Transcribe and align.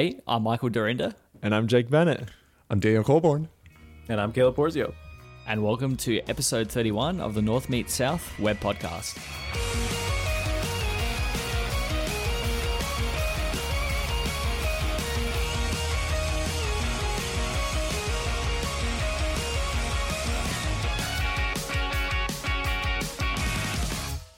Hey, 0.00 0.18
I'm 0.26 0.44
Michael 0.44 0.70
Dyrynda, 0.70 1.12
And 1.42 1.54
I'm 1.54 1.68
Jake 1.68 1.90
Bennett. 1.90 2.26
I'm 2.70 2.80
Daniel 2.80 3.04
Coulbourne. 3.04 3.50
And 4.08 4.18
I'm 4.18 4.32
Caleb 4.32 4.56
Porzio. 4.56 4.94
and 5.46 5.62
welcome 5.62 5.94
to 5.98 6.20
episode 6.20 6.70
31 6.70 7.20
of 7.20 7.34
the 7.34 7.42
North 7.42 7.68
Meets 7.68 7.92
South 7.92 8.38
web 8.38 8.58
podcast. 8.60 9.18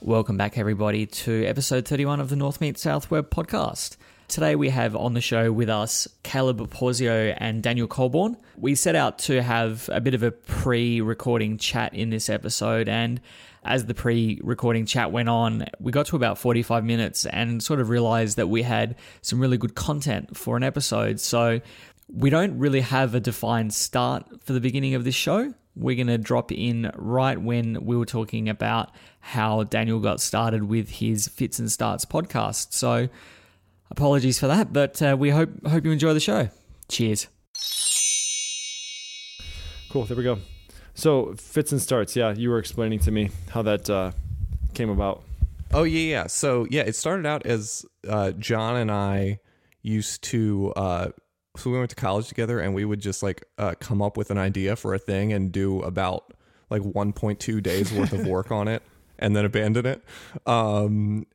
Welcome 0.01 0.37
back, 0.37 0.59
everybody, 0.59 1.07
to 1.07 1.45
episode 1.45 1.87
31 1.87 2.19
of 2.19 2.31
the 2.31 2.35
North 2.35 2.61
Meets 2.61 2.83
South 2.83 3.13
web 3.13 3.31
podcast. 3.31 3.97
Today 4.33 4.57
we 4.57 4.71
have 4.71 4.96
on 4.96 5.12
the 5.12 5.21
show 5.21 5.53
with 5.53 5.69
us 5.69 6.09
Caleb 6.23 6.59
Porzio 6.71 7.36
and 7.36 7.63
Daniel 7.63 7.86
Coulbourne. 7.86 8.39
We 8.57 8.75
set 8.75 8.96
out 8.96 9.18
to 9.18 9.43
have 9.43 9.91
a 9.93 10.00
bit 10.00 10.14
of 10.14 10.22
a 10.22 10.31
pre 10.31 11.03
recording 11.03 11.58
chat 11.58 11.93
in 11.93 12.08
this 12.08 12.31
episode, 12.31 12.89
and 12.89 13.21
as 13.63 13.85
the 13.85 13.93
pre 13.93 14.41
recording 14.43 14.86
chat 14.86 15.13
went 15.13 15.29
on, 15.29 15.67
we 15.81 15.93
got 15.93 16.07
to 16.07 16.17
about 16.17 16.39
45 16.39 16.82
minutes 16.82 17.27
and 17.27 17.63
sort 17.63 17.79
of 17.79 17.91
realized 17.91 18.39
that 18.39 18.46
we 18.46 18.63
had 18.63 18.96
some 19.21 19.39
really 19.39 19.58
good 19.58 19.75
content 19.75 20.35
for 20.35 20.57
an 20.57 20.63
episode. 20.63 21.21
So 21.21 21.61
we 22.08 22.30
don't 22.30 22.58
really 22.58 22.80
have 22.80 23.14
a 23.14 23.21
defined 23.21 23.75
start 23.75 24.25
for 24.43 24.55
the 24.55 24.61
beginning 24.61 24.94
of 24.94 25.05
this 25.05 25.14
show. 25.14 25.53
We're 25.77 25.96
going 25.96 26.07
to 26.07 26.17
drop 26.17 26.50
in 26.50 26.91
right 26.94 27.36
when 27.36 27.85
we 27.85 27.99
were 27.99 28.07
talking 28.07 28.49
about 28.49 28.93
how 29.21 29.64
Daniel 29.64 30.00
got 30.00 30.22
started 30.22 30.64
with 30.64 30.89
his 30.89 31.29
Fits 31.29 31.58
and 31.58 31.71
Starts 31.71 32.06
podcast. 32.06 32.72
So 32.72 33.11
apologies 33.92 34.39
for 34.39 34.48
that, 34.48 34.73
but 34.73 35.01
uh, 35.01 35.17
we 35.19 35.31
hope 35.31 35.51
hope 35.67 35.84
you 35.84 35.92
enjoy 35.92 36.14
the 36.14 36.20
show. 36.20 36.48
Cheers. 36.89 37.28
Cool, 39.91 40.06
there 40.06 40.16
we 40.16 40.25
go. 40.25 40.39
So, 40.94 41.34
fits 41.34 41.72
and 41.72 41.80
starts. 41.80 42.16
Yeah, 42.16 42.34
you 42.34 42.50
were 42.50 42.58
explaining 42.58 42.98
to 43.00 43.11
me 43.11 43.31
how 43.50 43.62
that 43.62 43.89
uh, 43.89 44.12
came 44.75 44.91
about. 44.91 45.22
Oh 45.72 45.84
yeah, 45.84 46.00
yeah. 46.00 46.27
So 46.27 46.66
yeah, 46.70 46.83
it 46.83 46.97
started 46.97 47.27
out 47.27 47.47
as 47.47 47.84
uh, 48.08 48.33
John 48.33 48.77
and 48.77 48.91
I 48.91 49.39
used 49.83 50.22
to. 50.25 50.72
Uh, 50.75 51.09
so 51.56 51.70
we 51.70 51.78
went 51.78 51.91
to 51.91 51.97
college 51.97 52.28
together, 52.28 52.61
and 52.61 52.75
we 52.75 52.84
would 52.84 53.00
just 53.00 53.22
like 53.22 53.44
uh, 53.59 53.75
come 53.78 54.00
up 54.00 54.16
with 54.16 54.31
an 54.31 54.38
idea 54.38 54.75
for 54.75 54.94
a 54.94 54.98
thing 54.98 55.33
and 55.33 55.53
do 55.53 55.83
about 55.83 56.33
like 56.70 56.81
1.2 56.81 57.62
days 57.62 57.92
worth 57.92 58.14
of 58.14 58.27
work 58.27 58.50
on 58.50 58.69
it, 58.69 58.83
and 59.19 59.36
then 59.36 59.44
abandon 59.44 59.84
it. 59.84 60.03
Um, 60.47 61.27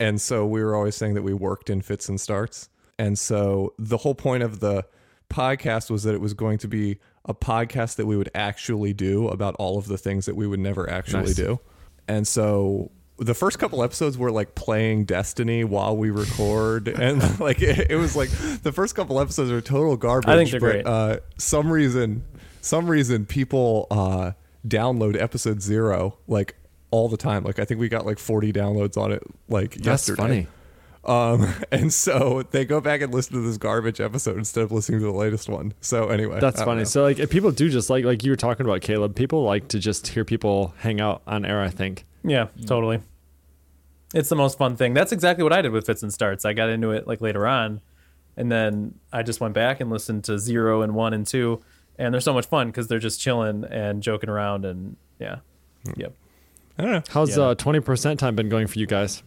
and 0.00 0.20
so 0.20 0.46
we 0.46 0.64
were 0.64 0.74
always 0.74 0.96
saying 0.96 1.14
that 1.14 1.22
we 1.22 1.34
worked 1.34 1.70
in 1.70 1.82
fits 1.82 2.08
and 2.08 2.20
starts. 2.20 2.68
And 2.98 3.18
so 3.18 3.74
the 3.78 3.98
whole 3.98 4.14
point 4.14 4.42
of 4.42 4.60
the 4.60 4.86
podcast 5.28 5.90
was 5.90 6.02
that 6.02 6.14
it 6.14 6.20
was 6.20 6.34
going 6.34 6.58
to 6.58 6.68
be 6.68 6.98
a 7.26 7.34
podcast 7.34 7.96
that 7.96 8.06
we 8.06 8.16
would 8.16 8.30
actually 8.34 8.92
do 8.92 9.28
about 9.28 9.54
all 9.58 9.78
of 9.78 9.86
the 9.86 9.98
things 9.98 10.26
that 10.26 10.34
we 10.34 10.46
would 10.46 10.58
never 10.58 10.88
actually 10.90 11.24
Nice. 11.24 11.34
do. 11.34 11.60
And 12.08 12.26
so 12.26 12.90
the 13.18 13.34
first 13.34 13.58
couple 13.58 13.82
episodes 13.84 14.16
were 14.16 14.32
like 14.32 14.54
playing 14.54 15.04
Destiny 15.04 15.62
while 15.64 15.96
we 15.96 16.10
record, 16.10 16.88
and 16.98 17.38
like 17.38 17.62
it, 17.62 17.90
it 17.90 17.96
was 17.96 18.16
like 18.16 18.30
the 18.62 18.72
first 18.72 18.94
couple 18.94 19.20
episodes 19.20 19.50
are 19.50 19.60
total 19.60 19.96
garbage. 19.96 20.28
I 20.28 20.36
think 20.36 20.50
they're 20.50 20.60
but, 20.60 20.72
great. 20.72 20.86
Uh, 20.86 21.18
some 21.36 21.70
reason, 21.70 22.24
some 22.62 22.90
reason, 22.90 23.26
people 23.26 23.86
uh, 23.90 24.32
download 24.66 25.20
episode 25.20 25.60
zero 25.62 26.18
like 26.26 26.56
all 26.90 27.08
the 27.08 27.16
time. 27.16 27.44
Like 27.44 27.58
I 27.58 27.64
think 27.64 27.80
we 27.80 27.88
got 27.88 28.06
like 28.06 28.18
forty 28.18 28.52
downloads 28.52 28.96
on 28.96 29.12
it 29.12 29.22
like 29.48 29.74
That's 29.74 30.08
yesterday. 30.08 30.22
funny. 30.22 30.46
Um, 31.02 31.54
and 31.72 31.92
so 31.92 32.42
they 32.50 32.64
go 32.64 32.80
back 32.80 33.00
and 33.00 33.12
listen 33.12 33.34
to 33.34 33.40
this 33.40 33.56
garbage 33.56 34.00
episode 34.00 34.36
instead 34.36 34.64
of 34.64 34.72
listening 34.72 35.00
to 35.00 35.06
the 35.06 35.12
latest 35.12 35.48
one. 35.48 35.72
So 35.80 36.08
anyway, 36.08 36.40
That's 36.40 36.62
funny. 36.62 36.80
know. 36.80 36.84
So, 36.84 37.02
like, 37.02 37.18
if 37.18 37.30
people 37.30 37.50
do 37.52 37.70
just 37.70 37.88
like 37.90 38.04
like 38.04 38.22
you 38.24 38.32
were 38.32 38.36
talking 38.36 38.66
about, 38.66 38.80
Caleb. 38.82 39.14
People 39.14 39.42
like 39.44 39.68
to 39.68 39.78
just 39.78 40.08
hear 40.08 40.24
people 40.24 40.74
hang 40.78 41.00
out 41.00 41.22
on 41.26 41.44
air. 41.44 41.62
I 41.62 41.68
think. 41.68 42.04
Yeah, 42.22 42.48
totally. 42.66 43.00
It's 44.12 44.28
the 44.28 44.36
most 44.36 44.58
fun 44.58 44.76
thing. 44.76 44.92
That's 44.92 45.12
exactly 45.12 45.44
what 45.44 45.52
I 45.52 45.62
did 45.62 45.70
with 45.72 45.86
Fits 45.86 46.02
and 46.02 46.12
Starts. 46.12 46.44
I 46.44 46.52
got 46.52 46.68
into 46.68 46.90
it 46.90 47.06
like 47.06 47.20
later 47.20 47.46
on, 47.46 47.80
and 48.36 48.50
then 48.50 48.94
I 49.12 49.22
just 49.22 49.40
went 49.40 49.54
back 49.54 49.80
and 49.80 49.88
listened 49.88 50.24
to 50.24 50.38
zero 50.38 50.82
and 50.82 50.94
one 50.94 51.14
and 51.14 51.26
two, 51.26 51.62
and 51.96 52.12
they're 52.12 52.20
so 52.20 52.34
much 52.34 52.46
fun 52.46 52.66
because 52.66 52.88
they're 52.88 52.98
just 52.98 53.20
chilling 53.20 53.64
and 53.64 54.02
joking 54.02 54.28
around 54.28 54.64
and 54.64 54.96
yeah, 55.20 55.36
yep, 55.96 56.12
I 56.80 56.82
don't 56.82 56.92
know. 56.92 57.02
How's 57.10 57.36
Yeah. 57.36 57.44
uh 57.44 57.54
twenty 57.54 57.80
percent 57.80 58.18
time 58.20 58.34
been 58.36 58.48
going 58.48 58.66
for 58.66 58.78
you 58.78 58.86
guys? 58.86 59.22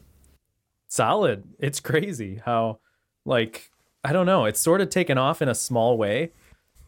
solid. 0.88 1.44
It's 1.60 1.80
crazy 1.80 2.42
how 2.46 2.80
like 3.26 3.70
I 4.04 4.14
don't 4.14 4.26
know. 4.26 4.46
It's 4.46 4.60
sort 4.60 4.82
of 4.82 4.90
taken 4.90 5.18
off 5.18 5.42
in 5.42 5.50
a 5.50 5.56
small 5.56 5.98
way. 5.98 6.32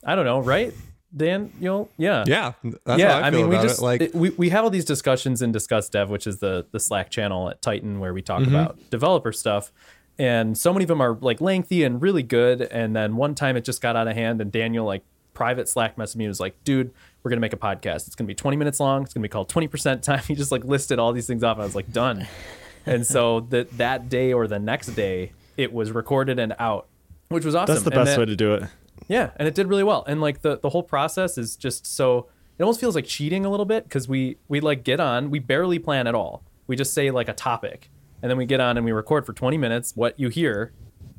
I 0.03 0.15
don't 0.15 0.25
know, 0.25 0.39
right? 0.41 0.73
Dan, 1.15 1.51
you 1.59 1.65
know, 1.65 1.89
yeah, 1.97 2.25
Yeah, 2.27 2.53
that's 2.85 2.99
yeah, 2.99 3.13
how 3.13 3.19
I, 3.19 3.27
I, 3.27 3.31
feel 3.31 3.41
mean, 3.41 3.49
we 3.49 3.55
just 3.55 3.79
it. 3.79 3.83
Like, 3.83 4.01
it- 4.01 4.13
we 4.15 4.29
we 4.31 4.49
have 4.49 4.63
all 4.65 4.69
these 4.69 4.83
discussions 4.85 5.41
in 5.41 5.51
Discuss 5.53 5.87
Dev, 5.89 6.09
which 6.09 6.27
is 6.27 6.39
the 6.39 6.65
the 6.71 6.79
Slack 6.79 7.09
channel 7.09 7.49
at 7.49 7.61
Tighten 7.61 7.99
where 7.99 8.13
we 8.13 8.21
talk 8.21 8.45
about 8.45 8.77
developer 8.89 9.31
stuff, 9.31 9.71
and 10.19 10.57
so 10.57 10.73
many 10.73 10.83
of 10.83 10.89
them 10.89 10.99
are 11.01 11.13
like 11.21 11.39
lengthy 11.39 11.83
and 11.83 12.01
really 12.01 12.21
good. 12.23 12.61
And 12.63 12.93
then 12.95 13.15
one 13.15 13.33
time 13.33 13.55
it 13.55 13.63
just 13.63 13.81
got 13.81 13.95
out 13.95 14.07
of 14.09 14.15
hand, 14.15 14.41
and 14.41 14.51
Daniel 14.51 14.85
like 14.85 15.03
private 15.35 15.69
Slack 15.69 15.95
messaged 15.97 16.15
me 16.15 16.25
and 16.25 16.29
was 16.31 16.39
like, 16.39 16.55
"Dude, 16.63 16.91
we're 17.21 17.29
gonna 17.29 17.41
make 17.41 17.53
a 17.53 17.57
podcast. 17.57 18.07
It's 18.07 18.15
gonna 18.15 18.27
be 18.27 18.33
20 18.33 18.57
minutes 18.57 18.79
long. 18.79 19.03
It's 19.03 19.13
gonna 19.13 19.21
be 19.21 19.29
called 19.29 19.49
20 19.49 19.67
percent 19.67 20.01
time." 20.09 20.21
He 20.27 20.33
just 20.33 20.51
like 20.51 20.63
listed 20.63 20.97
all 20.97 21.13
these 21.13 21.27
things 21.27 21.43
off. 21.43 21.57
And 21.57 21.61
I 21.61 21.65
was 21.65 21.75
like, 21.75 21.91
"Done." 21.91 22.27
and 22.87 23.05
so 23.05 23.41
that 23.51 23.77
that 23.77 24.09
day 24.09 24.33
or 24.33 24.47
the 24.47 24.57
next 24.59 24.87
day, 24.95 25.33
it 25.57 25.71
was 25.71 25.91
recorded 25.91 26.39
and 26.39 26.55
out, 26.57 26.87
which 27.29 27.45
was 27.45 27.53
awesome. 27.53 27.75
That's 27.75 27.83
the 27.85 27.91
best 27.91 28.11
then- 28.11 28.19
way 28.19 28.25
to 28.25 28.35
do 28.35 28.53
it. 28.55 28.63
yeah, 29.07 29.29
and 29.35 29.47
it 29.47 29.53
did 29.53 29.67
really 29.67 29.83
well. 29.83 30.03
And 30.07 30.21
like 30.21 30.41
the 30.41 30.57
the 30.57 30.69
whole 30.69 30.83
process 30.83 31.37
is 31.37 31.55
just 31.55 31.85
so 31.85 32.27
it 32.57 32.63
almost 32.63 32.79
feels 32.79 32.95
like 32.95 33.05
cheating 33.05 33.45
a 33.45 33.49
little 33.49 33.65
bit 33.65 33.83
because 33.83 34.07
we 34.07 34.37
we 34.47 34.59
like 34.61 34.83
get 34.83 34.99
on, 34.99 35.29
we 35.29 35.39
barely 35.39 35.77
plan 35.79 36.07
at 36.07 36.15
all. 36.15 36.43
We 36.67 36.75
just 36.75 36.93
say 36.93 37.11
like 37.11 37.27
a 37.29 37.33
topic, 37.33 37.89
and 38.21 38.29
then 38.31 38.37
we 38.37 38.45
get 38.45 38.59
on 38.59 38.77
and 38.77 38.85
we 38.85 38.91
record 38.91 39.25
for 39.25 39.33
20 39.33 39.57
minutes 39.57 39.91
what 39.95 40.19
you 40.19 40.29
hear, 40.29 40.71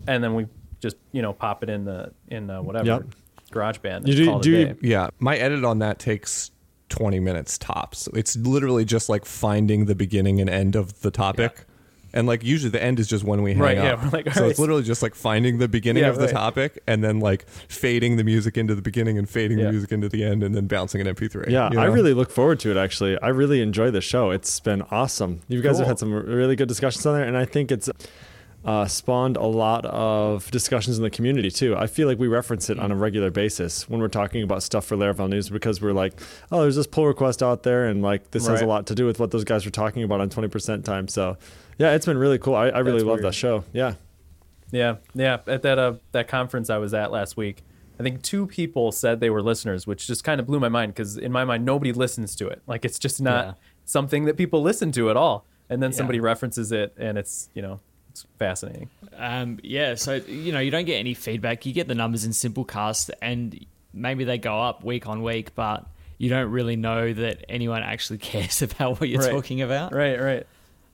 and 0.09 0.25
then 0.25 0.35
we 0.35 0.47
just 0.81 0.97
you 1.13 1.23
know 1.23 1.33
pop 1.33 1.63
it 1.63 1.69
in 1.71 1.85
the 1.85 2.13
in 2.29 2.49
uh, 2.51 2.63
whatever 2.63 2.87
Yep. 2.87 3.05
GarageBand. 3.53 3.97
and 3.99 4.09
You 4.09 4.15
do- 4.15 4.27
call 4.27 4.41
do 4.41 4.51
you- 4.51 4.77
yeah, 4.83 5.09
my 5.19 5.37
edit 5.37 5.65
on 5.65 5.79
that 5.81 5.99
takes 5.99 6.51
20 6.89 7.19
minutes 7.21 7.59
tops. 7.59 8.09
It's 8.15 8.37
literally 8.37 8.85
just 8.85 9.09
like 9.09 9.25
finding 9.25 9.87
the 9.87 9.95
beginning 9.95 10.41
and 10.41 10.49
end 10.51 10.77
of 10.77 11.01
the 11.01 11.11
topic. 11.11 11.65
And 12.13 12.27
like 12.27 12.43
usually 12.43 12.71
the 12.71 12.83
end 12.83 12.99
is 12.99 13.09
just 13.09 13.25
when 13.25 13.43
we 13.43 13.53
hang 13.53 13.61
Right, 13.61 13.77
up. 13.77 13.85
yeah, 13.85 14.05
we're 14.05 14.11
like, 14.11 14.33
so 14.33 14.41
alright. 14.41 14.51
it's 14.53 14.59
literally 14.61 14.85
just 14.85 15.03
like 15.03 15.15
finding 15.15 15.59
the 15.59 15.69
beginning 15.69 16.05
Yeah, 16.05 16.11
of 16.11 16.17
the 16.17 16.27
right. 16.27 16.33
topic 16.33 16.83
and 16.87 17.05
then 17.05 17.21
like 17.21 17.47
fading 17.69 18.17
the 18.17 18.25
music 18.25 18.57
into 18.57 18.75
the 18.75 18.81
beginning 18.81 19.19
and 19.19 19.29
fading 19.29 19.59
Yeah. 19.59 19.67
the 19.67 19.73
music 19.73 19.93
into 19.93 20.09
the 20.09 20.25
end 20.25 20.43
and 20.43 20.55
then 20.55 20.67
bouncing 20.67 21.01
an 21.03 21.09
MP3. 21.09 21.51
Yeah, 21.51 21.69
you 21.73 21.79
I 21.79 21.87
really 21.87 22.15
look 22.15 22.31
forward 22.31 22.59
to 22.61 22.71
it. 22.71 22.79
Actually, 22.79 23.19
I 23.21 23.29
really 23.29 23.61
enjoy 23.61 23.91
the 23.91 24.01
show. 24.01 24.31
It's 24.31 24.61
been 24.61 24.81
awesome. 24.91 25.41
You 25.49 25.61
guys 25.61 25.79
have 25.79 25.89
had 25.89 25.99
some 25.99 26.13
really 26.13 26.57
good 26.57 26.69
discussions 26.69 27.05
on 27.05 27.17
there, 27.17 27.25
and 27.25 27.37
I 27.37 27.45
think 27.45 27.71
it's 27.71 27.91
uh, 28.67 28.85
spawned 28.85 29.37
a 29.37 29.47
lot 29.47 29.87
of 29.87 30.51
discussions 30.51 30.97
in 30.99 31.03
the 31.05 31.09
community 31.11 31.51
too. 31.51 31.77
I 31.77 31.87
feel 31.87 32.09
like 32.09 32.19
we 32.19 32.27
reference 32.27 32.69
it 32.69 32.79
on 32.81 32.91
a 32.91 32.97
regular 32.97 33.31
basis 33.31 33.89
when 33.89 34.01
we're 34.01 34.09
talking 34.09 34.43
about 34.43 34.63
stuff 34.63 34.85
for 34.85 34.97
Laravel 34.97 35.29
News 35.29 35.49
because 35.49 35.81
we're 35.81 35.93
like, 35.93 36.21
oh, 36.51 36.63
there's 36.63 36.75
this 36.75 36.87
pull 36.89 37.07
request 37.07 37.43
out 37.45 37.63
there, 37.63 37.87
and 37.87 38.03
like 38.03 38.33
this 38.33 38.47
has 38.49 38.61
a 38.63 38.67
lot 38.67 38.87
to 38.89 38.95
do 38.97 39.07
with 39.07 39.21
what 39.21 39.31
those 39.31 39.45
guys 39.45 39.65
were 39.65 39.71
talking 39.71 40.03
about 40.03 40.21
on 40.21 40.29
20% 40.29 40.83
time. 40.85 41.07
So, 41.07 41.37
yeah, 41.79 41.93
it's 41.93 42.07
been 42.07 42.19
really 42.19 42.39
cool. 42.39 42.57
I, 42.57 42.69
I 42.71 42.79
really 42.81 43.03
love 43.03 43.23
that 43.23 43.35
show. 43.35 43.63
Yeah. 43.73 43.95
Yeah, 44.73 44.97
yeah. 45.15 45.39
At 45.47 45.63
that 45.63 45.79
uh, 45.79 45.95
that 46.11 46.27
conference 46.27 46.69
I 46.69 46.79
was 46.79 46.93
at 46.93 47.13
last 47.13 47.37
week, 47.37 47.63
I 48.01 48.03
think 48.03 48.23
two 48.23 48.47
people 48.49 48.91
said 48.91 49.21
they 49.21 49.31
were 49.31 49.43
listeners, 49.43 49.87
which 49.87 50.09
just 50.09 50.25
kind 50.25 50.41
of 50.41 50.47
blew 50.47 50.59
my 50.59 50.69
mind 50.69 50.93
because 50.93 51.17
in 51.17 51.31
my 51.31 51.45
mind 51.45 51.65
nobody 51.65 51.93
listens 51.93 52.35
to 52.37 52.49
it. 52.49 52.63
Like 52.67 52.85
it's 52.85 52.99
just 52.99 53.23
not 53.23 53.45
Yeah. 53.45 53.53
something 53.85 54.25
that 54.25 54.37
people 54.37 54.61
listen 54.63 54.91
to 54.93 55.09
at 55.09 55.17
all. 55.17 55.47
And 55.71 55.81
then 55.81 55.93
Yeah. 55.93 55.97
somebody 55.99 56.19
references 56.19 56.73
it, 56.73 56.93
and 56.99 57.17
it's 57.17 57.49
you 57.55 57.63
know 57.63 57.79
it's 58.25 58.27
fascinating. 58.39 58.89
Um, 59.17 59.59
yeah, 59.63 59.95
so 59.95 60.15
you 60.15 60.53
know 60.53 60.61
you 60.61 60.71
don't 60.71 60.85
get 60.87 60.97
any 60.97 61.13
feedback. 61.15 61.67
You 61.67 61.73
get 61.75 61.87
the 61.89 61.95
numbers 61.95 62.25
in 62.25 62.31
Simplecast, 62.33 63.11
and 63.21 63.65
maybe 63.93 64.25
they 64.25 64.39
go 64.39 64.59
up 64.61 64.83
week 64.85 65.07
on 65.07 65.23
week, 65.23 65.55
but 65.55 65.87
you 66.19 66.31
don't 66.31 66.51
really 66.51 66.77
know 66.77 67.13
that 67.13 67.45
anyone 67.49 67.83
actually 67.83 68.19
cares 68.31 68.63
about 68.63 69.01
what 69.01 69.09
you're 69.11 69.21
Right. 69.21 69.31
talking 69.31 69.61
about. 69.61 69.93
Right, 69.93 70.19
right. 70.21 70.47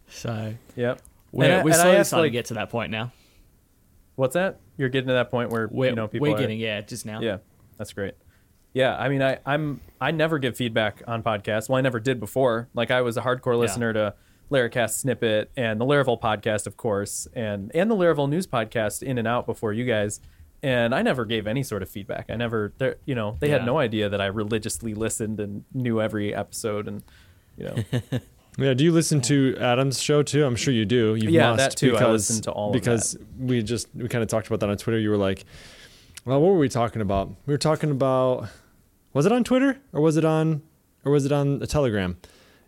So 0.09 0.55
Yep. 0.77 1.01
we're, 1.31 1.45
And 1.45 1.53
I- 1.55 1.65
we're 1.65 1.73
slowly 1.75 1.97
asked, 1.97 2.11
starting 2.11 2.25
like- 2.25 2.33
to 2.33 2.39
get 2.39 2.45
to 2.47 2.55
that 2.55 2.71
point 2.71 2.91
now. 2.91 3.13
What's 4.17 4.35
that? 4.35 4.59
You're 4.77 4.89
getting 4.89 5.09
to 5.09 5.15
that 5.15 5.31
point 5.31 5.51
where 5.51 5.69
We're, 5.71 5.91
you 5.91 5.95
know 5.97 6.09
people 6.09 6.29
we're 6.29 6.35
are, 6.35 6.39
getting 6.39 6.59
yeah, 6.59 6.81
just 6.81 7.07
now. 7.07 7.21
Yeah, 7.21 7.39
that's 7.79 7.93
great. 7.93 8.15
Yeah, 8.75 8.97
I 8.97 9.09
mean, 9.09 9.23
I 9.23 9.39
I'm 9.47 9.81
I 10.01 10.11
never 10.11 10.39
give 10.39 10.57
feedback 10.57 11.03
on 11.07 11.23
podcasts. 11.23 11.69
Well, 11.69 11.79
I 11.79 11.83
never 11.83 12.01
did 12.01 12.19
before. 12.21 12.69
Like 12.75 12.91
I 12.91 13.03
was 13.03 13.17
a 13.17 13.21
hardcore 13.23 13.59
listener 13.59 13.93
to 13.93 14.15
Laracast 14.53 15.01
Snippet 15.01 15.51
and 15.57 15.81
the 15.81 15.85
Laravel 15.85 16.21
podcast, 16.21 16.67
of 16.67 16.77
course, 16.77 17.27
and 17.35 17.71
and 17.75 17.91
the 17.91 17.97
Laravel 17.97 18.29
News 18.29 18.47
podcast 18.47 19.03
in 19.03 19.19
and 19.19 19.27
out 19.27 19.47
before 19.47 19.73
you 19.73 19.85
guys. 19.85 20.21
And 20.63 20.95
I 20.95 21.03
never 21.03 21.25
gave 21.25 21.49
any 21.49 21.65
sort 21.65 21.83
of 21.83 21.89
feedback. 21.89 22.27
I 22.29 22.37
never, 22.37 22.73
you 23.05 23.17
know, 23.17 23.37
they 23.41 23.49
Yeah. 23.49 23.55
had 23.59 23.67
no 23.67 23.79
idea 23.79 24.09
that 24.09 24.21
I 24.21 24.27
religiously 24.27 24.95
listened 24.95 25.41
and 25.41 25.65
knew 25.75 26.01
every 26.01 26.33
episode, 26.35 26.87
and 26.87 27.03
you 27.57 27.65
know, 27.65 27.75
Yeah, 28.59 28.75
do 28.75 28.85
you 28.85 28.93
listen 28.93 29.23
to 29.23 29.57
Adam's 29.59 30.01
show 30.01 30.23
too? 30.23 30.45
I'm 30.45 30.57
sure 30.57 30.75
you 30.75 30.85
do. 30.85 31.15
You 31.15 31.31
Yeah, 31.31 31.53
must 31.53 31.59
that 31.59 31.77
too. 31.77 31.97
I 31.97 32.01
Because, 32.01 32.29
listen 32.31 32.43
to 32.45 32.53
all 32.53 32.69
of 32.69 32.75
because 32.75 33.17
we 33.39 33.63
just 33.63 33.89
we 33.95 34.09
kind 34.09 34.23
of 34.23 34.29
talked 34.29 34.47
about 34.47 34.61
that 34.61 34.69
on 34.69 34.77
Twitter. 34.77 34.99
You 34.99 35.09
were 35.11 35.17
like, 35.17 35.45
"Well, 36.27 36.39
what 36.41 36.53
were 36.53 36.59
we 36.59 36.69
talking 36.69 37.01
about? 37.03 37.29
We 37.47 37.55
were 37.55 37.59
talking 37.59 37.91
about 37.91 38.49
was 39.15 39.25
it 39.27 39.33
on 39.33 39.43
Twitter 39.43 39.79
or 39.95 40.01
was 40.03 40.17
it 40.19 40.25
on 40.27 40.63
or 41.05 41.13
was 41.13 41.25
it 41.25 41.33
on 41.33 41.61
a 41.63 41.67
Telegram? 41.67 42.19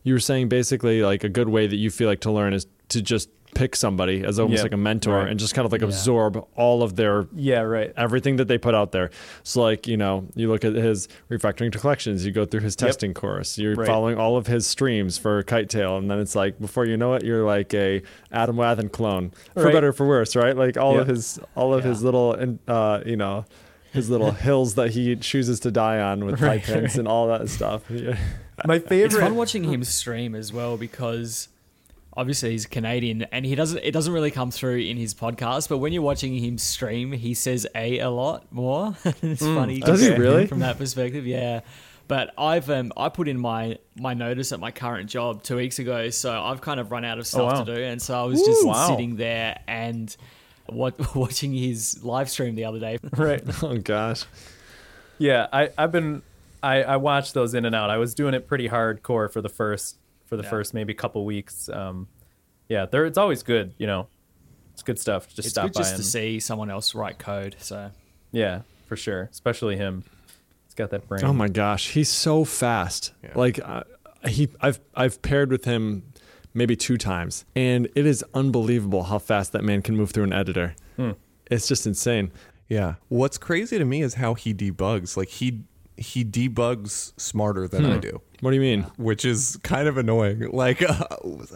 You 0.05 0.15
were 0.15 0.21
saying 0.21 0.49
basically 0.49 1.03
like 1.03 1.25
a 1.25 1.29
good 1.29 1.49
way 1.49 1.67
that 1.67 1.77
you 1.77 1.91
feel 1.91 2.09
like 2.09 2.21
to 2.21 2.31
learn 2.31 2.53
is 2.55 2.67
to 2.91 3.03
just 3.03 3.29
pick 3.55 3.77
somebody 3.77 4.25
as 4.25 4.41
almost 4.41 4.59
Yep, 4.59 4.65
like 4.65 4.73
a 4.73 4.77
mentor 4.77 5.19
right. 5.19 5.29
and 5.29 5.39
just 5.39 5.55
kind 5.55 5.65
of 5.65 5.71
like 5.71 5.81
Yeah. 5.81 5.87
absorb 5.87 6.45
all 6.57 6.83
of 6.83 6.97
their 6.97 7.29
Yeah, 7.37 7.61
right. 7.61 7.93
everything 7.97 8.35
that 8.37 8.49
they 8.49 8.59
put 8.59 8.75
out 8.75 8.91
there. 8.91 9.11
So 9.45 9.63
like, 9.63 9.87
you 9.87 9.97
know, 9.97 10.27
you 10.35 10.49
look 10.51 10.65
at 10.65 10.75
his 10.75 11.07
refactoring 11.31 11.71
to 11.71 11.79
collections, 11.79 12.27
you 12.27 12.33
go 12.33 12.45
through 12.45 12.61
his 12.63 12.75
Yep. 12.79 12.89
testing 12.89 13.15
course, 13.15 13.57
you're 13.57 13.77
Right. 13.77 13.87
following 13.87 14.19
all 14.19 14.37
of 14.37 14.49
his 14.49 14.67
streams 14.67 15.19
for 15.19 15.43
KiteTail 15.45 15.97
and 15.99 16.11
then 16.11 16.19
it's 16.19 16.35
like 16.35 16.61
before 16.61 16.85
you 16.85 16.97
know 16.97 17.15
it, 17.15 17.25
you're 17.25 17.45
like 17.47 17.73
a 17.75 18.03
Adam 18.33 18.57
Wathan 18.57 18.91
clone. 18.91 19.31
For 19.55 19.63
Right. 19.67 19.73
better 19.73 19.89
or 19.89 19.93
for 19.93 20.07
worse, 20.09 20.35
right? 20.35 20.57
Like 20.57 20.77
all 20.77 20.99
of 20.99 21.07
his 21.07 21.39
all 21.55 21.73
of 21.73 21.85
his 21.85 22.03
little 22.03 22.35
and 22.35 22.59
uh, 22.67 23.01
you 23.07 23.17
know, 23.17 23.45
his 23.93 24.11
little 24.11 24.33
hills 24.47 24.75
that 24.75 24.91
he 24.91 25.15
chooses 25.15 25.61
to 25.61 25.71
die 25.71 26.01
on 26.01 26.25
with 26.25 26.41
Right, 26.43 26.61
pipe 26.61 26.75
pins 26.83 26.99
and 26.99 27.07
all 27.07 27.29
that 27.29 27.49
stuff. 27.49 27.83
Yeah. 27.89 28.17
My 28.67 28.79
favorite. 28.79 29.07
It's 29.07 29.17
fun 29.17 29.35
watching 29.37 29.65
him 29.65 29.85
stream 29.85 30.35
as 30.35 30.53
well 30.53 30.77
because 30.77 31.49
obviously 32.17 32.53
he's 32.53 32.67
Canadian 32.67 33.23
and 33.25 33.45
he 33.45 33.55
doesn't 33.55 33.79
it 33.79 33.91
doesn't 33.93 34.13
really 34.13 34.31
come 34.31 34.51
through 34.51 34.79
in 34.79 34.97
his 34.97 35.15
podcast, 35.15 35.69
but 35.69 35.79
when 35.79 35.93
you're 35.93 36.03
watching 36.03 36.35
him 36.37 36.59
stream, 36.59 37.13
he 37.13 37.35
says 37.35 37.67
a 37.75 37.99
a 37.99 38.11
lot 38.11 38.51
more. 38.53 38.95
it's 39.23 39.43
funny. 39.43 39.81
Does 39.81 40.01
he 40.01 40.11
really? 40.15 40.47
From 40.47 40.61
that 40.61 40.79
perspective, 40.79 41.27
yeah. 41.27 41.61
But 42.07 42.35
I've 42.37 42.69
um 42.71 42.93
I 42.97 43.09
put 43.09 43.29
in 43.29 43.39
my 43.39 43.79
my 43.97 44.15
notice 44.15 44.53
at 44.53 44.61
my 44.61 44.71
current 44.71 45.09
job 45.09 45.43
two 45.43 45.57
weeks 45.57 45.79
ago, 45.79 46.11
so 46.11 46.33
I've 46.43 46.61
kind 46.61 46.79
of 46.79 46.91
run 46.91 47.05
out 47.05 47.19
of 47.19 47.27
stuff 47.27 47.53
wow. 47.53 47.65
to 47.65 47.75
do, 47.75 47.81
and 47.83 48.01
so 48.01 48.19
I 48.19 48.25
was 48.25 48.43
just 48.43 48.67
Wow. 48.67 48.89
sitting 48.89 49.17
there 49.17 49.59
and 49.67 50.15
what, 50.67 51.15
watching 51.17 51.53
his 51.53 52.03
live 52.05 52.31
stream 52.31 52.55
the 52.55 52.65
other 52.65 52.79
day. 52.79 52.99
right. 53.17 53.43
Oh 53.63 53.77
gosh. 53.79 54.25
Yeah, 55.19 55.47
I, 55.53 55.71
I've 55.79 55.93
been 55.93 56.23
I, 56.65 56.83
I 56.83 56.97
watched 56.97 57.35
those 57.35 57.55
in 57.55 57.65
and 57.65 57.75
out. 57.75 57.91
I 57.91 57.99
was 57.99 58.15
doing 58.15 58.35
it 58.35 58.47
pretty 58.49 58.69
hardcore 58.69 59.31
for 59.33 59.41
the 59.41 59.49
first 59.49 59.99
for 60.27 60.37
the 60.37 60.43
Yeah. 60.43 60.51
first 60.51 60.75
maybe 60.75 60.95
couple 60.95 61.25
weeks. 61.25 61.69
Um, 61.69 62.09
yeah, 62.69 62.87
there 62.87 63.05
it's 63.07 63.19
always 63.19 63.43
good, 63.43 63.75
you 63.79 63.87
know. 63.87 64.09
It's 64.73 64.83
good 64.83 64.99
stuff. 64.99 65.27
Just 65.29 65.41
It's 65.41 65.49
stop 65.51 65.67
good 65.67 65.75
by 65.75 65.81
just 65.81 65.95
and 65.95 66.03
to 66.03 66.09
see 66.09 66.41
someone 66.41 66.71
else 66.71 66.95
write 66.95 67.19
code. 67.19 67.57
So 67.59 67.91
yeah, 68.33 68.63
for 68.87 68.97
sure. 68.97 69.29
Especially 69.31 69.77
him. 69.77 70.03
He's 70.65 70.75
got 70.75 70.91
that 70.91 71.07
brain. 71.07 71.25
Oh 71.25 71.33
my 71.33 71.49
gosh, 71.49 71.91
he's 71.91 72.09
so 72.09 72.45
fast. 72.45 73.13
Yeah. 73.23 73.31
Like 73.37 73.61
uh, 73.63 73.85
he, 74.27 74.49
I've 74.61 74.81
I've 74.95 75.21
paired 75.23 75.51
with 75.53 75.65
him 75.65 76.03
maybe 76.55 76.75
two 76.77 76.97
times, 76.97 77.45
and 77.55 77.87
it 77.95 78.07
is 78.07 78.25
unbelievable 78.35 79.05
how 79.05 79.19
fast 79.19 79.53
that 79.53 79.63
man 79.63 79.83
can 79.83 79.97
move 79.97 80.11
through 80.11 80.25
an 80.25 80.33
editor. 80.33 80.75
Hmm. 80.97 81.13
It's 81.51 81.69
just 81.69 81.87
insane. 81.87 82.33
Yeah. 82.69 82.95
What's 83.09 83.37
crazy 83.39 83.77
to 83.79 83.85
me 83.85 84.01
is 84.03 84.15
how 84.15 84.35
he 84.35 84.55
debugs. 84.55 85.17
Like 85.17 85.29
he 85.29 85.63
he 85.97 86.25
debugs 86.25 87.13
smarter 87.21 87.69
than 87.69 87.87
I 87.87 87.99
do, 87.99 88.21
What 88.41 88.51
do 88.51 88.57
you 88.57 88.63
mean? 88.63 88.83
which 88.97 89.25
is 89.25 89.59
kind 89.63 89.87
of 89.89 89.97
annoying. 89.97 90.51
Like 90.53 90.83
uh, 90.83 91.05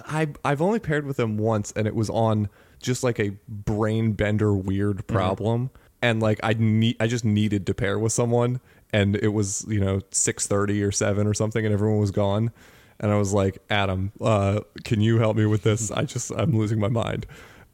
I 0.07 0.29
I've 0.45 0.63
only 0.63 0.79
paired 0.79 1.07
with 1.07 1.19
him 1.19 1.37
once, 1.39 1.73
and 1.77 1.87
it 1.87 1.95
was 1.95 2.09
on 2.11 2.49
just 2.81 3.03
like 3.03 3.19
a 3.19 3.33
brain 3.49 4.13
bender 4.13 4.55
weird 4.55 5.07
problem, 5.07 5.71
and 6.03 6.21
like 6.21 6.39
I 6.43 6.55
need 6.59 6.97
I 7.01 7.07
just 7.07 7.25
needed 7.25 7.67
to 7.67 7.75
pair 7.75 7.99
with 7.99 8.13
someone, 8.13 8.61
and 8.93 9.17
it 9.17 9.29
was 9.29 9.65
you 9.69 9.81
know 9.81 10.01
six 10.11 10.47
thirty 10.47 10.83
or 10.83 10.93
seven 10.93 11.27
or 11.27 11.35
something, 11.35 11.65
and 11.65 11.73
everyone 11.73 11.99
was 11.99 12.11
gone. 12.13 12.53
And 13.01 13.13
I 13.13 13.17
was 13.17 13.33
like, 13.33 13.59
Adam, 13.71 14.11
uh, 14.21 14.61
can 14.83 15.01
you 15.01 15.19
help 15.19 15.37
me 15.37 15.47
with 15.47 15.63
this? 15.63 15.93
I 15.93 16.03
just, 16.03 16.33
I'm 16.33 16.59
losing 16.59 16.81
my 16.81 16.89
mind. 16.89 17.27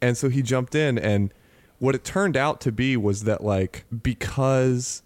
And 0.02 0.19
so 0.19 0.28
he 0.28 0.43
jumped 0.43 0.75
in, 0.75 0.99
and 0.99 1.32
what 1.78 1.94
it 1.94 2.05
turned 2.05 2.37
out 2.37 2.61
to 2.61 2.70
be 2.72 2.94
was 2.99 3.25
that, 3.25 3.43
like, 3.43 3.87
because 4.02 5.02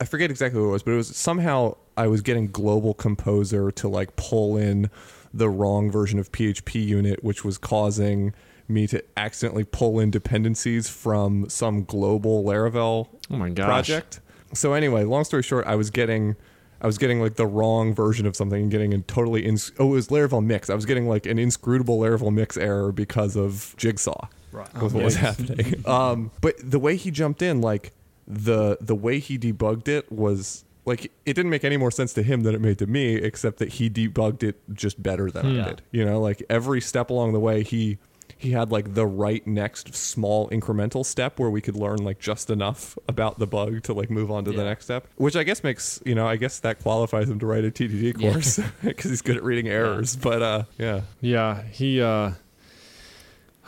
I 0.00 0.04
forget 0.04 0.30
exactly 0.30 0.60
what 0.60 0.68
it 0.68 0.72
was, 0.72 0.82
but 0.82 0.92
it 0.92 0.96
was 0.96 1.16
somehow 1.16 1.76
I 1.96 2.06
was 2.06 2.20
getting 2.20 2.48
Global 2.48 2.94
Composer 2.94 3.70
to 3.72 3.88
like 3.88 4.16
pull 4.16 4.56
in 4.56 4.90
the 5.32 5.48
wrong 5.48 5.90
version 5.90 6.18
of 6.18 6.30
PHP 6.32 6.84
unit, 6.86 7.24
which 7.24 7.44
was 7.44 7.58
causing 7.58 8.34
me 8.68 8.86
to 8.88 9.02
accidentally 9.16 9.64
pull 9.64 10.00
in 10.00 10.10
dependencies 10.10 10.88
from 10.88 11.48
some 11.48 11.84
global 11.84 12.42
Laravel 12.42 13.08
Oh 13.30 13.36
my 13.36 13.50
gosh. 13.50 13.66
project. 13.66 14.20
So 14.54 14.72
anyway, 14.72 15.04
long 15.04 15.24
story 15.24 15.42
short, 15.42 15.66
I 15.66 15.74
was 15.76 15.90
getting 15.90 16.36
I 16.80 16.86
was 16.86 16.98
getting 16.98 17.20
like 17.22 17.36
the 17.36 17.46
wrong 17.46 17.94
version 17.94 18.26
of 18.26 18.36
something 18.36 18.60
and 18.62 18.70
getting 18.70 18.92
a 18.92 18.98
totally 18.98 19.46
ins- 19.46 19.72
oh 19.78 19.86
it 19.86 19.90
was 19.90 20.08
Laravel 20.08 20.44
mix. 20.44 20.68
I 20.68 20.74
was 20.74 20.84
getting 20.84 21.08
like 21.08 21.24
an 21.26 21.38
inscrutable 21.38 21.98
Laravel 22.00 22.32
mix 22.32 22.56
error 22.56 22.92
because 22.92 23.34
of 23.36 23.74
Jigsaw. 23.78 24.28
Right. 24.52 24.72
Was 24.82 24.92
what 24.92 25.04
was 25.04 25.16
happening. 25.16 25.82
um, 25.86 26.30
but 26.40 26.54
the 26.62 26.78
way 26.78 26.96
he 26.96 27.10
jumped 27.10 27.40
in, 27.42 27.60
like 27.60 27.92
the 28.26 28.76
the 28.80 28.94
way 28.94 29.18
he 29.18 29.38
debugged 29.38 29.88
it 29.88 30.10
was 30.10 30.64
like 30.84 31.04
it 31.24 31.34
didn't 31.34 31.50
make 31.50 31.64
any 31.64 31.76
more 31.76 31.90
sense 31.90 32.12
to 32.14 32.22
him 32.22 32.42
than 32.42 32.54
it 32.54 32.60
made 32.60 32.78
to 32.78 32.86
me, 32.86 33.14
except 33.16 33.58
that 33.58 33.74
he 33.74 33.90
debugged 33.90 34.42
it 34.42 34.56
just 34.72 35.02
better 35.02 35.30
than 35.30 35.46
I 35.46 35.64
did. 35.68 35.82
You 35.90 36.04
know, 36.04 36.20
like 36.20 36.42
every 36.48 36.80
step 36.80 37.10
along 37.10 37.32
the 37.32 37.40
way, 37.40 37.62
he 37.62 37.98
he 38.38 38.50
had 38.50 38.70
like 38.70 38.94
the 38.94 39.06
right 39.06 39.44
next 39.46 39.94
small 39.94 40.48
incremental 40.50 41.04
step 41.06 41.38
where 41.38 41.48
we 41.50 41.60
could 41.60 41.74
learn 41.74 41.98
like 41.98 42.18
just 42.18 42.50
enough 42.50 42.98
about 43.08 43.38
the 43.38 43.46
bug 43.46 43.82
to 43.84 43.94
like 43.94 44.10
move 44.10 44.30
on 44.30 44.44
to 44.44 44.52
the 44.52 44.62
next 44.64 44.84
step, 44.84 45.06
which 45.16 45.34
I 45.36 45.42
guess 45.42 45.64
makes 45.64 46.00
you 46.04 46.14
know 46.14 46.26
I 46.26 46.36
guess 46.36 46.60
that 46.60 46.80
qualifies 46.82 47.28
him 47.30 47.38
to 47.40 47.46
write 47.46 47.64
a 47.64 47.70
TDD 47.70 48.20
course 48.20 48.60
because 48.84 49.10
he's 49.10 49.22
good 49.22 49.36
at 49.36 49.42
reading 49.42 49.68
errors. 49.68 50.16
But 50.16 50.42
uh, 50.42 50.64
yeah, 50.78 51.00
Yeah, 51.20 51.62
he. 51.62 52.00
uh 52.00 52.32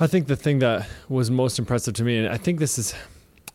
I 0.01 0.07
think 0.07 0.29
the 0.29 0.37
thing 0.37 0.61
that 0.61 0.87
was 1.09 1.29
most 1.31 1.59
impressive 1.59 1.95
to 1.95 2.05
me, 2.05 2.19
and 2.19 2.29
I 2.29 2.37
think 2.37 2.61
this 2.61 2.79
is, 2.79 2.95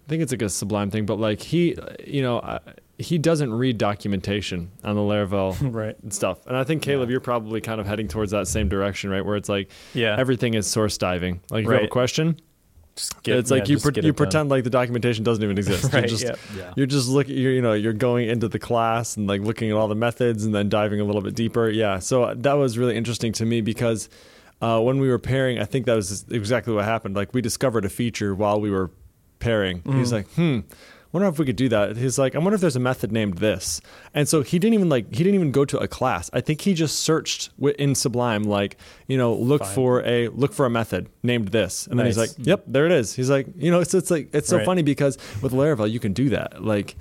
I 0.06 0.10
think 0.10 0.22
it's 0.24 0.32
like 0.32 0.42
a 0.42 0.50
sublime 0.50 0.92
thing, 0.92 1.06
but 1.06 1.20
like 1.20 1.42
he, 1.42 1.76
you 2.06 2.22
know, 2.22 2.40
uh, 2.40 2.60
he 3.00 3.18
doesn't 3.18 3.54
read 3.54 3.78
documentation 3.78 4.70
on 4.84 4.96
the 4.96 5.02
Laravel 5.02 5.56
right. 5.74 5.96
stuff. 6.14 6.46
And 6.46 6.56
I 6.58 6.64
think 6.64 6.82
Caleb, 6.84 7.10
you're 7.10 7.20
probably 7.22 7.62
kind 7.62 7.80
of 7.80 7.88
heading 7.88 8.08
towards 8.08 8.32
that 8.32 8.48
same 8.48 8.68
direction, 8.70 9.10
right? 9.10 9.26
Where 9.26 9.36
it's 9.36 9.50
like 9.50 9.72
Yeah. 9.94 10.16
everything 10.18 10.54
is 10.56 10.68
source 10.68 10.98
diving. 10.98 11.42
Like 11.50 11.64
if 11.64 11.70
you 11.70 11.74
have 11.76 11.84
a 11.84 11.88
question, 11.88 12.38
Just 12.96 13.24
get- 13.24 13.38
it's 13.38 13.50
like 13.50 13.68
yeah, 13.70 13.76
you 13.76 13.80
pre- 13.80 13.92
get 13.94 14.04
you 14.04 14.12
done. 14.12 14.18
pretend 14.18 14.50
like 14.50 14.64
the 14.66 14.70
documentation 14.70 15.24
doesn't 15.24 15.44
even 15.44 15.58
exist. 15.58 15.84
Right, 15.94 16.02
You're 16.02 16.08
just 16.10 16.24
yeah. 16.26 16.36
Yeah. 16.56 16.74
you're 16.76 16.86
just 16.86 17.08
looking. 17.08 17.38
You're 17.38 17.54
you 17.54 17.62
know 17.62 17.74
you're 17.74 17.94
going 17.94 18.28
into 18.30 18.48
the 18.50 18.60
class 18.60 19.16
and 19.18 19.26
like 19.26 19.42
looking 19.42 19.70
at 19.72 19.76
all 19.78 19.88
the 19.88 19.96
methods 19.96 20.44
and 20.46 20.54
then 20.54 20.68
diving 20.70 21.00
a 21.00 21.04
little 21.06 21.22
bit 21.22 21.34
deeper. 21.34 21.70
Yeah. 21.70 22.00
So 22.00 22.34
that 22.36 22.54
was 22.54 22.78
really 22.78 22.96
interesting 22.98 23.32
to 23.34 23.46
me 23.46 23.62
because 23.62 24.10
uh, 24.62 24.80
when 24.82 25.00
we 25.00 25.08
were 25.10 25.20
pairing, 25.20 25.60
I 25.60 25.66
think 25.66 25.86
that 25.88 25.96
was 25.96 26.26
exactly 26.30 26.74
what 26.74 26.86
happened. 26.86 27.16
Like 27.16 27.34
we 27.34 27.42
discovered 27.42 27.86
a 27.86 27.90
feature 27.90 28.36
while 28.36 28.62
we 28.62 28.70
were 28.70 28.92
pairing. 29.44 29.82
He's 29.86 30.12
like, 30.14 30.28
hmm. 30.34 30.60
Wonder 31.12 31.28
if 31.28 31.38
we 31.38 31.46
could 31.46 31.56
do 31.58 31.70
that. 31.70 31.96
He's 31.96 32.18
like, 32.18 32.34
I 32.34 32.40
wonder 32.40 32.56
if 32.56 32.62
there's 32.62 32.76
a 32.76 32.80
method 32.80 33.12
named 33.12 33.38
this. 33.38 33.82
And 34.16 34.28
so 34.28 34.42
he 34.42 34.58
didn't 34.58 34.74
even 34.74 34.90
like 34.90 35.10
he 35.14 35.24
didn't 35.24 35.36
even 35.36 35.52
go 35.52 35.64
to 35.64 35.78
a 35.78 35.88
class. 35.88 36.28
I 36.34 36.42
think 36.42 36.62
he 36.62 36.74
just 36.74 37.00
searched 37.04 37.52
in 37.78 37.94
Sublime 37.94 38.42
like, 38.46 38.78
you 39.08 39.16
know, 39.16 39.36
look 39.36 39.64
for 39.64 40.04
a 40.06 40.30
look 40.30 40.54
for 40.54 40.66
a 40.66 40.72
method 40.72 41.10
named 41.22 41.50
this. 41.50 41.86
And 41.86 42.00
then 42.00 42.08
he's 42.08 42.18
like, 42.18 42.32
Yep, 42.40 42.64
there 42.66 42.88
it 42.88 42.92
is. 42.92 43.14
He's 43.14 43.30
like, 43.30 43.46
you 43.56 43.70
know, 43.70 43.80
it's 43.80 43.94
it's 43.94 44.10
like 44.10 44.34
it's 44.34 44.50
so 44.50 44.58
Right. 44.58 44.66
funny 44.66 44.82
because 44.82 45.20
with 45.44 45.52
Laravel 45.54 45.88
you 45.92 46.00
can 46.00 46.14
do 46.14 46.30
that. 46.30 46.64
Like 46.64 46.96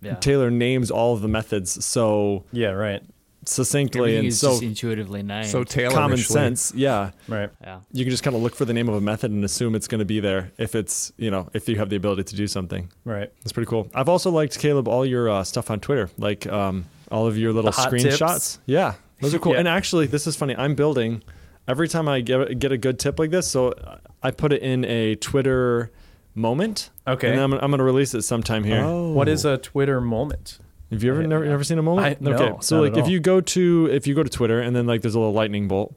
Yeah. 0.00 0.16
Taylor 0.16 0.50
names 0.50 0.90
all 0.90 1.14
of 1.14 1.20
the 1.22 1.28
methods 1.28 1.84
so 1.84 2.42
Yeah, 2.50 2.70
right. 2.70 3.02
Succinctly 3.44 4.16
and 4.16 4.32
so 4.34 4.50
just 4.50 4.62
intuitively 4.62 5.22
named. 5.22 5.46
so 5.46 5.64
Taylor 5.64 5.94
common 5.94 6.18
sense. 6.18 6.72
Yeah. 6.74 7.10
Right. 7.28 7.50
yeah. 7.60 7.80
You 7.92 8.04
can 8.04 8.10
just 8.10 8.22
kind 8.22 8.36
of 8.36 8.42
look 8.42 8.54
for 8.54 8.64
the 8.64 8.72
name 8.72 8.88
of 8.88 8.94
a 8.94 9.00
method 9.00 9.30
and 9.30 9.44
assume 9.44 9.74
it's 9.74 9.88
going 9.88 9.98
to 9.98 10.04
be 10.04 10.20
there 10.20 10.52
if 10.58 10.74
it's, 10.74 11.12
you 11.16 11.30
know, 11.30 11.48
if 11.52 11.68
you 11.68 11.76
have 11.76 11.90
the 11.90 11.96
ability 11.96 12.24
to 12.24 12.36
do 12.36 12.46
something. 12.46 12.90
Right. 13.04 13.32
That's 13.40 13.52
pretty 13.52 13.68
cool. 13.68 13.88
I've 13.94 14.08
also 14.08 14.30
liked 14.30 14.58
Caleb 14.58 14.88
all 14.88 15.04
your 15.04 15.28
uh, 15.28 15.44
stuff 15.44 15.70
on 15.70 15.80
Twitter, 15.80 16.10
like 16.18 16.46
um, 16.46 16.84
all 17.10 17.26
of 17.26 17.36
your 17.36 17.52
little 17.52 17.72
screenshots. 17.72 18.18
tips? 18.18 18.58
Yeah, 18.66 18.94
those 19.20 19.34
are 19.34 19.38
cool. 19.38 19.52
Yeah. 19.54 19.58
And 19.60 19.68
actually, 19.68 20.06
this 20.06 20.26
is 20.26 20.36
funny. 20.36 20.54
I'm 20.56 20.74
building 20.74 21.22
every 21.68 21.88
time 21.88 22.08
I 22.08 22.20
get 22.20 22.58
get 22.58 22.72
a 22.72 22.78
good 22.78 22.98
tip 22.98 23.18
like 23.18 23.30
this, 23.30 23.46
so 23.48 23.74
I 24.22 24.30
put 24.30 24.52
it 24.52 24.62
in 24.62 24.84
a 24.84 25.16
Twitter 25.16 25.90
moment. 26.34 26.90
Okay. 27.06 27.28
And 27.28 27.38
then 27.38 27.44
I'm, 27.44 27.52
I'm 27.54 27.70
going 27.70 27.78
to 27.78 27.84
release 27.84 28.14
it 28.14 28.22
sometime 28.22 28.64
here. 28.64 28.84
What 28.86 29.28
is 29.28 29.44
a 29.44 29.58
Twitter 29.58 30.00
moment? 30.00 30.58
Have 30.92 31.02
you 31.02 31.10
ever 31.12 31.22
I- 31.22 31.26
never, 31.26 31.44
never 31.44 31.64
seen 31.64 31.78
a 31.78 31.82
moment? 31.82 32.06
I- 32.06 32.16
no, 32.20 32.32
okay, 32.34 32.52
so 32.60 32.76
not 32.76 32.82
like 32.82 32.96
if 32.96 33.04
all. 33.04 33.10
you 33.10 33.20
go 33.20 33.40
to 33.40 33.88
if 33.90 34.06
you 34.06 34.14
go 34.14 34.22
to 34.22 34.30
Twitter 34.30 34.60
and 34.60 34.74
then 34.76 34.86
like 34.86 35.02
there's 35.02 35.14
a 35.14 35.18
little 35.18 35.34
lightning 35.34 35.66
bolt, 35.68 35.94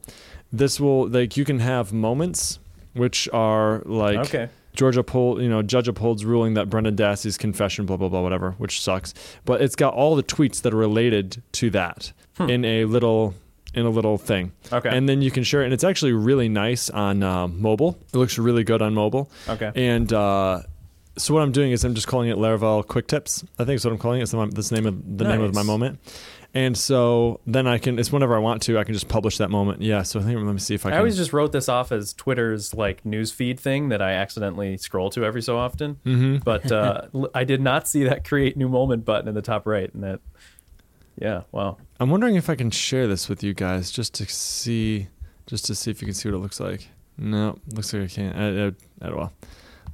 this 0.52 0.80
will 0.80 1.08
like 1.08 1.36
you 1.36 1.44
can 1.44 1.60
have 1.60 1.92
moments 1.92 2.58
which 2.94 3.28
are 3.32 3.82
like 3.84 4.18
Okay. 4.18 4.48
George 4.74 4.96
uphold 4.96 5.40
you 5.40 5.48
know 5.48 5.62
judge 5.62 5.88
upholds 5.88 6.24
ruling 6.24 6.54
that 6.54 6.68
Brendan 6.70 6.96
Dassey's 6.96 7.38
confession 7.38 7.86
blah 7.86 7.96
blah 7.96 8.08
blah 8.08 8.20
whatever 8.22 8.52
which 8.58 8.80
sucks, 8.80 9.14
but 9.44 9.60
it's 9.62 9.76
got 9.76 9.94
all 9.94 10.16
the 10.16 10.22
tweets 10.22 10.62
that 10.62 10.72
are 10.74 10.78
related 10.78 11.42
to 11.52 11.70
that 11.70 12.12
in 12.40 12.64
a 12.64 12.84
little 12.84 13.34
in 13.74 13.84
a 13.84 13.90
little 13.90 14.16
thing. 14.16 14.52
Hmm. 14.70 14.74
Okay. 14.76 14.88
and 14.96 15.06
then 15.08 15.20
you 15.22 15.30
can 15.30 15.44
share 15.44 15.60
it, 15.62 15.66
and 15.66 15.74
it's 15.74 15.84
actually 15.84 16.12
really 16.12 16.48
nice 16.48 16.88
on 16.90 17.22
uh, 17.22 17.46
mobile. 17.48 17.98
It 18.12 18.16
looks 18.16 18.38
really 18.38 18.64
good 18.64 18.80
on 18.80 18.94
mobile. 18.94 19.30
Okay. 19.48 19.70
And 19.74 20.10
uh, 20.12 20.62
so 21.18 21.34
what 21.34 21.42
I'm 21.42 21.52
doing 21.52 21.72
is 21.72 21.84
I'm 21.84 21.94
just 21.94 22.06
calling 22.06 22.28
it 22.28 22.36
Laravel 22.36 22.86
Quick 22.86 23.06
Tips. 23.06 23.44
I 23.58 23.64
think 23.64 23.76
is 23.76 23.84
what 23.84 23.92
I'm 23.92 23.98
calling 23.98 24.20
it. 24.20 24.24
It's 24.24 24.32
the, 24.32 24.46
this 24.46 24.70
name 24.70 24.86
of 24.86 25.18
the 25.18 25.24
name 25.24 25.40
of 25.40 25.54
my 25.54 25.62
moment. 25.62 25.98
And 26.54 26.76
so 26.76 27.40
then 27.46 27.66
I 27.66 27.78
can. 27.78 27.98
It's 27.98 28.10
whenever 28.10 28.34
I 28.34 28.38
want 28.38 28.62
to. 28.62 28.78
I 28.78 28.84
can 28.84 28.94
just 28.94 29.08
publish 29.08 29.38
that 29.38 29.50
moment. 29.50 29.82
Yeah. 29.82 30.02
So 30.02 30.20
I 30.20 30.22
think 30.22 30.36
let 30.36 30.52
me 30.52 30.58
see 30.58 30.74
if 30.74 30.86
I 30.86 30.88
can. 30.88 30.92
I 30.92 30.96
can. 30.96 30.98
always 31.00 31.16
just 31.16 31.32
wrote 31.32 31.52
this 31.52 31.68
off 31.68 31.92
as 31.92 32.12
Twitter's 32.14 32.74
like 32.74 33.04
news 33.04 33.30
feed 33.30 33.60
thing 33.60 33.90
that 33.90 34.00
I 34.00 34.12
accidentally 34.12 34.76
scroll 34.76 35.10
to 35.10 35.24
every 35.24 35.42
so 35.42 35.58
often. 35.58 35.96
Mm-hmm. 36.04 36.36
But 36.38 36.70
uh, 36.72 37.02
I 37.34 37.44
did 37.44 37.60
not 37.60 37.88
see 37.88 38.04
that 38.04 38.26
create 38.26 38.56
new 38.56 38.68
moment 38.68 39.04
button 39.04 39.28
in 39.28 39.34
the 39.34 39.42
top 39.42 39.66
right, 39.66 39.92
and 39.92 40.02
that. 40.02 40.20
Yeah. 41.18 41.42
Wow. 41.50 41.78
I'm 41.98 42.10
wondering 42.10 42.36
if 42.36 42.50
I 42.50 42.54
can 42.54 42.70
share 42.70 43.06
this 43.06 43.28
with 43.28 43.42
you 43.42 43.54
guys 43.54 43.90
just 43.90 44.12
to 44.14 44.26
see, 44.26 45.08
just 45.46 45.64
to 45.66 45.74
see 45.74 45.90
if 45.90 46.02
you 46.02 46.06
can 46.06 46.14
see 46.14 46.28
what 46.28 46.36
it 46.36 46.40
looks 46.40 46.60
like. 46.60 46.88
No, 47.18 47.58
looks 47.74 47.92
like 47.92 48.02
I 48.02 48.06
can't. 48.06 48.36
Uh, 48.36 48.40
uh, 48.40 49.08
uh, 49.08 49.16
well, 49.16 49.32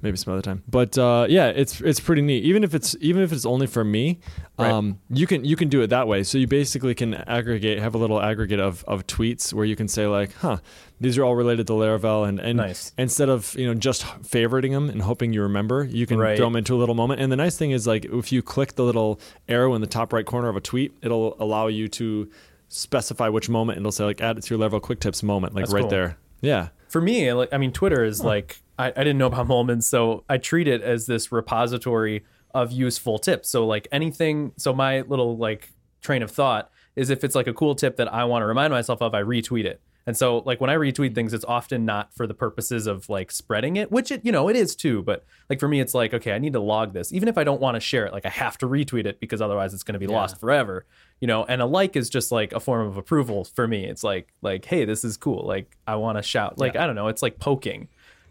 maybe 0.03 0.17
some 0.17 0.33
other 0.33 0.43
time. 0.43 0.63
But 0.69 0.99
uh, 0.99 1.27
yeah, 1.29 1.47
it's 1.49 1.81
it's 1.81 2.01
pretty 2.01 2.21
neat. 2.23 2.45
Even 2.45 2.65
if 2.65 2.75
it's 2.75 2.95
even 3.01 3.23
if 3.23 3.33
it's 3.33 3.47
only 3.47 3.67
for 3.67 3.85
me, 3.85 4.19
Right. 4.59 4.71
um, 4.71 4.99
you 5.09 5.27
can 5.27 5.45
you 5.45 5.57
can 5.57 5.69
do 5.69 5.81
it 5.83 5.87
that 5.89 6.07
way. 6.09 6.23
So 6.25 6.37
you 6.39 6.47
basically 6.47 6.95
can 6.95 7.15
aggregate, 7.15 7.79
have 7.79 7.95
a 7.95 7.99
little 7.99 8.21
aggregate 8.21 8.61
of, 8.61 8.85
of 8.87 9.07
tweets 9.07 9.53
where 9.55 9.65
you 9.65 9.75
can 9.77 9.89
say 9.89 10.07
like, 10.07 10.35
huh, 10.35 10.59
these 11.01 11.17
are 11.19 11.25
all 11.25 11.35
related 11.35 11.67
to 11.69 11.73
Laravel, 11.73 12.29
and 12.29 12.39
and 12.39 12.59
Nice. 12.59 12.93
instead 12.99 13.29
of 13.29 13.55
you 13.59 13.67
know 13.67 13.75
just 13.75 14.03
favoriting 14.23 14.73
them 14.73 14.91
and 14.91 15.03
hoping 15.03 15.33
you 15.33 15.43
remember, 15.43 15.85
you 15.85 16.07
can 16.07 16.19
Right. 16.19 16.37
throw 16.37 16.47
them 16.47 16.57
into 16.57 16.75
a 16.75 16.79
little 16.79 16.95
moment. 16.95 17.21
And 17.21 17.33
the 17.33 17.37
nice 17.37 17.57
thing 17.57 17.71
is 17.71 17.87
like 17.87 18.05
if 18.05 18.31
you 18.33 18.43
click 18.43 18.75
the 18.75 18.85
little 18.85 19.19
arrow 19.49 19.75
in 19.75 19.81
the 19.81 19.87
top 19.87 20.13
right 20.13 20.27
corner 20.27 20.49
of 20.49 20.57
a 20.57 20.61
tweet, 20.61 20.93
it'll 21.03 21.37
allow 21.41 21.69
you 21.69 21.89
to 21.89 22.29
specify 22.69 23.29
which 23.29 23.49
moment, 23.49 23.77
and 23.79 23.83
it'll 23.85 23.93
say 23.93 24.05
like 24.05 24.21
add 24.21 24.39
it 24.39 24.43
to 24.45 24.55
your 24.57 24.69
Laravel 24.69 24.81
Quick 24.83 25.01
Tips 25.01 25.23
moment, 25.23 25.55
like 25.55 25.65
That's 25.65 25.75
right 25.75 25.81
cool. 25.83 25.91
there. 25.91 26.17
Yeah. 26.41 26.69
For 26.93 27.01
me, 27.01 27.33
like 27.33 27.49
I 27.53 27.59
mean, 27.59 27.73
Twitter 27.73 28.05
is 28.05 28.23
like 28.23 28.63
I, 28.79 28.89
I 28.89 28.91
didn't 28.91 29.17
know 29.17 29.27
about 29.27 29.49
moments, 29.49 29.87
so 29.87 30.25
I 30.29 30.37
treat 30.37 30.69
it 30.69 30.83
as 30.83 31.07
this 31.07 31.33
repository 31.33 32.23
of 32.55 32.71
useful 32.71 33.19
tips. 33.19 33.49
So 33.49 33.67
like 33.67 33.89
anything, 33.91 34.53
so 34.59 34.75
my 34.75 35.01
little 35.01 35.39
like 35.39 35.73
train 36.03 36.23
of 36.23 36.31
thought 36.31 36.71
is 36.95 37.09
if 37.09 37.25
it's 37.25 37.35
like 37.35 37.47
a 37.47 37.55
cool 37.55 37.75
tip 37.75 37.97
that 37.97 38.13
I 38.13 38.25
want 38.25 38.43
to 38.43 38.47
remind 38.47 38.73
myself 38.73 39.01
of, 39.01 39.15
I 39.15 39.23
retweet 39.23 39.65
it. 39.65 39.81
And 40.05 40.17
so 40.17 40.39
like 40.39 40.61
when 40.61 40.69
I 40.69 40.75
retweet 40.75 41.15
things, 41.15 41.33
it's 41.33 41.45
often 41.47 41.87
not 41.87 42.13
for 42.13 42.27
the 42.27 42.35
purposes 42.35 42.87
of 42.87 43.09
like 43.09 43.31
spreading 43.31 43.77
it, 43.77 43.91
which 43.91 44.11
it 44.11 44.21
you 44.23 44.33
know 44.33 44.49
it 44.49 44.57
is 44.57 44.77
too. 44.77 45.01
But 45.03 45.25
like 45.49 45.61
for 45.61 45.69
me, 45.69 45.81
it's 45.81 45.95
like 45.95 46.13
okay, 46.13 46.33
I 46.33 46.39
need 46.39 46.53
to 46.53 46.61
log 46.61 46.93
this, 46.93 47.11
even 47.11 47.29
if 47.29 47.39
I 47.39 47.45
don't 47.45 47.61
want 47.61 47.77
to 47.77 47.81
share 47.81 48.05
it. 48.05 48.13
Like 48.13 48.27
I 48.27 48.31
have 48.31 48.59
to 48.59 48.67
retweet 48.67 49.07
it 49.07 49.19
because 49.19 49.41
otherwise 49.41 49.73
it's 49.73 49.83
going 49.83 49.95
to 49.95 49.99
be 49.99 50.09
lost 50.09 50.39
forever. 50.39 50.85
You 51.23 51.29
know, 51.29 51.45
and 51.45 51.63
a 51.63 51.67
like 51.67 51.95
is 51.95 52.11
just 52.11 52.33
like 52.33 52.53
a 52.53 52.59
form 52.59 52.87
of 52.89 52.97
approval 52.97 53.45
for 53.45 53.69
me. 53.69 53.87
It's 53.87 54.03
like 54.03 54.33
like 54.43 54.65
hey, 54.65 54.85
this 54.85 55.05
is 55.05 55.17
cool. 55.17 55.47
Like 55.47 55.77
I 55.87 55.95
want 55.95 56.19
to 56.19 56.23
shout. 56.23 56.59
Like 56.59 56.75
I 56.75 56.85
don't 56.87 56.97
know. 56.97 57.07
It's 57.07 57.23
like 57.23 57.39
poking. 57.39 57.89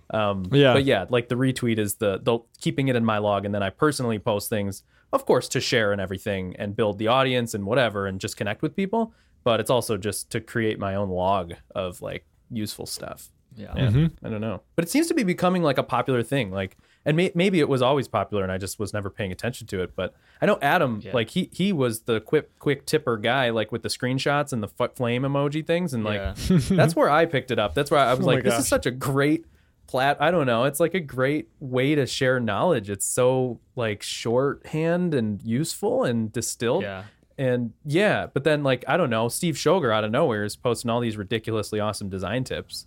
Um, 0.10 0.46
Yeah. 0.52 0.74
But 0.74 0.84
yeah, 0.84 1.06
like 1.10 1.30
the 1.30 1.36
retweet 1.36 1.80
is 1.80 1.96
the 1.96 2.20
the 2.22 2.40
keeping 2.60 2.90
it 2.90 2.98
in 2.98 3.06
my 3.06 3.18
log, 3.18 3.46
and 3.46 3.56
then 3.56 3.64
I 3.64 3.70
personally 3.70 4.20
post 4.20 4.50
things, 4.50 4.84
of 5.14 5.26
course, 5.26 5.48
to 5.50 5.62
share 5.62 5.94
and 5.94 6.02
everything, 6.02 6.54
and 6.58 6.76
build 6.76 7.00
the 7.00 7.08
audience 7.08 7.54
and 7.54 7.66
whatever, 7.66 8.08
and 8.08 8.20
just 8.20 8.36
connect 8.36 8.62
with 8.62 8.76
people. 8.76 9.14
But 9.46 9.62
it's 9.62 9.70
also 9.70 9.98
just 9.98 10.30
to 10.32 10.42
create 10.42 10.78
my 10.78 10.96
own 10.96 11.10
log 11.10 11.54
of 11.74 12.02
like 12.02 12.26
useful 12.50 12.86
stuff. 12.86 13.30
Yeah. 13.56 13.74
Yeah, 13.76 14.08
I 14.24 14.30
don't 14.30 14.42
know, 14.42 14.64
but 14.76 14.84
it 14.86 14.90
seems 14.90 15.08
to 15.08 15.14
be 15.14 15.24
becoming 15.24 15.64
like 15.64 15.78
a 15.78 15.84
popular 15.84 16.24
thing. 16.24 16.52
Like, 16.52 16.78
and 17.06 17.18
may- 17.18 17.32
maybe 17.36 17.60
it 17.60 17.68
was 17.70 17.82
always 17.82 18.08
popular, 18.08 18.44
and 18.44 18.52
I 18.52 18.58
just 18.58 18.80
was 18.80 18.94
never 18.94 19.10
paying 19.10 19.32
attention 19.32 19.68
to 19.68 19.82
it. 19.82 19.96
But 19.96 20.14
I 20.42 20.46
know 20.46 20.58
Adam, 20.62 21.02
Yeah. 21.04 21.14
like 21.14 21.30
he 21.32 21.50
he 21.54 21.74
was 21.74 22.02
the 22.02 22.22
quick 22.22 22.58
quick 22.60 22.86
tipper 22.86 23.18
guy, 23.18 23.50
like 23.50 23.72
with 23.72 23.82
the 23.84 23.90
screenshots 23.90 24.54
and 24.54 24.62
the 24.64 24.70
f- 24.80 24.96
flame 24.96 25.24
emoji 25.24 25.66
things, 25.66 25.94
and 25.94 26.04
like 26.04 26.20
Yeah. 26.20 26.34
that's 26.72 26.96
where 26.96 27.10
I 27.10 27.26
picked 27.26 27.52
it 27.52 27.60
up. 27.60 27.74
That's 27.74 27.90
where 27.92 28.00
I 28.00 28.14
was 28.14 28.24
Oh 28.26 28.28
like, 28.28 28.44
this 28.44 28.60
is 28.60 28.68
such 28.68 28.86
a 28.86 28.92
great 28.92 29.46
plat. 29.88 30.18
I 30.22 30.32
don't 30.32 30.46
know. 30.46 30.64
It's 30.66 30.80
like 30.80 30.94
a 30.94 31.00
great 31.00 31.50
way 31.60 31.96
to 31.96 32.06
share 32.06 32.40
knowledge. 32.40 32.90
It's 32.90 33.06
so 33.06 33.60
like 33.76 34.04
shorthand 34.46 35.14
and 35.14 35.42
useful 35.44 36.04
and 36.04 36.32
distilled. 36.32 36.84
Yeah. 36.84 37.04
And 37.38 37.74
yeah, 37.86 38.28
but 38.32 38.44
then 38.44 38.62
like 38.64 38.86
I 38.88 38.98
don't 38.98 39.10
know, 39.10 39.28
Steve 39.28 39.56
Schoger 39.56 39.94
out 39.94 40.04
of 40.04 40.12
nowhere 40.12 40.44
is 40.44 40.56
posting 40.56 40.92
all 40.92 41.00
these 41.00 41.18
ridiculously 41.18 41.80
awesome 41.80 42.10
design 42.10 42.44
tips. 42.44 42.86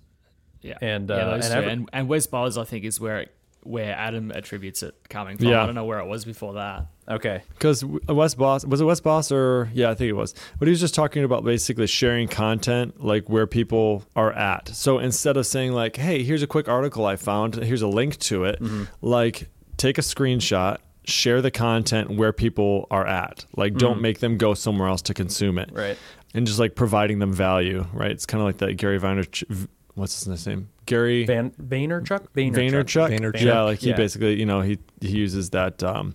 Yeah. 0.62 0.78
And, 0.80 1.10
uh, 1.10 1.32
those 1.36 1.44
and 1.46 1.54
every- 1.54 1.70
and, 1.72 1.90
and 1.92 2.08
Wes 2.08 2.26
Bos, 2.26 2.56
I 2.56 2.64
think, 2.64 2.84
is 2.86 2.98
where 2.98 3.20
it, 3.20 3.34
where 3.64 3.94
Adam 3.94 4.30
attributes 4.32 4.82
it 4.82 4.94
coming 5.08 5.36
from. 5.36 5.48
Yeah. 5.48 5.62
I 5.62 5.66
don't 5.66 5.74
know 5.74 5.84
where 5.84 5.98
it 5.98 6.06
was 6.06 6.24
before 6.24 6.54
that. 6.54 6.86
Okay. 7.08 7.42
Because 7.50 7.84
Wes 7.84 8.34
Bos 8.34 8.64
was 8.64 8.80
it 8.80 8.84
Wes 8.84 9.00
Bos 9.00 9.30
or 9.30 9.70
yeah, 9.74 9.90
I 9.90 9.94
think 9.94 10.08
it 10.08 10.14
was. 10.14 10.34
But 10.58 10.68
he 10.68 10.70
was 10.70 10.80
just 10.80 10.94
talking 10.94 11.24
about 11.24 11.44
basically 11.44 11.86
sharing 11.86 12.28
content 12.28 13.04
like 13.04 13.28
where 13.28 13.46
people 13.46 14.04
are 14.16 14.32
at. 14.32 14.68
So 14.68 14.98
instead 14.98 15.36
of 15.36 15.46
saying 15.46 15.72
like, 15.72 15.96
"Hey, 15.96 16.22
here's 16.22 16.42
a 16.42 16.46
quick 16.46 16.68
article 16.68 17.04
I 17.04 17.16
found. 17.16 17.56
Here's 17.56 17.82
a 17.82 17.88
link 17.88 18.18
to 18.20 18.44
it," 18.44 18.60
mm-hmm. 18.60 18.84
like 19.02 19.48
take 19.76 19.98
a 19.98 20.02
screenshot, 20.02 20.78
share 21.04 21.42
the 21.42 21.50
content 21.50 22.10
where 22.10 22.32
people 22.32 22.86
are 22.90 23.06
at. 23.06 23.44
Like, 23.56 23.72
mm-hmm. 23.72 23.78
don't 23.78 24.00
make 24.00 24.20
them 24.20 24.38
go 24.38 24.54
somewhere 24.54 24.88
else 24.88 25.02
to 25.02 25.14
consume 25.14 25.58
it. 25.58 25.70
Right. 25.72 25.98
And 26.34 26.46
just 26.46 26.58
like 26.58 26.74
providing 26.74 27.18
them 27.18 27.32
value. 27.32 27.86
Right. 27.92 28.10
It's 28.10 28.26
kind 28.26 28.40
of 28.40 28.46
like 28.46 28.58
that 28.58 28.74
Gary 28.74 28.98
Vaynerchuk. 28.98 29.68
What's 29.94 30.24
his 30.24 30.46
name? 30.46 30.68
Gary 30.86 31.24
Van 31.24 31.50
Vaynerchuk? 31.52 32.26
Vaynerchuk. 32.34 33.10
Vaynerchuk. 33.18 33.40
Yeah, 33.40 33.62
like 33.62 33.78
he 33.80 33.90
Yeah. 33.90 33.96
basically, 33.96 34.38
you 34.38 34.46
know, 34.46 34.60
he 34.60 34.78
he 35.00 35.16
uses 35.16 35.50
that, 35.50 35.82
um, 35.82 36.14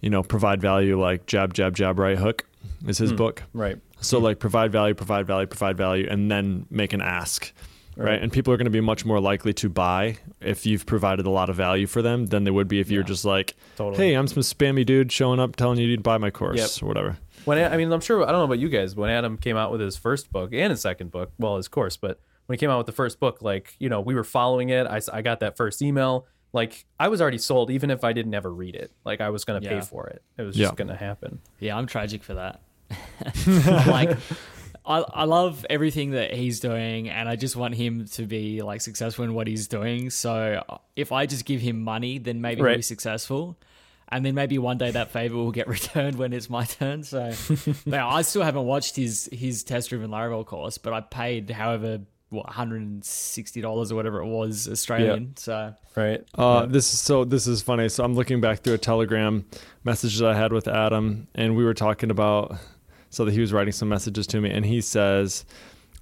you 0.00 0.10
know, 0.10 0.22
provide 0.22 0.60
value 0.60 0.98
like 1.00 1.26
jab, 1.26 1.52
jab, 1.54 1.74
jab, 1.76 1.98
right 1.98 2.16
hook 2.18 2.46
is 2.86 2.98
his 2.98 3.12
book. 3.12 3.42
Right. 3.52 3.76
So 4.00 4.18
like 4.18 4.38
provide 4.38 4.72
value, 4.72 4.94
provide 4.94 5.26
value, 5.26 5.46
provide 5.46 5.76
value, 5.76 6.06
and 6.10 6.30
then 6.30 6.66
make 6.70 6.92
an 6.92 7.00
ask. 7.02 7.52
Right. 7.96 8.06
Right. 8.06 8.22
And 8.22 8.32
people 8.32 8.52
are 8.52 8.56
going 8.56 8.64
to 8.64 8.70
be 8.72 8.80
much 8.80 9.04
more 9.04 9.20
likely 9.20 9.52
to 9.54 9.68
buy 9.68 10.16
if 10.40 10.66
you've 10.66 10.84
provided 10.84 11.26
a 11.26 11.30
lot 11.30 11.48
of 11.48 11.54
value 11.56 11.86
for 11.86 12.02
them 12.02 12.26
than 12.26 12.42
they 12.42 12.50
would 12.50 12.66
be 12.66 12.80
if 12.80 12.90
you're 12.90 13.02
Yeah. 13.02 13.06
just 13.06 13.24
like, 13.24 13.54
Totally. 13.76 14.08
hey, 14.08 14.14
I'm 14.14 14.26
some 14.26 14.42
spammy 14.42 14.84
dude 14.84 15.12
showing 15.12 15.38
up 15.38 15.54
telling 15.54 15.78
you 15.78 15.94
to 15.94 16.02
buy 16.02 16.18
my 16.18 16.30
course 16.30 16.58
Yep. 16.58 16.82
or 16.82 16.86
whatever. 16.88 17.18
When 17.44 17.56
I 17.58 17.76
mean, 17.76 17.92
I'm 17.92 18.00
sure 18.00 18.22
I 18.24 18.32
don't 18.32 18.40
know 18.40 18.44
about 18.44 18.58
you 18.58 18.68
guys. 18.68 18.94
But 18.94 19.02
when 19.02 19.10
Adam 19.10 19.36
came 19.36 19.56
out 19.56 19.70
with 19.70 19.80
his 19.80 19.96
first 19.96 20.32
book 20.32 20.50
and 20.52 20.70
his 20.72 20.80
second 20.80 21.12
book, 21.12 21.30
well, 21.38 21.56
his 21.56 21.68
course, 21.68 21.96
but 21.96 22.18
when 22.46 22.56
he 22.56 22.58
came 22.60 22.70
out 22.70 22.78
with 22.78 22.86
the 22.86 22.92
first 22.92 23.20
book, 23.20 23.42
like 23.42 23.74
you 23.78 23.88
know, 23.88 24.00
we 24.00 24.14
were 24.14 24.24
following 24.24 24.68
it. 24.70 24.86
I, 24.86 25.00
I 25.12 25.22
got 25.22 25.40
that 25.40 25.56
first 25.56 25.82
email. 25.82 26.26
Like 26.52 26.84
I 27.00 27.08
was 27.08 27.20
already 27.20 27.38
sold, 27.38 27.70
even 27.70 27.90
if 27.90 28.04
I 28.04 28.12
didn't 28.12 28.34
ever 28.34 28.52
read 28.52 28.76
it. 28.76 28.92
Like 29.04 29.20
I 29.20 29.30
was 29.30 29.44
going 29.44 29.60
to 29.60 29.68
Yeah. 29.68 29.80
pay 29.80 29.84
for 29.84 30.06
it. 30.08 30.22
It 30.38 30.42
was 30.42 30.56
Yeah. 30.56 30.66
just 30.66 30.76
going 30.76 30.88
to 30.88 30.96
happen. 30.96 31.40
Yeah, 31.58 31.76
I'm 31.76 31.86
tragic 31.86 32.22
for 32.22 32.34
that. 32.34 32.60
like, 33.86 34.16
I, 34.86 34.98
I 35.12 35.24
love 35.24 35.64
everything 35.70 36.10
that 36.12 36.34
he's 36.34 36.60
doing, 36.60 37.08
and 37.08 37.28
I 37.28 37.36
just 37.36 37.56
want 37.56 37.74
him 37.74 38.04
to 38.12 38.26
be 38.26 38.62
like 38.62 38.82
successful 38.82 39.24
in 39.24 39.34
what 39.34 39.46
he's 39.46 39.66
doing. 39.66 40.10
So 40.10 40.62
uh, 40.68 40.78
if 40.94 41.10
I 41.10 41.26
just 41.26 41.44
give 41.44 41.60
him 41.60 41.82
money, 41.82 42.18
then 42.18 42.40
maybe 42.40 42.60
he'll 42.62 42.76
be 42.76 42.82
successful. 42.82 43.56
And 44.10 44.24
then 44.24 44.34
maybe 44.34 44.58
one 44.58 44.76
day 44.78 44.90
that 44.90 45.10
favor 45.10 45.34
will 45.36 45.50
get 45.50 45.66
returned 45.76 46.16
when 46.18 46.32
it's 46.34 46.50
my 46.50 46.64
turn. 46.66 47.02
So 47.02 47.32
now 47.86 48.10
I 48.10 48.22
still 48.22 48.42
haven't 48.42 48.66
watched 48.66 48.94
his 48.96 49.28
his 49.32 49.64
test 49.64 49.88
driven 49.88 50.10
Laravel 50.10 50.44
course, 50.44 50.76
but 50.78 50.92
I 50.92 51.00
paid 51.00 51.50
however 51.50 52.00
what 52.34 52.46
160 52.46 53.60
dollars 53.60 53.90
or 53.92 53.94
whatever 53.94 54.20
it 54.20 54.26
was 54.26 54.68
Australian. 54.68 55.36
So 55.36 55.74
Right. 55.96 56.22
Uh, 56.34 56.66
This 56.66 56.92
is 56.92 57.00
so. 57.00 57.24
This 57.24 57.46
is 57.46 57.62
funny. 57.62 57.88
So 57.88 58.02
I'm 58.04 58.14
looking 58.14 58.40
back 58.40 58.60
through 58.60 58.74
a 58.74 58.78
Telegram 58.78 59.44
message 59.84 60.18
that 60.18 60.28
I 60.28 60.36
had 60.36 60.52
with 60.52 60.66
Adam, 60.68 61.28
and 61.34 61.56
we 61.56 61.64
were 61.64 61.74
talking 61.74 62.10
about. 62.10 62.56
So 63.10 63.24
that 63.24 63.32
he 63.32 63.38
was 63.40 63.52
writing 63.52 63.70
some 63.72 63.88
messages 63.88 64.26
to 64.28 64.40
me, 64.40 64.50
and 64.50 64.66
he 64.66 64.80
says, 64.80 65.44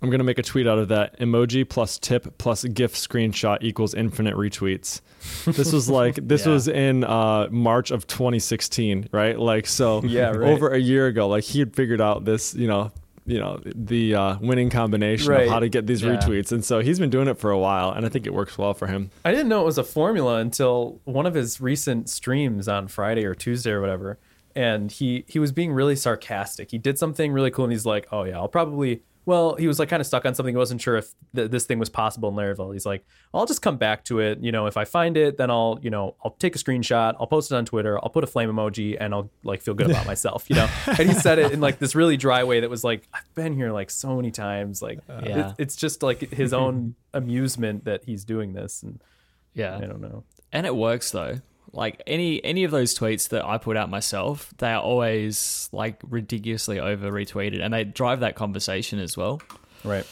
"I'm 0.00 0.08
going 0.08 0.20
to 0.20 0.24
make 0.24 0.38
a 0.38 0.42
tweet 0.42 0.66
out 0.66 0.78
of 0.78 0.88
that. 0.88 1.20
Emoji 1.20 1.68
plus 1.68 1.98
tip 1.98 2.38
plus 2.38 2.64
GIF 2.64 2.94
screenshot 2.94 3.58
equals 3.60 3.92
infinite 3.92 4.34
retweets." 4.34 5.02
This 5.44 5.74
was 5.74 5.90
like 5.90 6.14
this 6.26 6.46
Yeah. 6.46 6.52
was 6.52 6.68
in 6.68 7.04
uh, 7.04 7.48
March 7.50 7.90
of 7.90 8.06
2016, 8.06 9.10
right? 9.12 9.38
Like 9.38 9.66
so. 9.66 10.00
Yeah, 10.06 10.30
right. 10.30 10.50
Over 10.50 10.70
a 10.70 10.78
year 10.78 11.06
ago, 11.06 11.28
like 11.28 11.44
he 11.44 11.58
had 11.58 11.76
figured 11.76 12.00
out 12.00 12.24
this, 12.24 12.54
you 12.54 12.66
know. 12.66 12.92
You 13.24 13.38
know 13.38 13.60
the 13.64 14.14
uh, 14.16 14.36
winning 14.40 14.68
combination 14.68 15.28
Right. 15.28 15.44
of 15.46 15.50
how 15.50 15.60
to 15.60 15.68
get 15.68 15.86
these 15.86 16.02
Yeah. 16.02 16.16
retweets, 16.16 16.50
and 16.50 16.64
so 16.64 16.80
he's 16.80 16.98
been 16.98 17.10
doing 17.10 17.28
it 17.28 17.38
for 17.38 17.50
a 17.52 17.58
while, 17.58 17.90
and 17.92 18.04
I 18.04 18.08
think 18.08 18.26
it 18.26 18.34
works 18.34 18.58
well 18.58 18.74
for 18.74 18.88
him. 18.88 19.10
I 19.24 19.30
didn't 19.30 19.48
know 19.48 19.62
it 19.62 19.64
was 19.66 19.78
a 19.78 19.84
formula 19.84 20.38
until 20.40 21.00
one 21.04 21.24
of 21.26 21.34
his 21.34 21.60
recent 21.60 22.08
streams 22.10 22.66
on 22.66 22.88
Friday 22.88 23.24
or 23.24 23.34
Tuesday 23.34 23.70
or 23.70 23.80
whatever. 23.80 24.18
And 24.56 24.90
he 24.92 25.24
he 25.28 25.38
was 25.38 25.50
being 25.52 25.72
really 25.72 25.96
sarcastic. 25.96 26.72
He 26.72 26.78
did 26.78 26.98
something 26.98 27.32
really 27.32 27.50
cool, 27.50 27.64
and 27.64 27.72
he's 27.72 27.86
like, 27.86 28.06
"Oh 28.12 28.24
yeah, 28.24 28.36
I'll 28.38 28.48
probably." 28.48 29.02
Well, 29.24 29.54
he 29.54 29.68
was 29.68 29.78
like 29.78 29.88
kind 29.88 30.00
of 30.00 30.06
stuck 30.06 30.24
on 30.26 30.34
something. 30.34 30.52
He 30.52 30.58
wasn't 30.58 30.80
sure 30.80 30.96
if 30.96 31.14
th- 31.34 31.50
this 31.50 31.64
thing 31.64 31.78
was 31.78 31.88
possible 31.88 32.28
in 32.30 32.34
Laravel. 32.34 32.72
He's 32.72 32.84
like, 32.84 33.04
"I'll 33.32 33.46
just 33.46 33.62
come 33.62 33.76
back 33.76 34.04
to 34.06 34.18
it. 34.18 34.40
You 34.40 34.50
know, 34.50 34.66
if 34.66 34.76
I 34.76 34.84
find 34.84 35.16
it, 35.16 35.36
then 35.36 35.48
I'll 35.48 35.78
you 35.80 35.90
know 35.90 36.16
I'll 36.24 36.32
take 36.32 36.56
a 36.56 36.58
screenshot. 36.58 37.14
I'll 37.20 37.28
post 37.28 37.52
it 37.52 37.54
on 37.54 37.64
Twitter. 37.64 37.96
I'll 38.02 38.10
put 38.10 38.24
a 38.24 38.26
flame 38.26 38.50
emoji, 38.50 38.96
and 38.98 39.14
I'll 39.14 39.30
like 39.44 39.62
feel 39.62 39.74
good 39.74 39.90
about 39.90 40.06
myself. 40.12 40.50
You 40.50 40.56
know." 40.56 40.68
and 40.86 41.08
he 41.08 41.14
said 41.14 41.38
it 41.38 41.52
in 41.52 41.60
like 41.60 41.78
this 41.78 41.94
really 41.94 42.16
dry 42.16 42.42
way 42.42 42.58
that 42.60 42.68
was 42.70 42.82
like, 42.82 43.06
"I've 43.14 43.32
been 43.34 43.54
here 43.54 43.70
like 43.70 43.90
so 43.90 44.16
many 44.16 44.32
times. 44.32 44.82
Like, 44.82 44.98
uh, 45.08 45.20
Yeah. 45.24 45.48
it- 45.50 45.54
it's 45.58 45.76
just 45.76 46.02
like 46.02 46.32
his 46.32 46.52
own 46.62 46.96
amusement 47.14 47.84
that 47.84 48.04
he's 48.04 48.24
doing 48.24 48.54
this." 48.54 48.82
And 48.82 49.00
yeah, 49.54 49.76
I 49.76 49.80
don't 49.82 50.00
know. 50.00 50.24
and 50.52 50.66
it 50.66 50.74
works 50.74 51.12
though. 51.12 51.36
Like 51.72 52.02
any 52.06 52.44
any 52.44 52.64
of 52.64 52.70
those 52.70 52.98
tweets 52.98 53.28
that 53.30 53.44
I 53.44 53.58
put 53.58 53.76
out 53.76 53.88
myself, 53.88 54.52
they 54.58 54.72
are 54.72 54.82
always 54.82 55.68
like 55.72 56.00
ridiculously 56.08 56.78
over 56.78 57.10
retweeted, 57.10 57.62
and 57.62 57.72
they 57.72 57.84
drive 57.84 58.20
that 58.20 58.34
conversation 58.34 58.98
as 58.98 59.16
well. 59.16 59.40
Right. 59.84 60.06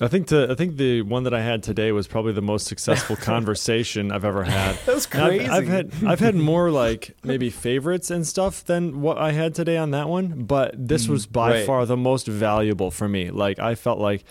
I 0.00 0.08
think 0.08 0.28
the 0.28 0.48
I 0.50 0.54
think 0.54 0.76
the 0.76 1.02
one 1.02 1.24
that 1.24 1.34
I 1.34 1.42
had 1.42 1.62
today 1.62 1.92
was 1.92 2.06
probably 2.08 2.32
the 2.32 2.42
most 2.42 2.66
successful 2.66 3.16
conversation 3.32 4.10
I've 4.10 4.24
ever 4.24 4.42
had. 4.42 4.76
That 4.86 4.94
was 4.94 5.06
I've- 5.12 5.38
crazy. 5.38 5.48
I've, 5.48 5.68
had 5.68 5.92
I've 6.04 6.20
had 6.20 6.34
more 6.52 6.70
like 6.70 7.16
maybe 7.22 7.50
favorites 7.50 8.10
and 8.10 8.26
stuff 8.26 8.64
than 8.64 9.00
what 9.00 9.18
I 9.18 9.32
had 9.32 9.54
today 9.54 9.76
on 9.76 9.92
that 9.92 10.08
one, 10.08 10.44
but 10.44 10.74
this 10.76 11.08
was 11.08 11.26
mm, 11.26 11.32
by 11.32 11.50
right. 11.50 11.66
far 11.66 11.86
the 11.86 11.96
most 11.96 12.26
valuable 12.26 12.90
for 12.90 13.08
me. 13.08 13.30
Like 13.30 13.58
I 13.58 13.74
felt 13.74 13.98
like 13.98 14.24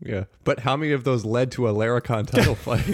Yeah. 0.00 0.24
But 0.44 0.60
how 0.60 0.76
many 0.76 0.92
of 0.92 1.04
those 1.04 1.24
led 1.24 1.50
to 1.52 1.68
a 1.68 1.72
Laracon 1.72 2.26
title 2.26 2.54
fight? 2.54 2.86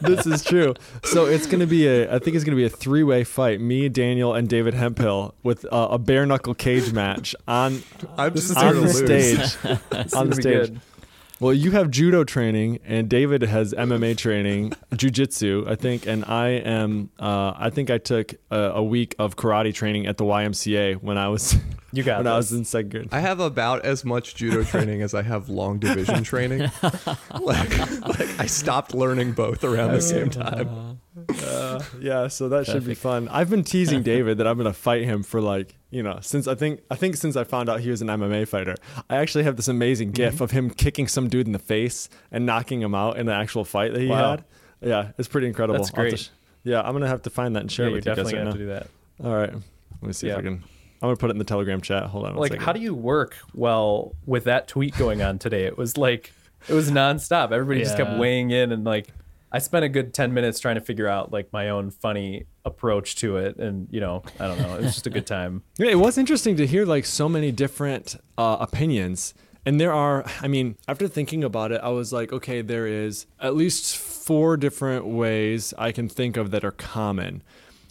this 0.00 0.26
is 0.26 0.44
true. 0.44 0.74
So 1.04 1.26
it's 1.26 1.46
going 1.46 1.60
to 1.60 1.66
be 1.66 1.86
a 1.86 2.14
I 2.14 2.18
think 2.18 2.36
it's 2.36 2.44
going 2.44 2.56
to 2.56 2.60
be 2.60 2.64
a 2.64 2.70
three-way 2.70 3.24
fight, 3.24 3.60
me, 3.60 3.88
Daniel 3.88 4.34
and 4.34 4.48
David 4.48 4.74
Hemphill 4.74 5.34
with 5.42 5.64
uh, 5.72 5.88
a 5.90 5.98
bare 5.98 6.26
knuckle 6.26 6.54
cage 6.54 6.92
match 6.92 7.34
on 7.48 7.82
I'm 8.16 8.34
just 8.34 8.56
on 8.56 8.80
the 8.80 8.88
stage. 8.88 9.56
on 10.14 10.30
the 10.30 10.36
gonna 10.36 10.36
be 10.36 10.42
stage. 10.42 10.78
Good. 11.38 11.44
Well, 11.44 11.54
you 11.54 11.70
have 11.72 11.90
judo 11.90 12.24
training, 12.24 12.80
and 12.84 13.08
David 13.08 13.42
has 13.42 13.72
MMA 13.74 14.16
training, 14.16 14.70
jujitsu, 14.92 15.68
I 15.68 15.74
think, 15.74 16.06
and 16.06 16.24
I 16.24 16.48
am. 16.48 17.10
Uh, 17.18 17.52
I 17.56 17.70
think 17.70 17.90
I 17.90 17.98
took 17.98 18.34
a, 18.50 18.58
a 18.58 18.82
week 18.82 19.14
of 19.18 19.36
karate 19.36 19.74
training 19.74 20.06
at 20.06 20.16
the 20.16 20.24
YMCA 20.24 21.02
when 21.02 21.18
I 21.18 21.28
was 21.28 21.56
You 21.92 22.02
got 22.02 22.18
when 22.24 22.26
I 22.26 22.36
was 22.36 22.52
in 22.52 22.64
second 22.64 22.90
grade. 22.90 23.08
I 23.12 23.20
have 23.20 23.40
about 23.40 23.84
as 23.84 24.04
much 24.04 24.34
judo 24.34 24.64
training 24.72 25.02
as 25.02 25.14
I 25.14 25.22
have 25.22 25.48
long 25.48 25.78
division 25.78 26.22
training. 26.24 26.70
like, 26.82 27.78
like 28.02 28.40
I 28.40 28.46
stopped 28.46 28.94
learning 28.94 29.32
both 29.32 29.64
around 29.64 29.92
the 29.92 30.02
same 30.02 30.30
time. 30.30 31.00
Uh, 31.28 31.82
yeah, 32.00 32.28
so 32.28 32.48
that 32.48 32.66
should 32.66 32.84
be 32.84 32.94
fun. 32.94 33.28
I've 33.28 33.50
been 33.50 33.64
teasing 33.64 34.02
David 34.12 34.38
that 34.38 34.46
I'm 34.46 34.56
going 34.56 34.66
to 34.72 34.72
fight 34.78 35.04
him 35.04 35.22
for 35.22 35.40
like 35.40 35.74
you 35.90 36.02
know 36.02 36.18
since 36.20 36.46
I 36.46 36.54
think 36.54 36.80
I 36.90 36.94
think 36.96 37.16
since 37.16 37.36
I 37.36 37.44
found 37.44 37.68
out 37.68 37.80
he 37.80 37.90
was 37.90 38.02
an 38.02 38.08
MMA 38.08 38.46
fighter. 38.48 38.74
I 39.10 39.16
actually 39.16 39.44
have 39.44 39.56
this 39.56 39.68
amazing 39.68 40.08
Mm-hmm. 40.08 40.14
GIF 40.14 40.40
of 40.40 40.50
him 40.50 40.70
kicking 40.70 41.08
some 41.08 41.28
dude 41.28 41.46
in 41.46 41.52
the 41.52 41.58
face 41.58 42.08
and 42.30 42.44
knocking 42.46 42.80
him 42.82 42.94
out 42.94 43.16
in 43.18 43.28
an 43.28 43.40
actual 43.40 43.64
fight 43.64 43.92
that 43.92 44.00
he 44.00 44.08
Wow. 44.08 44.30
had. 44.32 44.44
Yeah, 44.80 45.08
it's 45.18 45.28
pretty 45.28 45.46
incredible. 45.46 45.78
That's 45.78 45.90
I'll 45.96 46.04
have 46.04 46.10
to 46.12 46.16
great. 46.16 46.20
sh- 46.20 46.28
yeah, 46.64 46.80
I'm 46.82 46.92
gonna 46.92 47.08
have 47.08 47.22
to 47.22 47.30
find 47.30 47.56
that 47.56 47.60
and 47.60 47.72
share 47.72 47.86
Yeah, 47.86 47.92
it 47.92 47.94
with 47.94 48.06
you 48.06 48.10
guys 48.10 48.16
definitely 48.16 48.32
right 48.34 48.38
gonna 48.40 48.44
now. 48.44 48.74
have 48.74 48.82
to 48.82 48.84
do 48.84 49.24
that. 49.24 49.28
All 49.28 49.34
right. 49.36 49.52
Let 50.02 50.06
me 50.08 50.12
see 50.12 50.28
if 50.28 50.36
I 50.36 50.42
can. 50.42 50.52
I'm 50.54 50.62
gonna 51.08 51.16
put 51.16 51.30
it 51.30 51.32
in 51.32 51.38
the 51.38 51.44
Telegram 51.44 51.80
chat. 51.80 52.04
Hold 52.04 52.26
on. 52.26 52.36
like 52.36 52.52
second. 52.52 52.64
how 52.64 52.72
do 52.72 52.80
you 52.80 52.94
work 52.94 53.36
well 53.54 54.14
with 54.26 54.44
that 54.44 54.66
tweet 54.68 54.96
going 54.96 55.22
on 55.22 55.38
today 55.38 55.64
it 55.64 55.76
was 55.78 55.96
like 55.98 56.32
it 56.68 56.72
was 56.74 56.90
nonstop 56.90 57.52
everybody 57.52 57.80
just 57.82 57.96
kept 57.96 58.18
weighing 58.18 58.50
in 58.50 58.72
and 58.72 58.84
like 58.84 59.08
i 59.52 59.58
spent 59.58 59.84
a 59.84 59.88
good 59.88 60.12
10 60.14 60.32
minutes 60.34 60.58
trying 60.60 60.74
to 60.74 60.80
figure 60.80 61.08
out 61.08 61.32
like 61.32 61.52
my 61.52 61.68
own 61.68 61.90
funny 61.90 62.44
approach 62.64 63.16
to 63.16 63.36
it 63.36 63.56
and 63.58 63.88
you 63.90 64.00
know 64.00 64.22
i 64.40 64.46
don't 64.46 64.60
know 64.60 64.74
it 64.76 64.82
was 64.82 64.94
just 64.94 65.06
a 65.06 65.10
good 65.10 65.26
time 65.26 65.62
Yeah, 65.78 65.90
it 65.90 65.98
was 65.98 66.18
interesting 66.18 66.56
to 66.56 66.66
hear 66.66 66.84
like 66.86 67.04
so 67.04 67.28
many 67.28 67.52
different 67.52 68.16
uh, 68.38 68.56
opinions. 68.60 69.34
And 69.64 69.80
there 69.80 69.92
are, 69.92 70.24
I 70.40 70.46
mean, 70.48 70.76
after 70.86 71.08
thinking 71.08 71.42
about 71.42 71.72
it, 71.72 71.80
I 71.82 71.88
was 71.88 72.12
like, 72.12 72.32
okay, 72.32 72.62
there 72.62 72.86
is 72.86 73.26
at 73.40 73.56
least 73.56 73.96
four 73.96 74.56
different 74.56 75.06
ways 75.06 75.74
I 75.76 75.90
can 75.90 76.08
think 76.08 76.36
of 76.36 76.52
that 76.52 76.64
are 76.64 76.70
common. 76.70 77.42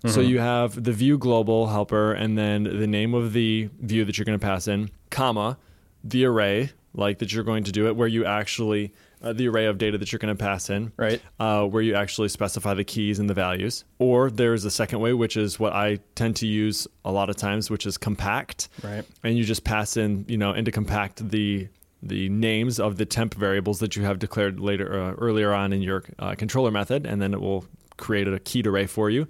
So 0.08 0.22
you 0.22 0.38
have 0.40 0.84
the 0.84 0.92
view 0.94 1.18
global 1.18 1.68
helper, 1.68 2.14
and 2.14 2.38
then 2.38 2.64
the 2.64 2.86
name 2.88 3.14
of 3.16 3.34
the 3.34 3.70
view 3.82 4.06
that 4.06 4.18
you're 4.18 4.26
going 4.26 4.40
to 4.40 4.46
pass 4.46 4.68
in, 4.68 4.90
comma, 5.10 5.58
the 6.04 6.26
array, 6.26 6.70
like 6.94 7.18
that 7.20 7.34
you're 7.34 7.44
going 7.44 7.64
to 7.64 7.72
do 7.72 7.88
it, 7.88 7.96
where 7.96 8.08
you 8.08 8.24
actually, 8.24 8.94
uh, 9.26 9.34
the 9.34 9.48
array 9.48 9.66
of 9.66 9.78
data 9.78 9.98
that 9.98 10.12
you're 10.12 10.20
going 10.20 10.36
to 10.36 10.42
pass 10.42 10.70
in, 10.70 10.92
Right. 10.98 11.22
uh, 11.40 11.66
where 11.66 11.82
you 11.82 11.96
actually 11.96 12.30
specify 12.30 12.74
the 12.76 12.84
keys 12.84 13.20
and 13.20 13.30
the 13.30 13.34
values. 13.34 13.84
Or 14.00 14.30
there's 14.30 14.64
a 14.66 14.72
second 14.72 15.00
way, 15.00 15.14
which 15.14 15.36
is 15.36 15.60
what 15.60 15.74
I 15.74 16.00
tend 16.14 16.36
to 16.38 16.48
use 16.48 16.88
a 17.04 17.12
lot 17.12 17.30
of 17.30 17.36
times, 17.36 17.70
which 17.70 17.86
is 17.86 17.98
compact. 17.98 18.70
Right. 18.84 19.04
And 19.24 19.38
you 19.38 19.44
just 19.44 19.64
pass 19.64 19.98
in, 19.98 20.26
you 20.28 20.38
know, 20.38 20.54
into 20.54 20.72
compact 20.72 21.28
the 21.30 21.68
the 22.04 22.30
names 22.30 22.80
of 22.80 22.98
the 22.98 23.06
temp 23.06 23.34
variables 23.34 23.80
that 23.80 23.96
you 23.96 24.04
have 24.04 24.20
declared 24.20 24.60
later 24.60 25.02
uh, 25.02 25.14
earlier 25.14 25.52
on 25.52 25.74
in 25.74 25.82
your 25.82 26.04
uh, 26.20 26.36
controller 26.36 26.70
method, 26.70 27.08
and 27.08 27.20
then 27.20 27.34
it 27.34 27.42
will 27.42 27.66
create 27.98 28.28
a 28.28 28.38
keyed 28.38 28.68
array 28.68 28.86
for 28.86 29.10
you. 29.10 29.28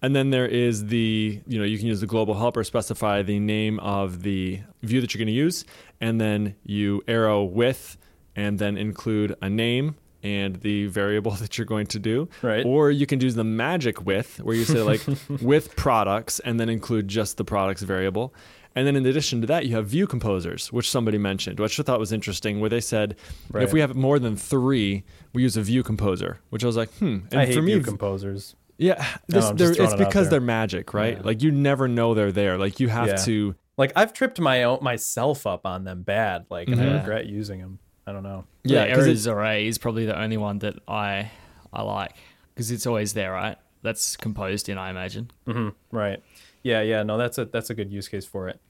And 0.00 0.14
then 0.14 0.30
there 0.30 0.46
is 0.46 0.86
the, 0.86 1.40
you 1.48 1.58
know, 1.58 1.64
you 1.64 1.76
can 1.76 1.88
use 1.88 2.00
the 2.00 2.06
global 2.06 2.34
helper, 2.34 2.62
specify 2.62 3.22
the 3.22 3.40
name 3.40 3.80
of 3.80 4.22
the 4.22 4.60
view 4.82 5.00
that 5.00 5.12
you're 5.12 5.18
going 5.18 5.26
to 5.26 5.32
use, 5.32 5.64
and 6.00 6.20
then 6.20 6.54
you 6.62 7.02
arrow 7.08 7.42
with, 7.42 7.96
and 8.36 8.58
then 8.58 8.76
include 8.76 9.34
a 9.42 9.48
name 9.48 9.96
and 10.22 10.56
the 10.62 10.86
variable 10.86 11.32
that 11.42 11.58
you're 11.58 11.66
going 11.66 11.86
to 11.88 11.98
do. 11.98 12.28
Right. 12.42 12.64
Or 12.64 12.90
you 12.90 13.06
can 13.06 13.18
do 13.18 13.30
the 13.30 13.44
magic 13.44 14.04
with, 14.04 14.40
where 14.42 14.56
you 14.56 14.64
say 14.64 14.80
like 14.82 15.02
with 15.42 15.76
products, 15.76 16.40
and 16.40 16.58
then 16.58 16.68
include 16.68 17.08
just 17.08 17.36
the 17.36 17.44
products 17.44 17.82
variable. 17.82 18.34
And 18.76 18.86
then 18.88 18.96
in 18.96 19.06
addition 19.06 19.40
to 19.42 19.46
that, 19.46 19.66
you 19.66 19.76
have 19.76 19.86
view 19.86 20.06
composers, 20.08 20.72
which 20.72 20.90
somebody 20.90 21.16
mentioned, 21.16 21.60
which 21.60 21.78
I 21.78 21.84
thought 21.84 22.00
was 22.00 22.10
interesting, 22.10 22.58
where 22.58 22.68
they 22.70 22.80
said 22.80 23.14
Right. 23.52 23.62
if 23.62 23.72
we 23.72 23.78
have 23.80 23.94
more 23.94 24.18
than 24.18 24.34
three, 24.34 25.04
we 25.32 25.42
use 25.42 25.56
a 25.56 25.62
view 25.62 25.84
composer, 25.84 26.40
which 26.50 26.64
I 26.64 26.66
was 26.66 26.76
like, 26.76 26.90
hmm. 26.94 27.18
And 27.30 27.34
i 27.40 27.46
hate 27.46 27.54
for 27.54 27.62
me, 27.62 27.74
view 27.74 27.82
composers 27.82 28.56
yeah, 28.76 29.06
this, 29.28 29.44
I'm 29.44 29.56
they're- 29.56 29.68
just 29.68 29.78
throwing 29.78 29.92
it's 29.92 30.04
because 30.08 30.30
they're 30.30 30.40
magic, 30.40 30.92
right? 30.92 31.16
Yeah. 31.18 31.22
Like 31.22 31.42
you 31.44 31.52
never 31.52 31.86
know 31.86 32.14
they're 32.14 32.32
there. 32.32 32.58
Like 32.58 32.80
you 32.80 32.88
have 32.88 33.06
Yeah. 33.06 33.16
to. 33.18 33.54
like 33.76 33.92
i've 33.94 34.12
tripped 34.12 34.40
my 34.40 34.64
own 34.64 34.78
myself 34.82 35.46
up 35.46 35.64
on 35.66 35.84
them 35.84 36.02
bad 36.02 36.46
like 36.50 36.66
and 36.68 36.80
i 36.80 36.84
Mhm. 36.84 36.98
regret 36.98 37.26
using 37.26 37.60
them 37.60 37.78
i 38.06 38.12
don't 38.12 38.22
know 38.22 38.44
Yeah, 38.64 38.84
Yeah, 38.84 38.94
'cause 38.94 39.04
errors 39.06 39.26
array 39.26 39.66
is 39.66 39.78
probably 39.78 40.06
the 40.06 40.18
only 40.18 40.36
one 40.36 40.58
that 40.60 40.76
I 40.88 41.30
I 41.72 41.82
like 41.82 42.14
because 42.54 42.70
it's 42.70 42.86
always 42.86 43.14
there, 43.14 43.32
right? 43.32 43.56
That's 43.82 44.16
composed 44.16 44.68
in, 44.68 44.78
I 44.78 44.90
imagine. 44.90 45.30
hmm 45.46 45.70
Right. 45.90 46.22
Yeah, 46.62 46.80
yeah. 46.82 47.02
No, 47.02 47.18
that's 47.18 47.36
a 47.38 47.44
that's 47.46 47.68
a 47.70 47.74
good 47.74 47.90
use 47.90 48.08
case 48.08 48.24
for 48.24 48.48
it. 48.48 48.60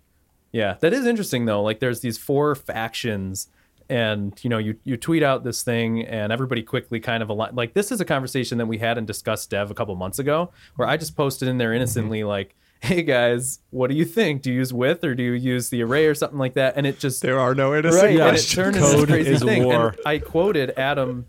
Yeah, 0.53 0.77
that 0.81 0.93
is 0.93 1.07
interesting 1.07 1.45
though. 1.45 1.63
Like, 1.63 1.79
there's 1.81 2.01
these 2.01 2.17
four 2.19 2.55
factions, 2.55 3.49
and 3.89 4.33
you 4.43 4.49
know, 4.51 4.59
you 4.59 4.77
you 4.85 4.97
tweet 4.97 5.23
out 5.23 5.45
this 5.45 5.63
thing, 5.63 6.05
and 6.07 6.33
everybody 6.33 6.63
quickly 6.63 6.99
kind 6.99 7.23
of 7.23 7.29
align. 7.29 7.55
Like, 7.55 7.75
this 7.75 7.93
is 7.93 8.01
a 8.01 8.05
conversation 8.05 8.59
that 8.59 8.67
we 8.67 8.79
had 8.79 8.97
and 8.99 9.07
discussed 9.07 9.51
Dev 9.51 9.71
a 9.71 9.75
couple 9.75 9.95
months 9.97 10.19
ago, 10.19 10.51
where 10.77 10.89
I 10.89 10.97
just 10.97 11.15
posted 11.17 11.47
in 11.49 11.59
there 11.59 11.73
innocently 11.75 12.25
like. 12.25 12.55
Hey 12.85 13.03
guys, 13.03 13.61
what 13.71 13.89
do 13.89 13.97
you 13.97 14.05
think? 14.05 14.43
Do 14.43 14.51
you 14.53 14.59
use 14.59 14.71
with 14.71 15.05
or 15.05 15.15
do 15.15 15.23
you 15.23 15.33
use 15.33 15.71
the 15.71 15.83
array 15.83 16.05
or 16.05 16.15
something 16.15 16.39
like 16.39 16.53
that? 16.55 16.75
And 16.77 16.87
it 16.87 16.99
just 16.99 17.23
There 17.23 17.41
are 17.41 17.55
no 17.55 17.75
innocent 17.75 18.03
right, 18.03 18.11
and 18.11 18.19
it 18.21 18.29
questions. 18.29 18.55
turned 18.55 18.77
into 18.77 18.87
this 18.89 18.95
Code 18.97 19.09
crazy 19.09 19.31
is 19.33 19.43
thing. 19.43 19.65
war. 19.65 19.89
And 19.89 19.97
I 20.05 20.19
quoted 20.19 20.75
Adam. 20.77 21.25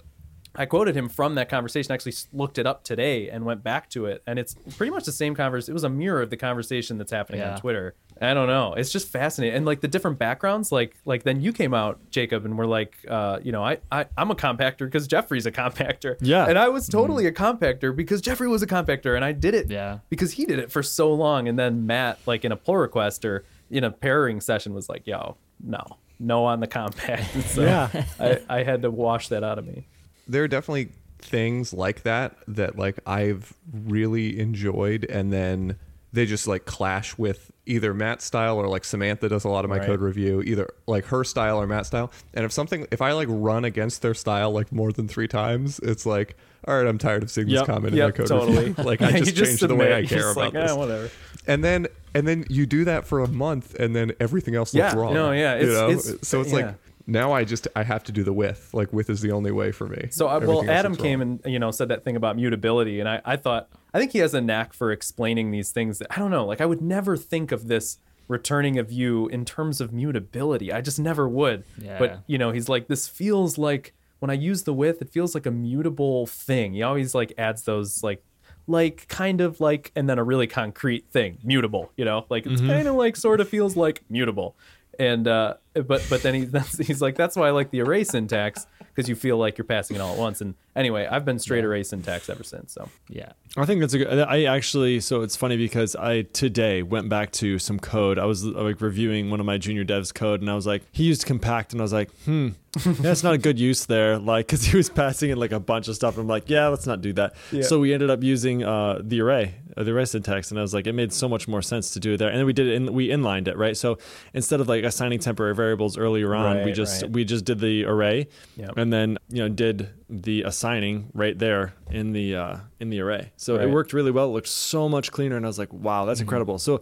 I 0.54 0.66
quoted 0.66 0.98
him 0.98 1.08
from 1.08 1.36
that 1.36 1.48
conversation. 1.48 1.94
Actually, 1.94 2.16
looked 2.34 2.58
it 2.58 2.68
up 2.68 2.84
today 2.84 3.30
and 3.30 3.46
went 3.46 3.64
back 3.64 3.90
to 3.92 4.06
it, 4.06 4.22
and 4.28 4.38
it's 4.38 4.54
pretty 4.76 4.92
much 4.92 5.06
the 5.06 5.14
same 5.14 5.34
conversation. 5.34 5.72
It 5.72 5.76
was 5.76 5.86
a 5.86 5.90
mirror 5.90 6.22
of 6.22 6.30
the 6.30 6.36
conversation 6.38 6.98
that's 6.98 7.12
happening 7.14 7.40
Yeah. 7.40 7.54
on 7.54 7.60
Twitter. 7.62 7.96
I 8.22 8.34
don't 8.34 8.48
know. 8.48 8.74
It's 8.76 8.92
just 8.92 9.10
fascinating, 9.10 9.58
and 9.58 9.66
like 9.66 9.82
the 9.82 9.88
different 9.90 10.18
backgrounds. 10.20 10.72
Like, 10.72 10.96
like 11.06 11.24
then 11.24 11.42
you 11.42 11.52
came 11.52 11.74
out, 11.74 12.00
Jacob, 12.12 12.46
and 12.46 12.58
we're 12.58 12.66
like, 12.66 12.96
uh, 13.10 13.40
you 13.44 13.52
know, 13.52 13.62
I, 13.64 13.80
I 13.92 14.06
I'm 14.18 14.32
a 14.32 14.36
compactor 14.36 14.80
because 14.80 15.06
Jeffrey's 15.08 15.46
a 15.46 15.52
compactor. 15.52 16.16
Yeah. 16.22 16.46
and 16.48 16.58
I 16.58 16.70
was 16.70 16.88
totally 16.88 17.26
a 17.26 17.32
compactor 17.34 17.94
because 17.96 18.22
Jeffrey 18.22 18.48
was 18.48 18.62
a 18.64 18.68
compactor, 18.68 19.16
and 19.16 19.26
I 19.26 19.34
did 19.34 19.54
it 19.54 19.70
Yeah. 19.70 20.00
because 20.10 20.32
he 20.34 20.46
did 20.46 20.60
it 20.60 20.72
for 20.72 20.82
so 20.82 21.14
long 21.14 21.48
and 21.50 21.60
then 21.60 21.86
matt 21.86 22.20
like 22.26 22.46
in 22.46 22.52
a 22.52 22.56
pull 22.56 22.78
request 22.78 23.26
or 23.26 23.44
in 23.70 23.84
a 23.84 23.92
pairing 23.92 24.40
session 24.42 24.74
was 24.74 24.88
like 24.88 25.06
yo 25.06 25.36
no 25.64 25.84
no 26.20 26.46
on 26.46 26.60
the 26.62 26.68
compact 26.68 27.26
so 27.48 27.64
Yeah. 27.64 28.06
I, 28.20 28.42
I 28.50 28.64
had 28.64 28.82
to 28.84 28.92
wash 28.92 29.28
that 29.30 29.44
out 29.44 29.60
of 29.60 29.66
me 29.66 29.88
there 30.28 30.44
are 30.44 30.48
definitely 30.48 30.90
things 31.20 31.74
like 31.74 32.04
that 32.04 32.38
that 32.48 32.78
like 32.78 33.00
I've 33.06 33.54
really 33.74 34.40
enjoyed 34.40 35.06
and 35.06 35.34
then 35.34 35.78
they 36.14 36.26
just 36.26 36.48
like 36.48 36.66
clash 36.66 37.18
with 37.18 37.52
either 37.66 37.94
Matt's 37.94 38.24
style 38.26 38.58
or 38.58 38.68
like 38.68 38.84
Samantha 38.86 39.28
does 39.30 39.44
a 39.44 39.50
lot 39.50 39.66
of 39.66 39.70
my 39.70 39.78
Right. 39.78 39.88
code 39.88 40.02
review, 40.02 40.42
either 40.42 40.68
like 40.88 41.06
her 41.06 41.24
style 41.24 41.60
or 41.60 41.66
Matt's 41.68 41.88
style. 41.88 42.12
And 42.34 42.46
if 42.46 42.52
something 42.52 42.86
if 42.92 43.02
I 43.02 43.12
like 43.14 43.28
run 43.30 43.66
against 43.66 44.02
their 44.02 44.14
style 44.14 44.52
like 44.52 44.72
more 44.72 44.92
than 44.92 45.08
three 45.08 45.28
times, 45.28 45.80
it's 45.80 46.06
like, 46.06 46.36
all 46.68 46.78
right, 46.78 46.88
I'm 46.88 46.98
tired 46.98 47.24
of 47.24 47.32
seeing 47.32 47.48
Yep. 47.48 47.60
this 47.60 47.66
comment 47.68 47.94
in 47.96 48.00
my 48.04 48.12
code 48.12 48.28
totally. 48.28 48.66
review. 48.70 48.84
Like 48.84 49.02
I 49.04 49.20
just 49.20 49.36
changed 49.36 49.68
the 49.68 49.76
way. 49.76 49.94
I 49.96 50.06
care 50.06 50.30
about 50.32 50.38
like, 50.38 50.54
this. 50.54 50.72
"Eh, 50.72 50.76
whatever 50.76 51.10
And 51.48 51.64
then 51.64 51.88
and 52.14 52.28
then 52.28 52.46
you 52.50 52.66
do 52.66 52.86
that 52.86 53.06
for 53.06 53.20
a 53.22 53.28
month 53.28 53.76
and 53.76 53.96
then 53.96 54.14
everything 54.20 54.56
else 54.56 54.74
looks 54.74 54.94
Yeah, 54.94 55.00
wrong. 55.00 55.14
no, 55.14 55.32
yeah, 55.32 55.60
you 55.60 55.68
know? 55.68 55.90
it's- 55.90 56.16
so 56.22 56.42
it's 56.42 56.52
yeah. 56.52 56.56
like 56.58 56.76
now 57.08 57.34
I 57.34 57.44
just 57.44 57.68
I 57.76 57.84
have 57.84 58.04
to 58.06 58.12
do 58.12 58.24
the 58.24 58.34
with. 58.34 58.70
Like 58.74 58.92
with 58.92 59.10
is 59.10 59.22
the 59.22 59.32
only 59.32 59.52
way 59.52 59.72
for 59.72 59.88
me. 59.88 60.08
so 60.12 60.28
I, 60.28 60.38
well 60.38 60.70
adam 60.70 60.96
came 60.96 61.22
and 61.22 61.42
you 61.46 61.60
know 61.60 61.72
said 61.72 61.90
that 61.90 62.04
thing 62.04 62.16
about 62.16 62.36
mutability 62.36 63.00
and 63.00 63.10
I, 63.10 63.22
I 63.26 63.36
thought 63.36 63.70
i 63.94 64.00
think 64.00 64.12
he 64.12 64.20
has 64.20 64.34
a 64.34 64.42
knack 64.42 64.74
for 64.74 64.92
explaining 64.92 65.52
these 65.52 65.72
things 65.72 66.00
that 66.00 66.08
i 66.12 66.20
don't 66.20 66.32
know 66.32 66.46
like 66.46 66.62
i 66.62 66.66
would 66.66 66.82
never 66.82 67.18
think 67.18 67.52
of 67.52 67.68
this 67.68 67.98
returning 68.28 68.78
a 68.78 68.84
view 68.84 69.28
in 69.28 69.46
terms 69.46 69.82
of 69.82 69.94
mutability 69.94 70.72
i 70.72 70.82
just 70.82 71.00
never 71.00 71.28
would 71.28 71.64
Yeah. 71.80 72.00
but 72.00 72.24
you 72.28 72.38
know 72.38 72.52
he's 72.52 72.70
like 72.70 72.88
this 72.88 73.08
feels 73.08 73.58
like 73.58 73.94
when 74.20 74.30
i 74.30 74.34
use 74.34 74.64
the 74.64 74.74
with, 74.74 75.02
it 75.02 75.10
feels 75.10 75.36
like 75.36 75.46
a 75.46 75.52
mutable 75.52 76.26
thing 76.26 76.74
he 76.74 76.84
always 76.84 77.14
like 77.14 77.34
adds 77.38 77.64
those 77.64 78.04
like 78.04 78.24
like 78.68 79.08
kind 79.08 79.42
of 79.42 79.60
like 79.60 79.92
and 79.96 80.10
then 80.10 80.18
a 80.18 80.24
really 80.24 80.48
concrete 80.48 81.06
thing 81.12 81.38
mutable 81.44 81.92
you 81.98 82.06
know 82.06 82.26
like 82.30 82.46
it's 82.46 82.62
mm-hmm. 82.62 82.72
kind 82.72 82.88
of 82.88 82.96
like 82.96 83.16
sort 83.16 83.40
of 83.40 83.48
feels 83.48 83.78
like 83.78 84.02
mutable 84.10 84.56
and 85.00 85.28
uh 85.28 85.56
but 85.74 86.06
but 86.10 86.22
then 86.24 86.34
he 86.34 86.48
he's 86.84 87.02
like 87.02 87.16
that's 87.16 87.36
why 87.36 87.48
i 87.48 87.52
like 87.52 87.72
the 87.72 87.82
array 87.82 88.04
syntax 88.04 88.66
because 88.96 89.10
you 89.10 89.16
feel 89.16 89.38
like 89.38 89.58
you're 89.58 89.66
passing 89.66 89.96
it 89.96 90.00
all 90.00 90.14
at 90.14 90.18
once. 90.18 90.42
And 90.42 90.56
anyway, 90.76 91.08
I've 91.10 91.26
been 91.26 91.40
straight 91.40 91.64
array 91.66 91.84
syntax 91.84 92.30
ever 92.30 92.44
since. 92.44 92.74
So 92.74 92.90
Yeah. 93.10 93.32
I 93.58 93.66
think 93.66 93.80
that's 93.80 93.94
a 93.94 94.00
good. 94.00 94.20
I 94.20 94.44
actually, 94.44 95.00
so 95.00 95.22
it's 95.22 95.36
funny 95.38 95.56
because 95.56 95.96
I 95.96 96.24
today 96.24 96.84
went 96.84 97.08
back 97.08 97.32
to 97.34 97.58
some 97.58 97.80
code. 97.80 98.20
I 98.20 98.26
was 98.26 98.44
like 98.44 98.82
reviewing 98.82 99.30
one 99.30 99.40
of 99.40 99.46
my 99.46 99.58
junior 99.58 99.86
devs 99.86 100.14
code, 100.14 100.42
and 100.42 100.50
I 100.50 100.56
was 100.56 100.68
like, 100.68 100.84
he 100.92 101.06
used 101.06 101.26
compact, 101.26 101.72
and 101.72 101.80
I 101.82 101.84
was 101.84 101.94
like, 101.94 102.12
hmm, 102.26 102.50
that's 102.86 103.24
not 103.24 103.34
a 103.34 103.38
good 103.38 103.58
use 103.58 103.86
there. 103.86 104.18
Like, 104.20 104.48
because 104.48 104.66
he 104.66 104.76
was 104.76 104.90
passing 104.90 105.30
in 105.30 105.38
like 105.38 105.54
a 105.54 105.60
bunch 105.62 105.88
of 105.88 105.96
stuff, 105.96 106.16
and 106.16 106.24
I'm 106.24 106.28
like, 106.28 106.50
yeah, 106.50 106.68
let's 106.68 106.86
not 106.86 107.00
do 107.00 107.14
that. 107.14 107.36
Yeah. 107.54 107.62
So 107.64 107.80
we 107.80 107.94
ended 107.94 108.10
up 108.10 108.22
using 108.24 108.66
uh, 108.66 109.00
the 109.02 109.22
array, 109.22 109.56
uh, 109.78 109.84
the 109.84 109.92
array 109.92 110.04
syntax, 110.04 110.52
and 110.52 110.60
I 110.60 110.62
was 110.62 110.74
like, 110.74 110.86
it 110.86 110.92
made 110.92 111.14
so 111.14 111.30
much 111.30 111.48
more 111.48 111.62
sense 111.62 111.92
to 111.92 112.02
do 112.02 112.16
it 112.16 112.18
there. 112.18 112.28
And 112.28 112.38
then 112.40 112.46
we 112.46 112.52
did 112.52 112.68
it, 112.68 112.74
in, 112.74 112.94
we 112.94 113.10
inlined 113.10 113.48
it, 113.48 113.58
right? 113.58 113.78
So 113.78 113.98
instead 114.34 114.60
of 114.60 114.68
like 114.68 114.84
assigning 114.84 115.20
temporary 115.20 115.56
variables 115.56 115.98
earlier 115.98 116.36
on, 116.36 116.66
we 116.66 116.74
just 116.74 117.04
right. 117.04 117.12
we 117.12 117.24
just 117.24 117.46
did 117.46 117.60
the 117.60 117.86
array, 117.86 118.28
Yep. 118.58 118.76
and 118.76 118.92
then 118.92 119.18
you 119.30 119.44
know 119.44 119.48
did 119.48 119.92
the 120.10 120.44
assigning 120.44 121.10
right 121.14 121.38
there 121.38 121.74
in 121.90 122.12
the 122.12 122.36
uh, 122.36 122.58
in 122.80 122.90
the 122.90 123.00
array. 123.02 123.32
So 123.38 123.56
it 123.58 123.68
worked 123.70 123.92
really 123.94 124.12
well. 124.12 124.26
It 124.30 124.34
looked 124.34 124.48
so 124.48 124.88
much 124.88 125.12
cleaner, 125.12 125.36
and 125.36 125.46
I 125.46 125.50
was 125.50 125.58
like, 125.60 125.74
wow, 125.74 126.06
that's 126.06 126.22
incredible. 126.22 126.60
So 126.60 126.82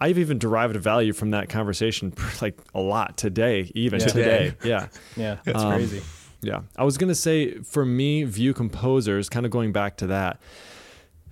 I've 0.00 0.18
even 0.18 0.38
derived 0.38 0.74
a 0.76 0.78
value 0.78 1.12
from 1.12 1.30
that 1.32 1.48
conversation 1.48 2.12
like 2.42 2.58
a 2.74 2.80
lot 2.80 3.16
today, 3.16 3.70
even 3.74 4.00
Yeah. 4.00 4.06
today. 4.06 4.54
Yeah. 4.64 4.86
yeah, 5.16 5.36
that's 5.44 5.62
Um, 5.62 5.72
crazy. 5.72 6.02
Yeah. 6.40 6.62
I 6.76 6.84
was 6.84 6.98
going 6.98 7.08
to 7.08 7.14
say 7.14 7.58
for 7.60 7.84
me, 7.84 8.24
View 8.24 8.52
Composers, 8.54 9.28
kind 9.28 9.46
of 9.46 9.52
going 9.52 9.70
back 9.72 9.96
to 9.98 10.06
that, 10.08 10.40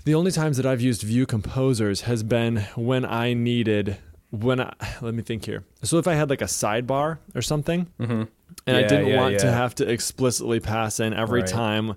the 0.05 0.15
only 0.15 0.31
times 0.31 0.57
that 0.57 0.67
I've 0.67 0.81
used 0.81 1.03
View 1.03 1.27
Composers 1.27 2.03
has 2.03 2.23
been 2.23 2.59
when 2.77 3.05
I 3.05 3.33
needed, 3.35 3.97
when 4.31 4.61
I, 4.61 4.73
let 5.01 5.15
me 5.15 5.23
think 5.23 5.47
here. 5.47 5.65
So 5.83 5.99
if 5.99 6.07
I 6.07 6.15
had 6.15 6.31
like 6.31 6.43
a 6.43 6.47
sidebar 6.47 7.19
or 7.35 7.43
something, 7.43 7.89
and 8.67 8.77
I 8.77 8.83
didn't 8.83 9.07
yeah, 9.09 9.17
want 9.21 9.39
to 9.41 9.51
have 9.51 9.75
to 9.77 9.89
explicitly 9.91 10.61
pass 10.61 11.01
in 11.01 11.13
every 11.15 11.41
Right. 11.41 11.51
time 11.51 11.95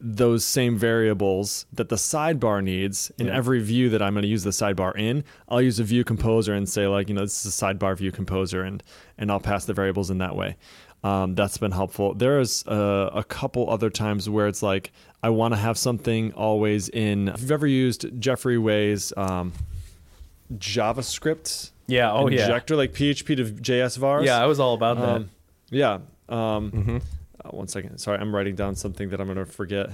those 0.00 0.44
same 0.44 0.76
variables 0.76 1.64
that 1.72 1.88
the 1.88 1.96
sidebar 1.96 2.62
needs 2.62 3.10
in 3.18 3.26
Yeah. 3.26 3.36
every 3.36 3.60
view 3.62 3.88
that 3.90 4.02
I'm 4.02 4.12
going 4.12 4.22
to 4.22 4.28
use 4.28 4.42
the 4.44 4.50
sidebar 4.50 4.94
in, 4.98 5.24
I'll 5.48 5.62
use 5.62 5.80
a 5.80 5.84
view 5.84 6.04
composer 6.04 6.52
and 6.52 6.68
say 6.68 6.86
like, 6.86 7.08
you 7.08 7.14
know, 7.14 7.22
this 7.22 7.46
is 7.46 7.54
a 7.62 7.64
sidebar 7.64 7.96
view 7.96 8.12
composer 8.12 8.62
and 8.62 8.82
and 9.16 9.30
I'll 9.30 9.40
pass 9.40 9.64
the 9.64 9.72
variables 9.72 10.10
in 10.10 10.18
that 10.18 10.36
way. 10.36 10.56
Um, 11.04 11.34
that's 11.34 11.56
been 11.58 11.70
helpful. 11.70 12.14
There's 12.14 12.66
uh, 12.66 13.10
a 13.14 13.22
couple 13.24 13.68
other 13.70 13.88
times 13.90 14.28
where 14.28 14.46
it's 14.48 14.62
like 14.62 14.90
I 15.22 15.30
want 15.30 15.54
to 15.54 15.58
have 15.60 15.78
something 15.78 16.32
always 16.32 16.88
in. 16.90 17.28
If 17.28 17.40
you've 17.42 17.52
ever 17.52 17.66
used 17.66 18.06
Jeffrey 18.20 18.58
Way's 18.58 19.12
um, 19.16 19.52
JavaScript 20.52 21.70
Yeah. 21.86 22.12
Oh 22.12 22.28
yeah. 22.28 22.42
injector, 22.42 22.76
like 22.76 22.92
PHP 22.92 23.36
to 23.36 23.44
JS 23.44 23.96
vars, 23.98 24.24
Yeah, 24.26 24.42
I 24.42 24.46
was 24.46 24.60
all 24.60 24.74
about 24.74 24.98
that. 24.98 25.08
um, 25.08 25.30
yeah. 25.70 25.98
Um, 26.28 27.00
uh, 27.44 27.48
one 27.50 27.68
second. 27.68 27.98
Sorry, 27.98 28.18
I'm 28.18 28.34
writing 28.34 28.54
down 28.54 28.74
something 28.74 29.10
that 29.10 29.20
I'm 29.20 29.26
going 29.26 29.38
to 29.38 29.46
forget. 29.46 29.90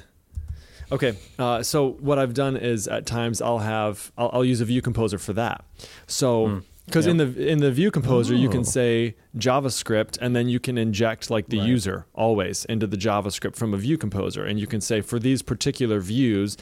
Okay. 0.92 1.16
Uh, 1.38 1.62
so 1.62 1.92
what 2.00 2.18
I've 2.18 2.34
done 2.34 2.56
is 2.56 2.88
at 2.88 3.06
times 3.06 3.40
I'll 3.40 3.58
have 3.60 4.10
I'll, 4.18 4.30
I'll 4.32 4.44
use 4.44 4.60
a 4.60 4.64
view 4.64 4.82
composer 4.82 5.18
for 5.18 5.32
that. 5.34 5.64
So 6.06 6.62
because 6.86 7.06
in 7.06 7.16
the 7.18 7.48
in 7.48 7.58
the 7.60 7.70
view 7.70 7.90
composer 7.92 8.34
you 8.34 8.48
Oh. 8.48 8.52
can 8.52 8.64
say 8.64 9.14
JavaScript 9.36 10.18
and 10.20 10.34
then 10.34 10.48
you 10.48 10.58
can 10.58 10.76
inject 10.76 11.30
like 11.30 11.46
the 11.48 11.58
Right. 11.60 11.68
user 11.68 12.06
always 12.14 12.64
into 12.64 12.86
the 12.88 12.96
JavaScript 12.96 13.54
from 13.54 13.72
a 13.72 13.76
view 13.76 13.96
composer 13.98 14.44
and 14.44 14.58
you 14.58 14.66
can 14.66 14.80
say 14.80 15.00
for 15.00 15.20
these 15.20 15.42
particular 15.42 16.00
views 16.00 16.56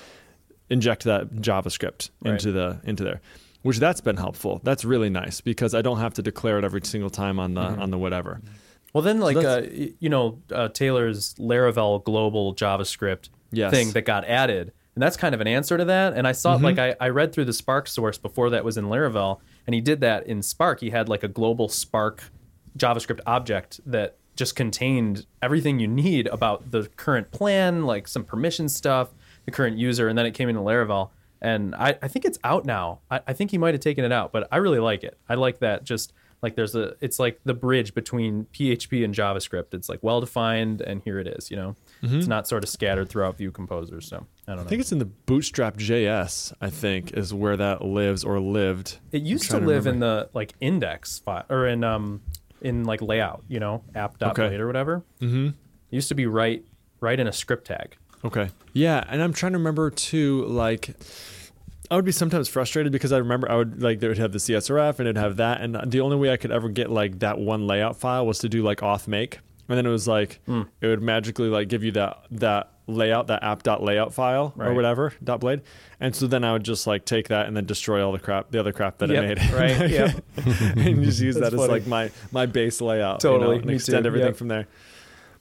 inject 0.69 1.05
that 1.05 1.31
JavaScript 1.37 2.11
Right. 2.23 2.33
into 2.33 2.53
the 2.53 2.81
into 2.85 3.05
there. 3.05 3.21
Which 3.63 3.79
that's 3.79 4.03
been 4.03 4.19
helpful. 4.19 4.61
That's 4.63 4.85
really 4.85 5.09
nice 5.11 5.41
because 5.41 5.75
I 5.75 5.81
don't 5.83 5.99
have 5.99 6.13
to 6.15 6.23
declare 6.23 6.59
it 6.59 6.65
every 6.65 6.83
single 6.85 7.11
time 7.11 7.39
on 7.41 7.55
the 7.55 7.63
Mm-hmm. 7.63 7.81
on 7.83 7.91
the 7.91 7.99
whatever. 7.99 8.41
Well, 8.93 9.03
then, 9.03 9.21
like, 9.21 9.37
uh, 9.37 9.63
you 10.01 10.09
know, 10.09 10.41
uh, 10.53 10.69
Taylor's 10.69 11.35
Laravel 11.35 12.03
global 12.05 12.55
JavaScript 12.55 13.29
Yes. 13.51 13.71
thing 13.71 13.91
that 13.93 14.03
got 14.03 14.25
added. 14.25 14.73
And 14.95 15.03
that's 15.03 15.17
kind 15.17 15.35
of 15.35 15.41
an 15.41 15.47
answer 15.47 15.77
to 15.79 15.85
that. 15.87 16.15
And 16.15 16.27
I 16.27 16.33
saw, 16.33 16.57
Mm-hmm. 16.57 16.65
like, 16.65 16.79
I, 16.79 16.97
I 17.01 17.09
read 17.11 17.33
through 17.33 17.45
the 17.45 17.53
Spark 17.53 17.87
source 17.87 18.19
before 18.19 18.51
that 18.51 18.65
was 18.65 18.77
in 18.77 18.87
Laravel, 18.87 19.39
and 19.67 19.75
he 19.75 19.81
did 19.81 20.01
that 20.01 20.27
in 20.27 20.43
Spark. 20.43 20.81
He 20.81 20.91
had, 20.91 21.09
like, 21.09 21.23
a 21.23 21.29
global 21.29 21.69
Spark 21.69 22.23
JavaScript 22.77 23.21
object 23.27 23.81
that 23.87 24.17
just 24.37 24.55
contained 24.57 25.27
everything 25.43 25.79
you 25.81 25.89
need 25.89 26.27
about 26.29 26.71
the 26.71 26.89
current 26.97 27.31
plan, 27.31 27.85
like 27.85 28.07
some 28.07 28.25
permission 28.25 28.69
stuff, 28.69 29.09
the 29.45 29.51
current 29.51 29.77
user, 29.79 30.09
and 30.09 30.17
then 30.17 30.27
it 30.27 30.33
came 30.33 30.49
into 30.49 30.61
Laravel. 30.61 31.11
And 31.41 31.75
I, 31.75 31.97
I 32.03 32.09
think 32.09 32.25
it's 32.25 32.39
out 32.45 32.65
now. 32.65 33.01
I, 33.11 33.21
I 33.29 33.33
think 33.33 33.51
he 33.51 33.59
might 33.59 33.75
have 33.75 33.81
taken 33.81 34.05
it 34.05 34.13
out, 34.13 34.33
but 34.33 34.47
I 34.53 34.57
really 34.59 34.79
like 34.81 35.03
it. 35.05 35.19
I 35.29 35.35
like 35.35 35.59
that 35.61 35.85
just 35.85 36.13
like 36.43 36.55
there's 36.57 36.75
a 36.75 36.95
it's 37.01 37.19
like 37.19 37.41
the 37.45 37.55
bridge 37.55 37.95
between 37.95 38.47
PHP 38.53 39.05
and 39.05 39.15
JavaScript. 39.15 39.75
It's 39.75 39.89
like 39.89 39.99
well 40.03 40.21
defined 40.21 40.81
and 40.81 41.03
here 41.03 41.19
it 41.19 41.27
is, 41.27 41.51
you 41.51 41.57
know. 41.57 41.77
It's 42.01 42.29
not 42.29 42.47
sort 42.47 42.63
of 42.63 42.71
scattered 42.71 43.09
throughout 43.09 43.37
view 43.39 43.51
composers. 43.51 44.07
So 44.09 44.25
I 44.47 44.53
don't 44.53 44.59
know. 44.59 44.63
I 44.63 44.67
think 44.69 44.81
it's 44.81 44.93
in 44.93 44.99
the 45.01 45.05
Bootstrap 45.05 45.77
JS. 45.77 46.53
I 46.61 46.71
think 46.71 47.13
is 47.13 47.35
where 47.35 47.57
that 47.57 47.85
lives 47.85 48.23
or 48.23 48.39
lived. 48.41 48.99
It 49.11 49.23
used 49.23 49.51
to 49.51 49.59
live 49.59 49.87
in 49.87 49.99
the 49.99 50.31
like 50.33 50.55
index 50.61 51.19
file 51.19 51.45
or 51.51 51.67
in 51.67 51.83
um 51.83 52.23
in 52.61 52.85
like 52.85 53.03
layout, 53.03 53.45
you 53.49 53.59
know, 53.61 53.83
app.blade 53.95 54.39
Okay. 54.39 54.57
or 54.57 54.67
whatever. 54.67 55.03
Mm-hmm. 55.21 55.47
It 55.49 55.55
used 55.91 56.09
to 56.09 56.15
be 56.15 56.27
right 56.27 56.65
right 57.01 57.19
in 57.19 57.27
a 57.27 57.33
script 57.33 57.67
tag. 57.67 57.97
Okay. 58.25 58.51
Yeah, 58.73 59.05
and 59.09 59.23
I'm 59.23 59.33
trying 59.33 59.53
to 59.53 59.59
remember 59.59 59.91
too. 59.91 60.45
Like, 60.47 60.95
I 61.91 61.97
would 61.97 62.05
be 62.05 62.13
sometimes 62.13 62.49
frustrated 62.49 62.93
because 62.93 63.13
I 63.13 63.19
remember 63.19 63.51
I 63.51 63.57
would 63.57 63.83
like 63.83 64.01
they 64.01 64.09
would 64.09 64.19
have 64.19 64.33
the 64.33 64.39
CSRF 64.39 64.99
and 64.99 65.09
it'd 65.09 65.17
have 65.17 65.37
that, 65.37 65.61
and 65.61 65.75
the 65.91 66.01
only 66.01 66.17
way 66.17 66.31
I 66.31 66.37
could 66.37 66.51
ever 66.53 66.69
get 66.69 66.91
like 66.91 67.21
that 67.21 67.39
one 67.39 67.67
layout 67.67 67.97
file 67.97 68.27
was 68.27 68.39
to 68.41 68.49
do 68.49 68.63
like 68.63 68.79
auth 68.81 69.09
make, 69.09 69.39
and 69.69 69.79
then 69.79 69.87
it 69.87 69.91
was 69.91 70.07
like 70.07 70.41
Hmm. 70.47 70.63
it 70.81 70.87
would 70.87 71.03
magically 71.03 71.49
like 71.49 71.69
give 71.69 71.83
you 71.85 71.93
that 71.93 72.19
that 72.33 72.73
layout 72.87 73.27
that 73.27 73.43
app 73.43 73.63
dot 73.63 73.83
layout 73.83 74.15
file 74.15 74.55
or 74.59 74.73
whatever 74.75 75.13
dot 75.25 75.41
blade, 75.41 75.63
and 76.01 76.15
so 76.15 76.27
then 76.27 76.45
I 76.45 76.53
would 76.53 76.65
just 76.65 76.87
like 76.87 77.05
take 77.05 77.29
that 77.29 77.47
and 77.47 77.57
then 77.57 77.65
destroy 77.65 78.05
all 78.05 78.13
the 78.13 78.19
crap 78.19 78.51
the 78.51 78.61
other 78.61 78.73
crap 78.73 78.99
that 78.99 79.09
Yep, 79.11 79.23
I 79.23 79.27
made, 79.27 79.51
right, 79.53 79.91
yep. 79.91 80.25
and 80.77 81.03
just 81.05 81.21
use 81.21 81.37
That's 81.37 81.53
that 81.55 81.61
as 81.63 81.69
like 81.69 81.87
my 81.87 82.11
my 82.33 82.45
base 82.47 82.81
layout, 82.83 83.23
you 83.25 83.31
know, 83.31 83.39
Totally, 83.39 83.57
and 83.57 83.65
me 83.67 83.75
extend 83.77 84.05
too, 84.05 84.09
everything 84.09 84.29
yep. 84.29 84.37
from 84.37 84.49
there. 84.49 84.67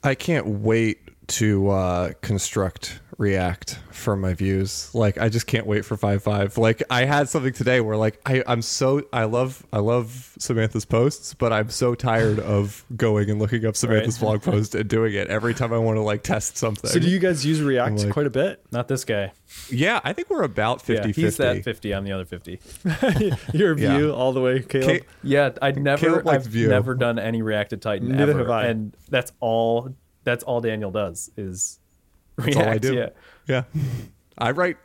I 0.03 0.15
can't 0.15 0.45
wait 0.47 0.99
to 1.27 1.69
uh, 1.69 2.11
construct 2.21 3.01
React 3.17 3.79
for 3.91 4.15
my 4.15 4.35
views. 4.35 4.93
Like 4.93 5.17
I 5.17 5.27
just 5.29 5.47
can't 5.47 5.65
wait 5.65 5.85
for 5.85 5.97
five 5.97 6.21
five. 6.21 6.55
Like 6.57 6.83
I 6.91 7.05
had 7.05 7.29
something 7.29 7.51
today 7.51 7.81
where 7.81 7.97
like 7.97 8.21
I 8.27 8.43
I'm 8.45 8.61
so 8.61 9.01
I 9.11 9.23
love 9.23 9.65
I 9.73 9.79
love 9.79 10.35
Samantha's 10.37 10.85
posts, 10.85 11.33
but 11.33 11.51
I'm 11.51 11.69
so 11.71 11.95
tired 11.95 12.39
of 12.39 12.85
going 12.95 13.31
and 13.31 13.39
looking 13.39 13.65
up 13.65 13.75
Samantha's 13.75 14.19
blog 14.19 14.43
post 14.43 14.75
and 14.75 14.87
doing 14.87 15.15
it 15.15 15.27
every 15.29 15.55
time 15.55 15.73
I 15.73 15.79
want 15.79 15.97
to 15.97 16.01
like 16.01 16.21
test 16.21 16.57
something. 16.57 16.89
So 16.89 16.99
do 16.99 17.09
you 17.09 17.17
guys 17.17 17.43
use 17.43 17.59
React 17.59 17.97
like- 18.03 18.11
quite 18.13 18.27
a 18.27 18.31
bit? 18.31 18.61
Not 18.71 18.87
this 18.87 19.03
guy. 19.03 19.31
yeah, 19.71 19.99
I 20.03 20.13
think 20.13 20.29
we're 20.29 20.43
about 20.43 20.83
50 20.83 21.09
yeah, 21.09 21.13
he's 21.15 21.37
that 21.37 21.63
50. 21.63 21.93
I'm 21.93 22.03
the 22.03 22.11
other 22.11 22.25
50. 22.25 22.59
Your 23.53 23.77
Yeah. 23.77 23.97
view 23.97 24.13
all 24.13 24.31
the 24.33 24.41
way, 24.41 24.59
Caleb. 24.61 25.01
Ca- 25.01 25.07
Yeah, 25.23 25.49
I'd 25.61 25.81
never 25.81 26.27
I've 26.29 26.45
Vue. 26.45 26.67
never 26.67 26.93
done 26.93 27.17
any 27.17 27.41
React 27.41 27.71
to 27.71 27.77
Tighten 27.77 28.09
Neither 28.09 28.31
ever. 28.33 28.39
have 28.39 28.49
I. 28.51 28.65
And 28.67 28.95
that's 29.09 29.31
all 29.39 29.95
that's 30.23 30.43
all 30.43 30.61
Daniel 30.61 30.91
does 30.91 31.31
is 31.37 31.79
React. 32.37 32.53
That's 32.53 32.57
all 32.57 32.73
I 32.73 32.77
do. 32.77 32.95
Yeah. 32.95 33.09
Yeah. 33.47 33.63
I 34.37 34.51
write 34.51 34.77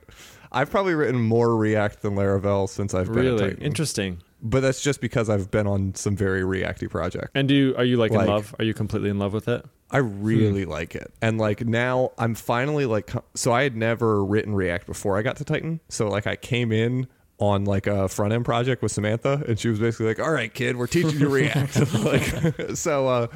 I've 0.53 0.71
probably 0.71 0.95
written 0.95 1.21
more 1.21 1.57
React 1.57 2.03
than 2.03 2.15
Laravel 2.15 2.69
since 2.69 2.95
I've 2.95 3.07
been 3.07 3.19
at 3.19 3.25
Really 3.25 3.39
Tighten. 3.51 3.63
interesting. 3.63 4.23
But 4.43 4.61
that's 4.61 4.83
just 4.83 5.01
because 5.01 5.31
I've 5.31 5.51
been 5.51 5.67
on 5.67 5.95
some 5.95 6.17
very 6.17 6.43
Reacty 6.43 6.91
projects. 6.91 7.31
And 7.35 7.49
do 7.49 7.55
you, 7.55 7.77
are 7.77 7.85
you 7.85 7.97
like, 7.97 8.11
in 8.11 8.27
love? 8.27 8.55
Are 8.59 8.65
you 8.65 8.75
completely 8.75 9.09
in 9.09 9.19
love 9.19 9.33
with 9.33 9.47
it? 9.47 9.65
I 9.93 9.99
really 9.99 10.65
like 10.65 10.95
it. 10.95 11.13
And 11.21 11.39
like 11.39 11.65
now 11.65 12.13
I'm 12.19 12.35
finally 12.35 12.87
like 12.87 13.13
so 13.35 13.53
I 13.53 13.63
had 13.63 13.77
never 13.77 14.25
written 14.25 14.55
React 14.55 14.87
before 14.87 15.19
I 15.19 15.23
got 15.23 15.37
to 15.37 15.45
Tighten. 15.45 15.81
So 15.91 16.09
like 16.09 16.27
I 16.27 16.35
came 16.35 16.73
in 16.73 17.07
on 17.39 17.67
like 17.67 17.87
a 17.87 18.09
front 18.09 18.33
end 18.33 18.47
project 18.47 18.83
with 18.83 18.91
Samantha 18.91 19.45
and 19.47 19.59
she 19.59 19.69
was 19.69 19.79
basically 19.79 20.07
like, 20.07 20.19
"All 20.19 20.33
right, 20.33 20.53
kid, 20.53 20.77
we're 20.77 20.87
teaching 20.87 21.21
you 21.21 21.29
React." 21.29 21.93
like 22.05 22.71
so 22.75 23.07
uh 23.07 23.27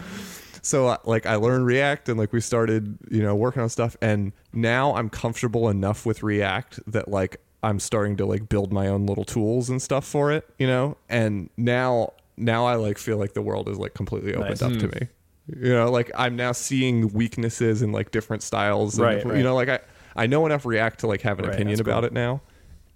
so 0.67 0.97
like 1.05 1.27
I 1.27 1.37
learned 1.37 1.65
React 1.67 2.09
and 2.11 2.19
like 2.19 2.33
we 2.33 2.41
started, 2.41 2.99
you 3.11 3.23
know, 3.23 3.35
working 3.37 3.63
on 3.63 3.69
stuff 3.69 3.97
and 4.03 4.33
now 4.53 4.95
I'm 4.97 5.09
comfortable 5.09 5.69
enough 5.69 6.05
with 6.05 6.23
React 6.23 6.81
that 6.93 7.09
like 7.09 7.37
I'm 7.63 7.79
starting 7.81 8.17
to 8.17 8.27
like 8.27 8.49
build 8.49 8.73
my 8.73 8.89
own 8.89 9.07
little 9.07 9.25
tools 9.25 9.71
and 9.71 9.81
stuff 9.81 10.05
for 10.05 10.33
it, 10.33 10.49
you 10.59 10.67
know? 10.67 10.97
And 11.09 11.51
now 11.57 12.13
now 12.37 12.67
I 12.67 12.75
like 12.75 12.99
feel 12.99 13.17
like 13.17 13.33
the 13.35 13.43
world 13.43 13.69
is 13.69 13.79
like 13.79 13.95
completely 13.95 14.35
opened 14.35 14.61
Nice. 14.61 14.63
up 14.63 14.73
to 14.79 14.89
me. 14.89 15.09
You 15.57 15.73
know, 15.73 15.91
like 15.91 16.11
I'm 16.17 16.35
now 16.35 16.51
seeing 16.51 17.13
weaknesses 17.13 17.81
in 17.81 17.93
like 17.93 18.11
different 18.11 18.43
styles. 18.43 18.95
and, 18.99 19.05
Right, 19.05 19.25
You 19.25 19.31
right. 19.31 19.43
know, 19.43 19.55
like 19.55 19.69
I 19.69 19.79
I 20.17 20.27
know 20.27 20.45
enough 20.47 20.67
React 20.67 20.99
to 21.01 21.07
like 21.07 21.21
have 21.23 21.39
an 21.39 21.45
Right, 21.45 21.55
opinion 21.55 21.81
about 21.81 22.01
cool. 22.01 22.07
it 22.07 22.13
now, 22.13 22.41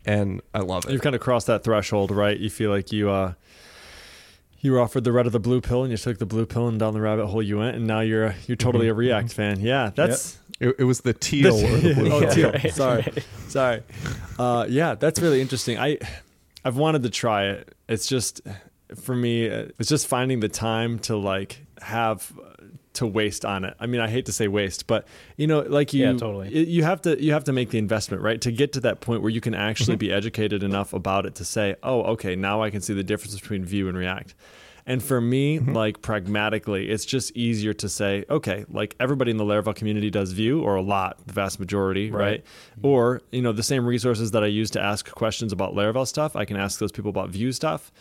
and 0.04 0.40
I 0.54 0.60
love 0.60 0.86
it. 0.86 0.92
You've 0.92 1.02
kind 1.02 1.14
of 1.14 1.20
crossed 1.20 1.46
that 1.46 1.62
threshold, 1.62 2.10
right? 2.10 2.36
You 2.36 2.50
feel 2.50 2.70
like 2.70 2.90
you 2.90 3.08
uh, 3.10 3.34
you 4.60 4.72
were 4.72 4.80
offered 4.80 5.04
the 5.04 5.12
red 5.12 5.26
or 5.26 5.30
the 5.30 5.40
blue 5.40 5.60
pill, 5.60 5.82
and 5.82 5.90
you 5.90 5.96
took 5.96 6.18
the 6.18 6.26
blue 6.26 6.46
pill, 6.46 6.68
and 6.68 6.78
down 6.78 6.92
the 6.94 7.00
rabbit 7.00 7.26
hole 7.26 7.42
you 7.42 7.58
went, 7.58 7.76
and 7.76 7.86
now 7.86 8.00
you're 8.00 8.34
you're 8.46 8.56
totally 8.56 8.86
Mm-hmm. 8.86 8.90
a 8.92 8.94
React 8.94 9.32
fan. 9.32 9.60
Yeah, 9.60 9.90
that's. 9.94 10.38
It, 10.60 10.76
it 10.80 10.84
was 10.84 11.00
the 11.00 11.14
teal 11.14 11.56
the 11.56 11.94
blue. 11.94 12.10
oh, 12.12 12.20
Yeah, 12.20 12.30
teal. 12.34 12.52
right, 12.52 12.70
Sorry, 12.74 13.12
sorry. 13.48 13.82
Uh, 14.38 14.66
yeah, 14.68 14.94
that's 14.94 15.18
really 15.20 15.40
interesting. 15.40 15.78
I 15.78 15.98
I've 16.64 16.76
wanted 16.76 17.02
to 17.04 17.10
try 17.10 17.46
it. 17.46 17.74
It's 17.88 18.06
just 18.06 18.42
for 18.96 19.14
me, 19.14 19.48
uh, 19.48 19.68
it's 19.78 19.88
just 19.88 20.06
finding 20.06 20.40
the 20.40 20.48
time 20.48 20.98
to 21.00 21.16
like 21.16 21.64
have 21.80 22.30
to 22.94 23.06
waste 23.06 23.44
on 23.44 23.64
it. 23.64 23.74
I 23.78 23.86
mean, 23.86 24.00
I 24.00 24.08
hate 24.08 24.26
to 24.26 24.32
say 24.32 24.48
waste, 24.48 24.86
but 24.86 25.06
you 25.36 25.46
know, 25.46 25.60
like 25.60 25.92
you, 25.92 26.04
Yeah, 26.04 26.12
totally. 26.12 26.66
you 26.68 26.82
have 26.82 27.02
to 27.02 27.22
you 27.22 27.32
have 27.32 27.44
to 27.44 27.52
make 27.52 27.70
the 27.70 27.78
investment, 27.78 28.22
right, 28.22 28.40
to 28.40 28.50
get 28.50 28.72
to 28.74 28.80
that 28.80 29.00
point 29.00 29.22
where 29.22 29.30
you 29.30 29.40
can 29.40 29.54
actually 29.54 29.94
mm-hmm. 29.94 30.08
be 30.08 30.12
educated 30.12 30.62
enough 30.62 30.92
about 30.92 31.26
it 31.26 31.34
to 31.36 31.44
say, 31.44 31.76
oh, 31.82 32.02
okay, 32.02 32.36
now 32.36 32.62
I 32.62 32.70
can 32.70 32.80
see 32.80 32.94
the 32.94 33.04
difference 33.04 33.38
between 33.38 33.64
Vue 33.64 33.88
and 33.88 33.96
React. 33.96 34.34
And 34.86 35.02
for 35.02 35.20
me, 35.20 35.58
mm-hmm. 35.58 35.72
like 35.72 36.02
pragmatically, 36.02 36.90
it's 36.90 37.04
just 37.04 37.36
easier 37.36 37.72
to 37.74 37.88
say, 37.88 38.24
okay, 38.28 38.64
like 38.70 38.96
everybody 38.98 39.30
in 39.30 39.36
the 39.36 39.44
Laravel 39.44 39.74
community 39.74 40.10
does 40.10 40.32
Vue, 40.32 40.60
or 40.62 40.74
a 40.74 40.82
lot, 40.82 41.18
the 41.26 41.32
vast 41.32 41.60
majority, 41.60 42.10
right? 42.10 42.20
Right. 42.20 42.44
Or 42.82 43.22
you 43.30 43.42
know, 43.42 43.52
the 43.52 43.62
same 43.62 43.86
resources 43.86 44.32
that 44.32 44.42
I 44.42 44.48
use 44.48 44.70
to 44.70 44.80
ask 44.80 45.10
questions 45.12 45.52
about 45.52 45.74
Laravel 45.74 46.06
stuff, 46.06 46.34
I 46.34 46.44
can 46.44 46.56
ask 46.56 46.80
those 46.80 46.92
people 46.92 47.10
about 47.10 47.30
Vue 47.30 47.52
stuff. 47.52 47.92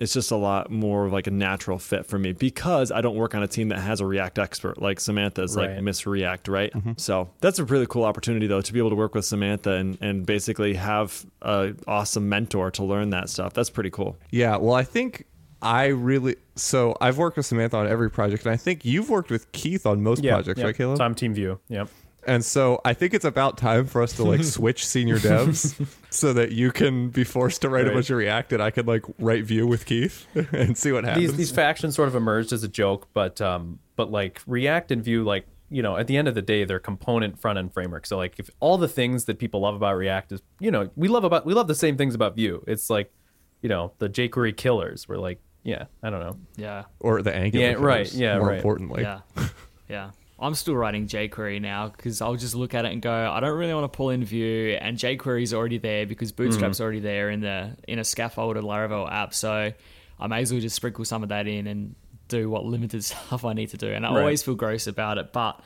It's 0.00 0.12
just 0.14 0.30
a 0.30 0.36
lot 0.36 0.70
more 0.70 1.04
of 1.06 1.12
like 1.12 1.26
a 1.26 1.30
natural 1.30 1.78
fit 1.78 2.06
for 2.06 2.18
me 2.18 2.32
because 2.32 2.90
I 2.90 3.00
don't 3.02 3.14
work 3.16 3.34
on 3.34 3.42
a 3.42 3.46
team 3.46 3.68
that 3.68 3.78
has 3.80 4.00
a 4.00 4.06
React 4.06 4.38
expert 4.38 4.80
like 4.80 4.98
Samantha 4.98 5.42
is 5.42 5.56
like 5.56 5.68
Right. 5.70 5.82
Miss 5.82 6.06
React, 6.06 6.48
right? 6.48 6.72
Mm-hmm. 6.72 6.92
So 6.96 7.28
that's 7.40 7.58
a 7.58 7.64
really 7.64 7.86
cool 7.86 8.04
opportunity 8.04 8.46
though 8.46 8.62
to 8.62 8.72
be 8.72 8.78
able 8.78 8.90
to 8.90 8.96
work 8.96 9.14
with 9.14 9.24
Samantha 9.26 9.72
and, 9.72 9.98
and 10.00 10.24
basically 10.26 10.74
have 10.74 11.24
a 11.42 11.74
awesome 11.86 12.28
mentor 12.28 12.70
to 12.72 12.82
learn 12.84 13.10
that 13.10 13.28
stuff. 13.28 13.52
That's 13.52 13.70
pretty 13.70 13.90
cool. 13.90 14.16
Yeah, 14.30 14.56
well, 14.56 14.74
I 14.74 14.82
think 14.84 15.26
I 15.62 15.86
really 15.88 16.36
so 16.56 16.96
I've 17.00 17.18
worked 17.18 17.36
with 17.36 17.44
Samantha 17.46 17.76
on 17.76 17.86
every 17.86 18.10
project, 18.10 18.44
and 18.46 18.52
I 18.52 18.56
think 18.56 18.84
you've 18.86 19.10
worked 19.10 19.30
with 19.30 19.52
Keith 19.52 19.84
on 19.84 20.02
most 20.02 20.22
Yeah, 20.24 20.32
projects, 20.32 20.58
yep. 20.58 20.66
right, 20.66 20.76
Caleb? 20.76 20.96
So 20.98 21.04
I'm 21.04 21.14
Team 21.14 21.34
Vue. 21.34 21.58
Yep. 21.68 21.88
And 22.30 22.44
so 22.44 22.80
I 22.84 22.94
think 22.94 23.12
it's 23.12 23.24
about 23.24 23.58
time 23.58 23.86
for 23.86 24.00
us 24.00 24.12
to 24.12 24.22
like 24.22 24.44
switch 24.56 24.86
senior 24.86 25.18
devs 25.18 25.74
so 26.10 26.32
that 26.32 26.52
you 26.52 26.70
can 26.70 27.08
be 27.08 27.24
forced 27.24 27.62
to 27.62 27.68
write 27.68 27.88
a 27.88 27.90
bunch 27.90 28.08
of 28.08 28.18
React 28.18 28.52
and 28.52 28.62
I 28.62 28.70
could 28.70 28.86
like 28.86 29.02
write 29.18 29.42
Vue 29.42 29.66
with 29.66 29.84
Keith 29.84 30.28
and 30.52 30.78
see 30.78 30.92
what 30.92 31.02
happens. 31.02 31.26
These 31.26 31.36
these 31.36 31.50
factions 31.50 31.96
sort 31.96 32.06
of 32.06 32.14
emerged 32.14 32.52
as 32.52 32.62
a 32.62 32.68
joke, 32.68 33.08
but 33.12 33.40
um, 33.40 33.80
but 33.96 34.12
like 34.12 34.40
React 34.46 34.92
and 34.92 35.02
Vue, 35.02 35.24
like 35.24 35.48
you 35.70 35.82
know, 35.82 35.96
at 35.96 36.06
the 36.06 36.16
end 36.16 36.28
of 36.28 36.36
the 36.36 36.42
day, 36.42 36.62
they're 36.62 36.78
component 36.78 37.40
front 37.40 37.58
end 37.58 37.72
framework. 37.72 38.06
So 38.06 38.16
like, 38.16 38.38
if 38.38 38.48
all 38.60 38.78
the 38.78 38.88
things 38.88 39.24
that 39.24 39.40
people 39.40 39.60
love 39.60 39.74
about 39.74 39.96
React 39.96 40.32
is, 40.32 40.42
you 40.60 40.70
know, 40.70 40.88
we 40.94 41.08
love 41.08 41.24
about 41.24 41.44
we 41.44 41.52
love 41.52 41.66
the 41.66 41.74
same 41.74 41.96
things 41.96 42.14
about 42.14 42.36
Vue. 42.36 42.62
It's 42.68 42.90
like, 42.90 43.12
you 43.60 43.68
know, 43.68 43.92
the 43.98 44.08
jQuery 44.08 44.56
killers. 44.56 45.08
We're 45.08 45.18
like, 45.18 45.40
yeah, 45.64 45.86
I 46.00 46.10
don't 46.10 46.20
know. 46.20 46.36
Yeah. 46.56 46.84
or 47.00 47.22
the 47.22 47.34
Angular. 47.34 47.66
Yeah, 47.66 47.72
right, 47.74 48.06
coders, 48.06 48.16
yeah, 48.16 48.38
more 48.38 48.48
right. 48.48 48.56
importantly. 48.56 49.02
Yeah. 49.02 49.20
Yeah. 49.88 50.12
I'm 50.40 50.54
still 50.54 50.74
writing 50.74 51.06
jQuery 51.06 51.60
now 51.60 51.88
because 51.88 52.22
I'll 52.22 52.36
just 52.36 52.54
look 52.54 52.72
at 52.74 52.84
it 52.86 52.92
and 52.92 53.02
go, 53.02 53.12
I 53.30 53.40
don't 53.40 53.56
really 53.58 53.74
want 53.74 53.92
to 53.92 53.94
pull 53.96 54.10
in 54.10 54.24
Vue, 54.24 54.78
and 54.80 54.96
jQuery 54.96 55.42
is 55.42 55.52
already 55.52 55.78
there 55.78 56.06
because 56.06 56.32
Bootstrap's 56.32 56.78
Mm. 56.78 56.80
already 56.80 57.00
there 57.00 57.28
in 57.30 57.40
the 57.40 57.76
in 57.86 57.98
a 57.98 58.04
scaffolded 58.04 58.62
Laravel 58.64 59.10
app. 59.10 59.34
So 59.34 59.72
I 60.18 60.26
may 60.26 60.40
as 60.40 60.50
well 60.52 60.60
just 60.60 60.76
sprinkle 60.76 61.04
some 61.04 61.22
of 61.22 61.28
that 61.28 61.46
in 61.46 61.66
and 61.66 61.94
do 62.28 62.48
what 62.48 62.64
limited 62.64 63.04
stuff 63.10 63.44
I 63.44 63.52
need 63.52 63.68
to 63.70 63.76
do. 63.76 63.88
And 63.92 64.06
I 64.06 64.10
Right. 64.14 64.20
always 64.20 64.42
feel 64.42 64.54
gross 64.54 64.86
about 64.86 65.18
it, 65.18 65.32
but 65.32 65.60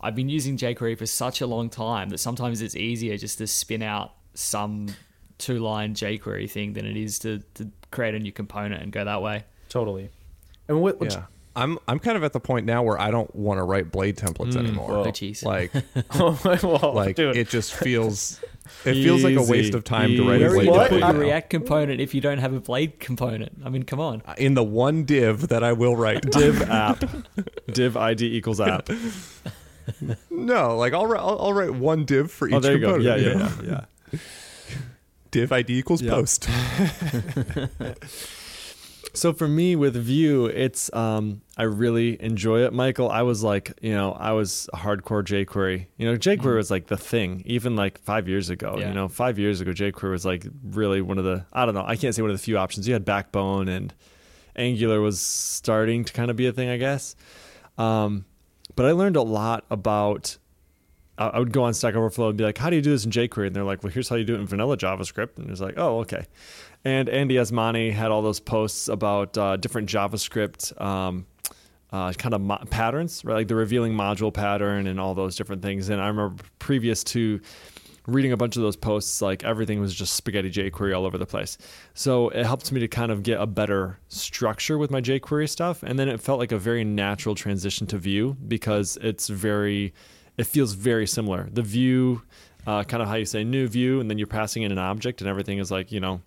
I've 0.00 0.14
been 0.14 0.28
using 0.28 0.56
jQuery 0.56 0.96
for 0.96 1.06
such 1.06 1.40
a 1.40 1.46
long 1.46 1.68
time 1.70 2.10
that 2.10 2.18
sometimes 2.18 2.62
it's 2.62 2.76
easier 2.76 3.16
just 3.16 3.38
to 3.38 3.46
spin 3.48 3.82
out 3.82 4.12
some 4.34 4.94
two 5.38 5.58
line 5.58 5.94
jQuery 5.94 6.48
thing 6.48 6.74
than 6.74 6.86
it 6.86 6.96
is 6.96 7.18
to, 7.20 7.40
to 7.54 7.68
create 7.90 8.14
a 8.14 8.18
new 8.20 8.30
component 8.30 8.80
and 8.82 8.92
go 8.92 9.04
that 9.04 9.22
way. 9.22 9.44
Totally. 9.68 10.10
And 10.68 10.80
what? 10.82 11.00
what 11.00 11.12
Yeah. 11.12 11.24
I'm 11.58 11.78
I'm 11.88 11.98
kind 11.98 12.16
of 12.16 12.22
at 12.24 12.32
the 12.32 12.40
point 12.40 12.66
now 12.66 12.82
where 12.82 12.98
I 13.00 13.10
don't 13.10 13.34
want 13.34 13.58
to 13.58 13.64
write 13.64 13.90
blade 13.90 14.16
templates 14.16 14.52
mm. 14.52 14.58
anymore. 14.58 14.90
Oh, 14.98 15.04
jeez. 15.10 15.44
Like 15.44 15.72
Whoa, 16.62 16.92
like 16.92 17.16
dude. 17.16 17.36
it 17.36 17.48
just 17.48 17.74
feels 17.74 18.40
it 18.84 18.94
feels 19.04 19.24
like 19.24 19.36
a 19.36 19.42
waste 19.42 19.74
of 19.74 19.82
time 19.84 20.14
to 20.16 20.28
write 20.28 20.40
a 20.42 20.46
Easy. 20.46 20.48
Where 20.48 20.50
are 20.50 20.54
blade 20.54 20.64
you 20.66 20.70
What? 20.70 20.88
put 20.90 20.96
template. 21.00 21.00
your 21.00 21.12
now. 21.14 21.18
React 21.18 21.50
component 21.50 22.00
if 22.00 22.14
you 22.14 22.20
don't 22.20 22.38
have 22.38 22.52
a 22.54 22.60
Blade 22.60 23.00
component? 23.00 23.60
I 23.64 23.68
mean, 23.70 23.82
come 23.82 24.00
on. 24.00 24.22
in 24.36 24.54
the 24.54 24.62
one 24.64 25.04
div 25.04 25.48
that 25.48 25.64
I 25.64 25.72
will 25.72 25.96
write. 25.96 26.22
Div 26.30 26.62
app, 26.62 27.02
div 27.72 27.96
ID 27.96 28.36
equals 28.36 28.60
app. 28.60 28.88
no, 30.30 30.76
like 30.76 30.92
I'll, 30.92 31.06
write- 31.06 31.20
I'll 31.20 31.38
I'll 31.40 31.52
write 31.54 31.74
one 31.74 32.04
div 32.04 32.30
for 32.30 32.46
oh, 32.46 32.48
each 32.50 32.54
Oh, 32.54 32.60
there 32.60 32.72
you 32.74 32.80
go. 32.80 32.92
component. 32.94 33.04
Yeah, 33.04 33.16
you 33.16 33.30
yeah, 33.30 33.38
know? 33.38 33.52
yeah, 33.64 33.84
yeah. 34.12 34.18
Div 35.30 35.52
ID 35.52 35.70
equals 35.78 36.02
Yeah. 36.02 36.10
post. 36.12 36.48
So 39.14 39.32
for 39.32 39.48
me 39.48 39.74
with 39.74 39.96
Vue, 39.96 40.46
it's 40.46 40.92
um, 40.94 41.40
I 41.56 41.64
really 41.64 42.20
enjoy 42.22 42.64
it. 42.64 42.72
Michael, 42.72 43.10
I 43.10 43.22
was 43.22 43.42
like, 43.42 43.76
you 43.82 43.92
know, 43.92 44.12
I 44.12 44.32
was 44.32 44.68
a 44.72 44.76
hardcore 44.76 45.24
jQuery. 45.24 45.86
You 45.96 46.10
know, 46.10 46.16
jQuery 46.16 46.56
was 46.56 46.70
like 46.70 46.86
the 46.86 46.96
thing, 46.96 47.42
even 47.46 47.74
like 47.74 47.98
five 47.98 48.28
years 48.28 48.50
ago. 48.50 48.76
Yeah. 48.78 48.88
You 48.88 48.94
know, 48.94 49.08
five 49.08 49.38
years 49.38 49.60
ago, 49.60 49.72
jQuery 49.72 50.10
was 50.10 50.24
like 50.24 50.46
really 50.62 51.00
one 51.00 51.18
of 51.18 51.24
the 51.24 51.44
I 51.52 51.64
don't 51.64 51.74
know, 51.74 51.84
I 51.86 51.96
can't 51.96 52.14
say 52.14 52.22
one 52.22 52.30
of 52.30 52.36
the 52.36 52.42
few 52.42 52.58
options. 52.58 52.86
You 52.86 52.92
had 52.94 53.04
Backbone 53.04 53.68
and 53.68 53.92
Angular 54.56 55.00
was 55.00 55.20
starting 55.20 56.04
to 56.04 56.12
kind 56.12 56.30
of 56.30 56.36
be 56.36 56.46
a 56.46 56.52
thing, 56.52 56.68
I 56.68 56.76
guess. 56.76 57.16
Um, 57.78 58.24
but 58.74 58.86
I 58.86 58.92
learned 58.92 59.16
a 59.16 59.22
lot 59.22 59.64
about. 59.70 60.36
I 61.16 61.28
I 61.28 61.38
would 61.38 61.52
go 61.52 61.64
on 61.64 61.74
Stack 61.74 61.94
Overflow 61.94 62.28
and 62.28 62.38
be 62.38 62.44
like, 62.44 62.58
"How 62.58 62.70
do 62.70 62.76
you 62.76 62.82
do 62.82 62.90
this 62.90 63.04
in 63.04 63.10
jQuery?" 63.10 63.48
And 63.48 63.56
they're 63.56 63.64
like, 63.64 63.82
"Well, 63.82 63.92
here's 63.92 64.08
how 64.08 64.16
you 64.16 64.24
do 64.24 64.34
it 64.34 64.40
in 64.40 64.46
vanilla 64.46 64.76
JavaScript." 64.76 65.38
And 65.38 65.50
it's 65.50 65.60
like, 65.60 65.74
"Oh, 65.76 66.00
okay." 66.00 66.26
And 66.84 67.08
Addy 67.08 67.34
Osmani 67.34 67.92
had 67.92 68.10
all 68.10 68.22
those 68.22 68.40
posts 68.40 68.88
about 68.88 69.36
uh, 69.36 69.56
different 69.56 69.88
JavaScript 69.88 70.80
um, 70.80 71.26
uh, 71.92 72.12
kind 72.12 72.34
of 72.34 72.40
mo- 72.40 72.64
patterns, 72.70 73.24
right? 73.24 73.34
Like 73.34 73.48
the 73.48 73.54
revealing 73.54 73.92
module 73.92 74.32
pattern 74.32 74.86
and 74.86 75.00
all 75.00 75.14
those 75.14 75.36
different 75.36 75.62
things. 75.62 75.88
And 75.88 76.00
I 76.00 76.08
remember 76.08 76.42
previous 76.58 77.02
to 77.04 77.40
reading 78.06 78.32
a 78.32 78.36
bunch 78.36 78.56
of 78.56 78.62
those 78.62 78.76
posts, 78.76 79.20
like 79.20 79.44
everything 79.44 79.80
was 79.80 79.94
just 79.94 80.14
spaghetti 80.14 80.50
jQuery 80.50 80.96
all 80.96 81.04
over 81.04 81.18
the 81.18 81.26
place. 81.26 81.58
So 81.92 82.30
it 82.30 82.46
helped 82.46 82.72
me 82.72 82.80
to 82.80 82.88
kind 82.88 83.12
of 83.12 83.22
get 83.22 83.38
a 83.38 83.46
better 83.46 83.98
structure 84.08 84.78
with 84.78 84.90
my 84.90 85.02
jQuery 85.02 85.48
stuff. 85.48 85.82
And 85.82 85.98
then 85.98 86.08
it 86.08 86.20
felt 86.20 86.38
like 86.38 86.52
a 86.52 86.58
very 86.58 86.84
natural 86.84 87.34
transition 87.34 87.86
to 87.88 87.98
Vue 87.98 88.36
because 88.46 88.96
it's 89.02 89.28
very, 89.28 89.92
it 90.38 90.44
feels 90.44 90.72
very 90.72 91.06
similar. 91.06 91.48
The 91.52 91.62
Vue, 91.62 92.22
uh, 92.66 92.84
kind 92.84 93.02
of 93.02 93.08
how 93.08 93.16
you 93.16 93.26
say 93.26 93.44
new 93.44 93.68
Vue, 93.68 94.00
and 94.00 94.10
then 94.10 94.16
you're 94.16 94.26
passing 94.26 94.62
in 94.62 94.72
an 94.72 94.78
object, 94.78 95.20
and 95.20 95.28
everything 95.28 95.58
is 95.58 95.70
like, 95.70 95.92
you 95.92 96.00
know, 96.00 96.22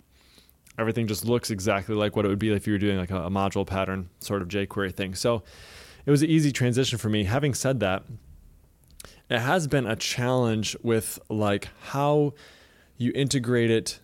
everything 0.78 1.06
just 1.06 1.24
looks 1.24 1.50
exactly 1.50 1.94
like 1.94 2.16
what 2.16 2.24
it 2.24 2.28
would 2.28 2.38
be 2.38 2.52
if 2.52 2.66
you 2.66 2.72
were 2.72 2.78
doing 2.78 2.98
like 2.98 3.10
a, 3.10 3.24
a 3.24 3.30
module 3.30 3.66
pattern 3.66 4.08
sort 4.20 4.42
of 4.42 4.48
jQuery 4.48 4.94
thing. 4.94 5.14
So 5.14 5.42
it 6.06 6.10
was 6.10 6.22
an 6.22 6.30
easy 6.30 6.52
transition 6.52 6.98
for 6.98 7.08
me. 7.08 7.24
Having 7.24 7.54
said 7.54 7.80
that, 7.80 8.04
it 9.30 9.38
has 9.38 9.66
been 9.66 9.86
a 9.86 9.96
challenge 9.96 10.76
with 10.82 11.18
like 11.28 11.68
how 11.80 12.34
you 12.96 13.12
integrate 13.14 13.70
it 13.70 14.00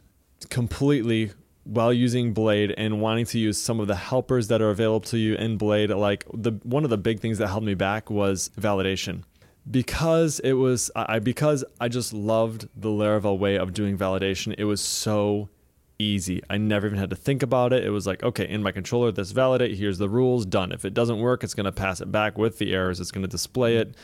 completely 0.50 1.32
while 1.64 1.92
using 1.92 2.32
Blade 2.32 2.72
and 2.78 3.00
wanting 3.00 3.26
to 3.26 3.38
use 3.38 3.60
some 3.60 3.78
of 3.78 3.88
the 3.88 3.96
helpers 3.96 4.48
that 4.48 4.62
are 4.62 4.70
available 4.70 5.06
to 5.08 5.18
you 5.18 5.34
in 5.34 5.58
Blade. 5.58 5.90
Like 5.90 6.24
the 6.32 6.52
one 6.62 6.84
of 6.84 6.90
the 6.90 6.98
big 6.98 7.20
things 7.20 7.38
that 7.38 7.48
held 7.48 7.64
me 7.64 7.74
back 7.74 8.10
was 8.10 8.50
validation. 8.58 9.24
Because 9.70 10.40
it 10.40 10.54
was 10.54 10.90
I 10.96 11.18
because 11.18 11.62
I 11.78 11.88
just 11.88 12.14
loved 12.14 12.68
the 12.74 12.88
Laravel 12.88 13.38
way 13.38 13.58
of 13.58 13.74
doing 13.74 13.98
validation. 13.98 14.54
It 14.56 14.64
was 14.64 14.80
so 14.80 15.50
easy. 15.98 16.42
I 16.48 16.58
never 16.58 16.86
even 16.86 16.98
had 16.98 17.10
to 17.10 17.16
think 17.16 17.42
about 17.42 17.72
it. 17.72 17.84
It 17.84 17.90
was 17.90 18.06
like, 18.06 18.22
okay, 18.22 18.48
in 18.48 18.62
my 18.62 18.72
controller, 18.72 19.10
this 19.10 19.32
validate, 19.32 19.76
here's 19.76 19.98
the 19.98 20.08
rules, 20.08 20.46
done. 20.46 20.72
If 20.72 20.84
it 20.84 20.94
doesn't 20.94 21.18
work, 21.18 21.42
it's 21.42 21.54
going 21.54 21.64
to 21.66 21.72
pass 21.72 22.00
it 22.00 22.12
back 22.12 22.38
with 22.38 22.58
the 22.58 22.72
errors, 22.72 23.00
it's 23.00 23.10
going 23.10 23.22
to 23.22 23.28
display 23.28 23.76
it, 23.76 23.94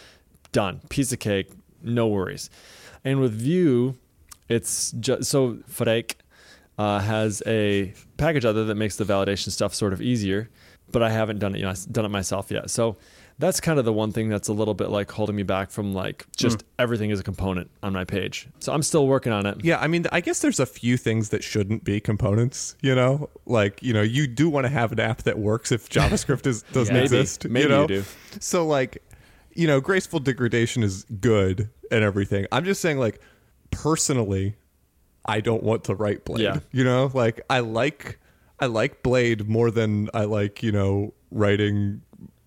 done. 0.52 0.80
Piece 0.88 1.12
of 1.12 1.18
cake, 1.20 1.50
no 1.82 2.08
worries. 2.08 2.50
And 3.04 3.20
with 3.20 3.32
Vue, 3.32 3.96
it's 4.48 4.92
just 4.92 5.30
so 5.30 5.54
Freik 5.70 6.14
uh, 6.78 6.98
has 7.00 7.42
a 7.46 7.94
package 8.16 8.44
other 8.44 8.64
that 8.64 8.74
makes 8.74 8.96
the 8.96 9.04
validation 9.04 9.50
stuff 9.50 9.74
sort 9.74 9.92
of 9.92 10.02
easier, 10.02 10.50
but 10.90 11.02
I 11.02 11.10
haven't 11.10 11.38
done 11.38 11.54
it, 11.54 11.58
you 11.58 11.64
know, 11.64 11.70
I've 11.70 11.92
done 11.92 12.04
it 12.04 12.10
myself 12.10 12.50
yet. 12.50 12.70
So 12.70 12.96
that's 13.38 13.60
kind 13.60 13.78
of 13.78 13.84
the 13.84 13.92
one 13.92 14.12
thing 14.12 14.28
that's 14.28 14.48
a 14.48 14.52
little 14.52 14.74
bit 14.74 14.90
like 14.90 15.10
holding 15.10 15.34
me 15.34 15.42
back 15.42 15.70
from 15.70 15.92
like 15.92 16.26
just 16.36 16.58
mm. 16.58 16.62
everything 16.78 17.10
is 17.10 17.18
a 17.18 17.22
component 17.22 17.70
on 17.82 17.92
my 17.92 18.04
page. 18.04 18.48
So 18.60 18.72
I'm 18.72 18.82
still 18.82 19.06
working 19.06 19.32
on 19.32 19.44
it. 19.46 19.64
Yeah, 19.64 19.80
I 19.80 19.88
mean, 19.88 20.06
I 20.12 20.20
guess 20.20 20.40
there's 20.40 20.60
a 20.60 20.66
few 20.66 20.96
things 20.96 21.30
that 21.30 21.42
shouldn't 21.42 21.82
be 21.84 22.00
components. 22.00 22.76
You 22.80 22.94
know, 22.94 23.30
like 23.46 23.82
you 23.82 23.92
know, 23.92 24.02
you 24.02 24.26
do 24.26 24.48
want 24.48 24.64
to 24.64 24.70
have 24.70 24.92
an 24.92 25.00
app 25.00 25.22
that 25.24 25.38
works 25.38 25.72
if 25.72 25.88
JavaScript 25.88 26.46
is 26.46 26.62
doesn't 26.72 26.94
Yeah. 26.94 27.02
Maybe. 27.02 27.16
exist. 27.16 27.44
Maybe 27.48 27.62
you, 27.64 27.68
know? 27.68 27.82
you 27.82 27.88
do. 27.88 28.04
So 28.40 28.66
like, 28.66 29.02
you 29.54 29.66
know, 29.66 29.80
graceful 29.80 30.20
degradation 30.20 30.82
is 30.82 31.04
good 31.20 31.68
and 31.90 32.04
everything. 32.04 32.46
I'm 32.52 32.64
just 32.64 32.80
saying, 32.80 32.98
like, 32.98 33.20
personally, 33.70 34.56
I 35.26 35.40
don't 35.40 35.62
want 35.62 35.84
to 35.84 35.94
write 35.94 36.24
Blade. 36.24 36.42
Yeah. 36.42 36.60
You 36.70 36.84
know, 36.84 37.10
like 37.14 37.40
I 37.50 37.60
like 37.60 38.20
I 38.60 38.66
like 38.66 39.02
Blade 39.02 39.48
more 39.48 39.70
than 39.70 40.08
I 40.14 40.24
like 40.24 40.62
you 40.62 40.70
know 40.70 41.14
writing 41.30 42.02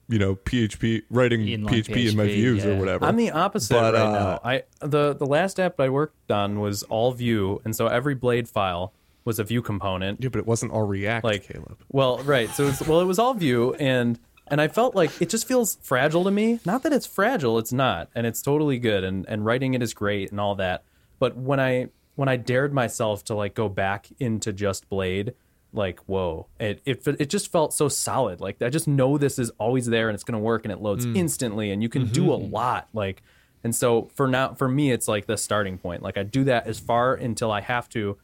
you 0.10 0.20
know 0.20 0.36
PHP 0.36 1.04
writing 1.10 1.42
Inline 1.42 1.68
PHP, 1.70 2.10
in 2.12 2.18
my 2.18 2.26
PHP, 2.26 2.34
views 2.34 2.66
or 2.66 2.76
whatever. 2.78 3.06
I'm 3.06 3.16
the 3.18 3.32
opposite 3.32 3.74
But, 3.74 3.94
right 3.94 4.02
uh, 4.02 4.12
now. 4.12 4.40
I 4.44 4.64
the 4.80 5.14
the 5.14 5.26
last 5.26 5.60
app 5.60 5.80
I 5.80 5.90
worked 5.90 6.32
on 6.32 6.60
was 6.60 6.84
all 6.84 7.12
Vue, 7.12 7.62
and 7.66 7.76
so 7.76 7.88
every 7.88 8.16
Blade 8.16 8.48
file 8.48 8.94
was 9.26 9.40
a 9.40 9.44
Vue 9.44 9.62
component. 9.62 10.24
yeah, 10.24 10.30
but 10.30 10.40
it 10.40 10.48
wasn't 10.48 10.72
all 10.72 10.84
React, 10.84 11.26
Like, 11.26 11.44
Caleb. 11.44 11.78
well, 11.90 12.20
right. 12.20 12.50
So 12.52 12.68
it's, 12.68 12.82
well, 12.88 13.02
it 13.02 13.06
was 13.06 13.20
all 13.20 13.34
Vue, 13.34 13.74
and 13.74 14.18
and 14.48 14.62
I 14.62 14.70
felt 14.70 14.96
like 14.96 15.22
it 15.22 15.30
just 15.30 15.46
feels 15.46 15.78
fragile 15.82 16.24
to 16.24 16.32
me. 16.32 16.62
Not 16.66 16.84
that 16.84 16.94
it's 16.94 17.06
fragile, 17.06 17.58
it's 17.60 17.74
not, 17.74 18.10
and 18.16 18.26
it's 18.26 18.42
totally 18.42 18.80
good, 18.80 19.04
and 19.04 19.26
and 19.28 19.46
writing 19.46 19.74
it 19.74 19.82
is 19.82 19.94
great 19.94 20.32
and 20.32 20.40
all 20.40 20.56
that. 20.56 20.84
But 21.20 21.36
when 21.36 21.60
I 21.60 21.90
when 22.16 22.30
I 22.30 22.38
dared 22.38 22.74
myself 22.74 23.26
to 23.26 23.36
like 23.36 23.54
go 23.54 23.68
back 23.68 24.08
into 24.20 24.54
just 24.54 24.88
Blade, 24.90 25.34
like 25.74 26.00
whoa. 26.02 26.48
It, 26.60 26.82
it 26.86 27.06
it 27.08 27.30
just 27.30 27.52
felt 27.52 27.74
so 27.74 27.88
solid. 27.88 28.42
Like 28.42 28.62
i 28.62 28.70
just 28.70 28.88
know 28.88 29.18
this 29.18 29.40
is 29.40 29.50
always 29.60 29.86
there 29.88 30.10
and 30.10 30.16
it's 30.16 30.24
going 30.24 30.34
to 30.34 30.44
work 30.44 30.66
and 30.66 30.72
it 30.72 30.82
loads 30.82 31.06
mm. 31.06 31.16
instantly 31.16 31.72
and 31.72 31.82
you 31.82 31.90
can 31.90 32.08
do 32.08 32.34
a 32.34 32.38
mm-hmm. 32.38 32.54
lot 32.54 32.88
like 32.94 33.24
and 33.64 33.76
so 33.76 34.10
for 34.16 34.28
now 34.28 34.54
for 34.54 34.68
me 34.68 34.92
it's 34.92 35.08
like 35.08 35.26
the 35.26 35.38
starting 35.38 35.78
point. 35.78 36.02
Like 36.04 36.18
i 36.18 36.24
do 36.24 36.44
that 36.46 36.68
as 36.68 36.80
far 36.80 37.14
until 37.14 37.52
i 37.52 37.62
have 37.62 37.90
to. 37.90 38.18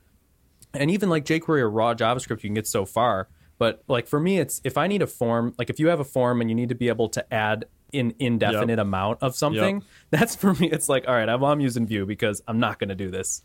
And 0.74 0.90
even 0.90 1.10
like 1.10 1.26
jQuery 1.26 1.60
or 1.60 1.70
raw 1.70 1.94
JavaScript, 1.94 2.42
you 2.44 2.50
can 2.50 2.56
get 2.56 2.68
so 2.68 2.86
far. 2.86 3.28
But 3.60 3.84
like 3.88 4.08
for 4.08 4.20
me, 4.20 4.40
it's 4.40 4.60
if 4.64 4.78
I 4.78 4.88
need 4.88 5.02
a 5.02 5.08
form, 5.08 5.54
like 5.58 5.70
if 5.70 5.80
you 5.80 5.88
have 5.88 6.00
a 6.00 6.04
form 6.04 6.42
and 6.42 6.50
you 6.50 6.56
need 6.56 6.70
to 6.70 6.76
be 6.76 6.90
able 6.90 7.10
to 7.10 7.34
add 7.34 7.66
an 7.94 8.14
indefinite 8.20 8.80
amount 8.80 9.22
of 9.22 9.36
something, 9.36 9.84
that's 10.10 10.36
for 10.36 10.54
me. 10.56 10.70
It's 10.72 10.90
like, 10.90 11.08
all 11.08 11.14
right, 11.14 11.30
I'm, 11.30 11.44
I'm 11.44 11.60
using 11.60 11.86
Vue 11.86 12.06
because 12.06 12.42
I'm 12.48 12.60
not 12.60 12.80
going 12.80 12.90
to 12.90 12.96
do 12.96 13.12
this 13.12 13.44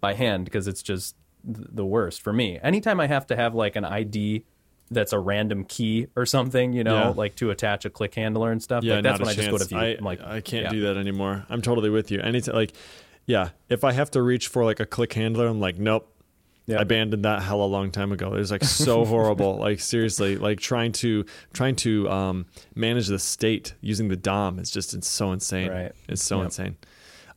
by 0.00 0.14
hand 0.14 0.44
because 0.44 0.68
it's 0.68 0.82
just 0.82 1.16
the 1.44 1.84
worst 1.84 2.22
for 2.22 2.32
me. 2.32 2.58
Anytime 2.62 3.00
I 3.00 3.06
have 3.06 3.26
to 3.28 3.36
have 3.36 3.54
like 3.54 3.76
an 3.76 3.84
ID 3.84 4.44
that's 4.90 5.12
a 5.12 5.18
random 5.18 5.64
key 5.64 6.06
or 6.16 6.24
something, 6.26 6.72
you 6.72 6.82
know, 6.82 6.94
Yeah. 6.96 7.08
like 7.10 7.34
to 7.36 7.50
attach 7.50 7.84
a 7.84 7.90
click 7.90 8.14
handler 8.14 8.50
and 8.50 8.62
stuff, 8.62 8.82
Yeah, 8.84 8.94
like 8.96 9.02
that's 9.04 9.20
when 9.20 9.28
I 9.28 9.34
just 9.34 9.50
go 9.50 9.58
to 9.58 9.64
chance. 9.66 9.68
Vue. 9.68 9.78
I, 9.78 9.96
I'm 9.98 10.04
like, 10.04 10.20
I 10.22 10.40
can't 10.40 10.64
yeah. 10.64 10.70
do 10.70 10.80
that 10.82 10.96
anymore. 10.96 11.44
I'm 11.50 11.60
totally 11.62 11.90
with 11.90 12.10
you. 12.10 12.20
Anytime, 12.20 12.54
like, 12.54 12.72
yeah, 13.26 13.50
if 13.68 13.84
I 13.84 13.92
have 13.92 14.10
to 14.12 14.22
reach 14.22 14.48
for 14.48 14.64
like 14.64 14.80
a 14.80 14.86
click 14.86 15.12
handler, 15.12 15.46
I'm 15.46 15.60
like, 15.60 15.78
nope. 15.78 16.14
Yeah. 16.66 16.78
I 16.78 16.82
abandoned 16.82 17.24
that 17.24 17.42
hell 17.42 17.62
a 17.62 17.66
long 17.66 17.90
time 17.90 18.12
ago. 18.12 18.28
It 18.34 18.38
was 18.38 18.50
like 18.50 18.62
so 18.62 19.04
horrible. 19.06 19.56
Like 19.56 19.80
seriously, 19.80 20.36
like 20.36 20.60
trying 20.60 20.92
to 20.92 21.24
trying 21.54 21.76
to 21.76 22.08
um, 22.10 22.46
manage 22.74 23.06
the 23.06 23.18
state 23.18 23.72
using 23.80 24.08
the 24.08 24.16
DOM 24.16 24.58
is 24.58 24.70
just 24.70 24.92
it's 24.92 25.08
so 25.08 25.32
insane. 25.32 25.70
Right. 25.70 25.92
It's 26.10 26.22
so 26.22 26.36
Yep. 26.38 26.44
insane. 26.44 26.76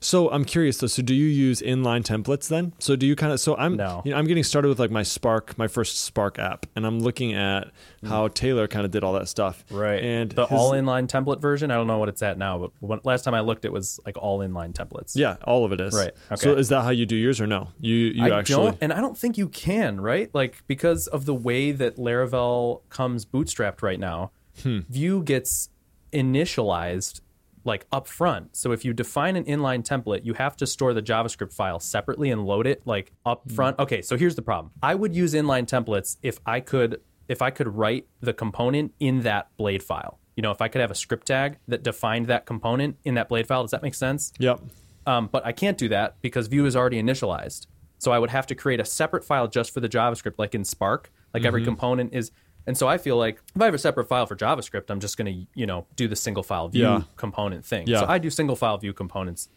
So 0.04 0.32
I'm 0.32 0.46
curious 0.46 0.78
though. 0.78 0.88
So 0.88 1.04
do 1.04 1.14
you 1.14 1.28
use 1.28 1.62
inline 1.62 2.02
templates 2.04 2.48
then? 2.48 2.74
So 2.80 2.96
do 2.96 3.06
you 3.06 3.16
kind 3.16 3.32
of? 3.32 3.40
So 3.40 3.56
I'm. 3.56 3.76
No. 3.78 4.02
You 4.04 4.12
know, 4.12 4.18
I'm 4.18 4.26
getting 4.26 4.44
started 4.44 4.68
with 4.70 4.80
like 4.80 4.90
my 4.90 5.04
Spark, 5.04 5.56
my 5.60 5.68
first 5.68 6.00
Spark 6.02 6.40
app, 6.40 6.66
and 6.76 6.88
I'm 6.88 7.00
looking 7.00 7.34
at 7.36 7.70
how 8.04 8.28
Taylor 8.30 8.68
kind 8.68 8.84
of 8.84 8.92
did 8.92 9.04
all 9.04 9.14
that 9.14 9.28
stuff. 9.28 9.64
Right. 9.70 10.04
And 10.04 10.32
the 10.32 10.48
his- 10.48 10.60
all 10.60 10.72
inline 10.72 11.08
template 11.08 11.40
version, 11.40 11.70
I 11.70 11.76
don't 11.76 11.86
know 11.86 12.00
what 12.00 12.10
it's 12.10 12.24
at 12.24 12.40
now, 12.40 12.58
but 12.58 12.72
when, 12.80 13.00
last 13.04 13.22
time 13.24 13.36
I 13.36 13.42
looked, 13.42 13.64
it 13.64 13.72
was 13.72 14.00
like 14.06 14.18
all 14.18 14.40
inline 14.40 14.74
templates. 14.74 15.12
Yeah, 15.16 15.36
all 15.44 15.66
of 15.66 15.72
it 15.72 15.80
is. 15.80 15.94
Right, 15.94 16.12
So 16.36 16.56
is 16.56 16.70
that 16.70 16.82
how 16.82 16.90
you 16.90 17.06
do 17.06 17.16
yours 17.16 17.40
or 17.40 17.46
no? 17.46 17.70
You 17.80 17.96
you 17.96 18.26
I 18.26 18.40
actually 18.40 18.66
don't, 18.72 18.78
and 18.82 18.92
I 18.94 19.02
don't 19.02 19.16
think 19.18 19.38
you 19.38 19.48
can, 19.50 20.02
right? 20.02 20.30
Like 20.34 20.64
because 20.66 21.06
of 21.08 21.26
the 21.26 21.36
way 21.36 21.72
that 21.74 21.98
Laravel 21.98 22.82
comes 22.90 23.24
bootstrapped 23.26 23.82
right 23.84 24.00
now, 24.00 24.32
Hmm. 24.64 24.80
Vue 24.90 25.24
gets 25.24 25.70
initialized 26.12 27.22
like 27.64 27.86
up 27.92 28.08
front. 28.08 28.56
So 28.56 28.72
if 28.72 28.84
you 28.84 28.94
define 28.94 29.36
an 29.36 29.44
inline 29.46 29.84
template, 29.88 30.26
you 30.26 30.34
have 30.34 30.56
to 30.58 30.68
store 30.68 30.94
the 30.94 31.02
JavaScript 31.02 31.54
file 31.54 31.80
separately 31.80 32.32
and 32.32 32.46
load 32.46 32.66
it 32.68 32.82
like 32.86 33.12
up 33.26 33.50
front. 33.52 33.78
Okay, 33.80 34.02
so 34.02 34.18
here's 34.18 34.36
the 34.36 34.42
problem. 34.42 34.72
I 34.82 34.96
would 34.96 35.16
use 35.16 35.34
inline 35.34 35.66
templates 35.68 36.18
if 36.24 36.40
I 36.46 36.60
could 36.60 37.02
if 37.28 37.42
I 37.42 37.50
could 37.50 37.68
write 37.68 38.08
the 38.20 38.34
component 38.34 38.94
in 39.00 39.22
that 39.22 39.56
blade 39.58 39.84
file. 39.84 40.20
You 40.36 40.42
know, 40.44 40.52
if 40.52 40.62
I 40.62 40.68
could 40.68 40.82
have 40.82 40.92
a 40.92 40.96
script 40.96 41.28
tag 41.28 41.58
that 41.68 41.84
defined 41.84 42.28
that 42.28 42.46
component 42.46 42.98
in 43.06 43.14
that 43.14 43.30
blade 43.30 43.48
file, 43.48 43.62
does 43.64 43.72
that 43.72 43.84
make 43.84 43.96
sense? 43.96 44.34
Yep. 44.40 44.60
Um, 45.06 45.30
but 45.32 45.46
I 45.46 45.52
can't 45.52 45.78
do 45.78 45.88
that 45.90 46.16
because 46.22 46.48
Vue 46.48 46.66
is 46.66 46.76
already 46.76 47.02
initialized. 47.02 47.68
So 48.00 48.12
I 48.12 48.20
would 48.20 48.32
have 48.32 48.48
to 48.48 48.56
create 48.56 48.80
a 48.80 48.86
separate 48.86 49.24
file 49.24 49.48
just 49.48 49.72
for 49.74 49.80
the 49.80 49.88
JavaScript, 49.90 50.34
like 50.38 50.56
in 50.56 50.66
Spark. 50.66 51.12
Like 51.34 51.42
Mm-hmm. 51.42 51.48
every 51.48 51.64
component 51.64 52.14
is, 52.14 52.32
and 52.68 52.78
so 52.78 52.88
I 52.88 52.98
feel 52.98 53.18
like 53.18 53.42
if 53.56 53.62
I 53.62 53.66
have 53.66 53.74
a 53.74 53.78
separate 53.80 54.08
file 54.08 54.26
for 54.26 54.36
JavaScript, 54.36 54.90
I'm 54.90 55.00
just 55.00 55.18
going 55.18 55.34
to, 55.34 55.48
you 55.56 55.66
know, 55.66 55.86
do 55.96 56.08
the 56.08 56.16
single 56.16 56.44
file 56.44 56.68
Vue 56.70 56.82
Yeah. 56.82 57.02
component 57.18 57.66
thing. 57.66 57.88
Yeah. 57.88 58.02
So 58.02 58.06
I 58.08 58.18
do 58.18 58.30
single 58.30 58.56
file 58.56 58.78
Vue 58.78 58.94
components, 58.94 59.50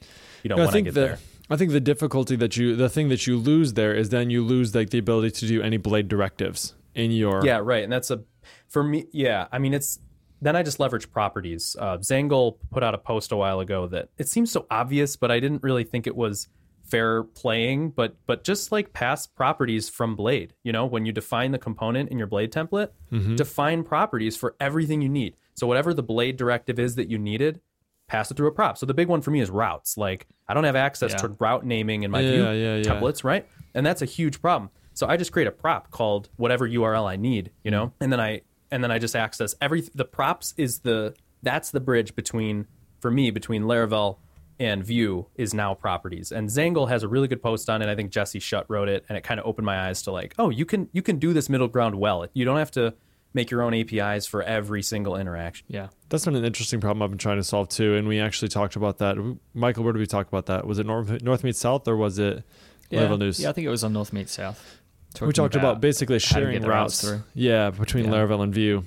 you 0.42 0.48
know, 0.48 0.56
I 0.56 0.60
when 0.60 0.68
I 0.68 0.72
think 0.72 0.84
get 0.86 0.94
the 0.94 1.00
there. 1.00 1.18
I 1.50 1.56
think 1.56 1.72
the 1.72 1.80
difficulty 1.80 2.36
that 2.36 2.56
you 2.56 2.74
the 2.76 2.88
thing 2.88 3.08
that 3.10 3.26
you 3.26 3.36
lose 3.36 3.74
there 3.74 3.94
is 3.94 4.08
then 4.08 4.30
you 4.30 4.42
lose 4.42 4.74
like 4.74 4.90
the 4.90 4.98
ability 4.98 5.30
to 5.32 5.46
do 5.46 5.62
any 5.62 5.76
blade 5.76 6.08
directives 6.08 6.74
in 6.94 7.10
your 7.10 7.44
Yeah, 7.44 7.60
right. 7.62 7.84
And 7.84 7.92
that's 7.92 8.10
a 8.10 8.22
for 8.68 8.82
me. 8.82 9.06
Yeah, 9.12 9.48
I 9.52 9.58
mean, 9.58 9.74
it's 9.74 10.00
then 10.40 10.56
I 10.56 10.62
just 10.62 10.78
leverage 10.80 11.10
properties. 11.10 11.74
Uh, 11.78 11.96
Zaengle 11.98 12.56
put 12.70 12.82
out 12.82 12.94
a 12.94 12.98
post 12.98 13.32
a 13.32 13.36
while 13.36 13.60
ago 13.60 13.86
that 13.88 14.08
it 14.18 14.28
seems 14.28 14.50
so 14.52 14.66
obvious, 14.70 15.16
but 15.16 15.30
I 15.30 15.40
didn't 15.40 15.62
really 15.62 15.84
think 15.84 16.06
it 16.06 16.16
was 16.16 16.48
fair 16.84 17.22
playing. 17.22 17.90
But 17.90 18.16
but 18.26 18.44
just 18.44 18.72
like 18.72 18.92
pass 18.92 19.26
properties 19.26 19.88
from 19.88 20.16
Blade. 20.16 20.54
You 20.62 20.72
know, 20.72 20.86
when 20.86 21.06
you 21.06 21.12
define 21.12 21.52
the 21.52 21.58
component 21.58 22.10
in 22.10 22.18
your 22.18 22.26
Blade 22.26 22.52
template, 22.52 22.90
mm-hmm. 23.10 23.36
define 23.36 23.82
properties 23.84 24.36
for 24.36 24.54
everything 24.60 25.02
you 25.02 25.08
need. 25.08 25.36
So 25.54 25.66
whatever 25.66 25.94
the 25.94 26.02
Blade 26.02 26.36
directive 26.36 26.78
is 26.78 26.94
that 26.96 27.08
you 27.08 27.18
needed. 27.18 27.60
Pass 28.06 28.30
it 28.30 28.36
through 28.36 28.48
a 28.48 28.52
prop. 28.52 28.76
So 28.76 28.84
the 28.84 28.92
big 28.92 29.08
one 29.08 29.22
for 29.22 29.30
me 29.30 29.40
is 29.40 29.48
routes. 29.50 29.96
Like 29.96 30.26
I 30.46 30.54
don't 30.54 30.64
have 30.64 30.76
access 30.76 31.12
Yeah. 31.12 31.18
to 31.18 31.28
route 31.40 31.64
naming 31.64 32.02
in 32.02 32.10
my 32.10 32.20
Yeah, 32.20 32.30
Vue 32.30 32.42
yeah, 32.42 32.76
yeah. 32.76 32.82
templates, 32.82 33.24
right? 33.24 33.48
And 33.74 33.84
that's 33.84 34.02
a 34.02 34.06
huge 34.06 34.42
problem. 34.42 34.70
So 34.92 35.08
I 35.08 35.16
just 35.16 35.32
create 35.32 35.48
a 35.48 35.52
prop 35.52 35.90
called 35.90 36.28
whatever 36.36 36.68
URL 36.68 37.08
I 37.08 37.16
need, 37.16 37.50
you 37.64 37.70
know, 37.70 37.86
mm-hmm. 37.86 38.04
and 38.04 38.12
then 38.12 38.20
I 38.20 38.42
and 38.70 38.84
then 38.84 38.90
I 38.90 38.98
just 38.98 39.16
access 39.16 39.54
every 39.60 39.82
the 39.94 40.04
props 40.04 40.52
is 40.56 40.80
the 40.80 41.14
that's 41.42 41.70
the 41.70 41.80
bridge 41.80 42.14
between 42.14 42.66
for 43.00 43.10
me 43.10 43.30
between 43.30 43.64
Laravel 43.64 44.18
and 44.58 44.84
Vue 44.84 45.26
is 45.34 45.52
now 45.54 45.74
properties. 45.74 46.30
And 46.32 46.48
Zaengle 46.48 46.88
has 46.88 47.02
a 47.02 47.08
really 47.08 47.28
good 47.28 47.42
post 47.42 47.68
on 47.68 47.82
it. 47.82 47.88
I 47.88 47.94
think 47.96 48.10
Jesse 48.10 48.38
Schutt 48.40 48.64
wrote 48.68 48.88
it, 48.88 49.04
and 49.08 49.18
it 49.18 49.22
kind 49.24 49.40
of 49.40 49.46
opened 49.46 49.66
my 49.66 49.88
eyes 49.88 50.02
to 50.02 50.12
like, 50.12 50.34
oh, 50.38 50.50
you 50.50 50.64
can 50.64 50.88
you 50.92 51.02
can 51.02 51.18
do 51.18 51.32
this 51.32 51.48
middle 51.48 51.68
ground 51.68 51.94
well. 51.96 52.26
You 52.34 52.44
don't 52.44 52.58
have 52.58 52.70
to 52.72 52.94
make 53.32 53.50
your 53.50 53.62
own 53.62 53.74
APIs 53.74 54.26
for 54.26 54.42
every 54.44 54.80
single 54.80 55.16
interaction. 55.16 55.66
Yeah. 55.68 55.88
That's 56.08 56.24
been 56.24 56.36
an 56.36 56.44
interesting 56.44 56.80
problem 56.80 57.02
I've 57.02 57.10
been 57.10 57.18
trying 57.18 57.38
to 57.38 57.42
solve 57.44 57.68
too, 57.68 57.96
and 57.96 58.06
we 58.06 58.20
actually 58.20 58.46
talked 58.48 58.76
about 58.76 58.98
that. 58.98 59.16
Michael, 59.54 59.82
where 59.82 59.92
did 59.92 59.98
we 59.98 60.06
talk 60.06 60.28
about 60.28 60.46
that? 60.46 60.64
Was 60.66 60.78
it 60.78 60.86
North, 60.86 61.20
North 61.20 61.42
Meets 61.42 61.58
South 61.58 61.88
or 61.88 61.96
was 61.96 62.20
it 62.20 62.44
Yeah. 62.90 63.00
Laravel 63.08 63.18
News? 63.18 63.40
Yeah, 63.40 63.48
I 63.48 63.52
think 63.52 63.66
it 63.66 63.70
was 63.70 63.82
on 63.82 63.92
North 63.92 64.12
Meet 64.12 64.28
South. 64.28 64.80
we 65.20 65.32
talked 65.32 65.56
about, 65.56 65.80
basically 65.80 66.20
sharing 66.20 66.62
routes 66.62 66.68
routes. 66.68 67.00
through. 67.02 67.22
Yeah, 67.34 67.70
between 67.70 68.04
Yeah. 68.04 68.10
Laravel 68.12 68.42
and 68.44 68.54
Vue. 68.54 68.84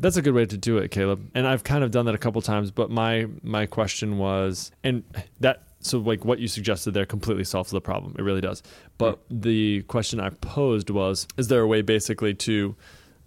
That's 0.00 0.16
a 0.16 0.22
good 0.22 0.34
way 0.34 0.46
to 0.46 0.56
do 0.56 0.78
it, 0.78 0.90
Caleb. 0.90 1.30
And 1.34 1.46
I've 1.46 1.62
kind 1.64 1.84
of 1.84 1.90
done 1.90 2.06
that 2.06 2.14
a 2.14 2.18
couple 2.18 2.40
times, 2.42 2.70
but 2.70 2.90
my 2.90 3.26
my 3.42 3.66
question 3.66 4.18
was, 4.18 4.70
and 4.82 5.04
that 5.40 5.62
so 5.80 5.98
like 5.98 6.24
what 6.24 6.38
you 6.40 6.48
suggested 6.48 6.92
there 6.92 7.06
completely 7.06 7.44
solves 7.44 7.70
the 7.70 7.80
problem. 7.80 8.14
It 8.18 8.22
really 8.22 8.40
does. 8.40 8.62
But 8.98 9.20
the 9.30 9.82
question 9.82 10.18
I 10.20 10.30
posed 10.30 10.90
was, 10.90 11.28
is 11.36 11.48
there 11.48 11.60
a 11.60 11.66
way 11.66 11.82
basically 11.82 12.34
to 12.34 12.74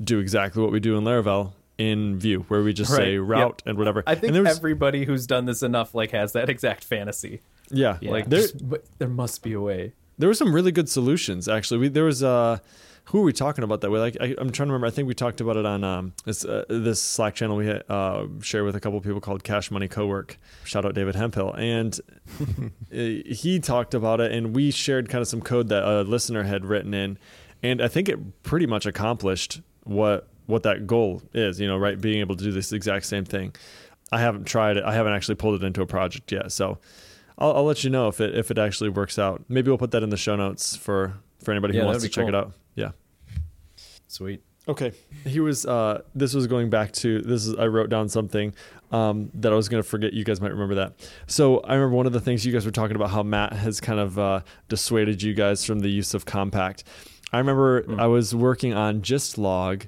do 0.03 0.19
exactly 0.19 0.61
what 0.61 0.71
we 0.71 0.79
do 0.79 0.97
in 0.97 1.03
Laravel 1.03 1.53
in 1.77 2.19
Vue, 2.19 2.41
where 2.49 2.61
we 2.63 2.73
just 2.73 2.93
say 2.93 3.17
Right. 3.17 3.39
route 3.39 3.63
and 3.65 3.77
whatever? 3.77 4.03
I 4.05 4.15
think 4.15 4.33
was, 4.33 4.57
everybody 4.57 5.05
who's 5.05 5.25
done 5.25 5.45
this 5.45 5.63
enough 5.63 5.95
like 5.95 6.11
has 6.11 6.33
that 6.33 6.49
exact 6.49 6.83
fantasy. 6.83 7.41
yeah, 7.69 7.97
Yeah. 8.01 8.11
Like, 8.11 8.29
there, 8.29 8.41
just- 8.41 8.59
there 8.99 9.07
must 9.07 9.41
be 9.43 9.53
a 9.53 9.61
way. 9.61 9.93
there 10.17 10.27
were 10.27 10.33
some 10.35 10.53
really 10.53 10.71
good 10.73 10.89
solutions 10.89 11.47
actually. 11.47 11.77
We, 11.79 11.87
there 11.87 12.03
was 12.03 12.21
uh 12.21 12.57
who 13.11 13.19
are 13.19 13.23
we 13.23 13.33
talking 13.33 13.65
about 13.65 13.81
that 13.81 13.91
way? 13.91 13.99
Like 13.99 14.15
I, 14.21 14.33
I'm 14.37 14.51
trying 14.51 14.67
to 14.67 14.73
remember. 14.73 14.87
I 14.87 14.89
think 14.89 15.05
we 15.05 15.13
talked 15.13 15.41
about 15.41 15.57
it 15.57 15.65
on 15.65 15.83
um 15.83 16.13
this 16.23 16.45
uh, 16.45 16.63
this 16.69 17.01
Slack 17.01 17.35
channel 17.35 17.57
we 17.57 17.69
uh, 17.69 18.25
share 18.41 18.63
with 18.63 18.73
a 18.75 18.79
couple 18.79 19.01
people 19.01 19.19
called 19.19 19.43
Cash 19.43 19.69
Money 19.69 19.89
Cowork. 19.89 20.37
Shout 20.63 20.85
out 20.85 20.93
David 20.93 21.15
Hemphill, 21.15 21.53
and 21.53 21.99
uh, 22.39 22.45
he 22.89 23.59
talked 23.61 23.93
about 23.93 24.21
it, 24.21 24.31
and 24.31 24.55
we 24.55 24.71
shared 24.71 25.09
kind 25.09 25.21
of 25.21 25.27
some 25.27 25.41
code 25.41 25.67
that 25.69 25.83
a 25.83 26.03
listener 26.03 26.43
had 26.43 26.63
written 26.63 26.93
in, 26.93 27.17
and 27.61 27.81
I 27.81 27.89
think 27.89 28.07
it 28.07 28.43
pretty 28.43 28.65
much 28.65 28.85
accomplished 28.85 29.59
what 29.83 30.29
what 30.45 30.63
that 30.63 30.87
goal 30.87 31.21
is. 31.33 31.59
You 31.59 31.67
know, 31.67 31.77
right? 31.77 31.99
Being 31.99 32.21
able 32.21 32.37
to 32.37 32.43
do 32.45 32.51
this 32.53 32.71
exact 32.71 33.05
same 33.07 33.25
thing. 33.25 33.53
I 34.13 34.21
haven't 34.21 34.45
tried 34.45 34.77
it. 34.77 34.85
I 34.85 34.93
haven't 34.93 35.11
actually 35.13 35.35
pulled 35.35 35.61
it 35.61 35.65
into 35.65 35.81
a 35.81 35.85
project 35.85 36.31
yet, 36.31 36.51
so. 36.51 36.77
I'll, 37.37 37.55
I'll 37.55 37.63
let 37.63 37.83
you 37.83 37.89
know 37.89 38.07
if 38.07 38.21
it 38.21 38.37
if 38.37 38.51
it 38.51 38.59
actually 38.59 38.89
works 38.89 39.17
out. 39.17 39.41
Maybe 39.49 39.69
we'll 39.71 39.77
put 39.79 39.91
that 39.91 40.03
in 40.03 40.09
the 40.11 40.17
show 40.17 40.35
notes 40.35 40.75
for 40.75 41.13
for 41.43 41.51
anybody 41.51 41.73
Yeah, 41.73 41.81
who 41.81 41.87
wants 41.87 42.03
to 42.03 42.09
check 42.09 42.25
cool. 42.25 42.29
it 42.29 42.35
out. 42.35 42.51
Yeah. 42.75 42.91
Sweet. 44.11 44.43
Okay. 44.67 44.91
He 45.23 45.39
was. 45.39 45.65
Uh, 45.65 46.01
this 46.13 46.33
was 46.33 46.45
going 46.45 46.69
back 46.69 46.91
to 46.93 47.21
this. 47.21 47.47
Is 47.47 47.55
I 47.55 47.67
wrote 47.67 47.89
down 47.89 48.09
something 48.09 48.53
um, 48.91 49.31
that 49.35 49.51
I 49.51 49.55
was 49.55 49.69
going 49.69 49.81
to 49.81 49.87
forget. 49.87 50.13
You 50.13 50.23
guys 50.25 50.41
might 50.41 50.51
remember 50.51 50.75
that. 50.75 50.93
So 51.27 51.59
I 51.61 51.75
remember 51.75 51.95
one 51.95 52.05
of 52.05 52.13
the 52.13 52.19
things 52.19 52.45
you 52.45 52.51
guys 52.51 52.65
were 52.65 52.71
talking 52.71 52.95
about 52.95 53.09
how 53.09 53.23
Matt 53.23 53.53
has 53.53 53.79
kind 53.79 53.99
of 53.99 54.19
uh, 54.19 54.41
dissuaded 54.67 55.23
you 55.23 55.33
guys 55.33 55.63
from 55.65 55.79
the 55.79 55.89
use 55.89 56.13
of 56.13 56.25
compact. 56.25 56.83
I 57.31 57.37
remember 57.37 57.85
I 57.97 58.07
was 58.07 58.35
working 58.35 58.73
on 58.73 59.01
Gistlog 59.01 59.87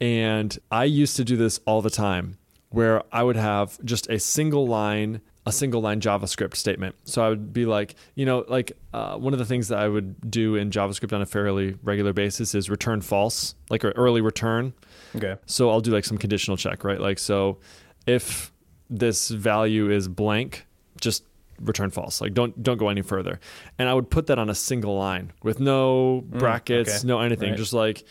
and 0.00 0.58
I 0.70 0.84
used 0.84 1.16
to 1.16 1.24
do 1.24 1.36
this 1.36 1.60
all 1.66 1.82
the 1.82 1.90
time, 1.90 2.38
where 2.70 3.02
I 3.12 3.22
would 3.22 3.36
have 3.36 3.78
just 3.84 4.08
a 4.08 4.18
single 4.18 4.66
line 4.66 5.20
a 5.48 5.52
single 5.52 5.80
line 5.80 6.00
JavaScript 6.00 6.54
statement. 6.56 6.94
So 7.04 7.24
I 7.24 7.28
would 7.28 7.52
be 7.52 7.66
like, 7.66 7.94
you 8.14 8.24
know, 8.26 8.44
like 8.48 8.72
uh, 8.92 9.16
one 9.16 9.32
of 9.32 9.38
the 9.38 9.44
things 9.44 9.68
that 9.68 9.78
I 9.78 9.88
would 9.88 10.30
do 10.30 10.54
in 10.56 10.70
JavaScript 10.70 11.12
on 11.12 11.22
a 11.22 11.26
fairly 11.26 11.76
regular 11.82 12.12
basis 12.12 12.54
is 12.54 12.70
return 12.70 13.00
false, 13.00 13.54
like 13.70 13.82
an 13.84 13.92
early 13.96 14.20
return. 14.20 14.72
Okay. 15.16 15.36
So 15.46 15.70
I'll 15.70 15.80
do 15.80 15.90
like 15.90 16.04
some 16.04 16.18
conditional 16.18 16.56
check, 16.56 16.84
right? 16.84 17.00
Like, 17.00 17.18
so 17.18 17.58
if 18.06 18.52
this 18.90 19.28
value 19.30 19.90
is 19.90 20.06
blank, 20.08 20.66
just 21.00 21.24
return 21.60 21.90
false. 21.90 22.20
Like, 22.20 22.34
don't 22.34 22.62
don't 22.62 22.78
go 22.78 22.88
any 22.88 23.02
further. 23.02 23.40
And 23.78 23.88
I 23.88 23.94
would 23.94 24.10
put 24.10 24.26
that 24.28 24.38
on 24.38 24.48
a 24.50 24.54
single 24.54 24.96
line 24.96 25.32
with 25.42 25.60
no 25.60 26.22
brackets, 26.26 26.98
okay. 26.98 27.06
no 27.08 27.20
anything, 27.20 27.50
Right. 27.50 27.58
just 27.58 27.72
like 27.72 28.04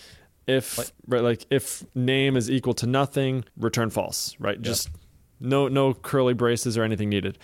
if 0.47 0.91
right, 1.07 1.21
like 1.23 1.45
if 1.49 1.83
name 1.93 2.37
is 2.37 2.49
equal 2.49 2.73
to 2.75 2.87
nothing, 2.87 3.43
return 3.57 3.89
false, 3.89 4.35
right? 4.39 4.61
Just 4.61 4.89
no 5.39 5.67
no 5.67 5.93
curly 5.93 6.33
braces 6.33 6.77
or 6.77 6.83
anything 6.83 7.09
needed. 7.09 7.37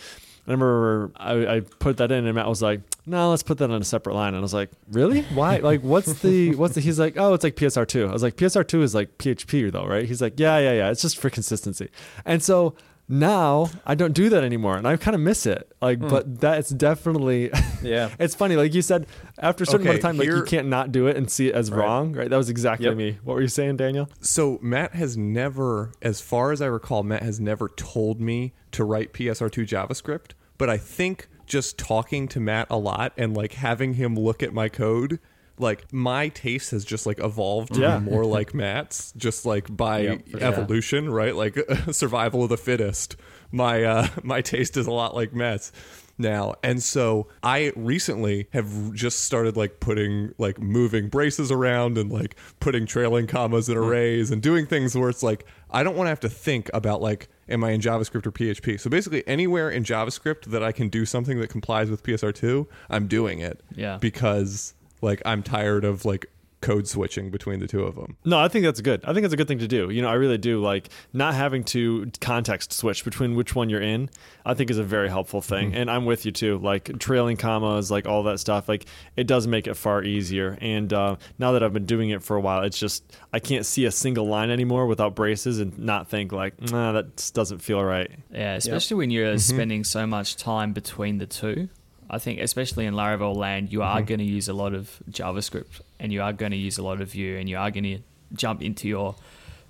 I 0.45 0.51
remember 0.51 1.11
I, 1.15 1.55
I 1.55 1.59
put 1.61 1.97
that 1.97 2.11
in, 2.11 2.25
and 2.25 2.35
Matt 2.35 2.49
was 2.49 2.61
like, 2.61 2.81
"No, 3.05 3.29
let's 3.29 3.43
put 3.43 3.59
that 3.59 3.71
on 3.71 3.81
a 3.81 3.85
separate 3.85 4.13
line." 4.13 4.29
And 4.29 4.37
I 4.37 4.41
was 4.41 4.53
like, 4.53 4.71
"Really? 4.91 5.21
Why? 5.33 5.57
like, 5.57 5.81
what's 5.81 6.21
the 6.21 6.55
what's 6.55 6.75
the?" 6.75 6.81
He's 6.81 6.99
like, 6.99 7.15
"Oh, 7.17 7.33
it's 7.33 7.45
like 7.45 7.55
PSR 7.55 7.87
two. 7.87 8.07
I 8.07 8.11
was 8.11 8.23
like, 8.23 8.35
"PSR 8.35 8.67
two 8.67 8.81
is 8.81 8.93
like 8.93 9.17
PHP 9.17 9.71
though, 9.71 9.85
right?" 9.85 10.05
He's 10.05 10.21
like, 10.21 10.37
"Yeah, 10.37 10.57
yeah, 10.57 10.73
yeah. 10.73 10.89
It's 10.91 11.01
just 11.01 11.17
for 11.17 11.29
consistency." 11.29 11.89
And 12.25 12.43
so 12.43 12.75
now 13.07 13.69
I 13.85 13.95
don't 13.95 14.13
do 14.13 14.29
that 14.29 14.43
anymore, 14.43 14.77
and 14.77 14.87
I 14.87 14.95
kind 14.97 15.15
of 15.15 15.21
miss 15.21 15.45
it. 15.45 15.71
Like, 15.81 15.99
hmm. 15.99 16.07
but 16.07 16.39
that's 16.39 16.69
definitely 16.69 17.51
Yeah. 17.83 18.09
it's 18.19 18.35
funny, 18.35 18.55
like 18.55 18.73
you 18.73 18.81
said, 18.81 19.07
after 19.37 19.63
a 19.63 19.67
certain 19.67 19.81
amount 19.87 19.99
of 19.99 20.05
Okay, 20.05 20.07
time, 20.09 20.17
like 20.17 20.27
you 20.27 20.43
can't 20.43 20.67
not 20.67 20.91
do 20.91 21.07
it 21.07 21.17
and 21.17 21.29
see 21.29 21.47
it 21.49 21.55
as 21.55 21.69
wrong, 21.71 22.13
right? 22.13 22.29
That 22.29 22.37
was 22.37 22.49
exactly 22.49 22.87
Yep. 22.87 22.97
me. 22.97 23.17
What 23.23 23.33
were 23.35 23.41
you 23.41 23.47
saying, 23.47 23.77
Daniel? 23.77 24.09
So 24.21 24.57
Matt 24.61 24.95
has 24.95 25.17
never, 25.17 25.91
as 26.01 26.21
far 26.21 26.51
as 26.51 26.61
I 26.61 26.67
recall, 26.67 27.03
Matt 27.03 27.23
has 27.23 27.39
never 27.39 27.69
told 27.69 28.21
me 28.21 28.53
to 28.71 28.83
write 28.83 29.13
PSR2 29.13 29.67
JavaScript. 29.67 30.31
But 30.57 30.69
I 30.69 30.77
think 30.77 31.27
just 31.45 31.77
talking 31.77 32.27
to 32.29 32.39
Matt 32.39 32.67
a 32.69 32.77
lot 32.77 33.11
and 33.17 33.35
like 33.35 33.53
having 33.53 33.95
him 33.95 34.15
look 34.15 34.41
at 34.41 34.53
my 34.53 34.69
code, 34.69 35.19
like 35.59 35.91
my 35.93 36.29
taste 36.29 36.71
has 36.71 36.83
just 36.83 37.05
like 37.05 37.19
evolved 37.19 37.73
to 37.75 37.81
Yeah. 37.81 37.99
be 37.99 38.09
more 38.09 38.25
like 38.37 38.53
Matt's, 38.53 39.11
just 39.17 39.45
like 39.45 39.75
by 39.75 39.99
Yep, 40.01 40.29
for 40.29 40.39
sure. 40.39 40.47
evolution, 40.47 41.09
right? 41.11 41.35
Like 41.35 41.57
survival 41.91 42.43
of 42.43 42.49
the 42.49 42.57
fittest. 42.57 43.15
My 43.51 43.83
uh, 43.83 44.07
my 44.23 44.41
taste 44.41 44.77
is 44.77 44.87
a 44.87 44.91
lot 44.91 45.15
like 45.15 45.33
Matt's 45.33 45.71
now. 46.17 46.53
And 46.63 46.81
so 46.81 47.27
I 47.41 47.71
recently 47.75 48.47
have 48.53 48.93
just 48.93 49.21
started 49.21 49.57
like 49.57 49.79
putting 49.79 50.33
like 50.37 50.59
moving 50.59 51.09
braces 51.09 51.51
around 51.51 51.97
and 51.97 52.11
like 52.11 52.35
putting 52.59 52.85
trailing 52.85 53.25
commas 53.25 53.67
in 53.67 53.77
arrays 53.77 54.29
and 54.29 54.39
doing 54.41 54.65
things 54.67 54.95
where 54.95 55.09
it's 55.09 55.23
like 55.23 55.45
I 55.71 55.81
don't 55.83 55.95
want 55.95 56.05
to 56.05 56.09
have 56.09 56.19
to 56.21 56.29
think 56.29 56.69
about 56.73 57.01
like 57.01 57.29
am 57.49 57.63
I 57.63 57.71
in 57.71 57.81
JavaScript 57.81 58.25
or 58.27 58.31
PHP. 58.31 58.79
So 58.79 58.89
basically 58.89 59.27
anywhere 59.27 59.69
in 59.69 59.83
JavaScript 59.83 60.45
that 60.45 60.63
I 60.63 60.71
can 60.71 60.87
do 60.89 61.03
something 61.05 61.39
that 61.39 61.47
complies 61.49 61.89
with 61.89 62.03
PSR2, 62.03 62.67
I'm 62.89 63.07
doing 63.07 63.39
it. 63.39 63.61
Yeah. 63.75 63.97
Because 63.97 64.75
like 65.03 65.21
I'm 65.25 65.43
tired 65.43 65.85
of 65.85 66.05
like 66.05 66.27
code 66.63 66.87
switching 66.87 67.29
between 67.29 67.59
the 67.59 67.67
two 67.67 67.83
of 67.83 67.95
them. 67.95 68.15
No, 68.23 68.39
I 68.39 68.47
think 68.47 68.63
that's 68.63 68.79
good. 68.79 69.03
I 69.03 69.13
think 69.13 69.25
it's 69.25 69.33
a 69.33 69.37
good 69.37 69.49
thing 69.49 69.59
to 69.59 69.67
do. 69.67 69.89
You 69.89 70.01
know, 70.01 70.07
I 70.07 70.13
really 70.13 70.37
do 70.37 70.61
like 70.61 70.87
not 71.11 71.33
having 71.35 71.65
to 71.65 72.09
context 72.21 72.71
switch 72.71 73.03
between 73.03 73.35
which 73.35 73.53
one 73.53 73.69
you're 73.69 73.81
in. 73.81 74.09
I 74.45 74.53
think 74.53 74.71
is 74.71 74.77
a 74.77 74.83
very 74.83 75.09
helpful 75.09 75.41
thing, 75.41 75.75
and 75.75 75.91
I'm 75.91 76.05
with 76.05 76.25
you 76.25 76.31
too. 76.31 76.57
Like 76.57 76.97
trailing 76.99 77.37
commas, 77.37 77.91
like 77.91 78.07
all 78.07 78.23
that 78.23 78.39
stuff. 78.39 78.67
Like 78.69 78.85
it 79.17 79.27
does 79.27 79.45
make 79.45 79.67
it 79.67 79.75
far 79.75 80.03
easier. 80.03 80.57
And 80.61 80.91
uh, 80.91 81.17
now 81.37 81.51
that 81.51 81.63
I've 81.63 81.73
been 81.73 81.85
doing 81.85 82.09
it 82.09 82.23
for 82.23 82.37
a 82.37 82.41
while, 82.41 82.63
it's 82.63 82.79
just 82.79 83.03
I 83.33 83.39
can't 83.39 83.65
see 83.65 83.85
a 83.85 83.91
single 83.91 84.27
line 84.27 84.49
anymore 84.49 84.87
without 84.87 85.15
braces 85.15 85.59
and 85.59 85.77
not 85.77 86.07
think 86.07 86.31
like, 86.31 86.59
nah, 86.71 86.93
that 86.93 87.29
doesn't 87.33 87.59
feel 87.59 87.83
right. 87.83 88.09
Yeah, 88.31 88.55
especially 88.55 88.97
when 88.97 89.11
you're 89.11 89.37
spending 89.37 89.83
so 89.83 90.07
much 90.07 90.37
time 90.37 90.71
between 90.71 91.17
the 91.17 91.27
two. 91.27 91.67
I 92.13 92.19
think, 92.19 92.39
especially 92.39 92.85
in 92.85 92.93
Laravel 92.93 93.35
land, 93.35 93.71
you 93.71 93.81
are 93.81 93.97
mm-hmm. 93.97 94.05
going 94.05 94.19
to 94.19 94.25
use 94.25 94.47
a 94.47 94.53
lot 94.53 94.73
of 94.73 95.01
JavaScript 95.09 95.81
and 95.99 96.13
you 96.13 96.21
are 96.21 96.31
going 96.31 96.51
to 96.51 96.57
use 96.57 96.77
a 96.77 96.83
lot 96.83 97.01
of 97.01 97.11
Vue 97.11 97.37
and 97.37 97.49
you 97.49 97.57
are 97.57 97.71
going 97.71 97.83
to 97.83 97.99
jump 98.33 98.61
into 98.61 98.87
your 98.87 99.15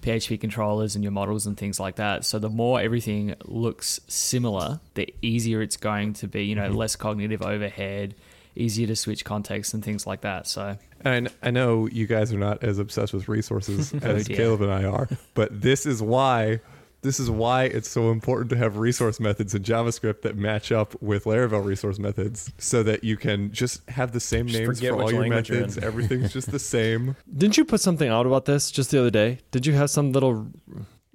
PHP 0.01 0.39
controllers 0.39 0.95
and 0.95 1.03
your 1.03 1.11
models 1.11 1.47
and 1.47 1.57
things 1.57 1.79
like 1.79 1.95
that. 1.95 2.25
So 2.25 2.39
the 2.39 2.49
more 2.49 2.81
everything 2.81 3.35
looks 3.45 4.01
similar, 4.07 4.81
the 4.95 5.13
easier 5.21 5.61
it's 5.61 5.77
going 5.77 6.13
to 6.15 6.27
be. 6.27 6.43
You 6.43 6.55
know, 6.55 6.63
mm-hmm. 6.63 6.75
less 6.75 6.97
cognitive 6.97 7.41
overhead, 7.41 8.13
easier 8.55 8.87
to 8.87 8.95
switch 8.95 9.23
context 9.23 9.73
and 9.73 9.83
things 9.83 10.05
like 10.05 10.21
that. 10.21 10.45
So 10.45 10.77
And 11.05 11.29
I 11.41 11.51
know 11.51 11.87
you 11.87 12.07
guys 12.07 12.33
are 12.33 12.37
not 12.37 12.63
as 12.63 12.77
obsessed 12.77 13.13
with 13.13 13.29
resources 13.29 13.93
as. 14.01 14.27
Caleb 14.27 14.61
and 14.61 14.71
I 14.71 14.83
are, 14.83 15.07
but 15.33 15.61
this 15.61 15.85
is 15.85 16.01
why 16.01 16.59
this 17.03 17.19
is 17.19 17.29
why 17.29 17.65
it's 17.65 17.89
so 17.89 18.11
important 18.11 18.49
to 18.49 18.57
have 18.57 18.77
resource 18.77 19.19
methods 19.19 19.53
in 19.53 19.63
JavaScript 19.63 20.21
that 20.23 20.35
match 20.35 20.71
up 20.71 20.99
with 21.01 21.25
Laravel 21.25 21.63
resource 21.63 21.99
methods 21.99 22.51
so 22.57 22.81
that 22.83 23.03
you 23.03 23.17
can 23.17 23.51
just 23.51 23.87
have 23.89 24.11
the 24.11 24.19
same 24.19 24.47
Just 24.47 24.59
names 24.59 24.79
for 24.81 25.01
all 25.01 25.11
your 25.11 25.27
methods. 25.27 25.77
Everything's 25.77 26.33
just 26.33 26.51
the 26.51 26.59
same. 26.77 27.15
Didn't 27.37 27.57
you 27.57 27.65
put 27.65 27.81
something 27.81 28.09
out 28.09 28.25
about 28.25 28.45
this 28.45 28.71
just 28.71 28.91
the 28.91 28.99
other 28.99 29.11
day? 29.11 29.39
Did 29.51 29.65
you 29.65 29.73
have 29.73 29.89
some 29.89 30.11
little? 30.11 30.47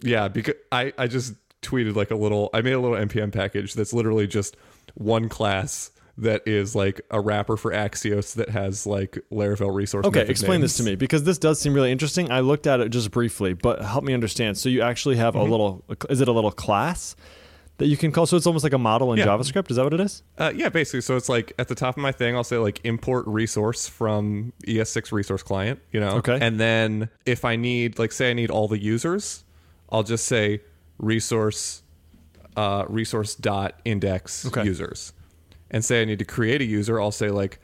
Yeah, 0.01 0.29
because 0.29 0.55
I, 0.71 0.93
I 0.97 1.09
just 1.09 1.35
tweeted 1.63 1.97
like 1.97 2.11
a 2.11 2.17
little 2.17 2.51
I 2.55 2.61
made 2.61 2.75
a 2.75 2.79
little 2.79 2.97
npm 2.97 3.33
package 3.33 3.75
that's 3.75 3.93
literally 3.93 4.29
just 4.29 4.57
one 4.95 5.29
class 5.29 5.91
that 6.19 6.43
is 6.47 6.75
like 6.75 7.01
a 7.11 7.21
wrapper 7.21 7.57
for 7.57 7.73
Axios 7.73 8.35
that 8.35 8.49
has 8.51 8.87
like 8.87 9.19
Laravel 9.33 9.73
resource 9.75 10.05
Okay, 10.07 10.27
explain 10.29 10.61
this 10.61 10.77
to 10.79 10.83
me 10.83 10.95
because 10.97 11.23
this 11.25 11.39
does 11.39 11.61
seem 11.61 11.73
really 11.75 11.93
interesting. 11.93 12.31
I 12.31 12.41
looked 12.41 12.67
at 12.67 12.81
it 12.81 12.89
just 12.91 13.11
briefly, 13.11 13.53
but 13.55 13.81
help 13.83 14.05
me 14.05 14.13
understand. 14.15 14.59
So 14.59 14.69
you 14.69 14.83
actually 14.83 15.17
have 15.17 15.35
Mm-hmm. 15.35 15.47
a 15.47 15.51
little. 15.51 15.85
Is 16.11 16.21
it 16.21 16.29
a 16.29 16.33
little 16.33 16.51
class 16.51 17.15
that 17.77 17.87
you 17.87 17.97
can 17.97 18.11
call? 18.11 18.27
So 18.27 18.37
it's 18.37 18.47
almost 18.47 18.65
like 18.65 18.73
a 18.73 18.79
model 18.79 19.13
in 19.13 19.19
Yeah. 19.19 19.27
JavaScript. 19.27 19.71
Is 19.71 19.77
that 19.77 19.85
what 19.85 19.95
it 19.95 20.01
is? 20.01 20.23
Uh, 20.37 20.53
yeah, 20.55 20.69
basically. 20.69 21.03
So 21.03 21.17
it's 21.17 21.29
like 21.29 21.53
at 21.59 21.69
the 21.69 21.77
top 21.77 21.97
of 21.97 22.03
my 22.03 22.11
thing, 22.13 22.35
I'll 22.35 22.43
say 22.45 22.57
like 22.59 22.81
import 22.85 23.25
resource 23.29 23.89
from 23.89 24.53
ES6 24.67 25.13
resource 25.13 25.43
client, 25.45 25.79
you 25.93 26.01
know? 26.01 26.17
Okay. 26.17 26.39
And 26.41 26.59
then 26.59 27.09
if 27.27 27.45
I 27.45 27.55
need, 27.55 27.99
like, 28.01 28.11
say 28.11 28.31
I 28.31 28.33
need 28.33 28.51
all 28.51 28.67
the 28.67 28.83
users, 28.83 29.45
I'll 29.91 30.03
just 30.03 30.25
say 30.27 30.63
resource, 30.99 31.83
uh, 32.57 32.85
resource 32.89 33.37
dot 33.37 33.81
index 33.85 34.47
Okay. 34.47 34.65
users. 34.65 35.13
And 35.71 35.85
say 35.85 36.03
I 36.03 36.05
need 36.05 36.19
to 36.21 36.25
create 36.25 36.61
a 36.61 36.65
user, 36.65 37.01
I'll 37.01 37.11
say 37.13 37.31
like 37.31 37.59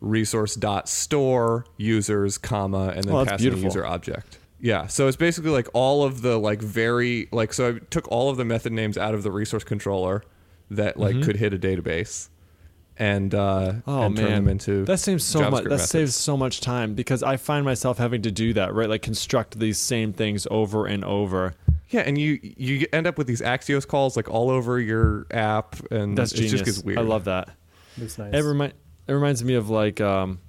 resource 0.00 0.54
dot 0.54 0.88
store 0.88 1.64
users, 1.76 2.36
comma, 2.38 2.92
and 2.94 3.04
then 3.04 3.14
Oh, 3.14 3.24
pass 3.24 3.42
in 3.42 3.54
a 3.54 3.56
user 3.56 3.84
object. 3.86 4.38
Yeah, 4.60 4.86
so 4.86 5.06
it's 5.08 5.16
basically 5.16 5.50
like 5.50 5.68
all 5.74 6.02
of 6.02 6.22
the 6.22 6.38
like 6.38 6.60
very 6.60 7.28
like 7.32 7.52
so 7.52 7.76
I 7.76 7.78
took 7.90 8.10
all 8.10 8.30
of 8.30 8.36
the 8.36 8.44
method 8.44 8.72
names 8.72 8.96
out 8.98 9.14
of 9.14 9.22
the 9.22 9.30
resource 9.30 9.64
controller 9.64 10.22
that 10.70 10.98
like 10.98 11.22
could 11.22 11.36
hit 11.36 11.52
a 11.54 11.58
database 11.58 12.28
and 12.98 13.34
uh 13.34 13.72
Mm-hmm. 13.86 13.90
Oh 13.90 14.02
and 14.02 14.14
man, 14.14 14.24
turn 14.24 14.34
them 14.34 14.48
into 14.48 14.84
that 14.86 14.98
saves 14.98 15.24
so 15.24 15.40
JavaScript 15.40 15.50
much. 15.50 15.62
That 15.64 15.70
methods. 15.70 15.90
saves 15.90 16.14
so 16.14 16.36
much 16.36 16.60
time 16.60 16.94
because 16.94 17.22
I 17.22 17.36
find 17.36 17.64
myself 17.64 17.98
having 17.98 18.22
to 18.22 18.30
do 18.30 18.52
that. 18.54 18.74
Right, 18.74 18.88
like 18.88 19.02
construct 19.02 19.58
these 19.58 19.78
same 19.78 20.12
things 20.12 20.46
over 20.50 20.86
and 20.86 21.04
over. 21.04 21.54
Yeah 21.90 22.00
and 22.00 22.18
you 22.18 22.38
you 22.42 22.86
end 22.92 23.06
up 23.06 23.16
with 23.18 23.26
these 23.26 23.40
Axios 23.42 23.86
calls 23.86 24.16
like 24.16 24.28
all 24.28 24.50
over 24.50 24.80
your 24.80 25.26
app 25.30 25.76
and 25.90 26.16
That's 26.18 26.32
it 26.32 26.36
genius. 26.36 26.52
just 26.52 26.64
gets 26.64 26.82
weird 26.82 26.98
I 26.98 27.02
love 27.02 27.24
that. 27.24 27.50
It's 27.96 28.18
nice. 28.18 28.34
It 28.34 28.40
remind 28.42 28.72
it 29.08 29.12
reminds 29.12 29.42
me 29.44 29.54
of 29.54 29.70
like 29.70 30.00
um, 30.00 30.40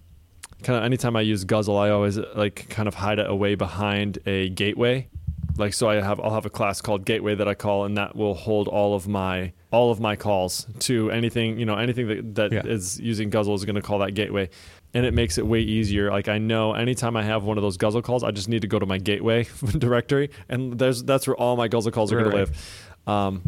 kind 0.63 0.77
of 0.79 0.83
anytime 0.83 1.15
I 1.15 1.21
use 1.21 1.43
Guzzle, 1.45 1.77
I 1.77 1.89
always 1.91 2.17
like 2.17 2.67
kind 2.69 2.87
of 2.87 2.95
hide 2.95 3.19
it 3.19 3.29
away 3.29 3.55
behind 3.55 4.19
a 4.25 4.49
gateway. 4.49 5.07
Like 5.57 5.73
so, 5.73 5.89
I 5.89 5.95
have 6.01 6.19
I'll 6.19 6.33
have 6.33 6.45
a 6.45 6.49
class 6.51 6.81
called 6.81 7.03
Gateway 7.05 7.33
that 7.35 7.47
I 7.47 7.53
call, 7.55 7.85
and 7.85 7.97
that 7.97 8.15
will 8.15 8.33
hold 8.35 8.67
all 8.67 8.93
of 8.95 9.07
my 9.07 9.53
all 9.71 9.89
of 9.91 9.99
my 9.99 10.15
calls 10.15 10.67
to 10.79 11.09
anything 11.11 11.57
you 11.59 11.65
know 11.65 11.75
anything 11.75 12.07
that 12.07 12.51
that 12.51 12.67
is 12.67 12.99
Yeah. 12.99 13.05
using 13.07 13.29
Guzzle 13.31 13.55
is 13.55 13.65
going 13.65 13.75
to 13.75 13.81
call 13.81 13.99
that 13.99 14.11
gateway, 14.13 14.49
and 14.93 15.05
it 15.05 15.13
makes 15.13 15.37
it 15.37 15.45
way 15.45 15.59
easier. 15.61 16.09
Like 16.09 16.27
I 16.27 16.37
know 16.37 16.73
anytime 16.73 17.15
I 17.15 17.23
have 17.23 17.43
one 17.43 17.57
of 17.57 17.61
those 17.61 17.77
Guzzle 17.77 18.01
calls, 18.01 18.23
I 18.23 18.31
just 18.31 18.49
need 18.49 18.61
to 18.61 18.67
go 18.67 18.79
to 18.79 18.85
my 18.85 18.97
Gateway 18.97 19.47
directory, 19.77 20.29
and 20.49 20.77
there's 20.79 21.03
that's 21.03 21.27
where 21.27 21.35
all 21.35 21.55
my 21.55 21.67
Guzzle 21.67 21.91
calls 21.91 22.11
are 22.11 22.15
going 22.21 22.27
Right. 22.31 22.45
to 22.45 22.51
live. 22.51 22.87
Um, 23.07 23.41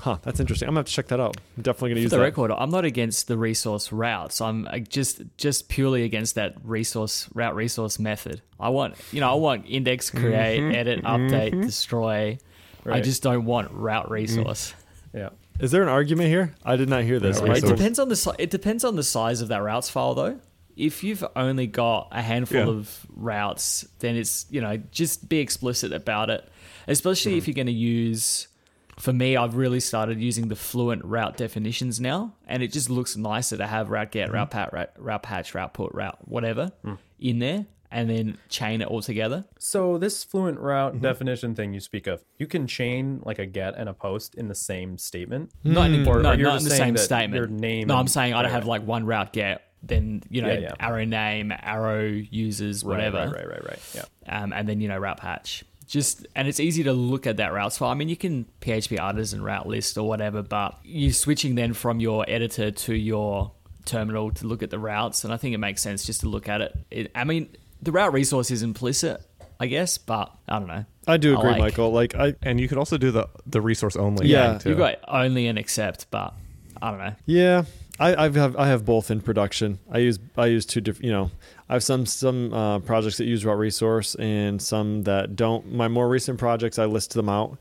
huh, 0.00 0.18
that's 0.22 0.40
interesting. 0.40 0.68
I'm 0.68 0.72
gonna 0.74 0.80
have 0.80 0.86
to 0.86 0.92
check 0.92 1.08
that 1.08 1.20
out. 1.20 1.36
I'm 1.56 1.62
definitely 1.62 1.90
going 1.90 1.96
to 1.96 2.00
For 2.00 2.04
use 2.04 2.10
the 2.10 2.16
that. 2.18 2.22
record, 2.22 2.50
I'm 2.50 2.70
not 2.70 2.84
against 2.84 3.28
the 3.28 3.38
resource 3.38 3.92
routes. 3.92 4.40
I'm 4.40 4.68
just 4.88 5.22
just 5.36 5.68
purely 5.68 6.04
against 6.04 6.34
that 6.34 6.56
resource 6.62 7.28
route 7.34 7.54
resource 7.54 7.98
method. 7.98 8.42
I 8.58 8.68
want 8.70 8.96
you 9.12 9.20
know 9.20 9.30
I 9.30 9.34
want 9.34 9.66
index, 9.66 10.10
mm-hmm. 10.10 10.20
create, 10.20 10.74
edit, 10.74 11.02
mm-hmm. 11.02 11.34
update, 11.34 11.62
destroy. 11.62 12.38
I 12.86 13.00
just 13.00 13.22
don't 13.22 13.46
want 13.46 13.70
route 13.72 14.10
resource. 14.10 14.74
Mm. 15.14 15.18
yeah. 15.18 15.28
Is 15.58 15.70
there 15.70 15.82
an 15.82 15.88
argument 15.88 16.28
here? 16.28 16.54
I 16.64 16.76
did 16.76 16.88
not 16.88 17.04
hear 17.04 17.18
this. 17.20 17.40
It 17.40 17.64
depends 17.64 17.98
on 17.98 18.08
the 18.08 18.16
si- 18.16 18.32
it 18.38 18.50
depends 18.50 18.84
on 18.84 18.96
the 18.96 19.02
size 19.04 19.40
of 19.40 19.48
that 19.48 19.62
routes 19.62 19.88
file 19.88 20.14
though. 20.14 20.38
If 20.76 21.04
you've 21.04 21.24
only 21.36 21.66
got 21.66 22.08
a 22.10 22.22
handful 22.22 22.58
Yeah. 22.58 22.68
of 22.68 23.06
routes, 23.14 23.86
then 24.00 24.16
it's 24.16 24.46
you 24.50 24.60
know 24.60 24.76
just 24.90 25.28
be 25.28 25.38
explicit 25.38 25.92
about 25.92 26.30
it. 26.30 26.48
Especially 26.86 27.36
if 27.38 27.44
hmm. 27.44 27.50
you're 27.50 27.54
going 27.54 27.66
to 27.66 27.72
use. 27.72 28.48
For 28.96 29.12
me, 29.12 29.36
I've 29.36 29.56
really 29.56 29.80
started 29.80 30.20
using 30.20 30.46
the 30.46 30.54
fluent 30.54 31.04
route 31.04 31.36
definitions 31.36 32.00
now, 32.00 32.34
and 32.46 32.62
it 32.62 32.70
just 32.70 32.88
looks 32.88 33.16
nicer 33.16 33.56
to 33.56 33.66
have 33.66 33.90
route 33.90 34.12
get, 34.12 34.30
route 34.30 34.48
hmm. 34.48 34.52
pat, 34.52 34.72
route, 34.72 34.90
route 34.98 35.22
patch, 35.22 35.52
route 35.52 35.74
put, 35.74 35.92
route 35.92 36.18
whatever 36.28 36.70
hmm. 36.84 36.94
in 37.18 37.40
there, 37.40 37.66
and 37.94 38.10
then 38.10 38.36
chain 38.48 38.82
it 38.82 38.88
all 38.88 39.00
together. 39.00 39.44
So 39.58 39.98
this 39.98 40.24
fluent 40.24 40.58
route 40.58 40.94
Mm-hmm. 40.94 41.02
definition 41.02 41.54
thing 41.54 41.72
you 41.72 41.80
speak 41.80 42.06
of, 42.08 42.24
you 42.38 42.46
can 42.46 42.66
chain 42.66 43.20
like 43.24 43.38
a 43.38 43.46
get 43.46 43.74
and 43.76 43.88
a 43.88 43.94
post 43.94 44.34
in 44.34 44.48
the 44.48 44.54
same 44.54 44.98
statement. 44.98 45.52
Not 45.62 45.90
in, 45.90 46.06
Or- 46.06 46.20
no, 46.20 46.30
or 46.30 46.34
you're 46.34 46.48
not 46.48 46.58
in 46.58 46.64
the 46.64 46.70
same 46.70 46.96
statement. 46.96 47.34
your 47.34 47.46
name 47.46 47.86
no, 47.86 47.96
I'm 47.96 48.08
saying 48.08 48.34
I'd 48.34 48.42
right, 48.42 48.50
have 48.50 48.66
like 48.66 48.84
one 48.84 49.06
route 49.06 49.32
get, 49.32 49.62
then 49.86 50.22
you 50.30 50.42
know 50.42 50.48
Yeah, 50.52 50.58
yeah. 50.58 50.74
arrow 50.80 51.04
name, 51.04 51.52
arrow 51.62 52.04
users, 52.08 52.84
whatever, 52.84 53.18
Right, 53.18 53.32
right, 53.34 53.48
right, 53.48 53.64
right. 53.64 53.80
Yeah. 53.94 54.04
Um, 54.42 54.52
and 54.52 54.68
then 54.68 54.80
you 54.80 54.88
know 54.88 54.98
route 54.98 55.18
patch. 55.18 55.64
Just 55.86 56.26
and 56.34 56.48
it's 56.48 56.60
easy 56.60 56.82
to 56.84 56.92
look 56.94 57.26
at 57.26 57.36
that 57.36 57.52
routes 57.52 57.76
file. 57.78 57.90
I 57.90 57.94
mean, 57.94 58.08
you 58.08 58.16
can 58.16 58.46
PHP 58.62 58.98
artisan 58.98 59.42
route 59.42 59.68
list 59.68 59.98
or 59.98 60.08
whatever, 60.08 60.42
but 60.42 60.78
you're 60.82 61.12
switching 61.12 61.54
then 61.56 61.74
from 61.74 62.00
your 62.00 62.24
editor 62.26 62.70
to 62.70 62.94
your 62.94 63.52
terminal 63.84 64.30
to 64.32 64.46
look 64.46 64.62
at 64.62 64.70
the 64.70 64.78
routes, 64.78 65.24
and 65.24 65.32
I 65.32 65.36
think 65.36 65.54
it 65.54 65.58
makes 65.58 65.82
sense 65.82 66.04
just 66.04 66.20
to 66.22 66.28
look 66.28 66.48
at 66.48 66.62
it. 66.62 66.74
it 66.90 67.10
I 67.14 67.24
mean, 67.24 67.50
the 67.82 67.92
route 67.92 68.14
resource 68.14 68.50
is 68.50 68.62
implicit, 68.62 69.20
I 69.60 69.66
guess, 69.66 69.98
but 69.98 70.32
I 70.48 70.58
don't 70.58 70.68
know. 70.68 70.86
I 71.06 71.18
do 71.18 71.36
I 71.36 71.38
agree, 71.38 71.50
like- 71.50 71.58
Michael. 71.60 71.90
Like 71.92 72.14
I, 72.14 72.34
and 72.42 72.58
you 72.58 72.66
could 72.66 72.78
also 72.78 72.96
do 72.96 73.10
the 73.10 73.28
the 73.46 73.60
resource 73.60 73.94
only 73.94 74.26
Yeah, 74.26 74.52
thing, 74.52 74.60
too. 74.60 74.68
You 74.70 74.76
got 74.76 74.96
only 75.06 75.46
and 75.48 75.58
accept, 75.58 76.06
but 76.10 76.32
I 76.80 76.90
don't 76.90 76.98
know. 76.98 77.14
Yeah, 77.26 77.64
I 77.98 78.24
I've 78.24 78.34
have 78.34 78.56
I 78.56 78.68
have 78.68 78.84
both 78.84 79.10
in 79.10 79.20
production. 79.20 79.78
I 79.90 79.98
use 79.98 80.18
I 80.36 80.46
use 80.46 80.66
two 80.66 80.80
different. 80.80 81.04
You 81.04 81.12
know, 81.12 81.30
I 81.68 81.74
have 81.74 81.84
some 81.84 82.06
some 82.06 82.52
uh, 82.52 82.78
projects 82.80 83.18
that 83.18 83.26
use 83.26 83.44
raw 83.44 83.54
Resource 83.54 84.14
and 84.16 84.60
some 84.60 85.04
that 85.04 85.36
don't. 85.36 85.72
My 85.72 85.88
more 85.88 86.08
recent 86.08 86.38
projects, 86.38 86.78
I 86.78 86.86
list 86.86 87.14
them 87.14 87.28
out, 87.28 87.58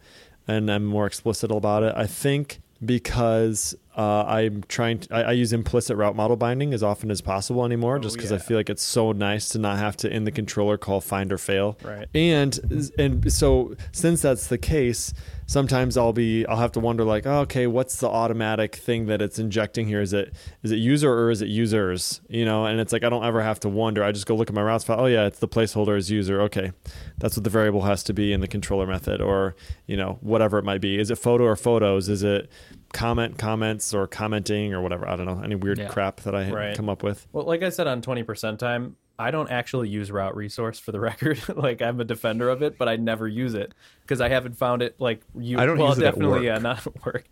and 0.48 0.72
I'm 0.72 0.86
more 0.86 1.06
explicit 1.06 1.52
about 1.52 1.84
it. 1.84 1.94
I 1.96 2.08
think 2.08 2.60
because 2.84 3.76
uh, 3.96 4.24
I'm 4.26 4.64
trying 4.68 5.00
to, 5.00 5.16
I, 5.16 5.22
I 5.22 5.32
use 5.34 5.54
implicit 5.54 5.98
route 5.98 6.16
model 6.16 6.36
binding 6.36 6.74
as 6.74 6.82
often 6.82 7.12
as 7.12 7.22
possible 7.22 7.64
anymore, 7.64 8.00
just 8.00 8.16
because 8.16 8.32
I 8.32 8.40
feel 8.40 8.58
like 8.58 8.70
it's 8.70 8.84
so 8.84 9.12
nice 9.12 9.50
to 9.50 9.60
not 9.60 9.78
have 9.78 9.96
to 9.98 10.12
in 10.12 10.24
the 10.24 10.32
controller 10.32 10.78
call 10.78 11.00
find 11.00 11.32
or 11.32 11.38
fail. 11.38 11.78
Right. 11.84 12.08
And 12.16 12.92
and 12.98 13.32
so 13.32 13.76
since 13.92 14.22
that's 14.24 14.48
the 14.48 14.58
case, 14.58 15.14
sometimes 15.46 15.96
I'll 15.96 16.14
be 16.14 16.46
I'll 16.48 16.58
have 16.58 16.72
to 16.72 16.80
wonder 16.80 17.04
like, 17.04 17.28
oh, 17.28 17.42
okay, 17.42 17.68
what's 17.68 17.98
the 17.98 18.10
automatic 18.10 18.76
thing 18.76 19.06
that 19.08 19.22
it's 19.22 19.38
injecting 19.38 19.88
here? 19.88 20.02
Is 20.02 20.14
it 20.14 20.34
is 20.64 20.72
it 20.72 20.78
user 20.78 21.14
or 21.14 21.30
is 21.30 21.44
it 21.44 21.50
users? 21.50 22.22
You 22.30 22.46
know, 22.46 22.66
and 22.66 22.80
it's 22.80 22.94
like 22.94 23.04
I 23.04 23.10
don't 23.10 23.24
ever 23.24 23.42
have 23.44 23.60
to 23.62 23.70
wonder. 23.70 24.04
I 24.04 24.12
just 24.12 24.26
go 24.26 24.36
look 24.36 24.50
at 24.50 24.56
my 24.56 24.64
routes 24.64 24.84
file. 24.84 25.02
Oh 25.02 25.06
yeah, 25.06 25.26
it's 25.26 25.40
the 25.40 25.48
placeholder 25.48 25.96
is 25.98 26.10
user. 26.10 26.42
Okay, 26.42 26.72
that's 27.20 27.38
what 27.38 27.44
the 27.44 27.50
variable 27.52 27.84
has 27.84 28.04
to 28.06 28.14
be 28.14 28.34
in 28.34 28.42
the 28.42 28.48
controller 28.48 28.88
method, 28.88 29.22
or 29.22 29.56
you 29.86 29.98
know 29.98 30.18
whatever 30.22 30.58
it 30.58 30.64
might 30.64 30.82
be. 30.82 31.00
Is 31.00 31.12
it 31.12 31.18
photo 31.18 31.44
or 31.44 31.56
photos? 31.56 32.10
Is 32.10 32.24
it 32.24 32.50
comment 32.94 33.38
comments 33.38 33.94
or 33.94 34.08
commenting 34.08 34.74
or 34.74 34.82
whatever? 34.82 35.08
I 35.08 35.16
don't 35.18 35.26
know 35.26 35.42
any 35.44 35.56
weird 35.56 35.78
Yeah. 35.80 35.88
crap 35.90 36.22
that 36.22 36.34
I 36.34 36.50
Right. 36.50 36.76
come 36.78 36.88
up 36.90 37.04
with. 37.04 37.28
Well, 37.34 37.46
like 37.46 37.62
I 37.64 37.70
said 37.70 37.88
on 37.88 38.02
20% 38.02 38.58
time, 38.60 38.96
I 39.20 39.30
don't 39.32 39.52
actually 39.52 39.90
use 39.90 40.12
route 40.12 40.36
resource 40.36 40.80
for 40.80 40.92
the 40.92 41.00
record. 41.10 41.40
like 41.56 41.82
I'm 41.82 42.00
a 42.00 42.04
defender 42.06 42.50
of 42.50 42.62
it, 42.64 42.78
but 42.78 42.88
I 42.88 42.96
never 42.96 43.28
use 43.28 43.54
it 43.54 43.74
because 44.02 44.22
I 44.22 44.30
haven't 44.30 44.58
found 44.58 44.82
it 44.82 44.96
like 45.00 45.22
you 45.38 45.60
I 45.60 45.66
don't 45.66 45.78
well 45.78 45.90
use 45.90 45.98
it 46.00 46.04
at 46.06 46.12
definitely 46.14 46.36
work. 46.38 46.44
yeah, 46.44 46.58
not 46.60 46.88
at 46.88 47.06
work. 47.06 47.26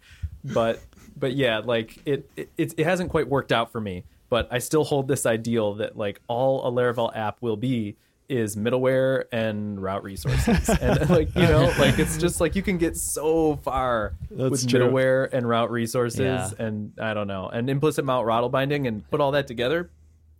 But 0.44 0.80
but 1.18 1.34
yeah, 1.34 1.60
like 1.60 1.98
it, 2.06 2.30
it 2.36 2.50
it 2.58 2.74
it 2.78 2.84
hasn't 2.84 3.10
quite 3.10 3.28
worked 3.30 3.52
out 3.52 3.72
for 3.72 3.80
me, 3.82 4.04
but 4.30 4.48
I 4.52 4.60
still 4.60 4.84
hold 4.84 5.08
this 5.08 5.26
ideal 5.26 5.76
that 5.76 5.96
like 5.98 6.20
all 6.28 6.68
a 6.68 6.72
Laravel 6.72 7.16
app 7.16 7.38
will 7.42 7.58
be 7.58 7.96
is 8.32 8.56
middleware 8.56 9.26
and 9.32 9.82
route 9.82 10.04
resources. 10.04 10.70
and 10.82 11.10
like, 11.10 11.36
you 11.36 11.42
know, 11.44 11.72
like 11.78 12.00
it's 12.00 12.18
just 12.18 12.40
like 12.42 12.56
you 12.56 12.62
can 12.64 12.78
get 12.78 12.96
so 12.98 13.58
far 13.58 14.14
That's 14.32 14.50
with 14.52 14.68
true. 14.70 14.80
middleware 14.80 15.32
and 15.34 15.48
route 15.48 15.70
resources 15.70 16.20
Yeah. 16.22 16.50
and 16.58 16.94
I 17.00 17.14
don't 17.14 17.28
know, 17.28 17.50
and 17.50 17.70
implicit 17.70 18.06
mount 18.06 18.26
rattle 18.26 18.50
binding 18.50 18.88
and 18.88 19.08
put 19.12 19.20
all 19.22 19.32
that 19.32 19.48
together, 19.48 19.90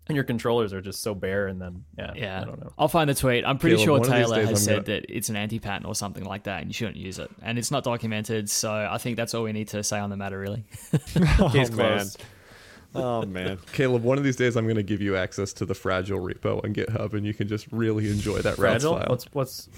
and 0.08 0.16
your 0.16 0.24
controllers 0.24 0.74
are 0.74 0.82
just 0.82 1.02
so 1.02 1.14
bare. 1.14 1.48
And 1.48 1.62
then 1.62 1.84
yeah, 1.98 2.14
Yeah, 2.16 2.42
I 2.42 2.46
don't 2.46 2.60
know. 2.60 2.72
I'll 2.78 2.88
find 2.88 3.10
the 3.10 3.14
tweet. 3.14 3.44
I'm 3.46 3.58
pretty 3.58 3.76
Caleb, 3.76 3.86
sure 3.86 4.00
one 4.00 4.02
of 4.02 4.08
these 4.08 4.26
Taylor 4.36 4.40
has 4.42 4.50
I'm 4.50 4.56
said 4.56 4.74
gonna- 4.86 5.02
that 5.02 5.06
it's 5.16 5.30
an 5.30 5.36
anti-pattern 5.36 5.86
or 5.86 5.94
something 5.94 6.24
like 6.24 6.44
that, 6.44 6.62
and 6.62 6.70
you 6.70 6.74
shouldn't 6.74 6.98
use 6.98 7.20
it. 7.20 7.30
And 7.42 7.58
it's 7.60 7.72
not 7.72 7.84
documented, 7.84 8.50
so 8.50 8.72
I 8.74 8.98
think 8.98 9.18
that's 9.18 9.34
all 9.34 9.44
we 9.44 9.52
need 9.52 9.68
to 9.70 9.84
say 9.84 10.00
on 10.00 10.10
the 10.10 10.18
matter, 10.18 10.40
really. 10.40 10.64
Case 10.92 11.12
oh 11.40 11.50
man, 11.54 11.68
closed. 11.72 12.24
Oh 12.96 13.26
man. 13.26 13.60
Caleb, 13.74 14.04
one 14.04 14.18
of 14.18 14.24
these 14.24 14.36
days 14.36 14.56
I'm 14.56 14.66
going 14.66 14.76
to 14.76 14.84
give 14.84 15.02
you 15.02 15.16
access 15.16 15.54
to 15.54 15.66
the 15.66 15.74
Fragile 15.76 16.20
repo 16.20 16.64
on 16.64 16.74
GitHub, 16.74 17.14
and 17.14 17.26
you 17.26 17.34
can 17.34 17.48
just 17.48 17.68
really 17.72 18.10
enjoy 18.10 18.40
that 18.40 18.58
routes 18.58 18.84
Fragile. 18.84 18.98
file. 18.98 19.06
What's 19.10 19.26
what's 19.34 19.70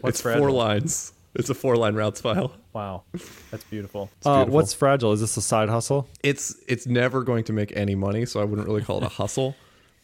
what's 0.00 0.16
it's 0.16 0.22
fragile? 0.22 0.42
four 0.42 0.50
lines. 0.50 1.12
It's 1.34 1.48
a 1.48 1.54
four 1.54 1.76
line 1.76 1.94
routes 1.94 2.20
file. 2.20 2.54
Wow, 2.74 3.02
that's 3.50 3.64
beautiful. 3.64 4.10
Uh, 4.24 4.36
beautiful. 4.38 4.54
what's 4.54 4.72
fragile? 4.74 5.12
Is 5.12 5.20
this 5.20 5.36
a 5.36 5.42
side 5.42 5.68
hustle? 5.68 6.08
It's 6.22 6.56
it's 6.66 6.86
never 6.86 7.22
going 7.22 7.44
to 7.44 7.52
make 7.52 7.74
any 7.76 7.94
money, 7.94 8.24
so 8.26 8.40
I 8.40 8.44
wouldn't 8.44 8.66
really 8.66 8.82
call 8.82 8.98
it 8.98 9.04
a 9.04 9.08
hustle, 9.08 9.54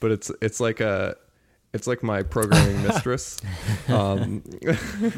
but 0.00 0.10
it's 0.10 0.30
it's 0.42 0.60
like 0.60 0.80
a 0.80 1.16
it's 1.72 1.86
like 1.86 2.02
my 2.02 2.22
programming 2.22 2.82
mistress. 2.86 3.38
Um, 3.88 4.42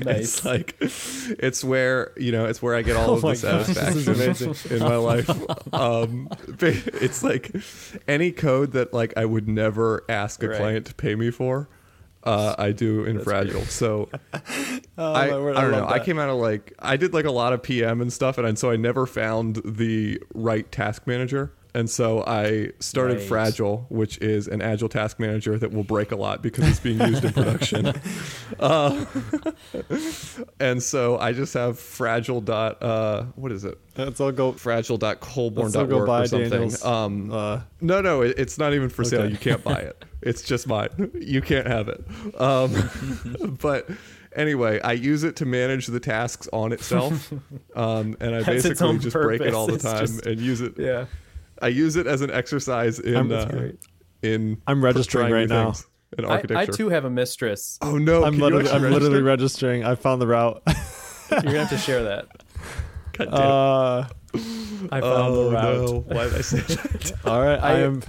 Nice. 0.05 0.39
It's 0.39 0.45
like 0.45 0.77
it's 0.81 1.63
where 1.65 2.13
you 2.17 2.33
know 2.33 2.47
it's 2.47 2.61
where 2.63 2.75
I 2.75 2.83
get 2.83 2.97
all 2.97 3.11
Oh 3.11 3.15
of 3.15 3.23
the 3.23 3.29
gosh, 3.29 3.39
satisfaction 3.67 4.77
in 4.77 4.83
my 4.83 4.97
life. 4.97 5.31
Um, 5.75 6.29
it's 6.59 7.23
like 7.23 7.55
any 8.09 8.33
code 8.33 8.73
that 8.73 8.93
like 8.93 9.15
I 9.17 9.25
would 9.25 9.49
never 9.49 10.05
ask 10.09 10.43
a 10.43 10.49
Right. 10.49 10.57
client 10.59 10.87
to 10.87 10.95
pay 10.95 11.15
me 11.15 11.31
for. 11.31 11.69
Uh, 12.23 12.55
I 12.59 12.73
do 12.73 13.05
in 13.05 13.19
Fragile. 13.21 13.63
So 13.63 14.11
Oh, 14.99 15.13
I, 15.15 15.31
word, 15.39 15.57
I 15.57 15.63
don't 15.63 15.73
love 15.73 15.89
know. 15.89 15.95
I 15.95 16.01
came 16.01 16.19
out 16.19 16.29
of 16.29 16.37
like 16.37 16.75
I 16.79 16.99
did 16.99 17.15
like 17.15 17.25
a 17.25 17.31
lot 17.31 17.55
of 17.55 17.63
PM 17.63 18.03
and 18.03 18.13
stuff, 18.13 18.37
and, 18.37 18.47
and 18.47 18.59
so 18.59 18.71
I 18.71 18.77
never 18.77 19.07
found 19.07 19.57
the 19.65 20.21
right 20.35 20.71
task 20.71 21.07
manager. 21.07 21.55
And 21.75 21.89
so 21.89 22.25
I 22.27 22.71
started 22.81 23.19
Right. 23.19 23.27
Fragile, 23.29 23.87
which 23.91 24.19
is 24.19 24.49
an 24.49 24.61
agile 24.61 24.89
task 24.89 25.19
manager 25.21 25.59
that 25.59 25.73
will 25.73 25.85
break 25.85 26.11
a 26.13 26.17
lot 26.17 26.43
because 26.43 26.69
it's 26.69 26.81
being 26.81 27.01
used 27.01 27.25
in 27.25 27.33
production. 27.33 27.93
Uh, 28.61 29.05
and 30.59 30.83
so 30.83 31.19
I 31.19 31.33
just 31.33 31.55
have 31.55 31.79
fragile 31.79 32.41
dot 32.41 32.83
uh, 32.83 33.25
what 33.37 33.53
is 33.53 33.65
it? 33.65 33.79
Let's 33.97 34.21
all 34.21 34.33
go. 34.33 34.53
Fragile 34.53 34.99
dot 34.99 35.19
Let's 35.23 35.37
all 35.37 35.49
go 35.87 36.05
colborn.org 36.05 36.07
buy 36.07 36.23
or 36.23 36.27
something. 36.27 36.73
Um, 36.87 37.31
Uh, 37.33 37.61
no, 37.81 38.01
no, 38.01 38.23
it, 38.23 38.35
it's 38.39 38.59
not 38.59 38.75
even 38.75 38.89
for 38.91 39.05
sale. 39.05 39.31
You 39.31 39.39
can't 39.39 39.63
buy 39.65 39.79
it. 39.81 40.05
It's 40.23 40.43
just 40.43 40.67
mine. 40.67 41.11
You 41.19 41.41
can't 41.41 41.67
have 41.67 41.89
it. 41.89 42.05
Um, 42.39 43.57
but 43.63 43.89
anyway, 44.37 44.79
I 44.83 44.93
use 44.93 45.25
it 45.25 45.37
to 45.37 45.47
manage 45.47 45.87
the 45.87 45.99
tasks 46.01 46.47
on 46.53 46.73
itself, 46.73 47.33
um, 47.75 48.17
and 48.21 48.35
I 48.35 48.43
Has 48.43 48.65
basically 48.65 48.87
own 48.87 49.01
just 49.01 49.15
break 49.17 49.41
it 49.41 49.55
all 49.55 49.67
the 49.67 49.79
time 49.79 50.01
just- 50.07 50.27
and 50.27 50.39
use 50.39 50.61
it. 50.61 50.75
Yeah, 50.77 51.07
I 51.61 51.69
use 51.69 51.97
it 51.97 52.07
as 52.07 52.21
an 52.21 52.31
exercise 52.31 52.99
in 52.99 53.17
I'm- 53.17 53.33
uh, 53.33 53.69
in. 54.23 54.61
I'm 54.67 54.83
registering 54.85 55.33
right 55.33 55.49
now. 55.49 55.73
things 55.73 55.87
In 56.19 56.25
I, 56.25 56.29
architecture. 56.29 56.73
I 56.73 56.77
too 56.77 56.89
have 56.91 57.05
a 57.05 57.11
mistress. 57.11 57.79
Oh 57.83 57.97
no! 57.99 58.25
I'm 58.25 58.39
literally, 58.39 58.69
I'm 58.71 58.83
literally 58.83 59.23
registering. 59.23 59.85
I 59.85 59.95
found 59.95 60.21
the 60.21 60.27
route. 60.27 60.63
You're 61.31 61.41
gonna 61.43 61.59
have 61.61 61.71
to 61.71 61.79
share 61.79 62.03
that. 62.05 62.27
God 63.13 63.25
damn. 63.31 63.35
Uh, 63.35 64.07
I 64.93 65.01
found 65.01 65.35
oh 65.35 65.45
the 65.45 65.51
route. 65.55 65.89
no! 65.89 66.05
Why 66.09 66.25
did 66.25 66.35
I 66.35 66.41
say 66.41 66.61
that? 66.61 67.13
all 67.25 67.41
right, 67.43 67.59
I, 67.61 67.73
I- 67.73 67.79
am 67.81 68.03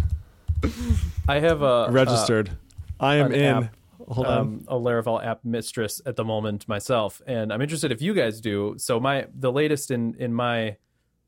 I 1.28 1.40
have 1.40 1.62
a 1.62 1.88
registered. 1.92 2.52
I 3.00 3.16
am 3.16 3.32
in. 3.32 3.64
app, 3.64 3.76
Hold 4.08 4.28
on. 4.28 4.38
um, 4.38 4.66
a 4.68 4.76
Laravel 4.76 5.24
app 5.26 5.46
mistress 5.46 6.02
at 6.06 6.16
the 6.16 6.24
moment 6.26 6.68
myself, 6.68 7.22
and 7.26 7.52
I'm 7.54 7.62
interested 7.62 7.92
if 7.92 8.02
you 8.02 8.14
guys 8.14 8.42
do. 8.42 8.76
So 8.78 9.00
my 9.00 9.28
the 9.34 9.52
latest 9.52 9.92
in 9.92 10.16
in 10.20 10.34
my 10.34 10.78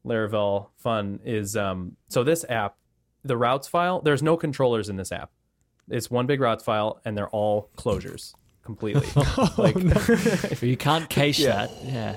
Laravel 0.05 0.67
fun 0.77 1.19
is 1.23 1.55
um 1.55 1.95
so 2.09 2.23
this 2.23 2.45
app, 2.49 2.75
the 3.23 3.37
routes 3.37 3.67
file. 3.67 4.01
There's 4.01 4.21
no 4.23 4.37
controllers 4.37 4.89
in 4.89 4.95
this 4.97 5.11
app. 5.11 5.31
It's 5.89 6.09
one 6.11 6.25
big 6.27 6.39
routes 6.41 6.63
file, 6.63 7.01
and 7.05 7.17
they're 7.17 7.29
all 7.29 7.69
closures 7.77 8.33
completely. 8.63 9.07
like, 9.57 9.75
But 9.75 10.61
you 10.61 10.77
can't 10.77 11.09
cache 11.09 11.39
Yeah. 11.39 11.67
that. 11.67 11.71
Yeah. 11.83 12.15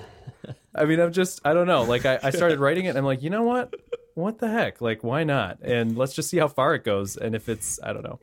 I 0.74 0.84
mean, 0.84 1.00
I'm 1.00 1.12
just 1.12 1.40
I 1.44 1.54
don't 1.54 1.66
know. 1.66 1.82
Like 1.84 2.04
I, 2.06 2.18
I 2.22 2.30
started 2.30 2.58
writing 2.60 2.84
it, 2.84 2.90
and 2.90 2.98
I'm 2.98 3.04
like, 3.04 3.22
you 3.22 3.30
know 3.30 3.42
what? 3.42 3.74
What 4.14 4.38
the 4.38 4.48
heck? 4.48 4.80
Like, 4.80 5.02
why 5.04 5.24
not? 5.24 5.58
And 5.62 5.96
let's 5.96 6.14
just 6.14 6.28
see 6.30 6.38
how 6.38 6.48
far 6.48 6.74
it 6.74 6.84
goes, 6.84 7.16
and 7.16 7.34
if 7.34 7.48
it's 7.48 7.80
I 7.82 7.92
don't 7.92 8.02
know. 8.04 8.20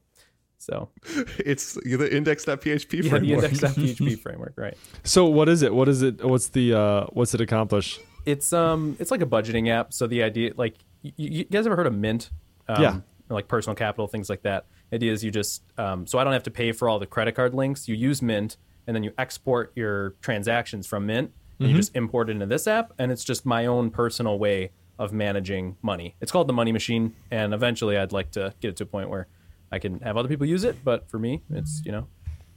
So 0.59 0.89
It's 1.39 1.73
the 1.73 2.15
index.php 2.15 2.65
yeah, 2.65 3.01
the 3.01 3.09
framework. 3.09 3.43
index.php 3.51 4.19
framework, 4.19 4.53
right? 4.55 4.77
So 5.03 5.25
what 5.25 5.49
is 5.49 5.61
it? 5.61 5.73
What 5.73 5.89
is 5.89 6.01
it? 6.03 6.23
What's 6.23 6.49
the? 6.49 6.73
Uh, 6.73 7.05
what's 7.11 7.33
it 7.33 7.41
accomplish? 7.41 7.99
It's 8.25 8.53
um, 8.53 8.95
it's 8.99 9.11
like 9.11 9.21
a 9.21 9.25
budgeting 9.25 9.69
app. 9.69 9.93
So 9.93 10.07
the 10.07 10.23
idea, 10.23 10.53
like, 10.55 10.75
you, 11.01 11.13
you 11.17 11.43
guys 11.45 11.65
ever 11.65 11.75
heard 11.75 11.87
of 11.87 11.93
Mint? 11.93 12.29
Um, 12.67 12.81
Yeah. 12.81 12.99
Like 13.29 13.47
personal 13.47 13.75
capital, 13.75 14.07
things 14.07 14.29
like 14.29 14.43
that. 14.43 14.65
Idea 14.91 15.11
is 15.11 15.23
you 15.23 15.31
just 15.31 15.63
um, 15.77 16.05
so 16.05 16.19
I 16.19 16.23
don't 16.23 16.33
have 16.33 16.43
to 16.43 16.51
pay 16.51 16.71
for 16.71 16.87
all 16.87 16.99
the 16.99 17.07
credit 17.07 17.33
card 17.35 17.53
links. 17.53 17.87
You 17.87 17.95
use 17.95 18.21
Mint, 18.21 18.57
and 18.85 18.95
then 18.95 19.03
you 19.03 19.11
export 19.17 19.71
your 19.75 20.11
transactions 20.21 20.85
from 20.85 21.05
Mint, 21.07 21.31
and 21.59 21.69
you 21.69 21.75
just 21.75 21.95
import 21.95 22.29
it 22.29 22.33
into 22.33 22.45
this 22.45 22.67
app, 22.67 22.93
and 22.99 23.11
it's 23.11 23.23
just 23.23 23.45
my 23.45 23.65
own 23.65 23.89
personal 23.89 24.37
way 24.37 24.71
of 24.99 25.11
managing 25.13 25.77
money. 25.81 26.15
It's 26.21 26.31
called 26.31 26.47
the 26.47 26.53
Money 26.53 26.71
Machine, 26.71 27.15
and 27.31 27.53
eventually 27.53 27.97
I'd 27.97 28.11
like 28.11 28.31
to 28.31 28.53
get 28.59 28.69
it 28.69 28.75
to 28.77 28.83
a 28.83 28.87
point 28.87 29.09
where 29.09 29.27
I 29.71 29.79
can 29.79 29.99
have 30.01 30.17
other 30.17 30.27
people 30.27 30.45
use 30.45 30.63
it. 30.63 30.83
But 30.83 31.09
for 31.09 31.17
me, 31.17 31.41
it's 31.49 31.81
you 31.85 31.91
know, 31.91 32.07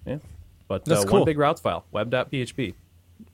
yeah. 0.04 0.18
But 0.68 0.84
That's 0.84 1.04
uh, 1.04 1.08
cool. 1.08 1.20
one 1.20 1.24
big 1.24 1.38
routes 1.38 1.60
file, 1.60 1.86
web.php. 1.92 2.74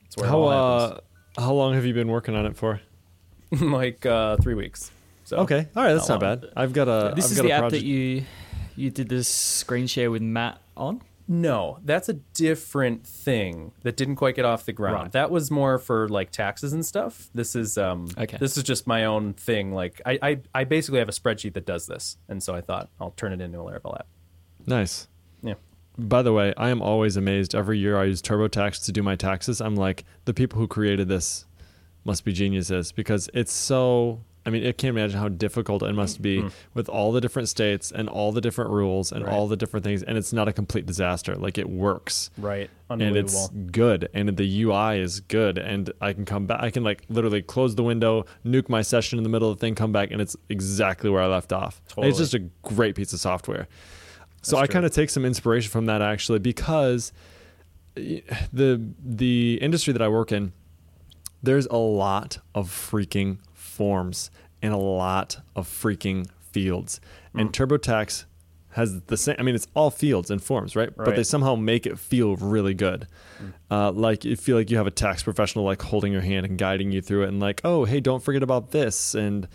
It's 0.05 0.15
where 0.15 0.27
it 0.27 0.29
How 0.29 0.39
all 0.39 0.49
uh, 0.49 0.99
how 1.37 1.53
long 1.53 1.73
have 1.73 1.85
you 1.85 1.93
been 1.93 2.07
working 2.09 2.35
on 2.35 2.45
it 2.45 2.55
for? 2.55 2.81
like 3.51 4.05
uh, 4.05 4.37
three 4.37 4.55
weeks. 4.55 4.91
So 5.25 5.37
Okay, 5.37 5.67
all 5.75 5.83
right, 5.83 5.93
that's 5.93 6.09
Not 6.09 6.21
not 6.21 6.41
bad. 6.41 6.51
I've 6.55 6.73
got 6.73 6.87
a. 6.87 7.13
This 7.15 7.25
I've 7.25 7.31
is 7.31 7.37
got 7.37 7.43
the 7.43 7.49
a 7.51 7.53
app 7.53 7.71
that 7.71 7.83
you 7.83 8.23
you 8.75 8.89
did 8.89 9.09
this 9.09 9.27
screen 9.27 9.87
share 9.87 10.11
with 10.11 10.21
Matt 10.21 10.59
on. 10.75 11.01
No, 11.25 11.79
that's 11.85 12.09
a 12.09 12.13
different 12.13 13.07
thing 13.07 13.71
that 13.83 13.95
didn't 13.95 14.17
quite 14.17 14.35
get 14.35 14.43
off 14.43 14.65
the 14.65 14.73
ground. 14.73 14.95
Right. 14.95 15.11
That 15.13 15.31
was 15.31 15.49
more 15.49 15.77
for 15.79 16.09
like 16.09 16.31
taxes 16.31 16.73
and 16.73 16.85
stuff. 16.85 17.29
This 17.33 17.55
is 17.55 17.77
um 17.77 18.09
Okay. 18.17 18.37
this 18.37 18.57
is 18.57 18.63
just 18.63 18.87
my 18.87 19.05
own 19.05 19.33
thing. 19.33 19.71
Like 19.73 20.01
I, 20.05 20.19
I 20.21 20.39
I 20.53 20.63
basically 20.65 20.99
have 20.99 21.07
a 21.07 21.13
spreadsheet 21.13 21.53
that 21.53 21.65
does 21.65 21.87
this. 21.87 22.17
And 22.27 22.43
so 22.43 22.53
I 22.53 22.59
thought 22.59 22.89
I'll 22.99 23.11
turn 23.11 23.31
it 23.31 23.39
into 23.39 23.57
a 23.59 23.63
Laravel 23.63 23.95
app. 23.97 24.07
Nice. 24.65 25.07
By 25.97 26.21
the 26.21 26.33
way, 26.33 26.53
I 26.57 26.69
am 26.69 26.81
always 26.81 27.17
amazed. 27.17 27.53
Every 27.53 27.77
year 27.77 27.97
I 27.97 28.05
use 28.05 28.21
TurboTax 28.21 28.83
to 28.85 28.91
do 28.91 29.03
my 29.03 29.15
taxes. 29.15 29.61
I'm 29.61 29.75
like, 29.75 30.05
the 30.25 30.33
people 30.33 30.59
who 30.59 30.67
created 30.67 31.07
this 31.07 31.45
must 32.03 32.25
be 32.25 32.33
geniuses 32.33 32.91
because 32.91 33.29
it's 33.33 33.53
so 33.53 34.21
I 34.45 34.49
mean, 34.49 34.63
it 34.63 34.77
can't 34.77 34.97
imagine 34.97 35.19
how 35.19 35.29
difficult 35.29 35.83
it 35.83 35.93
must 35.93 36.21
be 36.21 36.39
mm-hmm. 36.39 36.47
with 36.73 36.89
all 36.89 37.13
the 37.13 37.21
different 37.21 37.47
states 37.47 37.91
and 37.91 38.09
all 38.09 38.33
the 38.33 38.41
different 38.41 38.71
rules 38.71 39.11
and 39.11 39.23
Right. 39.23 39.33
all 39.33 39.47
the 39.47 39.55
different 39.55 39.85
things. 39.85 40.03
And 40.03 40.17
it's 40.17 40.33
not 40.33 40.49
a 40.49 40.53
complete 40.53 40.85
disaster. 40.85 41.35
Like 41.35 41.57
it 41.57 41.69
works 41.69 42.29
Right. 42.37 42.69
and 42.89 43.15
it's 43.15 43.47
good 43.71 44.09
and 44.13 44.35
the 44.35 44.63
UI 44.63 44.99
is 44.99 45.21
good 45.21 45.57
and 45.57 45.91
I 46.01 46.13
can 46.13 46.25
come 46.25 46.45
back 46.45 46.61
I 46.61 46.69
can 46.69 46.83
like 46.83 47.05
literally 47.09 47.41
close 47.41 47.73
the 47.75 47.83
window 47.83 48.25
nuke 48.45 48.69
my 48.69 48.81
session 48.81 49.17
in 49.17 49.23
the 49.23 49.29
middle 49.29 49.49
of 49.49 49.57
the 49.57 49.61
thing 49.61 49.73
come 49.73 49.91
back 49.91 50.11
and 50.11 50.21
it's 50.21 50.35
exactly 50.49 51.09
where 51.09 51.23
I 51.23 51.27
left 51.27 51.51
off 51.51 51.81
Totally. 51.87 52.09
it's 52.09 52.19
just 52.19 52.35
a 52.35 52.39
great 52.61 52.93
piece 52.95 53.11
of 53.11 53.19
software 53.19 53.67
so 54.43 54.57
That's 54.57 54.69
I 54.69 54.71
kind 54.71 54.85
of 54.85 54.91
take 54.91 55.09
some 55.09 55.25
inspiration 55.25 55.71
from 55.71 55.87
that 55.87 56.01
actually 56.01 56.39
because 56.39 57.11
the 57.95 58.93
the 59.03 59.57
industry 59.61 59.93
that 59.93 60.01
I 60.01 60.07
work 60.07 60.31
in 60.31 60.53
there's 61.41 61.65
a 61.67 61.77
lot 61.77 62.39
of 62.55 62.69
freaking 62.69 63.37
forms 63.53 64.31
and 64.61 64.73
a 64.73 64.77
lot 64.77 65.39
of 65.55 65.67
freaking 65.67 66.27
fields. 66.51 67.01
And 67.33 67.49
Hmm. 67.55 67.63
TurboTax 67.63 68.23
has 68.69 69.01
the 69.01 69.17
same. 69.17 69.35
I 69.37 69.43
mean, 69.43 69.53
it's 69.53 69.67
all 69.75 69.91
fields 69.91 70.31
and 70.31 70.41
forms, 70.41 70.75
right? 70.75 70.89
But 70.95 71.15
they 71.17 71.23
somehow 71.23 71.55
make 71.55 71.85
it 71.85 71.99
feel 71.99 72.37
really 72.37 72.73
good. 72.73 73.07
Uh, 73.69 73.91
like 73.91 74.23
you 74.23 74.35
feel 74.37 74.55
like 74.55 74.71
you 74.71 74.77
have 74.77 74.87
a 74.87 74.91
tax 74.91 75.21
professional 75.21 75.65
like 75.65 75.81
holding 75.81 76.13
your 76.13 76.21
hand 76.21 76.45
and 76.45 76.57
guiding 76.57 76.91
you 76.91 77.01
through 77.01 77.23
it, 77.23 77.27
and 77.27 77.39
like, 77.41 77.59
oh, 77.65 77.83
hey, 77.85 77.99
don't 77.99 78.23
forget 78.23 78.41
about 78.41 78.71
this, 78.71 79.13
and 79.13 79.47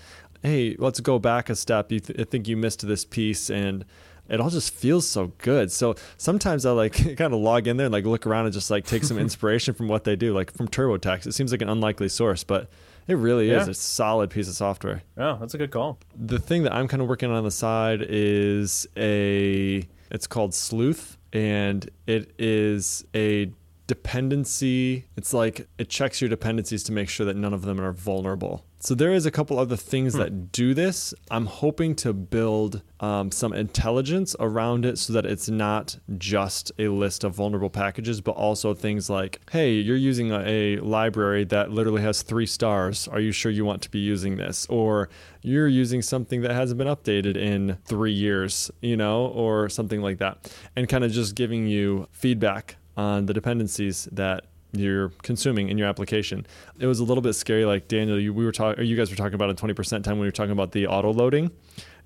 hey, 0.42 0.76
let's 0.78 1.00
go 1.00 1.18
back 1.18 1.48
a 1.48 1.56
step. 1.56 1.90
You 1.90 2.00
th- 2.00 2.20
I 2.20 2.24
think 2.24 2.46
you 2.46 2.56
missed 2.56 2.86
this 2.86 3.04
piece, 3.04 3.48
and 3.50 3.84
it 4.28 4.40
all 4.40 4.50
just 4.50 4.74
feels 4.74 5.06
so 5.08 5.32
good. 5.38 5.72
So 5.72 5.94
sometimes 6.16 6.66
I 6.66 6.72
like 6.72 6.92
kind 7.16 7.32
of 7.34 7.40
log 7.40 7.66
in 7.66 7.76
there 7.76 7.86
and 7.86 7.92
like 7.92 8.04
look 8.04 8.26
around 8.26 8.44
and 8.46 8.52
just 8.52 8.70
like 8.70 8.84
take 8.86 9.04
some 9.04 9.18
inspiration 9.26 9.74
from 9.74 9.88
what 9.88 10.04
they 10.04 10.16
do, 10.16 10.34
like 10.34 10.52
from 10.52 10.68
TurboTax. 10.68 11.26
It 11.26 11.32
seems 11.34 11.50
like 11.52 11.62
an 11.62 11.68
unlikely 11.68 12.08
source, 12.08 12.44
but 12.44 12.68
it 13.06 13.14
really 13.16 13.50
is 13.50 13.66
Yeah. 13.66 13.70
a 13.70 13.74
solid 13.74 14.28
piece 14.30 14.48
of 14.48 14.54
software. 14.54 15.02
Oh, 15.16 15.36
that's 15.40 15.54
a 15.54 15.58
good 15.58 15.70
call. 15.70 15.98
The 16.14 16.38
thing 16.38 16.62
that 16.64 16.74
I'm 16.74 16.88
kind 16.88 17.00
of 17.02 17.08
working 17.08 17.30
on 17.30 17.36
on 17.36 17.44
the 17.44 17.50
side 17.50 18.04
is 18.08 18.86
a 18.96 19.86
it's 20.10 20.26
called 20.26 20.54
Sleuth 20.54 21.16
and 21.32 21.88
it 22.06 22.32
is 22.38 23.04
a 23.14 23.50
dependency. 23.86 25.04
It's 25.16 25.32
like 25.34 25.66
it 25.78 25.88
checks 25.88 26.20
your 26.20 26.28
dependencies 26.30 26.82
to 26.84 26.92
make 26.92 27.08
sure 27.08 27.26
that 27.26 27.36
none 27.36 27.52
of 27.54 27.62
them 27.62 27.80
are 27.80 27.92
vulnerable. 27.92 28.64
So 28.80 28.94
there 28.94 29.12
is 29.12 29.26
a 29.26 29.32
couple 29.32 29.58
other 29.58 29.76
things 29.76 30.14
that 30.14 30.52
do 30.52 30.72
this. 30.72 31.12
I'm 31.32 31.46
hoping 31.46 31.96
to 31.96 32.12
build 32.12 32.82
um, 33.00 33.32
some 33.32 33.52
intelligence 33.52 34.36
around 34.38 34.84
it 34.84 34.98
so 34.98 35.12
that 35.14 35.26
it's 35.26 35.48
not 35.48 35.98
just 36.16 36.70
a 36.78 36.86
list 36.86 37.24
of 37.24 37.34
vulnerable 37.34 37.70
packages, 37.70 38.20
but 38.20 38.32
also 38.32 38.74
things 38.74 39.10
like, 39.10 39.40
hey, 39.50 39.72
you're 39.72 39.96
using 39.96 40.30
a, 40.30 40.44
a 40.46 40.76
library 40.76 41.42
that 41.46 41.72
literally 41.72 42.02
has 42.02 42.22
three 42.22 42.46
stars. 42.46 43.08
Are 43.08 43.18
you 43.18 43.32
sure 43.32 43.50
you 43.50 43.64
want 43.64 43.82
to 43.82 43.90
be 43.90 43.98
using 43.98 44.36
this? 44.36 44.64
Or 44.66 45.08
you're 45.42 45.66
using 45.66 46.00
something 46.00 46.42
that 46.42 46.52
hasn't 46.52 46.78
been 46.78 46.86
updated 46.86 47.36
in 47.36 47.78
three 47.84 48.12
years, 48.12 48.70
you 48.80 48.96
know, 48.96 49.26
or 49.26 49.68
something 49.68 50.02
like 50.02 50.18
that. 50.18 50.52
And 50.76 50.88
kind 50.88 51.02
of 51.02 51.10
just 51.10 51.34
giving 51.34 51.66
you 51.66 52.06
feedback 52.12 52.76
on 52.96 53.26
the 53.26 53.34
dependencies 53.34 54.08
that 54.12 54.44
you're 54.72 55.08
consuming 55.22 55.68
in 55.68 55.78
your 55.78 55.88
application. 55.88 56.46
It 56.78 56.86
was 56.86 57.00
a 57.00 57.04
little 57.04 57.22
bit 57.22 57.32
scary. 57.34 57.64
Like 57.64 57.88
Daniel, 57.88 58.20
you, 58.20 58.34
we 58.34 58.44
were 58.44 58.52
talking, 58.52 58.84
you 58.84 58.96
guys 58.96 59.10
were 59.10 59.16
talking 59.16 59.34
about 59.34 59.50
in 59.50 59.56
20% 59.56 60.02
time 60.02 60.14
when 60.14 60.20
we 60.20 60.26
were 60.26 60.30
talking 60.32 60.52
about 60.52 60.72
the 60.72 60.86
auto 60.86 61.12
loading, 61.12 61.50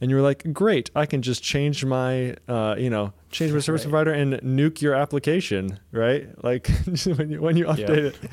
and 0.01 0.11
you 0.11 0.17
were 0.17 0.23
like, 0.23 0.53
"Great, 0.53 0.91
I 0.97 1.07
can 1.07 1.23
just 1.23 1.43
change 1.43 1.85
my, 1.85 2.37
uh, 2.49 2.75
you 2.79 2.91
know, 2.91 3.13
change 3.31 3.53
my 3.53 3.59
service 3.67 3.85
Right. 3.85 3.91
provider 3.91 4.13
and 4.13 4.35
nuke 4.43 4.81
your 4.81 4.95
application, 4.95 5.79
right? 5.93 6.29
Like 6.45 6.69
when 7.17 7.31
you 7.31 7.41
when 7.43 7.57
you 7.57 7.67
update 7.67 8.13
it, 8.15 8.17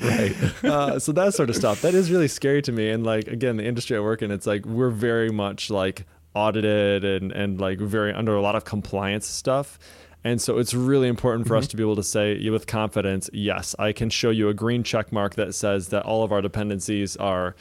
Right. 0.62 0.64
uh, 0.70 0.98
so 0.98 1.12
that 1.12 1.34
sort 1.34 1.50
of 1.50 1.56
stuff 1.56 1.82
that 1.82 1.94
is 1.94 2.10
really 2.10 2.28
scary 2.28 2.62
to 2.62 2.72
me 2.72 2.88
and 2.90 3.04
like 3.04 3.26
again 3.28 3.56
the 3.56 3.64
industry 3.64 3.96
i 3.96 4.00
work 4.00 4.22
in 4.22 4.30
it's 4.30 4.46
like 4.46 4.64
we're 4.66 4.90
very 4.90 5.30
much 5.30 5.70
like 5.70 6.06
audited 6.34 7.04
and 7.04 7.32
and 7.32 7.60
like 7.60 7.78
very 7.78 8.12
under 8.12 8.34
a 8.36 8.40
lot 8.40 8.54
of 8.54 8.64
compliance 8.64 9.26
stuff 9.26 9.78
and 10.22 10.40
so 10.40 10.58
it's 10.58 10.74
really 10.74 11.08
important 11.08 11.46
for 11.46 11.56
us 11.56 11.64
mm-hmm. 11.64 11.70
to 11.70 11.76
be 11.76 11.82
able 11.82 11.96
to 11.96 12.02
say 12.02 12.48
with 12.50 12.66
confidence 12.66 13.30
yes 13.32 13.74
i 13.78 13.92
can 13.92 14.10
show 14.10 14.30
you 14.30 14.48
a 14.48 14.54
green 14.54 14.82
check 14.82 15.12
mark 15.12 15.34
that 15.34 15.54
says 15.54 15.88
that 15.88 16.04
all 16.04 16.22
of 16.22 16.32
our 16.32 16.42
dependencies 16.42 17.16
are 17.16 17.54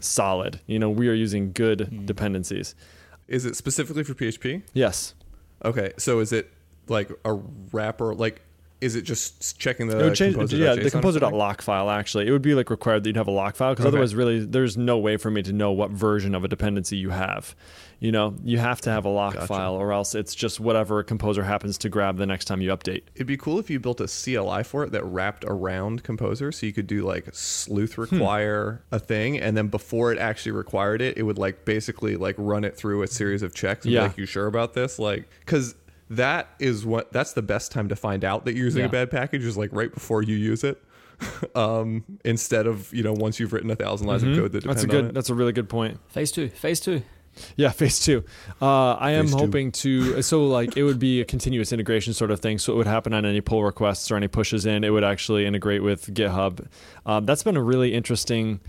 solid 0.00 0.60
you 0.66 0.78
know 0.78 0.90
we 0.90 1.08
are 1.08 1.14
using 1.14 1.52
good 1.52 1.80
mm-hmm. 1.80 2.06
dependencies 2.06 2.74
Is 3.28 3.44
it 3.44 3.54
specifically 3.54 4.02
for 4.02 4.14
PHP? 4.14 4.62
yes 4.72 5.14
Okay, 5.64 5.92
so 5.98 6.20
is 6.20 6.32
it 6.32 6.50
like 6.88 7.10
a 7.24 7.34
wrapper? 7.72 8.14
Like, 8.14 8.42
is 8.80 8.96
it 8.96 9.02
just 9.02 9.58
checking 9.58 9.88
the 9.88 9.98
it 10.00 10.02
would 10.04 10.14
change, 10.14 10.34
composer 10.34 10.56
yeah, 10.56 10.74
the 10.74 10.86
or 10.86 10.90
composer 10.90 11.20
something? 11.20 11.38
lock 11.38 11.60
file. 11.62 11.90
Actually, 11.90 12.26
it 12.26 12.30
would 12.30 12.40
be 12.42 12.54
like 12.54 12.70
required 12.70 13.04
that 13.04 13.10
you'd 13.10 13.16
have 13.16 13.28
a 13.28 13.30
lock 13.32 13.54
file 13.56 13.72
because 13.72 13.84
Okay. 13.84 13.88
otherwise, 13.88 14.14
really, 14.14 14.44
there's 14.44 14.76
no 14.76 14.96
way 14.98 15.16
for 15.18 15.30
me 15.30 15.42
to 15.42 15.52
know 15.52 15.70
what 15.72 15.90
version 15.90 16.34
of 16.34 16.44
a 16.44 16.48
dependency 16.48 16.96
you 16.96 17.10
have. 17.10 17.54
You 17.98 18.10
know, 18.12 18.34
you 18.42 18.56
have 18.56 18.80
to 18.82 18.90
have 18.90 19.04
a 19.04 19.10
lock 19.10 19.34
Gotcha. 19.34 19.46
file, 19.46 19.74
or 19.74 19.92
else 19.92 20.14
it's 20.14 20.34
just 20.34 20.58
whatever 20.58 21.02
composer 21.02 21.42
happens 21.42 21.76
to 21.78 21.90
grab 21.90 22.16
the 22.16 22.24
next 22.26 22.46
time 22.46 22.62
you 22.62 22.70
update. 22.70 23.02
It'd 23.14 23.26
be 23.26 23.36
cool 23.36 23.58
if 23.58 23.68
you 23.68 23.78
built 23.78 24.00
a 24.00 24.06
CLI 24.08 24.62
for 24.62 24.84
it 24.84 24.92
that 24.92 25.04
wrapped 25.04 25.44
around 25.46 26.02
Composer, 26.02 26.50
so 26.50 26.64
you 26.64 26.72
could 26.72 26.86
do 26.86 27.02
like 27.04 27.26
sleuth 27.34 27.96
Hmm. 27.96 28.00
require 28.00 28.82
a 28.90 28.98
thing, 28.98 29.38
and 29.38 29.54
then 29.56 29.68
before 29.68 30.12
it 30.12 30.18
actually 30.18 30.52
required 30.52 31.02
it, 31.02 31.18
it 31.18 31.24
would 31.24 31.36
like 31.36 31.66
basically 31.66 32.16
like 32.16 32.36
run 32.38 32.64
it 32.64 32.74
through 32.74 33.02
a 33.02 33.06
series 33.06 33.42
of 33.42 33.52
checks. 33.54 33.84
And 33.84 33.92
Yeah. 33.92 34.00
be 34.04 34.08
like, 34.08 34.16
you 34.18 34.24
sure 34.24 34.46
about 34.46 34.72
this? 34.72 34.98
Like, 34.98 35.28
because 35.40 35.74
that 36.10 36.48
is 36.58 36.84
what 36.84 37.12
that's 37.12 37.32
the 37.32 37.42
best 37.42 37.72
time 37.72 37.88
to 37.88 37.96
find 37.96 38.24
out 38.24 38.44
that 38.44 38.54
you're 38.54 38.64
using 38.66 38.80
Yeah. 38.80 38.86
a 38.88 38.90
bad 38.90 39.10
package 39.10 39.44
is 39.44 39.56
like 39.56 39.70
right 39.72 39.92
before 39.92 40.22
you 40.22 40.36
use 40.36 40.64
it. 40.64 40.82
um, 41.54 42.02
instead 42.24 42.66
of 42.66 42.92
you 42.94 43.02
know 43.02 43.12
once 43.12 43.38
you've 43.38 43.52
written 43.52 43.70
a 43.70 43.76
thousand 43.76 44.06
lines 44.06 44.22
of 44.22 44.34
code 44.34 44.52
that 44.52 44.60
Mm-hmm. 44.60 44.68
That's 44.68 44.82
a 44.84 44.86
good. 44.86 45.14
That's 45.14 45.30
a 45.30 45.34
really 45.34 45.52
good 45.52 45.68
point. 45.68 45.98
Phase 46.08 46.32
two. 46.32 46.48
Phase 46.48 46.80
two. 46.80 47.02
Yeah, 47.56 47.68
phase 47.70 48.00
two. 48.00 48.24
Uh, 48.60 48.94
I 48.94 49.12
am 49.12 49.26
Phase 49.26 49.34
two. 49.34 49.38
hoping 49.38 49.72
to. 49.72 50.22
So, 50.22 50.46
like, 50.46 50.76
it 50.76 50.82
would 50.82 50.98
be 50.98 51.20
a 51.20 51.24
continuous 51.24 51.72
integration 51.72 52.12
sort 52.12 52.30
of 52.32 52.40
thing. 52.40 52.58
So, 52.58 52.72
it 52.72 52.76
would 52.76 52.86
happen 52.88 53.12
on 53.14 53.24
any 53.24 53.40
pull 53.40 53.62
requests 53.62 54.10
or 54.10 54.16
any 54.16 54.26
pushes 54.28 54.66
in. 54.66 54.82
It 54.82 54.90
would 54.90 55.04
actually 55.04 55.46
integrate 55.46 55.82
with 55.82 56.12
GitHub. 56.12 56.66
Um, 57.06 57.26
that's 57.26 57.42
been 57.44 57.56
a 57.56 57.62
really 57.62 57.94
interesting 57.94 58.60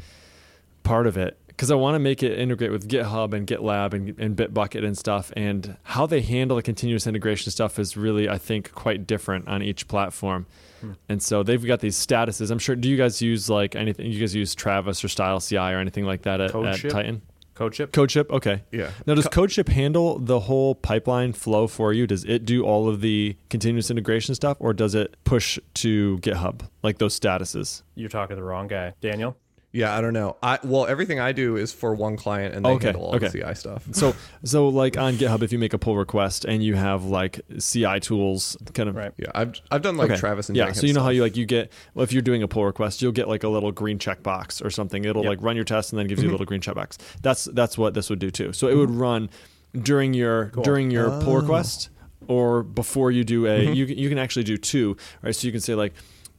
part 0.83 1.07
of 1.07 1.15
it 1.17 1.37
because 1.61 1.69
I 1.69 1.75
want 1.75 1.93
to 1.93 1.99
make 1.99 2.23
it 2.23 2.39
integrate 2.39 2.71
with 2.71 2.89
GitHub 2.89 3.35
and 3.35 3.45
GitLab 3.45 3.93
and, 3.93 4.19
and 4.19 4.35
Bitbucket 4.35 4.83
and 4.83 4.97
stuff. 4.97 5.31
And 5.37 5.77
how 5.83 6.07
they 6.07 6.21
handle 6.21 6.57
the 6.57 6.63
continuous 6.63 7.05
integration 7.05 7.51
stuff 7.51 7.77
is 7.77 7.95
really, 7.95 8.27
I 8.27 8.39
think, 8.39 8.71
quite 8.71 9.05
different 9.05 9.47
on 9.47 9.61
each 9.61 9.87
platform. 9.87 10.47
Hmm. 10.79 10.93
And 11.07 11.21
so 11.21 11.43
they've 11.43 11.63
got 11.63 11.79
these 11.79 11.95
statuses. 11.95 12.49
I'm 12.49 12.57
sure. 12.57 12.75
Do 12.75 12.89
you 12.89 12.97
guys 12.97 13.21
use 13.21 13.47
like 13.47 13.75
anything? 13.75 14.07
You 14.07 14.19
guys 14.19 14.33
use 14.33 14.55
Travis 14.55 15.03
or 15.03 15.07
Style 15.07 15.39
CI 15.39 15.57
or 15.57 15.77
anything 15.77 16.03
like 16.03 16.23
that 16.23 16.41
at, 16.41 16.55
at? 16.55 16.89
Tighten? 16.89 17.21
CodeShip. 17.53 17.89
CodeShip. 17.89 18.31
Okay. 18.31 18.63
Yeah. 18.71 18.89
Now, 19.05 19.13
does 19.13 19.27
CodeShip 19.27 19.69
handle 19.69 20.17
the 20.17 20.39
whole 20.39 20.73
pipeline 20.73 21.31
flow 21.31 21.67
for 21.67 21.93
you? 21.93 22.07
Does 22.07 22.23
it 22.23 22.43
do 22.43 22.63
all 22.63 22.89
of 22.89 23.01
the 23.01 23.37
continuous 23.51 23.91
integration 23.91 24.33
stuff, 24.33 24.57
or 24.59 24.73
does 24.73 24.95
it 24.95 25.15
push 25.25 25.59
to 25.75 26.17
GitHub 26.23 26.61
like 26.81 26.97
those 26.97 27.19
statuses? 27.19 27.83
You're 27.93 28.09
talking 28.09 28.35
to 28.35 28.41
the 28.41 28.47
wrong 28.47 28.67
guy, 28.67 28.93
Daniel. 28.99 29.37
Yeah, 29.73 29.95
I 29.97 30.01
don't 30.01 30.11
know. 30.11 30.35
I 30.43 30.59
well, 30.63 30.85
everything 30.85 31.21
I 31.21 31.31
do 31.31 31.55
is 31.55 31.71
for 31.71 31.93
one 31.95 32.17
client, 32.17 32.53
and 32.53 32.65
they 32.65 32.69
Okay, 32.71 32.87
handle 32.87 33.05
all 33.05 33.15
okay. 33.15 33.29
the 33.29 33.39
CI 33.41 33.55
stuff. 33.55 33.85
So, 33.93 34.13
so 34.43 34.67
like 34.67 34.97
on 34.97 35.13
GitHub, 35.13 35.43
if 35.43 35.53
you 35.53 35.59
make 35.59 35.73
a 35.73 35.77
pull 35.77 35.95
request 35.95 36.43
and 36.43 36.61
you 36.61 36.75
have 36.75 37.05
like 37.05 37.39
CI 37.57 38.01
tools, 38.01 38.57
kind 38.73 38.89
of 38.89 38.95
Right. 38.95 39.13
Yeah, 39.17 39.27
I've 39.33 39.53
I've 39.71 39.81
done 39.81 39.95
like 39.95 40.11
Okay. 40.11 40.19
Travis 40.19 40.49
and 40.49 40.57
yeah. 40.57 40.63
Jenkins 40.65 40.81
So 40.81 40.87
you 40.87 40.93
know 40.93 41.01
how 41.03 41.09
you 41.09 41.21
like 41.21 41.37
you 41.37 41.45
get 41.45 41.71
well, 41.93 42.03
if 42.03 42.11
you're 42.11 42.21
doing 42.21 42.43
a 42.43 42.49
pull 42.49 42.65
request, 42.65 43.01
you'll 43.01 43.13
get 43.13 43.29
like 43.29 43.43
a 43.43 43.49
little 43.49 43.71
green 43.71 43.97
check 43.97 44.21
box 44.23 44.61
or 44.61 44.69
something. 44.69 45.05
It'll 45.05 45.23
Yep. 45.23 45.29
like 45.29 45.41
run 45.41 45.55
your 45.55 45.63
test 45.65 45.93
and 45.93 45.99
then 45.99 46.07
gives 46.07 46.21
you 46.21 46.27
Mm-hmm. 46.27 46.31
a 46.31 46.33
little 46.33 46.45
green 46.45 46.61
check 46.61 46.75
box. 46.75 46.97
That's 47.21 47.45
that's 47.45 47.77
what 47.77 47.93
this 47.93 48.09
would 48.09 48.19
do 48.19 48.29
too. 48.29 48.51
So 48.51 48.67
it 48.67 48.75
would 48.75 48.91
run 48.91 49.29
during 49.79 50.13
your 50.13 50.47
Cool. 50.49 50.63
during 50.63 50.91
your 50.91 51.09
pull 51.21 51.35
Oh. 51.37 51.39
request 51.41 51.89
or 52.27 52.61
before 52.63 53.09
you 53.11 53.23
do 53.23 53.45
a 53.47 53.51
Mm-hmm. 53.67 53.73
you 53.73 53.85
you 53.85 54.09
can 54.09 54.17
actually 54.17 54.43
do 54.43 54.57
two 54.57 54.97
right. 55.21 55.33
So 55.33 55.45
you 55.47 55.53
can 55.53 55.61
say 55.61 55.75
like. 55.75 55.93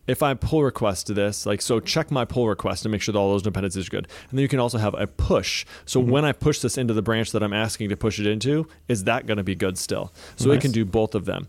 If 0.06 0.22
I 0.22 0.34
pull 0.34 0.64
request 0.64 1.06
to 1.06 1.14
this, 1.14 1.46
like 1.46 1.62
so, 1.62 1.78
check 1.78 2.10
my 2.10 2.24
pull 2.24 2.48
request 2.48 2.84
and 2.84 2.90
make 2.92 3.02
sure 3.02 3.12
that 3.12 3.18
all 3.18 3.30
those 3.30 3.42
dependencies 3.42 3.86
are 3.86 3.90
good. 3.90 4.08
And 4.30 4.38
then 4.38 4.42
you 4.42 4.48
can 4.48 4.58
also 4.58 4.78
have 4.78 4.94
a 4.98 5.06
push. 5.06 5.64
So 5.84 6.00
Mm-hmm. 6.00 6.10
when 6.10 6.24
I 6.24 6.32
push 6.32 6.58
this 6.58 6.76
into 6.76 6.92
the 6.92 7.02
branch 7.02 7.30
that 7.32 7.42
I'm 7.42 7.52
asking 7.52 7.88
to 7.90 7.96
push 7.96 8.18
it 8.18 8.26
into, 8.26 8.66
is 8.88 9.04
that 9.04 9.26
going 9.26 9.36
to 9.38 9.44
be 9.44 9.54
good 9.54 9.78
still? 9.78 10.12
So 10.36 10.50
it 10.50 10.60
can 10.60 10.72
do 10.72 10.84
both 10.84 11.14
of 11.14 11.24
them 11.24 11.46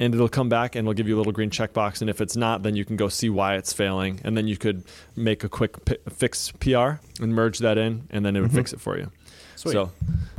and 0.00 0.12
it'll 0.14 0.28
come 0.28 0.48
back 0.48 0.74
and 0.74 0.84
it'll 0.84 0.94
give 0.94 1.06
you 1.06 1.14
a 1.14 1.18
little 1.18 1.32
green 1.32 1.50
checkbox. 1.50 2.00
And 2.00 2.10
if 2.10 2.20
it's 2.20 2.36
not, 2.36 2.64
then 2.64 2.74
you 2.74 2.84
can 2.84 2.96
go 2.96 3.08
see 3.08 3.30
why 3.30 3.54
it's 3.54 3.72
failing, 3.72 4.20
and 4.24 4.36
then 4.36 4.48
you 4.48 4.56
could 4.56 4.82
make 5.14 5.44
a 5.44 5.48
quick 5.48 5.84
pi 5.84 5.96
fix 6.10 6.50
PR 6.58 6.94
and 7.20 7.32
merge 7.34 7.58
that 7.60 7.78
in, 7.78 8.08
and 8.10 8.24
then 8.26 8.34
it 8.34 8.40
would 8.40 8.52
fix 8.52 8.72
it 8.72 8.80
for 8.80 8.98
you. 8.98 9.12
Sweet. 9.54 9.72
So, 9.72 9.92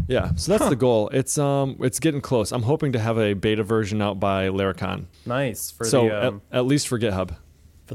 yeah, 0.09 0.35
so 0.35 0.51
that's 0.57 0.67
the 0.69 0.75
goal. 0.75 1.07
It's 1.13 1.37
um, 1.37 1.77
it's 1.79 2.01
getting 2.01 2.19
close. 2.19 2.51
I'm 2.51 2.63
hoping 2.63 2.91
to 2.91 2.99
have 2.99 3.17
a 3.17 3.35
beta 3.35 3.63
version 3.63 4.01
out 4.01 4.19
by 4.19 4.49
Laracon. 4.49 5.05
nice 5.25 5.71
for 5.71 5.85
So 5.85 6.09
the. 6.09 6.27
Um, 6.27 6.41
at, 6.51 6.57
at 6.57 6.65
least 6.65 6.89
for 6.89 6.99
GitHub, 6.99 7.33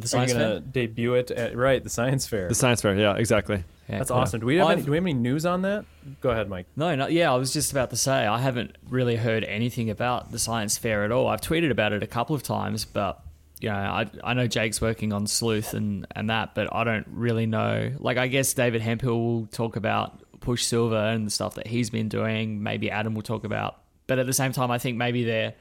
For 0.00 0.08
the 0.08 0.16
are 0.18 0.22
you 0.22 0.28
science 0.28 0.32
gonna 0.32 0.54
fair. 0.54 0.60
debut 0.60 1.14
it 1.14 1.30
at 1.30 1.56
right 1.56 1.82
the 1.82 1.90
science 1.90 2.26
fair? 2.26 2.48
the 2.48 2.54
science 2.54 2.80
fair. 2.82 2.94
Yeah, 2.96 3.16
exactly. 3.16 3.64
Yeah, 3.88 3.98
That's 3.98 4.10
cool. 4.10 4.20
awesome. 4.20 4.40
Do 4.40 4.46
we 4.46 4.56
have 4.56 4.66
any, 4.68 4.72
I've- 4.76 4.84
do 4.84 4.90
we 4.90 4.96
have 4.98 5.04
any 5.04 5.14
news 5.14 5.46
on 5.46 5.62
that? 5.62 5.84
Go 6.20 6.30
ahead, 6.30 6.48
Mike. 6.48 6.66
No, 6.76 6.94
no, 6.94 7.06
yeah, 7.06 7.32
I 7.32 7.36
was 7.36 7.52
just 7.52 7.72
about 7.72 7.90
to 7.90 7.96
say 7.96 8.26
I 8.26 8.38
haven't 8.38 8.76
really 8.88 9.16
heard 9.16 9.44
anything 9.44 9.88
about 9.90 10.30
the 10.30 10.38
science 10.38 10.76
fair 10.76 11.04
at 11.04 11.12
all. 11.12 11.26
I've 11.26 11.40
tweeted 11.40 11.70
about 11.70 11.92
it 11.92 12.02
a 12.02 12.06
couple 12.06 12.36
of 12.36 12.42
times, 12.42 12.84
but 12.84 13.20
you 13.60 13.68
know, 13.70 13.74
I 13.76 14.06
I 14.22 14.34
know 14.34 14.46
Jake's 14.46 14.80
working 14.80 15.12
on 15.12 15.26
Sleuth 15.26 15.74
and 15.74 16.06
and 16.14 16.28
that, 16.30 16.54
but 16.54 16.72
I 16.74 16.84
don't 16.84 17.06
really 17.10 17.46
know. 17.46 17.92
Like, 17.98 18.16
I 18.18 18.26
guess 18.28 18.52
David 18.54 18.82
Hemphill 18.82 19.18
will 19.20 19.46
talk 19.46 19.76
about 19.76 20.22
Push 20.40 20.64
Silver 20.64 20.94
and 20.96 21.26
the 21.26 21.30
stuff 21.30 21.54
that 21.56 21.66
he's 21.66 21.90
been 21.90 22.08
doing. 22.08 22.62
Maybe 22.62 22.90
Adam 22.90 23.14
will 23.14 23.22
talk 23.22 23.44
about. 23.44 23.78
But 24.06 24.18
at 24.18 24.26
the 24.26 24.32
same 24.32 24.52
time, 24.52 24.70
I 24.70 24.78
think 24.78 24.96
maybe 24.96 25.24
they're 25.24 25.54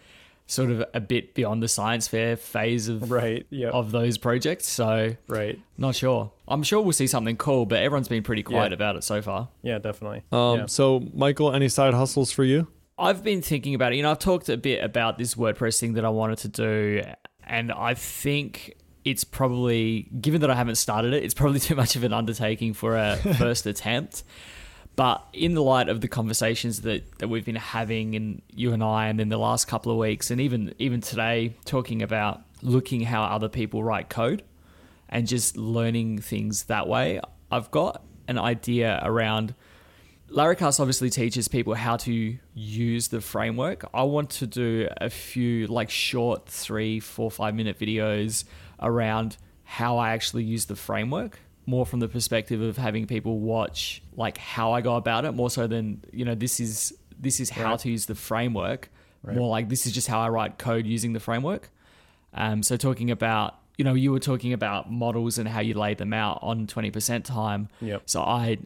sort 0.48 0.72
of 0.72 0.84
a 0.94 1.00
bit 1.02 1.34
beyond 1.34 1.62
the 1.62 1.68
science 1.68 2.08
fair 2.08 2.36
phase 2.38 2.88
of 2.88 3.12
Right. 3.12 3.46
Yeah. 3.50 3.70
of 3.70 3.92
those 3.92 4.18
projects. 4.18 4.68
So 4.68 5.16
right. 5.28 5.60
not 5.78 5.94
sure. 5.96 6.32
I'm 6.48 6.64
sure 6.64 6.82
we'll 6.82 6.94
see 6.94 7.08
something 7.08 7.36
cool, 7.38 7.66
but 7.66 7.84
everyone's 7.84 8.08
been 8.08 8.24
pretty 8.24 8.44
quiet 8.44 8.72
Yeah. 8.72 8.76
about 8.76 8.96
it 8.96 9.04
so 9.04 9.22
far. 9.22 9.50
Yeah. 9.62 9.78
Definitely. 9.80 10.24
Um, 10.32 10.60
yeah. 10.60 10.66
So, 10.68 11.04
Michael, 11.14 11.54
any 11.54 11.68
side 11.70 11.94
hustles 11.94 12.32
for 12.32 12.44
you? 12.46 12.68
I've 12.98 13.24
been 13.24 13.42
thinking 13.42 13.76
about 13.76 13.92
it. 13.94 13.98
You 13.98 14.04
know, 14.04 14.12
I've 14.12 14.20
talked 14.20 14.50
a 14.50 14.58
bit 14.58 14.84
about 14.84 15.18
this 15.18 15.36
WordPress 15.36 15.80
thing 15.80 15.94
that 15.94 16.06
I 16.06 16.10
wanted 16.10 16.40
to 16.40 16.48
do, 16.48 17.02
and 17.46 17.72
I 17.72 17.94
think 17.94 18.74
it's 19.06 19.24
probably, 19.24 20.10
given 20.20 20.42
that 20.42 20.50
I 20.50 20.56
haven't 20.56 20.76
started 20.76 21.14
it, 21.14 21.24
it's 21.24 21.34
probably 21.36 21.60
too 21.68 21.76
much 21.76 21.96
of 21.96 22.04
an 22.04 22.12
undertaking 22.14 22.74
for 22.74 22.96
a 22.98 23.18
first 23.38 23.66
attempt. 23.68 24.24
But 24.98 25.24
in 25.32 25.54
the 25.54 25.62
light 25.62 25.90
of 25.90 26.02
the 26.02 26.08
conversations 26.08 26.82
that, 26.82 27.20
that 27.20 27.30
we've 27.30 27.46
been 27.46 27.56
having, 27.56 28.16
and 28.16 28.42
you 28.54 28.74
and 28.74 28.84
I, 28.84 29.08
and 29.08 29.22
in 29.22 29.30
the 29.30 29.38
last 29.38 29.68
couple 29.68 29.92
of 29.92 29.98
weeks, 30.00 30.32
and 30.32 30.42
even 30.42 30.74
even 30.80 31.00
today, 31.00 31.56
talking 31.64 32.02
about 32.02 32.42
looking 32.62 33.02
how 33.02 33.24
other 33.24 33.48
people 33.48 33.84
write 33.84 34.10
code 34.10 34.44
and 35.08 35.28
just 35.28 35.56
learning 35.56 36.18
things 36.18 36.64
that 36.64 36.88
way, 36.88 37.22
I've 37.52 37.72
got 37.72 38.04
an 38.28 38.40
idea 38.40 39.00
around 39.04 39.54
Laracast 40.30 40.80
obviously 40.80 41.10
teaches 41.10 41.48
people 41.48 41.74
how 41.74 41.96
to 41.98 42.38
use 42.54 43.08
the 43.08 43.22
framework. 43.22 43.86
I 43.94 44.04
want 44.04 44.30
to 44.32 44.48
do 44.48 44.90
a 44.98 45.10
few 45.10 45.68
like 45.68 45.90
short 45.90 46.48
three, 46.48 47.00
four, 47.00 47.32
five 47.32 47.56
minute 47.56 47.80
videos 47.80 48.44
around 48.82 49.38
how 49.64 49.98
I 49.98 50.10
actually 50.10 50.44
use 50.44 50.66
the 50.66 50.76
framework, 50.76 51.40
more 51.68 51.86
from 51.86 52.00
the 52.00 52.08
perspective 52.08 52.62
of 52.62 52.78
having 52.78 53.06
people 53.06 53.38
watch 53.40 54.02
like 54.16 54.38
how 54.40 54.72
I 54.72 54.82
go 54.82 54.96
about 54.96 55.26
it, 55.26 55.34
more 55.34 55.50
so 55.52 55.68
than 55.68 56.04
you 56.12 56.26
know 56.26 56.34
this 56.34 56.60
is 56.60 56.98
this 57.20 57.40
is 57.40 57.50
how 57.52 57.72
Right. 57.72 57.80
to 57.82 57.90
use 57.92 58.06
the 58.08 58.16
framework, 58.16 58.90
more 59.36 59.50
like 59.50 59.70
this 59.70 59.86
is 59.86 59.92
just 59.92 60.08
how 60.08 60.20
I 60.22 60.30
write 60.30 60.58
code 60.58 60.86
using 60.88 61.14
the 61.14 61.20
framework. 61.20 61.70
Um, 62.34 62.64
so 62.64 62.78
talking 62.78 63.12
about 63.12 63.56
you 63.78 63.84
know 63.86 63.94
you 63.94 64.12
were 64.12 64.20
talking 64.20 64.54
about 64.54 64.92
models 64.92 65.38
and 65.38 65.48
how 65.48 65.60
you 65.60 65.74
lay 65.76 65.94
them 65.94 66.14
out 66.14 66.40
on 66.42 66.66
twenty 66.68 66.90
percent 66.90 67.26
time. 67.26 67.68
Yep. 67.82 68.04
So 68.06 68.22
I 68.22 68.58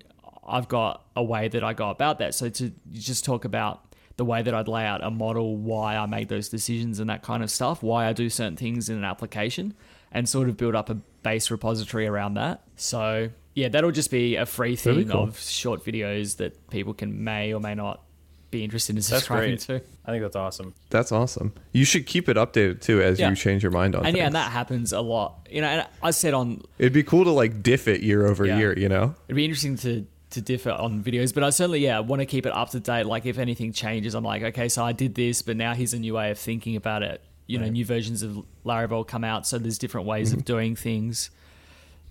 I've 0.48 0.68
got 0.68 1.04
a 1.16 1.24
way 1.24 1.48
that 1.48 1.64
I 1.64 1.74
go 1.74 1.90
about 1.90 2.20
that. 2.20 2.34
So 2.36 2.50
to 2.50 2.72
just 2.92 3.26
talk 3.26 3.46
about 3.46 3.86
the 4.18 4.26
way 4.26 4.42
that 4.42 4.54
I'd 4.54 4.68
lay 4.68 4.86
out 4.86 5.04
a 5.04 5.10
model, 5.10 5.56
why 5.56 5.96
I 5.96 6.06
make 6.06 6.28
those 6.28 6.50
decisions 6.50 7.00
and 7.00 7.10
that 7.10 7.24
kind 7.24 7.42
of 7.42 7.50
stuff, 7.50 7.82
why 7.82 8.08
I 8.08 8.14
do 8.14 8.30
certain 8.30 8.58
things 8.58 8.90
in 8.90 8.98
an 8.98 9.04
application, 9.06 9.74
and 10.12 10.28
sort 10.28 10.50
of 10.50 10.58
build 10.58 10.76
up 10.76 10.90
a 10.90 10.96
base 11.24 11.50
repository 11.52 12.08
around 12.08 12.34
that. 12.36 12.62
So 12.76 13.30
yeah, 13.54 13.70
that'll 13.70 13.92
just 13.92 14.12
be 14.12 14.36
a 14.36 14.46
free 14.46 14.76
That'd 14.76 14.96
thing 15.08 15.10
cool. 15.10 15.24
of 15.24 15.40
short 15.40 15.84
videos 15.86 16.38
that 16.38 16.70
people 16.70 16.94
can 16.94 17.24
may 17.24 17.54
or 17.54 17.60
may 17.60 17.76
not 17.76 18.02
be 18.50 18.64
interested 18.66 18.92
in 18.94 18.98
That's 18.98 19.08
subscribing 19.08 19.52
great. 19.52 19.60
to. 19.62 19.82
I 20.06 20.12
think 20.12 20.24
that's 20.24 20.36
awesome. 20.36 20.74
That's 20.90 21.12
awesome. 21.14 21.54
You 21.72 21.86
should 21.86 22.06
keep 22.06 22.28
it 22.28 22.36
updated 22.36 22.82
too 22.82 23.02
as 23.02 23.18
Yeah. 23.20 23.30
you 23.30 23.36
change 23.36 23.64
your 23.64 23.72
mind 23.72 23.96
on 23.96 24.06
And 24.06 24.18
yeah, 24.18 24.26
and 24.26 24.36
that 24.36 24.52
happens 24.52 24.92
a 24.92 25.00
lot. 25.00 25.48
You 25.50 25.62
know, 25.62 25.68
and 25.68 25.88
I 26.04 26.12
said 26.12 26.34
on 26.34 26.62
It'd 26.78 26.92
be 26.92 27.04
cool 27.04 27.24
to 27.24 27.32
like 27.32 27.64
diff 27.64 27.88
it 27.88 28.02
year 28.02 28.26
over 28.26 28.46
Yeah. 28.46 28.58
year, 28.58 28.78
you 28.78 28.90
know? 28.90 29.16
It'd 29.28 29.36
be 29.38 29.46
interesting 29.46 29.78
to 29.78 30.06
to 30.32 30.42
differ 30.42 30.72
on 30.72 31.04
videos, 31.04 31.34
but 31.34 31.44
I 31.44 31.50
certainly 31.50 31.80
yeah 31.82 32.00
want 32.00 32.22
to 32.22 32.26
keep 32.26 32.46
it 32.46 32.54
up 32.54 32.70
to 32.72 32.80
date. 32.80 33.06
Like 33.06 33.26
if 33.26 33.38
anything 33.38 33.74
changes, 33.74 34.16
I'm 34.16 34.24
like, 34.24 34.44
okay, 34.44 34.70
so 34.70 34.84
I 34.84 34.94
did 34.94 35.14
this, 35.16 35.42
but 35.42 35.56
now 35.58 35.74
here's 35.74 35.94
a 35.94 36.00
new 36.00 36.14
way 36.14 36.32
of 36.32 36.38
thinking 36.40 36.76
about 36.78 37.04
it. 37.04 37.22
You 37.52 37.60
know, 37.60 37.68
new 37.70 37.86
versions 37.86 38.24
of 38.24 38.44
Laravel 38.66 39.06
come 39.08 39.24
out, 39.24 39.46
so 39.48 39.58
there's 39.58 39.78
different 39.78 40.08
ways 40.08 40.30
Mm-hmm. 40.30 40.40
of 40.40 40.46
doing 40.46 40.76
things, 40.76 41.30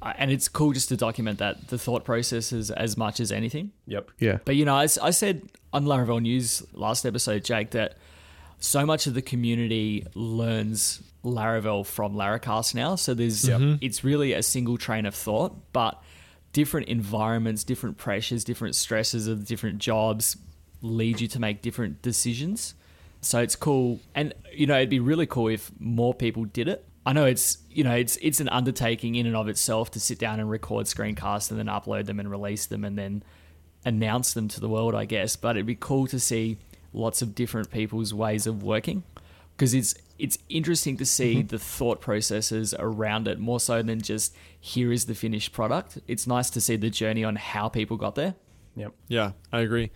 uh, 0.02 0.12
and 0.18 0.30
it's 0.30 0.48
cool 0.48 0.72
just 0.72 0.88
to 0.90 0.96
document 0.96 1.38
that 1.38 1.68
the 1.68 1.78
thought 1.78 2.04
processes 2.04 2.70
as 2.70 2.96
much 2.96 3.20
as 3.20 3.30
anything. 3.32 3.72
Yep. 3.86 4.10
Yeah. 4.18 4.38
But 4.44 4.56
you 4.56 4.64
know, 4.64 4.76
I 4.76 4.86
said 4.86 5.42
on 5.72 5.84
Laravel 5.84 6.20
News 6.22 6.62
last 6.72 7.04
episode, 7.06 7.44
Jake, 7.44 7.70
that 7.70 7.96
so 8.58 8.84
much 8.84 9.06
of 9.06 9.14
the 9.14 9.22
community 9.22 10.06
learns 10.14 11.02
Laravel 11.24 11.84
from 11.86 12.14
Laracast 12.14 12.74
now. 12.74 12.94
So 12.96 13.14
there's 13.14 13.48
it's 13.80 14.04
really 14.04 14.32
a 14.32 14.42
single 14.42 14.76
train 14.78 15.06
of 15.06 15.14
thought, 15.14 15.72
but 15.72 16.02
different 16.52 16.88
environments, 16.88 17.62
different 17.64 17.96
pressures, 17.96 18.42
different 18.44 18.74
stresses 18.74 19.26
of 19.28 19.46
different 19.46 19.78
jobs 19.78 20.36
lead 20.82 21.20
you 21.20 21.28
to 21.28 21.38
make 21.38 21.62
different 21.62 22.02
decisions. 22.02 22.74
So 23.20 23.40
it's 23.40 23.56
cool, 23.56 24.00
and 24.14 24.34
you 24.52 24.66
know, 24.66 24.76
it'd 24.76 24.88
be 24.88 25.00
really 25.00 25.26
cool 25.26 25.48
if 25.48 25.70
more 25.78 26.14
people 26.14 26.44
did 26.44 26.68
it. 26.68 26.84
I 27.04 27.12
know 27.12 27.24
it's 27.24 27.58
you 27.70 27.84
know 27.84 27.94
it's 27.94 28.16
it's 28.22 28.40
an 28.40 28.48
undertaking 28.48 29.14
in 29.14 29.26
and 29.26 29.36
of 29.36 29.48
itself 29.48 29.90
to 29.92 30.00
sit 30.00 30.18
down 30.18 30.40
and 30.40 30.50
record 30.50 30.86
screencasts 30.86 31.50
and 31.50 31.58
then 31.58 31.66
upload 31.66 32.06
them 32.06 32.20
and 32.20 32.30
release 32.30 32.66
them 32.66 32.84
and 32.84 32.96
then 32.96 33.22
announce 33.84 34.34
them 34.34 34.48
to 34.48 34.60
the 34.60 34.68
world, 34.68 34.94
I 34.94 35.04
guess. 35.04 35.36
But 35.36 35.56
it'd 35.56 35.66
be 35.66 35.74
cool 35.74 36.06
to 36.08 36.20
see 36.20 36.58
lots 36.92 37.22
of 37.22 37.34
different 37.34 37.70
people's 37.70 38.12
ways 38.12 38.46
of 38.46 38.62
working 38.62 39.02
because 39.56 39.74
it's 39.74 39.94
it's 40.18 40.38
interesting 40.48 40.96
to 40.98 41.06
see 41.06 41.36
mm-hmm. 41.36 41.48
the 41.48 41.58
thought 41.58 42.00
processes 42.00 42.74
around 42.78 43.28
it 43.28 43.38
more 43.38 43.60
so 43.60 43.82
than 43.82 44.00
just 44.00 44.34
here 44.58 44.92
is 44.92 45.06
the 45.06 45.14
finished 45.14 45.52
product. 45.52 45.98
It's 46.06 46.26
nice 46.26 46.50
to 46.50 46.60
see 46.60 46.76
the 46.76 46.90
journey 46.90 47.24
on 47.24 47.36
how 47.36 47.68
people 47.68 47.96
got 47.96 48.14
there. 48.14 48.34
Yep. 48.76 48.92
Yeah, 49.08 49.32
I 49.52 49.60
agree. 49.60 49.90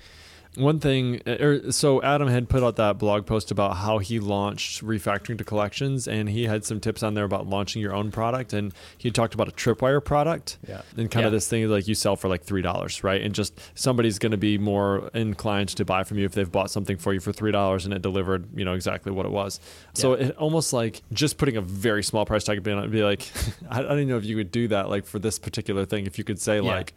One 0.56 0.78
thing, 0.78 1.20
er, 1.26 1.72
so 1.72 2.00
Adam 2.02 2.28
had 2.28 2.48
put 2.48 2.62
out 2.62 2.76
that 2.76 2.96
blog 2.98 3.26
post 3.26 3.50
about 3.50 3.78
how 3.78 3.98
he 3.98 4.20
launched 4.20 4.84
refactoring 4.84 5.36
to 5.38 5.44
collections, 5.44 6.06
and 6.06 6.28
he 6.28 6.44
had 6.44 6.64
some 6.64 6.78
tips 6.78 7.02
on 7.02 7.14
there 7.14 7.24
about 7.24 7.48
launching 7.48 7.82
your 7.82 7.92
own 7.92 8.12
product. 8.12 8.52
And 8.52 8.72
he 8.96 9.10
talked 9.10 9.34
about 9.34 9.48
a 9.48 9.52
tripwire 9.52 10.04
product, 10.04 10.58
Yeah. 10.68 10.82
and 10.96 11.10
kind 11.10 11.26
of 11.26 11.32
this 11.32 11.48
thing 11.48 11.68
like 11.68 11.88
you 11.88 11.94
sell 11.96 12.14
for 12.14 12.28
like 12.28 12.44
three 12.44 12.62
dollars, 12.62 13.02
right? 13.02 13.20
And 13.20 13.34
just 13.34 13.58
somebody's 13.74 14.18
going 14.20 14.30
to 14.32 14.38
be 14.38 14.56
more 14.58 15.10
inclined 15.12 15.70
to 15.70 15.84
buy 15.84 16.04
from 16.04 16.18
you 16.18 16.24
if 16.24 16.32
they've 16.32 16.50
bought 16.50 16.70
something 16.70 16.98
for 16.98 17.12
you 17.12 17.20
for 17.20 17.32
three 17.32 17.50
dollars 17.52 17.84
and 17.84 17.92
it 17.92 18.02
delivered, 18.02 18.46
you 18.56 18.64
know, 18.64 18.74
exactly 18.74 19.10
what 19.10 19.26
it 19.26 19.32
was. 19.32 19.58
So 19.94 20.12
it 20.12 20.36
almost 20.36 20.72
like 20.72 21.02
just 21.12 21.36
putting 21.36 21.56
a 21.56 21.62
very 21.62 22.04
small 22.04 22.24
price 22.26 22.44
tag 22.44 22.66
on 22.68 22.84
it, 22.84 22.90
be 22.92 23.02
like, 23.02 23.28
I, 23.68 23.80
I 23.80 23.82
don't 23.82 23.92
even 23.98 24.08
know 24.08 24.18
if 24.18 24.24
you 24.24 24.36
could 24.36 24.52
do 24.52 24.68
that 24.68 24.88
like 24.88 25.04
for 25.04 25.18
this 25.18 25.38
particular 25.38 25.84
thing. 25.84 26.06
If 26.06 26.16
you 26.16 26.24
could 26.24 26.38
say 26.40 26.56
Yeah. 26.56 26.62
like 26.76 26.94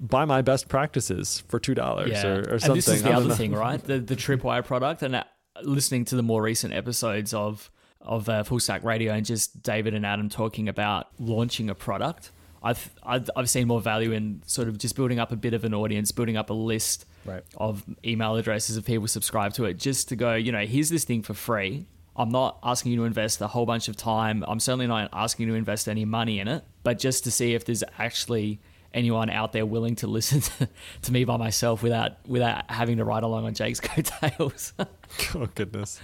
buy 0.00 0.24
my 0.24 0.42
best 0.42 0.68
practices 0.68 1.44
for 1.48 1.60
two 1.60 1.74
dollars 1.74 2.24
or, 2.24 2.54
or 2.54 2.58
something. 2.58 2.70
And 2.70 2.76
this 2.78 2.88
is 2.88 3.02
the 3.02 3.12
other 3.12 3.28
know. 3.28 3.34
thing, 3.34 3.52
right? 3.66 3.82
The 3.82 3.98
the 3.98 4.16
tripwire 4.16 4.64
product, 4.64 5.02
and 5.02 5.16
uh, 5.16 5.24
listening 5.62 6.04
to 6.06 6.16
the 6.16 6.22
more 6.22 6.42
recent 6.42 6.72
episodes 6.74 7.34
of 7.34 7.70
of 8.00 8.28
uh, 8.28 8.42
Full 8.44 8.60
Stack 8.60 8.82
Radio 8.82 9.12
and 9.12 9.26
just 9.26 9.62
David 9.62 9.92
and 9.94 10.06
Adam 10.06 10.28
talking 10.28 10.68
about 10.68 11.08
launching 11.18 11.68
a 11.68 11.74
product. 11.74 12.32
I've, 12.62 12.90
I've 13.02 13.30
I've 13.36 13.48
seen 13.50 13.68
more 13.68 13.80
value 13.80 14.12
in 14.12 14.42
sort 14.46 14.68
of 14.68 14.76
just 14.78 14.94
building 14.96 15.18
up 15.18 15.32
a 15.32 15.36
bit 15.36 15.54
of 15.54 15.64
an 15.64 15.74
audience, 15.74 16.12
building 16.12 16.36
up 16.36 16.50
a 16.50 16.54
list 16.54 17.06
Right. 17.26 17.42
of 17.58 17.84
email 18.02 18.36
addresses 18.36 18.78
of 18.78 18.86
people 18.86 19.06
subscribe 19.06 19.52
to 19.54 19.66
it, 19.66 19.74
just 19.74 20.08
to 20.08 20.16
go, 20.16 20.34
you 20.34 20.52
know, 20.52 20.64
here's 20.64 20.88
this 20.88 21.04
thing 21.04 21.22
for 21.22 21.34
free. 21.34 21.86
I'm 22.16 22.30
not 22.30 22.58
asking 22.62 22.92
you 22.92 22.98
to 22.98 23.04
invest 23.04 23.40
a 23.42 23.46
whole 23.46 23.66
bunch 23.66 23.88
of 23.88 23.96
time. 23.96 24.42
I'm 24.48 24.58
certainly 24.60 24.86
not 24.86 25.10
asking 25.12 25.46
you 25.46 25.52
to 25.52 25.58
invest 25.58 25.86
any 25.88 26.06
money 26.06 26.40
in 26.40 26.48
it, 26.48 26.64
but 26.82 26.98
just 26.98 27.24
to 27.24 27.30
see 27.30 27.54
if 27.54 27.64
there's 27.66 27.84
actually 27.98 28.60
anyone 28.92 29.30
out 29.30 29.52
there 29.52 29.64
willing 29.66 29.96
to 29.96 30.06
listen 30.06 30.40
to, 30.58 30.68
to 31.02 31.12
me 31.12 31.24
by 31.24 31.36
myself 31.36 31.82
without 31.82 32.12
without 32.26 32.70
having 32.70 32.96
to 32.98 33.04
ride 33.04 33.22
along 33.22 33.46
on 33.46 33.54
Jake's 33.54 33.80
coattails. 33.80 34.72
oh 35.34 35.48
goodness. 35.54 36.00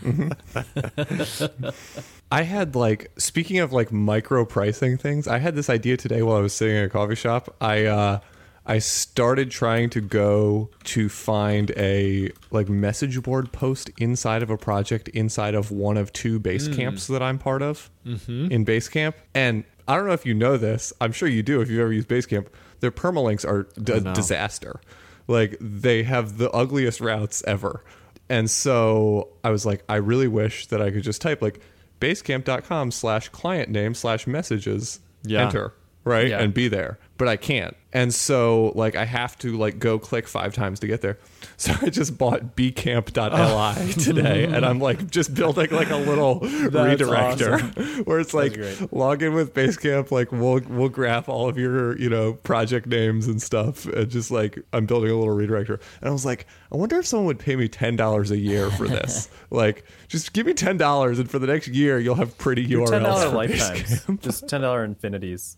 I 2.30 2.42
had 2.42 2.74
like 2.74 3.10
speaking 3.18 3.58
of 3.58 3.72
like 3.72 3.92
micro 3.92 4.44
pricing 4.44 4.96
things, 4.96 5.28
I 5.28 5.38
had 5.38 5.54
this 5.54 5.70
idea 5.70 5.96
today 5.96 6.22
while 6.22 6.36
I 6.36 6.40
was 6.40 6.52
sitting 6.52 6.76
in 6.76 6.84
a 6.84 6.88
coffee 6.88 7.14
shop. 7.14 7.54
I 7.60 7.84
uh 7.84 8.20
I 8.66 8.80
started 8.80 9.50
trying 9.50 9.90
to 9.90 10.00
go 10.00 10.70
to 10.84 11.08
find 11.08 11.70
a 11.76 12.30
like 12.50 12.68
message 12.68 13.22
board 13.22 13.52
post 13.52 13.90
inside 13.98 14.42
of 14.42 14.50
a 14.50 14.58
project 14.58 15.08
inside 15.08 15.54
of 15.54 15.70
one 15.70 15.96
of 15.96 16.12
two 16.12 16.40
base 16.40 16.66
hmm. 16.66 16.74
camps 16.74 17.06
that 17.06 17.22
I'm 17.22 17.38
part 17.38 17.62
of 17.62 17.90
mm-hmm. 18.04 18.50
in 18.50 18.64
Basecamp. 18.64 19.14
And 19.34 19.64
I 19.86 19.96
don't 19.96 20.06
know 20.06 20.12
if 20.12 20.26
you 20.26 20.34
know 20.34 20.56
this. 20.56 20.92
I'm 21.00 21.12
sure 21.12 21.28
you 21.28 21.42
do 21.42 21.60
if 21.60 21.70
you've 21.70 21.80
ever 21.80 21.92
used 21.92 22.08
Basecamp. 22.08 22.48
Their 22.80 22.90
permalinks 22.90 23.48
are 23.48 23.68
d- 23.80 23.94
a 23.94 24.00
no. 24.00 24.14
disaster. 24.14 24.80
Like 25.28 25.56
they 25.60 26.02
have 26.02 26.38
the 26.38 26.50
ugliest 26.50 27.00
routes 27.00 27.44
ever. 27.46 27.84
And 28.28 28.50
so 28.50 29.28
I 29.44 29.50
was 29.50 29.64
like, 29.64 29.84
I 29.88 29.96
really 29.96 30.28
wish 30.28 30.66
that 30.66 30.82
I 30.82 30.90
could 30.90 31.04
just 31.04 31.22
type 31.22 31.40
like 31.40 31.60
basecamp.com 32.00 32.90
slash 32.90 33.28
client 33.28 33.70
name 33.70 33.94
slash 33.94 34.26
messages, 34.26 34.98
Yeah. 35.22 35.46
enter, 35.46 35.72
right? 36.04 36.28
Yeah. 36.28 36.40
And 36.40 36.52
be 36.52 36.66
there. 36.68 36.98
But 37.18 37.28
I 37.28 37.36
can't. 37.36 37.76
And 37.96 38.12
so 38.12 38.72
like 38.74 38.94
I 38.94 39.06
have 39.06 39.38
to 39.38 39.56
like 39.56 39.78
go 39.78 39.98
click 39.98 40.28
five 40.28 40.54
times 40.54 40.80
to 40.80 40.86
get 40.86 41.00
there. 41.00 41.18
So 41.58 41.72
I 41.80 41.88
just 41.88 42.18
bought 42.18 42.54
bcamp.li 42.54 43.30
oh. 43.32 43.92
today 43.98 44.44
and 44.44 44.66
I'm 44.66 44.78
like 44.78 45.10
just 45.10 45.32
building 45.32 45.70
like 45.70 45.88
a 45.88 45.96
little 45.96 46.40
redirector 46.40 48.06
where 48.06 48.20
it's 48.20 48.34
like 48.34 48.58
log 48.92 49.22
in 49.22 49.32
with 49.32 49.54
Basecamp, 49.54 50.10
like 50.10 50.32
we'll 50.32 50.60
we'll 50.68 50.90
graph 50.90 51.30
all 51.30 51.48
of 51.48 51.56
your, 51.56 51.98
you 51.98 52.10
know, 52.10 52.34
project 52.34 52.86
names 52.86 53.26
and 53.26 53.40
stuff. 53.40 53.86
And 53.86 54.10
just 54.10 54.30
like 54.30 54.58
I'm 54.74 54.84
building 54.84 55.10
a 55.10 55.16
little 55.16 55.34
redirector. 55.34 55.80
And 56.00 56.10
I 56.10 56.12
was 56.12 56.26
like, 56.26 56.46
I 56.70 56.76
wonder 56.76 56.98
if 56.98 57.06
someone 57.06 57.26
would 57.26 57.38
pay 57.38 57.56
me 57.56 57.68
ten 57.68 57.96
dollars 57.96 58.30
a 58.30 58.38
year 58.38 58.70
for 58.72 58.86
this. 58.86 59.30
like 59.50 59.86
just 60.08 60.34
give 60.34 60.44
me 60.44 60.52
ten 60.52 60.76
dollars 60.76 61.18
and 61.18 61.30
for 61.30 61.38
the 61.38 61.46
next 61.46 61.68
year 61.68 61.98
you'll 61.98 62.16
have 62.16 62.36
pretty 62.36 62.66
Ten 62.66 62.80
URLs 62.80 63.02
dollar 63.02 63.30
for 63.30 63.36
lifetimes. 63.36 64.20
Just 64.20 64.46
ten 64.46 64.60
dollar 64.60 64.84
infinities. 64.84 65.56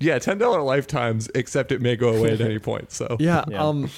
Yeah, 0.00 0.18
ten 0.18 0.38
dollar 0.38 0.62
lifetimes, 0.62 1.28
except 1.34 1.72
it 1.72 1.80
may 1.80 1.96
go 1.96 2.10
away 2.14 2.32
at 2.32 2.40
any 2.40 2.58
point. 2.58 2.92
So 2.92 3.16
Yeah, 3.20 3.44
Yeah. 3.48 3.62
Um, 3.62 3.90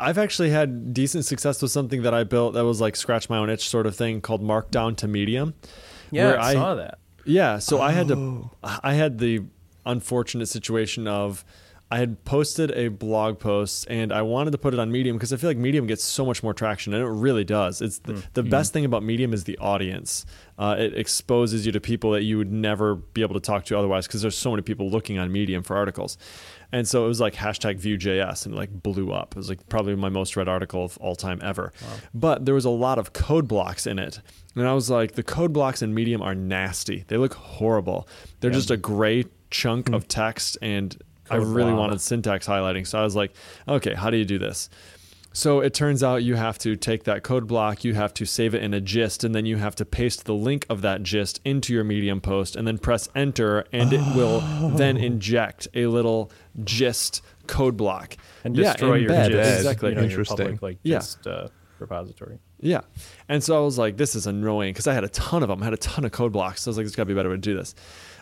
I've 0.00 0.16
actually 0.16 0.48
had 0.50 0.94
decent 0.94 1.26
success 1.26 1.60
with 1.60 1.70
something 1.70 2.02
that 2.02 2.14
I 2.14 2.24
built 2.24 2.54
that 2.54 2.64
was 2.64 2.80
like 2.80 2.96
scratch 2.96 3.28
my 3.28 3.36
own 3.36 3.50
itch 3.50 3.68
sort 3.68 3.86
of 3.86 3.94
thing 3.94 4.22
called 4.22 4.42
Markdown 4.42 4.96
to 4.98 5.08
Medium. 5.08 5.54
Yeah, 6.10 6.28
where 6.30 6.40
I 6.40 6.52
saw 6.54 6.74
that. 6.76 6.98
Yeah, 7.26 7.58
so 7.58 7.80
I 7.80 7.92
had 7.92 8.08
to 8.08 8.14
Oh. 8.16 8.50
I 8.62 8.94
had 8.94 9.18
the 9.18 9.42
unfortunate 9.84 10.46
situation 10.46 11.06
of 11.06 11.44
I 11.90 11.98
had 11.98 12.24
posted 12.24 12.70
a 12.72 12.88
blog 12.88 13.38
post 13.38 13.86
and 13.90 14.12
I 14.12 14.22
wanted 14.22 14.50
to 14.52 14.58
put 14.58 14.72
it 14.74 14.80
on 14.80 14.90
Medium 14.90 15.16
because 15.16 15.32
I 15.32 15.36
feel 15.36 15.50
like 15.50 15.58
Medium 15.58 15.86
gets 15.86 16.02
so 16.02 16.24
much 16.24 16.42
more 16.42 16.54
traction 16.54 16.94
and 16.94 17.02
it 17.02 17.08
really 17.08 17.44
does. 17.44 17.82
It's 17.82 17.98
the, 17.98 18.14
mm. 18.14 18.24
the 18.32 18.40
mm-hmm. 18.40 18.50
best 18.50 18.72
thing 18.72 18.84
about 18.84 19.02
Medium 19.02 19.32
is 19.32 19.44
the 19.44 19.58
audience. 19.58 20.24
Uh, 20.58 20.76
it 20.78 20.96
exposes 20.96 21.66
you 21.66 21.72
to 21.72 21.80
people 21.80 22.12
that 22.12 22.22
you 22.22 22.38
would 22.38 22.50
never 22.50 22.94
be 22.94 23.22
able 23.22 23.34
to 23.34 23.40
talk 23.40 23.66
to 23.66 23.78
otherwise 23.78 24.06
because 24.06 24.22
there's 24.22 24.36
so 24.36 24.50
many 24.50 24.62
people 24.62 24.88
looking 24.88 25.18
on 25.18 25.30
Medium 25.30 25.62
for 25.62 25.76
articles. 25.76 26.16
And 26.72 26.88
so 26.88 27.04
it 27.04 27.08
was 27.08 27.20
like 27.20 27.34
hashtag 27.34 27.76
Vue.js 27.76 28.46
and 28.46 28.54
it 28.54 28.58
like 28.58 28.82
blew 28.82 29.12
up. 29.12 29.32
It 29.32 29.36
was 29.36 29.48
like 29.48 29.68
probably 29.68 29.94
my 29.94 30.08
most 30.08 30.36
read 30.36 30.48
article 30.48 30.84
of 30.84 30.96
all 30.98 31.14
time 31.14 31.38
ever. 31.42 31.72
But 32.12 32.46
there 32.46 32.54
was 32.54 32.64
a 32.64 32.70
lot 32.70 32.98
of 32.98 33.12
code 33.12 33.46
blocks 33.46 33.86
in 33.86 33.98
it. 33.98 34.20
And 34.56 34.66
I 34.66 34.72
was 34.72 34.90
like, 34.90 35.12
the 35.12 35.22
code 35.22 35.52
blocks 35.52 35.82
in 35.82 35.94
Medium 35.94 36.22
are 36.22 36.34
nasty. 36.34 37.04
They 37.06 37.18
look 37.18 37.34
horrible. 37.34 38.08
They're 38.40 38.50
just 38.50 38.70
a 38.70 38.76
gray 38.76 39.26
chunk 39.50 39.88
hmm. 39.88 39.94
of 39.94 40.08
text 40.08 40.58
and 40.62 41.00
I 41.34 41.38
really 41.38 41.70
blob. 41.72 41.78
wanted 41.78 42.00
syntax 42.00 42.46
highlighting. 42.46 42.86
So 42.86 42.98
I 42.98 43.02
was 43.04 43.14
like, 43.16 43.34
okay, 43.68 43.94
how 43.94 44.10
do 44.10 44.16
you 44.16 44.24
do 44.24 44.38
this? 44.38 44.68
So 45.36 45.58
it 45.60 45.74
turns 45.74 46.04
out 46.04 46.22
you 46.22 46.36
have 46.36 46.58
to 46.58 46.76
take 46.76 47.04
that 47.04 47.24
code 47.24 47.48
block, 47.48 47.82
you 47.82 47.94
have 47.94 48.14
to 48.14 48.24
save 48.24 48.54
it 48.54 48.62
in 48.62 48.72
a 48.72 48.80
gist, 48.80 49.24
and 49.24 49.34
then 49.34 49.46
you 49.46 49.56
have 49.56 49.74
to 49.76 49.84
paste 49.84 50.26
the 50.26 50.34
link 50.34 50.64
of 50.70 50.82
that 50.82 51.02
gist 51.02 51.40
into 51.44 51.72
your 51.74 51.82
Medium 51.82 52.20
post 52.20 52.54
and 52.54 52.68
then 52.68 52.78
press 52.78 53.08
enter, 53.16 53.64
and 53.72 53.92
it 53.92 54.00
will 54.14 54.38
then 54.76 54.96
inject 54.96 55.66
a 55.74 55.86
little 55.88 56.30
gist 56.62 57.20
code 57.48 57.76
block. 57.76 58.16
And 58.44 58.56
Yeah, 58.56 58.74
destroy 58.74 58.94
your 58.94 59.10
embed, 59.10 59.30
gist, 59.32 59.56
exactly. 59.56 59.88
you 59.90 59.94
know, 59.96 60.02
Interesting. 60.02 60.36
public 60.36 60.62
like 60.62 60.78
Yeah. 60.84 60.98
gist 60.98 61.26
uh, 61.26 61.48
repository. 61.80 62.38
Yeah. 62.60 62.82
And 63.28 63.42
so 63.42 63.56
I 63.56 63.64
was 63.64 63.76
like, 63.76 63.96
this 63.96 64.14
is 64.14 64.28
annoying 64.28 64.72
because 64.72 64.86
I 64.86 64.94
had 64.94 65.02
a 65.02 65.08
ton 65.08 65.42
of 65.42 65.48
them. 65.48 65.60
I 65.62 65.64
had 65.64 65.74
a 65.74 65.78
ton 65.78 66.04
of 66.04 66.12
code 66.12 66.30
blocks. 66.30 66.62
So 66.62 66.68
I 66.68 66.70
was 66.70 66.76
like, 66.76 66.84
there's 66.84 66.94
got 66.94 67.02
to 67.02 67.06
be 67.06 67.12
a 67.12 67.16
better 67.16 67.28
way 67.30 67.34
to 67.34 67.40
do 67.40 67.56
this. 67.56 67.74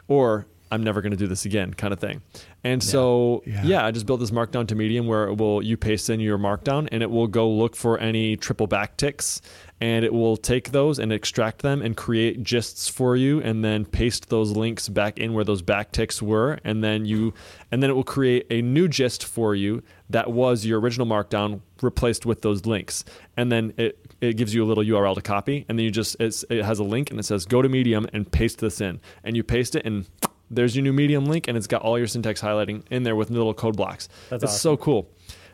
Or 0.08 0.46
I'm 0.72 0.82
never 0.82 1.02
going 1.02 1.10
to 1.10 1.18
do 1.18 1.26
this 1.26 1.44
again 1.44 1.74
kind 1.74 1.92
of 1.92 2.00
thing. 2.00 2.22
And 2.64 2.82
so, 2.82 3.42
yeah. 3.46 3.62
Yeah. 3.62 3.86
I 3.86 3.90
just 3.90 4.06
built 4.06 4.20
this 4.20 4.30
markdown 4.30 4.66
to 4.68 4.74
medium 4.74 5.06
where 5.06 5.28
it 5.28 5.34
will, 5.34 5.62
you 5.62 5.76
paste 5.76 6.08
in 6.08 6.18
your 6.18 6.38
markdown 6.38 6.88
and 6.90 7.02
it 7.02 7.10
will 7.10 7.26
go 7.26 7.48
look 7.50 7.76
for 7.76 7.98
any 7.98 8.36
triple 8.36 8.66
backticks 8.66 9.42
and 9.82 10.04
it 10.04 10.14
will 10.14 10.36
take 10.36 10.70
those 10.70 10.98
and 10.98 11.12
extract 11.12 11.60
them 11.60 11.82
and 11.82 11.96
create 11.96 12.42
gists 12.42 12.90
for 12.90 13.16
you 13.16 13.42
and 13.42 13.62
then 13.62 13.84
paste 13.84 14.30
those 14.30 14.52
links 14.52 14.88
back 14.88 15.18
in 15.18 15.34
where 15.34 15.44
those 15.44 15.60
backticks 15.60 16.22
were. 16.22 16.58
And 16.64 16.82
then 16.82 17.04
you, 17.04 17.34
and 17.70 17.82
then 17.82 17.90
it 17.90 17.94
will 17.94 18.04
create 18.04 18.46
a 18.48 18.62
new 18.62 18.88
gist 18.88 19.24
for 19.24 19.54
you 19.54 19.82
that 20.08 20.30
was 20.30 20.64
your 20.64 20.80
original 20.80 21.06
markdown 21.06 21.60
replaced 21.82 22.24
with 22.24 22.42
those 22.42 22.64
links. 22.64 23.04
And 23.36 23.50
then 23.50 23.74
it, 23.76 23.98
it 24.20 24.36
gives 24.36 24.54
you 24.54 24.64
a 24.64 24.66
little 24.66 24.84
URL 24.84 25.14
to 25.16 25.22
copy, 25.22 25.66
and 25.68 25.78
then 25.78 25.84
you 25.84 25.90
just 25.90 26.16
it's, 26.20 26.44
it 26.48 26.64
has 26.64 26.78
a 26.78 26.84
link 26.84 27.10
and 27.10 27.18
it 27.18 27.24
says 27.24 27.44
go 27.44 27.60
to 27.60 27.68
Medium 27.68 28.06
and 28.12 28.30
paste 28.30 28.58
this 28.60 28.80
in, 28.80 29.00
and 29.24 29.36
you 29.36 29.42
paste 29.42 29.74
it, 29.74 29.84
and 29.84 30.06
there's 30.52 30.76
your 30.76 30.82
new 30.84 30.92
Medium 30.92 31.24
link, 31.26 31.48
and 31.48 31.56
it's 31.56 31.66
got 31.66 31.82
all 31.82 31.98
your 31.98 32.06
syntax 32.06 32.40
highlighting 32.40 32.82
in 32.90 33.02
there 33.02 33.16
with 33.16 33.30
little 33.30 33.54
code 33.54 33.76
blocks. 33.76 34.08
That's 34.30 34.44
it's 34.44 34.60
so 34.60 34.76
cool. 34.76 35.08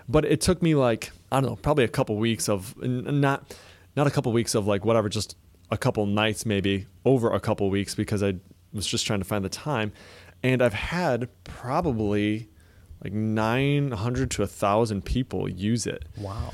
But 0.09 0.25
it 0.25 0.41
took 0.41 0.63
me 0.63 0.75
like 0.75 1.11
I 1.31 1.41
don't 1.41 1.51
know, 1.51 1.57
probably 1.57 1.85
a 1.85 1.89
couple 1.89 2.17
weeks 2.17 2.49
of 2.49 2.77
not 2.83 3.57
not 3.97 4.07
a 4.07 4.11
couple 4.11 4.33
weeks 4.33 4.55
of 4.55 4.67
like 4.67 4.85
whatever, 4.85 5.09
just 5.09 5.37
a 5.71 5.77
couple 5.77 6.07
nights 6.07 6.45
maybe 6.47 6.87
over 7.05 7.31
a 7.33 7.41
couple 7.41 7.69
weeks 7.71 7.95
because 7.95 8.23
I 8.23 8.37
was 8.73 8.87
just 8.87 9.07
trying 9.07 9.21
to 9.21 9.25
find 9.25 9.45
the 9.45 9.49
time, 9.51 9.93
and 10.43 10.63
I've 10.63 10.75
had 10.75 11.29
probably 11.45 12.49
like 13.05 13.13
900 13.13 14.31
to 14.33 14.43
1000 14.43 15.05
people 15.05 15.49
use 15.49 15.87
it 15.87 16.05
Wow. 16.19 16.53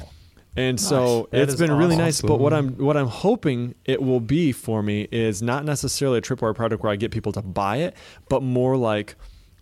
And 0.57 0.80
so 0.80 1.28
That 1.30 1.42
it's 1.42 1.55
is 1.55 1.61
been 1.61 1.72
really 1.72 1.96
nice. 1.96 2.20
But 2.20 2.38
what 2.38 2.52
I'm 2.52 2.76
what 2.76 2.96
I'm 2.96 3.09
hoping 3.09 3.74
it 3.84 4.02
will 4.02 4.20
be 4.20 4.52
for 4.52 4.82
me 4.82 5.09
is 5.11 5.42
not 5.42 5.64
necessarily 5.64 6.18
a 6.18 6.22
tripwire 6.22 6.55
product 6.55 6.82
where 6.82 6.92
I 6.92 6.96
get 6.96 7.11
people 7.11 7.32
to 7.32 7.42
buy 7.42 7.78
it, 7.78 7.96
but 8.28 8.42
more 8.42 8.76
like 8.76 9.16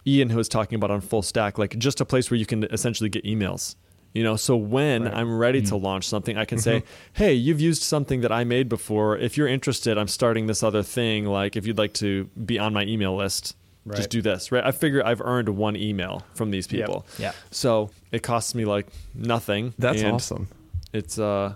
Ian 0.06 0.30
who 0.30 0.36
was 0.36 0.48
talking 0.48 0.76
about 0.76 0.90
on 0.90 1.00
Full 1.00 1.22
Stack, 1.22 1.58
like 1.58 1.78
just 1.78 2.00
a 2.00 2.04
place 2.04 2.30
where 2.30 2.38
you 2.38 2.46
can 2.46 2.64
essentially 2.64 3.08
get 3.08 3.24
emails. 3.24 3.76
You 4.14 4.22
know, 4.22 4.36
so 4.36 4.56
when 4.56 5.04
Right. 5.04 5.14
I'm 5.14 5.38
ready 5.38 5.62
to 5.62 5.74
mm. 5.74 5.82
launch 5.82 6.06
something, 6.06 6.36
I 6.36 6.44
can 6.44 6.58
say, 6.58 6.80
mm-hmm. 6.80 6.86
"Hey, 7.14 7.32
you've 7.32 7.60
used 7.60 7.82
something 7.82 8.20
that 8.20 8.30
I 8.30 8.44
made 8.44 8.68
before. 8.68 9.16
If 9.16 9.38
you're 9.38 9.48
interested, 9.48 9.96
I'm 9.96 10.08
starting 10.08 10.46
this 10.48 10.62
other 10.62 10.82
thing. 10.82 11.24
Like, 11.24 11.56
if 11.56 11.66
you'd 11.66 11.78
like 11.78 11.94
to 11.94 12.24
be 12.44 12.58
on 12.58 12.74
my 12.74 12.84
email 12.84 13.16
list, 13.16 13.56
Right. 13.86 13.96
just 13.96 14.10
do 14.10 14.20
this." 14.20 14.52
Right? 14.52 14.62
I 14.62 14.70
figure 14.72 15.02
I've 15.06 15.22
earned 15.22 15.48
one 15.50 15.76
email 15.76 16.26
from 16.34 16.50
these 16.50 16.70
Yep. 16.70 16.86
people. 16.86 17.06
Yeah. 17.18 17.32
So 17.50 17.88
it 18.10 18.22
costs 18.22 18.54
me 18.54 18.66
like 18.66 18.88
nothing. 19.14 19.72
That's 19.78 20.02
and 20.02 20.16
awesome. 20.16 20.48
It's 20.92 21.18
uh 21.18 21.54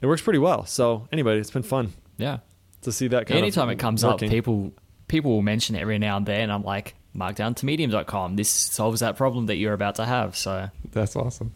it 0.00 0.06
works 0.06 0.22
pretty 0.22 0.38
well 0.38 0.64
so 0.66 1.08
anyway 1.12 1.38
it's 1.38 1.50
been 1.50 1.62
fun 1.62 1.92
Yeah. 2.18 2.38
to 2.82 2.92
see 2.92 3.08
that 3.08 3.26
kind 3.26 3.38
Anytime 3.38 3.68
of 3.68 3.72
it 3.74 3.78
comes 3.78 4.04
working. 4.04 4.28
up, 4.28 4.32
people 4.32 4.72
people 5.08 5.30
will 5.32 5.42
mention 5.42 5.76
it 5.76 5.80
every 5.80 5.98
now 5.98 6.16
and 6.16 6.26
then. 6.26 6.50
I'm 6.50 6.62
like, 6.64 6.94
markdown 7.14 7.54
to 7.56 7.66
medium.com. 7.66 8.36
This 8.36 8.48
solves 8.48 9.00
that 9.00 9.16
problem 9.16 9.46
that 9.46 9.56
you're 9.56 9.74
about 9.74 9.94
to 9.96 10.04
have. 10.06 10.36
So 10.36 10.70
That's 10.92 11.14
awesome. 11.14 11.52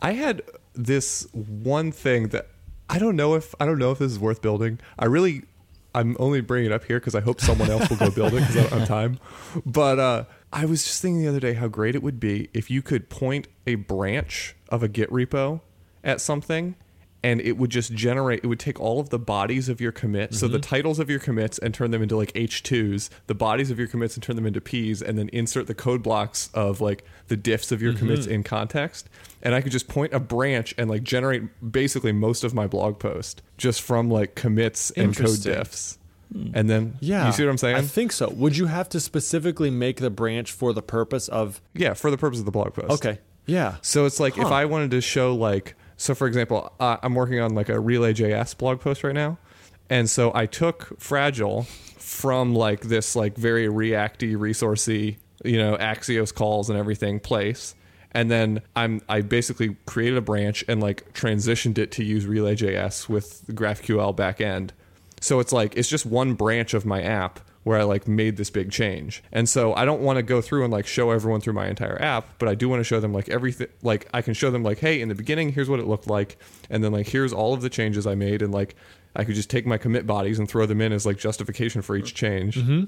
I 0.00 0.12
had 0.12 0.42
this 0.74 1.26
one 1.32 1.90
thing 1.92 2.28
that 2.28 2.48
I 2.90 2.98
don't 2.98 3.16
know 3.16 3.34
if 3.34 3.54
I 3.60 3.66
don't 3.66 3.78
know 3.78 3.90
if 3.92 3.98
this 3.98 4.12
is 4.12 4.18
worth 4.18 4.42
building. 4.42 4.78
I 4.98 5.06
really 5.06 5.42
I'm 5.94 6.16
only 6.20 6.40
bringing 6.40 6.70
it 6.70 6.74
up 6.74 6.84
here 6.84 6.98
because 7.00 7.14
I 7.14 7.20
hope 7.20 7.40
someone 7.40 7.70
else 7.70 7.88
will 7.88 7.96
go 7.96 8.10
build 8.10 8.34
it 8.34 8.40
because 8.40 8.56
I 8.56 8.62
don't 8.68 8.78
have 8.80 8.88
time. 8.88 9.18
But 9.64 9.98
uh, 9.98 10.24
I 10.52 10.64
was 10.66 10.84
just 10.84 11.00
thinking 11.02 11.22
the 11.22 11.28
other 11.28 11.40
day 11.40 11.54
how 11.54 11.68
great 11.68 11.94
it 11.94 12.02
would 12.02 12.20
be 12.20 12.48
if 12.52 12.70
you 12.70 12.82
could 12.82 13.08
point 13.08 13.48
a 13.66 13.76
branch 13.76 14.54
of 14.68 14.82
a 14.82 14.88
Git 14.88 15.10
repo 15.10 15.60
at 16.08 16.20
something 16.20 16.74
and 17.22 17.40
it 17.40 17.52
would 17.52 17.70
just 17.70 17.92
generate 17.94 18.40
it 18.42 18.46
would 18.46 18.60
take 18.60 18.80
all 18.80 19.00
of 19.00 19.10
the 19.10 19.18
bodies 19.18 19.68
of 19.68 19.80
your 19.80 19.92
commits 19.92 20.38
so 20.38 20.46
the 20.46 20.58
mm-hmm. 20.58 20.62
titles 20.62 20.98
of 20.98 21.10
your 21.10 21.18
commits 21.18 21.58
and 21.58 21.74
turn 21.74 21.90
them 21.90 22.02
into 22.02 22.16
like 22.16 22.32
h2s 22.32 23.10
the 23.26 23.34
bodies 23.34 23.70
of 23.70 23.78
your 23.78 23.88
commits 23.88 24.14
and 24.14 24.22
turn 24.22 24.36
them 24.36 24.46
into 24.46 24.60
p's 24.60 25.02
and 25.02 25.18
then 25.18 25.28
insert 25.32 25.66
the 25.66 25.74
code 25.74 26.02
blocks 26.02 26.50
of 26.54 26.80
like 26.80 27.04
the 27.28 27.36
diffs 27.36 27.72
of 27.72 27.82
your 27.82 27.92
mm-hmm. 27.92 28.00
commits 28.00 28.26
in 28.26 28.42
context. 28.42 29.08
And 29.42 29.54
i 29.54 29.60
could 29.60 29.72
just 29.72 29.88
point 29.88 30.12
a 30.12 30.20
branch 30.20 30.74
and 30.78 30.88
like 30.88 31.02
generate 31.02 31.42
basically 31.72 32.12
most 32.12 32.44
of 32.44 32.54
my 32.54 32.66
blog 32.66 32.98
post 32.98 33.42
just 33.56 33.82
from 33.82 34.10
like 34.10 34.34
commits 34.34 34.90
and 34.92 35.16
code 35.16 35.28
diffs. 35.28 35.98
Hmm. 36.32 36.50
And 36.54 36.68
then 36.68 36.96
yeah 37.00 37.26
you 37.26 37.32
see 37.32 37.44
what 37.44 37.50
i'm 37.50 37.58
saying? 37.58 37.76
I 37.76 37.82
think 37.82 38.12
so. 38.12 38.30
Would 38.30 38.56
you 38.56 38.66
have 38.66 38.88
to 38.90 39.00
specifically 39.00 39.70
make 39.70 39.96
the 39.96 40.10
branch 40.10 40.52
for 40.52 40.72
the 40.72 40.82
purpose 40.82 41.28
of 41.28 41.60
yeah 41.74 41.94
for 41.94 42.10
the 42.10 42.18
purpose 42.18 42.38
of 42.38 42.44
the 42.44 42.50
blog 42.50 42.74
post. 42.74 42.90
Okay 42.90 43.18
yeah. 43.48 43.76
So 43.80 44.04
it's 44.04 44.20
like 44.20 44.38
if 44.38 44.44
I 44.44 44.66
wanted 44.66 44.90
to 44.92 45.00
show 45.00 45.34
like 45.34 45.74
so 45.98 46.14
for 46.14 46.26
example, 46.26 46.72
uh, 46.80 46.96
I'm 47.02 47.14
working 47.14 47.40
on 47.40 47.54
like 47.54 47.68
a 47.68 47.78
Relay.js 47.78 48.56
blog 48.56 48.80
post 48.80 49.04
right 49.04 49.14
now, 49.14 49.36
and 49.90 50.08
so 50.08 50.32
I 50.34 50.46
took 50.46 50.98
Fragile 50.98 51.64
from 51.98 52.54
like 52.54 52.82
this 52.82 53.14
like 53.14 53.36
very 53.36 53.66
Reacty, 53.66 54.34
resourcey, 54.34 55.16
you 55.44 55.58
know, 55.58 55.76
Axios 55.76 56.32
calls 56.32 56.70
and 56.70 56.78
everything 56.78 57.20
place, 57.20 57.74
and 58.12 58.30
then 58.30 58.62
I'm 58.76 59.02
I 59.08 59.22
basically 59.22 59.76
created 59.86 60.16
a 60.16 60.22
branch 60.22 60.64
and 60.68 60.80
like 60.80 61.12
transitioned 61.14 61.78
it 61.78 61.90
to 61.92 62.04
use 62.04 62.26
Relay.js 62.26 63.08
with 63.08 63.44
the 63.46 63.52
GraphQL 63.52 64.16
backend. 64.16 64.70
So 65.20 65.40
it's 65.40 65.52
like 65.52 65.76
it's 65.76 65.88
just 65.88 66.06
one 66.06 66.34
branch 66.34 66.74
of 66.74 66.86
my 66.86 67.02
app 67.02 67.40
where 67.64 67.78
I 67.78 67.82
like 67.82 68.08
made 68.08 68.36
this 68.36 68.50
big 68.50 68.70
change. 68.70 69.22
And 69.32 69.48
so 69.48 69.74
I 69.74 69.84
don't 69.84 70.00
want 70.00 70.16
to 70.16 70.22
go 70.22 70.40
through 70.40 70.64
and 70.64 70.72
like 70.72 70.86
show 70.86 71.10
everyone 71.10 71.40
through 71.40 71.52
my 71.52 71.68
entire 71.68 72.00
app, 72.00 72.38
but 72.38 72.48
I 72.48 72.54
do 72.54 72.68
want 72.68 72.80
to 72.80 72.84
show 72.84 73.00
them 73.00 73.12
like 73.12 73.28
everything 73.28 73.68
like 73.82 74.08
I 74.12 74.22
can 74.22 74.34
show 74.34 74.50
them 74.50 74.62
like, 74.62 74.78
hey, 74.78 75.00
in 75.00 75.08
the 75.08 75.14
beginning, 75.14 75.52
here's 75.52 75.68
what 75.68 75.80
it 75.80 75.86
looked 75.86 76.06
like, 76.06 76.38
and 76.70 76.82
then 76.82 76.92
like 76.92 77.08
here's 77.08 77.32
all 77.32 77.54
of 77.54 77.62
the 77.62 77.70
changes 77.70 78.06
I 78.06 78.14
made, 78.14 78.42
and 78.42 78.52
like 78.52 78.74
I 79.14 79.24
could 79.24 79.34
just 79.34 79.50
take 79.50 79.66
my 79.66 79.78
commit 79.78 80.06
bodies 80.06 80.38
and 80.38 80.48
throw 80.48 80.66
them 80.66 80.80
in 80.80 80.92
as 80.92 81.04
like 81.04 81.18
justification 81.18 81.82
for 81.82 81.96
each 81.96 82.14
change. 82.14 82.56
Mm-hmm. 82.56 82.84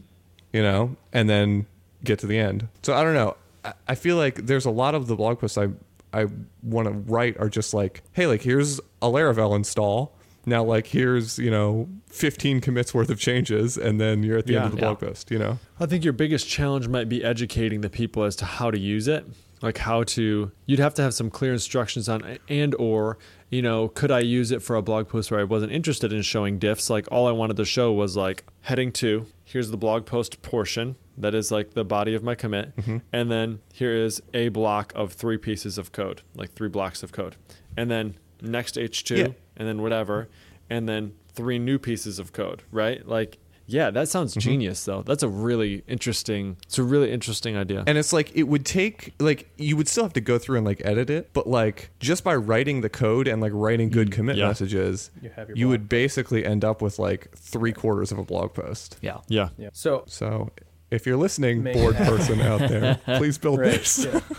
You 0.53 0.63
know, 0.63 0.97
and 1.13 1.31
then 1.31 1.67
get 2.03 2.19
to 2.21 2.27
the 2.27 2.39
end. 2.39 2.69
So 2.83 2.95
I 2.95 3.05
don't 3.05 3.15
know. 3.15 3.37
I, 3.65 3.73
I 3.89 3.95
feel 3.95 4.17
like 4.17 4.47
there's 4.47 4.65
a 4.65 4.71
lot 4.71 4.95
of 4.95 5.07
the 5.07 5.15
blog 5.15 5.39
posts 5.39 5.59
I 5.59 5.69
I 6.13 6.27
want 6.63 6.89
to 6.89 6.93
write 6.93 7.39
are 7.39 7.49
just 7.49 7.73
like, 7.75 8.03
hey, 8.13 8.27
like 8.27 8.43
here's 8.43 8.79
a 9.03 9.07
Laravel 9.07 9.55
install. 9.55 10.17
Now, 10.47 10.65
like 10.65 10.87
here's 10.89 11.39
you 11.39 11.51
know 11.51 11.89
15 12.09 12.61
commits 12.61 12.95
worth 12.95 13.11
of 13.11 13.19
changes, 13.19 13.77
and 13.77 14.01
then 14.01 14.23
you're 14.23 14.39
at 14.39 14.47
the 14.47 14.55
Yeah. 14.55 14.65
end 14.65 14.67
of 14.67 14.77
the 14.77 14.81
blog 14.83 15.01
post. 15.01 15.31
You 15.31 15.39
know, 15.39 15.59
i 15.79 15.87
think 15.87 16.05
your 16.05 16.13
biggest 16.13 16.49
challenge 16.49 16.89
might 16.89 17.09
be 17.09 17.23
educating 17.25 17.81
the 17.83 17.91
people 17.91 18.23
as 18.25 18.37
to 18.37 18.45
how 18.45 18.71
to 18.71 18.79
use 18.79 19.09
it 19.09 19.25
like 19.63 19.79
how 19.79 20.03
to 20.05 20.51
you'd 20.67 20.79
have 20.79 20.95
to 20.95 21.03
have 21.03 21.13
some 21.15 21.29
clear 21.31 21.53
instructions 21.53 22.09
on 22.09 22.39
and 22.49 22.75
or 22.77 23.19
you 23.51 23.61
know 23.63 23.89
could 23.89 24.11
i 24.11 24.19
use 24.21 24.51
it 24.51 24.63
for 24.63 24.77
a 24.77 24.83
blog 24.83 25.09
post 25.09 25.31
where 25.31 25.41
i 25.41 25.45
wasn't 25.45 25.71
interested 25.73 26.13
in 26.13 26.23
showing 26.23 26.59
diffs 26.59 26.89
like 26.91 27.07
all 27.13 27.27
i 27.29 27.33
wanted 27.33 27.57
to 27.57 27.65
show 27.65 27.93
was 27.93 28.17
like 28.17 28.45
heading 28.63 28.91
two 28.93 29.27
here's 29.45 29.71
the 29.71 29.77
blog 29.77 30.05
post 30.07 30.41
portion 30.43 30.97
that 31.17 31.35
is 31.35 31.51
like 31.51 31.73
the 31.75 31.85
body 31.85 32.15
of 32.15 32.23
my 32.23 32.35
commit 32.35 32.75
mm-hmm. 32.77 32.99
and 33.13 33.31
then 33.31 33.59
here 33.73 33.95
is 33.95 34.23
a 34.35 34.49
block 34.49 34.93
of 34.97 35.13
three 35.13 35.37
pieces 35.39 35.77
of 35.79 35.93
code 35.93 36.23
like 36.35 36.53
three 36.53 36.69
blocks 36.69 37.03
of 37.03 37.13
code 37.13 37.37
and 37.77 37.91
then 37.91 38.15
next 38.43 38.77
h2 38.77 39.17
Yeah. 39.17 39.27
And 39.61 39.69
then 39.69 39.81
whatever 39.81 40.29
and 40.69 40.89
then 40.89 41.13
three 41.33 41.59
new 41.61 41.79
pieces 41.79 42.19
of 42.19 42.33
code 42.33 42.63
right 42.73 43.07
like 43.07 43.39
Yeah, 43.67 43.91
that 43.91 44.09
sounds 44.09 44.35
genius 44.35 44.85
though. 44.85 45.03
That's 45.03 45.23
a 45.23 45.29
really 45.29 45.85
interesting. 45.87 46.57
It's 46.67 46.79
a 46.79 46.83
really 46.83 47.13
interesting 47.13 47.57
idea. 47.57 47.85
And 47.87 47.97
it's 47.97 48.13
like 48.13 48.35
it 48.35 48.43
would 48.45 48.67
take 48.67 49.15
like 49.21 49.49
you 49.57 49.77
would 49.77 49.87
still 49.87 50.03
have 50.03 50.13
to 50.15 50.21
go 50.21 50.39
through 50.39 50.57
and 50.59 50.67
like 50.67 50.83
edit 50.85 51.09
it, 51.09 51.31
but 51.33 51.47
like 51.47 51.91
just 52.01 52.25
by 52.25 52.35
writing 52.35 52.81
the 52.81 52.89
code 52.89 53.29
and 53.29 53.41
like 53.41 53.53
writing 53.55 53.89
good 53.91 54.11
commit 54.11 54.37
yeah. 54.37 54.49
messages, 54.49 55.13
You 55.23 55.31
have 55.37 55.57
you 55.57 55.69
would 55.69 55.89
basically 55.89 56.45
end 56.45 56.65
up 56.65 56.83
with 56.83 56.99
like 56.99 57.31
three 57.37 57.73
quarters 57.73 58.11
of 58.11 58.19
a 58.19 58.25
blog 58.25 58.55
post. 58.55 58.99
Yeah. 59.03 59.19
yeah. 59.29 59.51
Yeah. 59.57 59.71
So 59.73 60.03
So 60.09 60.51
if 60.91 61.07
you're 61.07 61.17
listening, 61.27 61.63
Make 61.63 61.75
board 61.75 61.95
it 61.95 61.99
happen. 61.99 62.17
person 62.17 62.41
out 62.41 62.69
there, 62.69 62.99
please 63.19 63.39
build 63.39 63.61
right. 63.61 63.73
this. 63.79 64.05
yeah. 64.05 64.21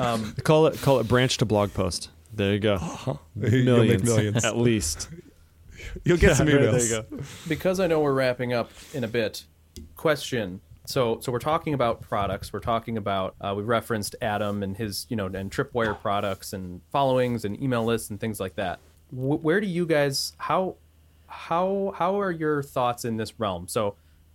Um, 0.00 0.34
Call 0.42 0.66
it 0.68 0.80
call 0.80 0.98
it 1.00 1.06
branch 1.06 1.36
to 1.38 1.44
blog 1.44 1.72
post. 1.74 2.08
There 2.32 2.52
you 2.54 2.58
go. 2.60 3.18
You'll 3.36 3.84
make 3.84 4.02
millions. 4.04 4.44
at 4.44 4.56
least. 4.56 5.08
You'll 6.04 6.16
get 6.16 6.36
some 6.36 6.48
Yeah, 6.48 6.54
right, 6.56 6.64
emails. 6.64 6.88
there 6.90 6.96
you 7.02 7.02
go. 7.18 7.22
because 7.48 7.80
I 7.80 7.86
know 7.86 8.00
we're 8.00 8.14
wrapping 8.14 8.52
up 8.52 8.70
in 8.94 9.04
a 9.04 9.08
bit. 9.08 9.44
Question. 9.96 10.60
So, 10.86 11.20
so 11.20 11.30
we're 11.30 11.38
talking 11.38 11.74
about 11.74 12.00
products. 12.00 12.52
We're 12.52 12.60
talking 12.60 12.96
about 12.96 13.34
uh, 13.40 13.54
we 13.56 13.62
referenced 13.62 14.16
Adam 14.20 14.62
and 14.62 14.76
his, 14.76 15.06
you 15.08 15.16
know, 15.16 15.26
and 15.26 15.50
Tripwire 15.50 15.98
products 16.00 16.52
and 16.52 16.80
followings 16.90 17.44
and 17.44 17.60
email 17.62 17.84
lists 17.84 18.10
and 18.10 18.18
things 18.18 18.40
like 18.40 18.56
that. 18.56 18.78
Wh- 19.10 19.42
where 19.44 19.60
do 19.60 19.66
you 19.66 19.86
guys 19.86 20.32
how 20.38 20.76
how 21.28 21.94
how 21.96 22.20
are 22.20 22.30
your 22.32 22.62
thoughts 22.62 23.04
in 23.04 23.16
this 23.16 23.38
realm? 23.38 23.68
So, 23.68 23.94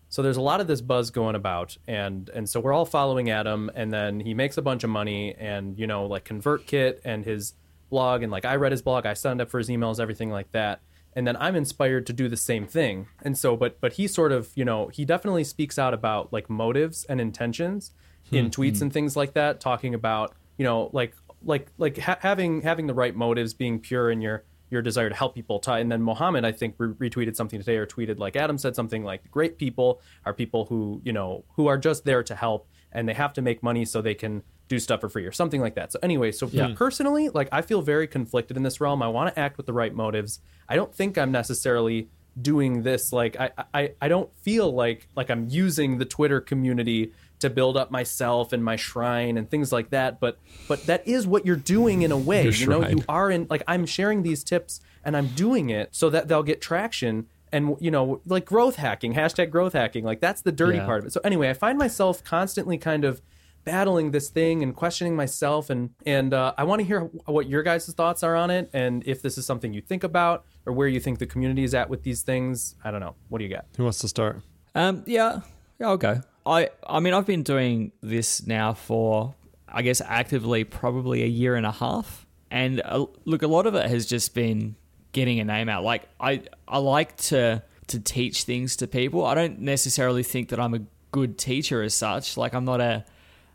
so 0.10 0.22
there's 0.22 0.38
a 0.38 0.42
lot 0.42 0.62
of 0.62 0.68
this 0.68 0.80
buzz 0.80 1.12
going 1.12 1.36
about, 1.36 1.78
and 1.88 2.30
and 2.30 2.48
so 2.50 2.60
we're 2.62 2.74
all 2.74 2.86
following 2.86 3.30
Adam, 3.30 3.70
and 3.76 3.92
then 3.92 4.20
he 4.22 4.34
makes 4.34 4.58
a 4.58 4.62
bunch 4.62 4.84
of 4.86 4.90
money, 4.90 5.36
and 5.38 5.78
you 5.78 5.86
know, 5.86 6.06
like 6.06 6.24
ConvertKit 6.26 7.00
and 7.04 7.26
his 7.26 7.54
blog, 7.90 8.24
and 8.24 8.32
like 8.32 8.46
I 8.46 8.56
read 8.56 8.72
his 8.72 8.82
blog, 8.82 9.06
I 9.06 9.14
signed 9.14 9.42
up 9.42 9.50
for 9.50 9.58
his 9.58 9.70
emails, 9.70 10.00
everything 10.00 10.30
like 10.30 10.52
that 10.52 10.82
and 11.18 11.26
then 11.26 11.36
I'm 11.38 11.56
inspired 11.56 12.06
to 12.08 12.14
do 12.14 12.30
the 12.30 12.38
same 12.38 12.68
thing. 12.68 13.08
And 13.24 13.36
so, 13.36 13.58
but 13.58 13.82
but 13.82 13.94
he 13.94 14.08
sort 14.08 14.32
of, 14.32 14.52
you 14.54 14.64
know, 14.64 14.90
he 14.90 15.04
definitely 15.04 15.46
speaks 15.46 15.80
out 15.80 15.96
about 15.96 16.32
like 16.32 16.48
motives 16.48 17.06
and 17.06 17.20
intentions 17.20 17.92
in 18.32 18.46
hmm, 18.46 18.52
tweets 18.52 18.78
hmm. 18.78 18.84
and 18.84 18.94
things 18.94 19.16
like 19.16 19.34
that, 19.34 19.60
talking 19.60 19.96
about, 19.96 20.36
you 20.60 20.64
know, 20.64 20.92
like 20.94 21.16
like 21.44 21.72
like 21.80 21.98
ha- 21.98 22.20
having 22.20 22.62
having 22.62 22.86
the 22.86 22.94
right 22.94 23.16
motives, 23.16 23.56
being 23.56 23.80
pure 23.80 24.12
in 24.12 24.22
your 24.22 24.44
your 24.70 24.84
desire 24.84 25.10
to 25.10 25.16
help 25.16 25.34
people. 25.34 25.58
T- 25.60 25.72
And 25.72 25.92
then 25.92 26.04
Mohammed, 26.04 26.46
I 26.46 26.52
think, 26.52 26.76
re- 26.78 27.10
retweeted 27.10 27.36
something 27.36 27.58
today 27.58 27.78
or 27.78 27.88
tweeted 27.88 28.20
like 28.20 28.36
Adam 28.36 28.60
said 28.60 28.76
something 28.76 29.04
like, 29.04 29.32
"Great 29.32 29.58
people 29.58 30.02
are 30.24 30.36
people 30.36 30.66
who 30.66 31.02
you 31.04 31.14
know 31.14 31.46
who 31.56 31.66
are 31.66 31.80
just 31.80 32.06
there 32.06 32.22
to 32.22 32.36
help, 32.36 32.68
and 32.92 33.10
they 33.10 33.16
have 33.16 33.34
to 33.34 33.42
make 33.42 33.64
money 33.64 33.86
so 33.86 34.04
they 34.04 34.14
can." 34.14 34.44
Do 34.68 34.80
stuff 34.80 35.02
for 35.02 35.10
free 35.10 35.26
or 35.26 35.32
something 35.32 35.62
like 35.62 35.76
that. 35.76 35.92
So 35.94 36.00
anyway, 36.04 36.32
so 36.32 36.48
for 36.48 36.74
personally, 36.76 37.30
like 37.30 37.48
I 37.52 37.62
feel 37.62 37.82
very 37.82 38.08
conflicted 38.08 38.58
in 38.58 38.64
this 38.64 38.82
realm. 38.82 39.02
I 39.02 39.08
want 39.08 39.34
to 39.34 39.40
act 39.40 39.58
with 39.58 39.66
the 39.66 39.74
right 39.74 39.94
motives. 39.94 40.40
I 40.68 40.76
don't 40.76 40.94
think 40.94 41.18
I'm 41.18 41.32
necessarily 41.32 42.10
doing 42.40 42.84
this 42.84 43.12
like 43.12 43.36
I, 43.40 43.50
I 43.74 43.92
I 44.00 44.08
don't 44.10 44.30
feel 44.42 44.72
like 44.72 45.08
like 45.16 45.32
I'm 45.32 45.48
using 45.50 45.98
the 45.98 46.06
Twitter 46.06 46.40
community 46.40 47.12
to 47.40 47.50
build 47.50 47.78
up 47.78 47.90
myself 47.92 48.52
and 48.54 48.64
my 48.64 48.76
shrine 48.76 49.38
and 49.38 49.50
things 49.50 49.72
like 49.72 49.90
that. 49.92 50.20
But 50.20 50.38
but 50.68 50.86
that 50.86 51.08
is 51.08 51.26
what 51.26 51.46
you're 51.46 51.56
doing 51.56 52.02
in 52.04 52.12
a 52.12 52.18
way. 52.18 52.44
Your 52.44 52.52
you 52.54 52.68
know, 52.68 52.88
you 52.88 53.04
are 53.10 53.32
in 53.32 53.48
like 53.50 53.64
I'm 53.68 53.86
sharing 53.86 54.22
these 54.24 54.44
tips 54.44 54.82
and 55.04 55.16
I'm 55.18 55.28
doing 55.30 55.70
it 55.70 55.96
so 55.96 56.10
that 56.12 56.28
they'll 56.28 56.44
get 56.44 56.62
traction 56.62 57.26
and 57.52 57.78
you 57.80 57.90
know 57.90 58.22
like 58.26 58.44
growth 58.46 58.76
hacking 58.76 59.14
hashtag 59.14 59.50
growth 59.50 59.72
hacking 59.72 60.04
like 60.04 60.20
that's 60.20 60.42
the 60.42 60.52
dirty 60.52 60.78
Yeah. 60.80 60.86
part 60.86 61.00
of 61.00 61.06
it 61.06 61.14
so 61.14 61.22
anyway 61.24 61.50
i 61.50 61.54
find 61.54 61.80
myself 61.80 62.22
constantly 62.22 62.78
kind 62.78 63.06
of 63.06 63.22
battling 63.68 64.12
this 64.12 64.30
thing 64.30 64.64
and 64.64 64.76
questioning 64.76 65.16
myself 65.16 65.70
and 65.70 65.90
and 66.06 66.34
uh, 66.34 66.54
i 66.58 66.64
want 66.64 66.80
to 66.80 66.86
hear 66.86 67.02
what 67.26 67.46
your 67.48 67.64
guys' 67.64 67.94
thoughts 67.94 68.24
are 68.24 68.36
on 68.44 68.50
it 68.50 68.70
and 68.74 69.04
if 69.06 69.22
this 69.22 69.38
is 69.38 69.46
something 69.46 69.74
you 69.74 69.82
think 69.82 70.04
about 70.04 70.46
or 70.66 70.72
where 70.74 70.88
you 70.88 71.00
think 71.00 71.20
the 71.20 71.26
community 71.34 71.64
is 71.64 71.74
at 71.74 71.90
with 71.90 72.02
these 72.04 72.22
things 72.22 72.76
i 72.86 72.92
don't 72.92 73.02
know 73.02 73.16
what 73.30 73.40
do 73.40 73.44
you 73.44 73.52
got 73.58 73.66
Who 73.78 73.84
wants 73.84 74.00
to 74.00 74.08
start? 74.08 74.42
Um, 74.74 75.04
yeah, 75.08 75.42
yeah, 75.80 75.88
I'll 75.88 75.98
go. 75.98 76.22
I, 76.46 76.70
I 76.88 77.00
mean, 77.00 77.14
I've 77.16 77.26
been 77.26 77.42
doing 77.44 77.92
this 78.02 78.46
now 78.46 78.74
for, 78.74 79.34
I 79.68 79.82
guess, 79.82 80.02
actively 80.02 80.64
probably 80.64 81.24
a 81.24 81.28
year 81.42 81.56
and 81.56 81.66
a 81.66 81.72
half, 81.72 82.28
and 82.52 82.82
uh, 82.86 83.08
look, 83.26 83.42
a 83.42 83.48
lot 83.48 83.66
of 83.66 83.74
it 83.76 83.90
has 83.90 84.06
just 84.06 84.34
been 84.36 84.76
getting 85.14 85.40
a 85.40 85.46
name 85.46 85.68
out. 85.68 85.84
Like, 85.84 86.04
I, 86.20 86.44
I 86.68 86.78
like 86.78 87.18
to 87.32 87.64
to 87.88 88.00
teach 88.00 88.44
things 88.44 88.76
to 88.78 88.86
people. 88.88 89.26
I 89.26 89.34
don't 89.34 89.60
necessarily 89.60 90.22
think 90.24 90.50
that 90.50 90.60
I'm 90.60 90.74
a 90.76 90.82
good 91.12 91.38
teacher 91.38 91.82
as 91.82 91.94
such. 91.96 92.38
Like, 92.38 92.54
I'm 92.54 92.66
not 92.66 92.80
a 92.82 93.04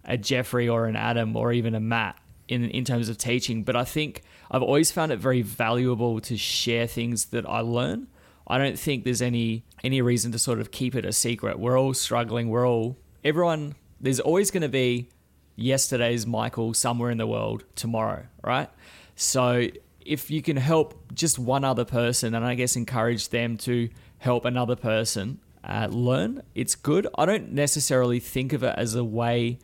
a 0.05 0.17
Jeffrey 0.17 0.69
or 0.69 0.87
an 0.87 0.97
Adam 0.97 1.37
or 1.37 1.53
even 1.53 1.75
a 1.75 1.81
Matt 1.81 2.19
in 2.49 2.65
in 2.71 2.85
terms 2.85 3.09
of 3.09 3.19
teaching, 3.19 3.63
but 3.63 3.77
I 3.77 3.85
think 3.85 4.23
I've 4.51 4.63
always 4.63 4.91
found 4.91 5.13
it 5.13 5.19
very 5.19 5.43
valuable 5.43 6.21
to 6.21 6.37
share 6.37 6.87
things 6.87 7.27
that 7.27 7.49
I 7.49 7.61
learn. 7.61 8.09
I 8.47 8.59
don't 8.59 8.79
think 8.79 9.05
there's 9.05 9.23
any 9.23 9.65
any 9.85 10.03
reason 10.03 10.33
to 10.33 10.39
sort 10.39 10.61
of 10.61 10.71
keep 10.71 10.95
it 10.95 11.05
a 11.05 11.13
secret. 11.13 11.59
We're 11.59 11.79
all 11.79 11.95
struggling. 11.95 12.49
We're 12.49 12.69
all 12.69 12.97
everyone. 13.25 13.75
There's 14.01 14.21
always 14.21 14.51
going 14.51 14.63
to 14.63 14.69
be 14.69 15.09
yesterday's 15.57 16.27
Michael 16.27 16.75
somewhere 16.75 17.11
in 17.11 17.19
the 17.19 17.27
world 17.27 17.65
tomorrow, 17.77 18.27
right? 18.43 18.69
So 19.15 19.69
if 20.01 20.31
you 20.31 20.43
can 20.43 20.57
help 20.57 21.15
just 21.15 21.39
one 21.39 21.65
other 21.65 21.85
person, 21.85 22.35
and 22.35 22.45
I 22.45 22.55
guess 22.55 22.75
encourage 22.75 23.29
them 23.29 23.57
to 23.59 23.89
help 24.19 24.45
another 24.45 24.77
person 24.77 25.39
uh, 25.63 25.89
learn, 25.91 26.43
it's 26.55 26.75
good. 26.75 27.07
I 27.17 27.27
don't 27.27 27.53
necessarily 27.53 28.19
think 28.19 28.53
of 28.53 28.63
it 28.63 28.75
as 28.77 28.95
a 28.95 29.05
way 29.05 29.59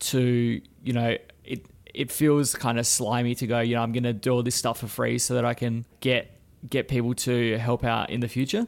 to 0.00 0.60
you 0.82 0.92
know 0.92 1.16
it 1.44 1.66
it 1.94 2.12
feels 2.12 2.54
kind 2.54 2.78
of 2.78 2.86
slimy 2.86 3.34
to 3.34 3.46
go 3.46 3.60
you 3.60 3.74
know 3.74 3.82
i'm 3.82 3.92
going 3.92 4.04
to 4.04 4.12
do 4.12 4.30
all 4.30 4.42
this 4.42 4.54
stuff 4.54 4.78
for 4.80 4.86
free 4.86 5.18
so 5.18 5.34
that 5.34 5.44
i 5.44 5.54
can 5.54 5.84
get 6.00 6.30
get 6.68 6.88
people 6.88 7.14
to 7.14 7.56
help 7.58 7.84
out 7.84 8.10
in 8.10 8.20
the 8.20 8.28
future 8.28 8.66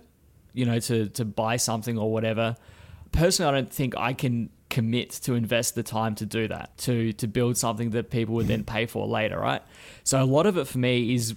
you 0.53 0.65
know 0.65 0.79
to 0.79 1.09
to 1.09 1.25
buy 1.25 1.57
something 1.57 1.99
or 1.99 2.13
whatever. 2.13 2.57
Personally 3.13 3.49
i 3.49 3.61
don't 3.61 3.73
think 3.73 3.97
i 3.97 4.13
can 4.13 4.51
commit 4.69 5.11
to 5.11 5.35
invest 5.35 5.75
the 5.75 5.83
time 5.83 6.15
to 6.15 6.25
do 6.25 6.47
that 6.47 6.77
to 6.79 7.13
to 7.15 7.27
build 7.27 7.57
something 7.57 7.91
that 7.91 8.09
people 8.11 8.37
would 8.37 8.47
then 8.47 8.63
pay 8.65 8.87
for 8.87 9.07
later 9.07 9.39
right? 9.39 9.63
So 10.05 10.23
a 10.23 10.25
lot 10.25 10.47
of 10.47 10.57
it 10.57 10.67
for 10.69 10.79
me 10.79 11.15
is 11.15 11.35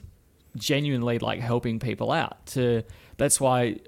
genuinely 0.56 1.18
like 1.18 1.40
helping 1.40 1.80
people 1.80 2.12
out 2.12 2.46
to 2.46 2.84
that's 3.18 3.42
why 3.42 3.80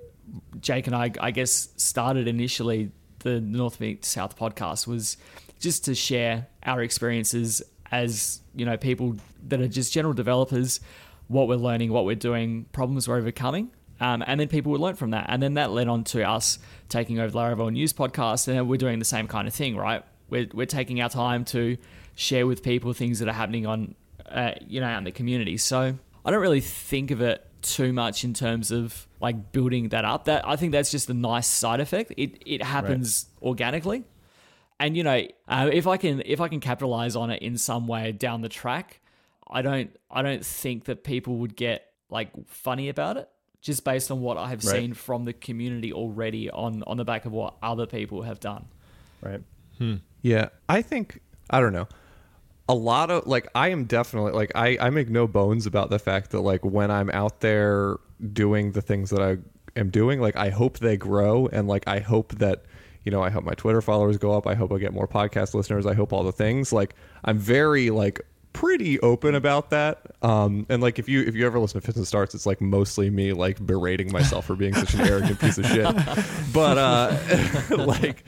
Jake 0.60 0.88
and 0.88 0.96
I, 0.96 1.12
I 1.20 1.32
guess, 1.32 1.70
started 1.78 2.28
initially 2.28 2.92
the 3.20 3.42
North 3.42 3.80
Meet 3.80 4.06
South 4.06 4.38
podcast 4.38 4.88
was 4.88 5.18
just 5.66 5.86
to 5.86 5.96
share 5.96 6.46
our 6.64 6.84
experiences 6.84 7.64
as 7.92 8.40
you 8.54 8.68
know 8.68 8.78
people 8.78 9.16
that 9.48 9.60
are 9.60 9.68
just 9.68 9.92
general 9.92 10.14
developers, 10.14 10.80
what 11.28 11.48
we're 11.48 11.56
learning, 11.56 11.92
what 11.92 12.06
we're 12.06 12.16
doing, 12.16 12.68
problems 12.72 13.08
we're 13.08 13.18
overcoming, 13.18 13.72
um, 14.00 14.24
and 14.28 14.40
then 14.40 14.48
people 14.48 14.72
would 14.72 14.80
learn 14.80 14.94
from 14.94 15.10
that, 15.10 15.26
and 15.28 15.42
then 15.42 15.56
that 15.56 15.72
led 15.72 15.88
on 15.88 16.04
to 16.04 16.22
us 16.22 16.60
taking 16.88 17.20
over 17.20 17.36
Laravel 17.36 17.72
News 17.74 17.94
podcast, 17.94 18.48
and 18.48 18.70
we're 18.70 18.78
doing 18.78 19.00
the 19.00 19.06
same 19.06 19.28
kind 19.28 19.48
of 19.48 19.56
thing, 19.56 19.76
right? 19.76 20.04
We're 20.30 20.48
we're 20.54 20.68
taking 20.68 21.02
our 21.02 21.10
time 21.10 21.46
to 21.46 21.78
share 22.14 22.46
with 22.46 22.62
people 22.62 22.94
things 22.94 23.18
that 23.18 23.28
are 23.28 23.34
happening 23.34 23.66
on, 23.66 23.96
uh, 24.30 24.52
you 24.68 24.82
know, 24.82 24.86
out 24.88 25.00
in 25.00 25.04
the 25.04 25.12
community. 25.12 25.58
So 25.58 25.98
I 26.24 26.32
don't 26.32 26.42
really 26.42 26.62
think 26.62 27.10
of 27.10 27.22
it 27.22 27.44
too 27.64 27.92
much 27.92 28.24
in 28.24 28.36
terms 28.36 28.70
of 28.70 29.08
like 29.20 29.52
building 29.52 29.90
that 29.90 30.06
up. 30.06 30.26
That 30.26 30.48
I 30.48 30.58
think 30.58 30.74
that's 30.74 30.92
just 30.92 31.10
a 31.10 31.16
nice 31.16 31.48
side 31.48 31.80
effect. 31.80 32.14
It 32.18 32.44
it 32.46 32.62
happens 32.62 33.26
organically, 33.42 34.04
and 34.80 34.96
you 34.98 35.04
know 35.04 35.26
uh, 35.48 35.70
if 35.72 35.88
I 35.88 35.98
can 35.98 36.22
if 36.26 36.42
I 36.42 36.48
can 36.48 36.60
capitalize 36.60 37.16
on 37.16 37.30
it 37.30 37.42
in 37.42 37.58
some 37.58 37.88
way 37.88 38.12
down 38.12 38.42
the 38.42 38.50
track, 38.50 39.00
I 39.50 39.62
don't 39.62 39.96
I 40.10 40.22
don't 40.22 40.46
think 40.46 40.86
that 40.86 41.04
people 41.04 41.38
would 41.38 41.56
get 41.56 41.86
like 42.10 42.30
funny 42.48 42.90
about 42.90 43.18
it 43.18 43.30
just 43.62 43.84
based 43.84 44.12
on 44.12 44.22
what 44.22 44.38
I 44.38 44.50
have 44.50 44.64
Right. 44.64 44.76
seen 44.82 44.94
from 44.94 45.26
the 45.26 45.34
community 45.34 45.92
already 45.92 46.50
on 46.52 46.84
on 46.86 46.98
the 46.98 47.06
back 47.06 47.26
of 47.26 47.32
what 47.32 47.56
other 47.64 47.86
people 47.88 48.22
have 48.24 48.40
done. 48.40 48.66
right 49.22 49.42
Yeah, 50.22 50.50
I 50.70 50.82
think 50.82 51.22
I 51.50 51.60
don't 51.60 51.74
know. 51.74 51.88
A 52.68 52.74
lot 52.74 53.12
of 53.12 53.28
like 53.28 53.48
I 53.54 53.70
am 53.70 53.86
definitely 53.86 54.32
like 54.32 54.52
I 54.56 54.78
I 54.80 54.90
make 54.90 55.10
no 55.10 55.28
bones 55.28 55.66
about 55.66 55.90
the 55.90 56.00
fact 56.00 56.32
that 56.32 56.42
like 56.42 56.64
when 56.66 56.90
I'm 56.92 57.10
out 57.12 57.42
there 57.42 57.98
doing 58.34 58.72
the 58.72 58.82
things 58.82 59.10
that 59.12 59.22
I 59.22 59.38
am 59.80 59.90
doing, 59.90 60.20
like 60.20 60.36
I 60.36 60.50
hope 60.50 60.80
they 60.80 60.98
grow 60.98 61.48
and 61.48 61.68
like 61.68 61.84
I 61.88 62.00
hope 62.00 62.34
that 62.40 62.66
you 63.06 63.12
know, 63.12 63.24
I 63.24 63.30
hope 63.30 63.44
my 63.44 63.54
Twitter 63.54 63.82
followers 63.82 64.18
go 64.18 64.34
up. 64.34 64.48
I 64.48 64.56
hope 64.56 64.74
I 64.74 64.80
get 64.80 64.92
more 64.92 65.08
podcast 65.08 65.54
listeners. 65.54 65.86
I 65.86 65.94
hope 65.94 66.12
all 66.12 66.24
the 66.24 66.32
things. 66.32 66.74
Like 66.74 66.96
I'm 67.24 67.38
very 67.38 67.92
like 67.92 68.20
pretty 68.52 69.00
open 69.02 69.36
about 69.36 69.70
that. 69.70 70.02
Um 70.24 70.66
and 70.70 70.82
like 70.82 70.98
if 70.98 71.08
you 71.08 71.22
if 71.22 71.36
you 71.36 71.46
ever 71.46 71.60
listen 71.60 71.80
to 71.80 71.86
Fits 71.86 71.98
and 71.98 72.08
Starts, 72.08 72.34
it's 72.34 72.48
like 72.48 72.60
mostly 72.60 73.10
me 73.12 73.32
like 73.32 73.64
berating 73.64 74.12
myself 74.12 74.46
for 74.46 74.56
being 74.56 74.74
such 74.74 74.96
an 74.96 75.02
arrogant 75.02 75.40
piece 75.40 75.58
of 75.60 75.66
shit. 75.68 75.86
But 76.52 76.78
uh 76.78 77.16
like 77.86 78.24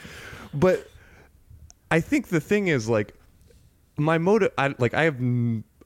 but 0.54 0.88
I 1.90 2.00
think 2.00 2.28
the 2.28 2.40
thing 2.40 2.68
is 2.68 2.88
like 2.88 3.16
my 3.98 4.20
motive. 4.20 4.52
I 4.58 4.76
like 4.78 4.94
I 4.94 5.04
have 5.04 5.18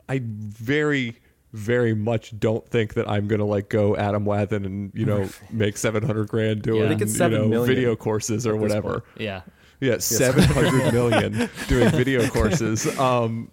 I 0.10 0.20
very 0.22 1.16
very 1.54 1.94
much 1.94 2.38
don't 2.40 2.68
think 2.68 2.94
that 2.94 3.10
I'm 3.10 3.28
gonna 3.28 3.46
like 3.46 3.70
go 3.70 3.96
Adam 3.96 4.26
Wathan 4.26 4.66
and 4.66 4.92
you 4.94 5.06
know 5.06 5.30
make 5.52 5.78
seven 5.78 6.04
hundred 6.04 6.30
grand 6.30 6.62
doing 6.62 6.80
Yeah. 6.80 6.86
I 6.86 6.90
think 6.90 7.02
it's 7.02 7.20
you 7.20 7.30
know 7.30 7.48
million 7.48 7.68
video 7.68 7.96
courses 7.96 8.48
or 8.48 8.56
whatever. 8.56 9.04
Yeah. 9.18 9.42
Yeah, 9.80 9.98
seven 9.98 10.44
hundred 10.44 10.94
million 10.94 11.50
doing 11.68 11.90
video 11.90 12.28
courses. 12.30 12.88
Um, 13.00 13.52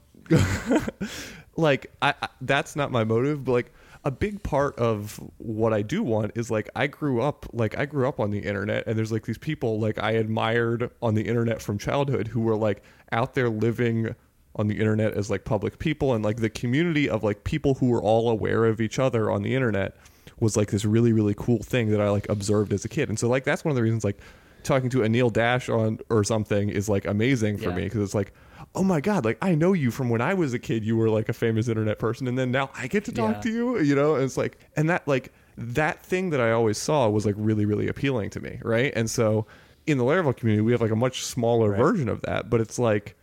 like 1.57 1.91
I, 2.03 2.15
I, 2.23 2.29
that's 2.43 2.77
not 2.77 2.93
my 2.93 3.05
motive, 3.05 3.45
but 3.45 3.53
like 3.53 3.73
a 4.05 4.11
big 4.11 4.43
part 4.43 4.79
of 4.79 5.19
what 5.39 5.73
I 5.73 5.83
do 5.83 6.03
want 6.03 6.33
is 6.35 6.51
like 6.51 6.69
I 6.77 6.87
grew 6.87 7.21
up 7.21 7.47
like 7.53 7.77
I 7.79 7.87
grew 7.87 8.07
up 8.07 8.21
on 8.21 8.31
the 8.31 8.39
internet 8.39 8.87
and 8.87 8.97
there's 8.97 9.11
like 9.11 9.27
these 9.27 9.39
people 9.39 9.81
like 9.81 9.99
I 9.99 10.13
admired 10.13 10.91
on 11.03 11.15
the 11.15 11.23
internet 11.23 11.61
from 11.61 11.79
childhood 11.79 12.29
who 12.29 12.41
were 12.41 12.57
like 12.57 12.83
out 13.11 13.35
there 13.35 13.49
living 13.49 14.15
on 14.59 14.67
the 14.69 14.79
internet 14.79 15.15
as 15.15 15.31
like 15.31 15.45
public 15.45 15.79
people 15.79 16.15
and 16.15 16.25
like 16.25 16.39
the 16.39 16.51
community 16.51 17.09
of 17.09 17.23
like 17.23 17.45
people 17.45 17.75
who 17.75 17.87
were 17.89 18.03
all 18.03 18.29
aware 18.29 18.65
of 18.67 18.81
each 18.81 18.99
other 18.99 19.31
on 19.31 19.43
the 19.43 19.55
internet 19.55 19.97
was 20.41 20.57
like 20.57 20.71
this 20.71 20.85
really 20.85 21.13
really 21.13 21.35
cool 21.37 21.59
thing 21.63 21.91
that 21.91 22.01
I 22.01 22.11
like 22.11 22.29
observed 22.29 22.73
as 22.73 22.85
a 22.85 22.89
kid. 22.89 23.09
And 23.09 23.19
so 23.19 23.29
like 23.29 23.45
that's 23.45 23.65
one 23.65 23.71
of 23.71 23.77
the 23.77 23.83
reasons 23.83 24.05
like 24.05 24.19
talking 24.65 24.91
to 24.91 24.99
Anil 24.99 25.33
Dash 25.33 25.69
on 25.69 25.99
or 26.11 26.25
something 26.25 26.69
is 26.69 26.89
like 26.89 27.07
amazing 27.07 27.57
for 27.59 27.71
Yeah. 27.71 27.77
me 27.77 27.85
because 27.85 28.03
it's 28.03 28.15
like 28.15 28.33
oh 28.75 28.83
my 28.83 29.01
god 29.01 29.25
like 29.25 29.39
I 29.41 29.55
know 29.55 29.73
you 29.73 29.91
from 29.91 30.11
when 30.11 30.21
I 30.21 30.35
was 30.35 30.53
a 30.53 30.59
kid 30.59 30.85
you 30.85 30.97
were 30.97 31.09
like 31.09 31.29
a 31.29 31.33
famous 31.33 31.69
internet 31.69 31.99
person 31.99 32.27
and 32.27 32.37
then 32.37 32.51
now 32.51 32.71
I 32.77 32.89
get 32.89 33.05
to 33.07 33.13
talk 33.13 33.37
Yeah. 33.37 33.41
to 33.43 33.51
you 33.51 33.79
you 33.81 33.95
know 33.95 34.17
and 34.17 34.25
it's 34.25 34.37
like 34.37 34.59
and 34.77 34.91
that 34.91 35.07
like 35.07 35.33
that 35.57 36.05
thing 36.05 36.31
that 36.31 36.41
I 36.41 36.51
always 36.51 36.77
saw 36.79 37.09
was 37.09 37.25
like 37.25 37.37
really 37.39 37.65
really 37.65 37.89
appealing 37.89 38.31
to 38.31 38.41
me 38.41 38.59
right 38.63 38.93
and 38.97 39.09
so 39.09 39.47
in 39.87 39.97
the 39.97 40.05
Laravel 40.05 40.37
community 40.37 40.61
we 40.61 40.73
have 40.73 40.81
like 40.83 40.91
a 40.91 40.97
much 40.97 41.25
smaller 41.25 41.75
version 41.75 42.09
of 42.09 42.21
that 42.23 42.51
but 42.51 42.61
it's 42.61 42.79
like 42.79 43.17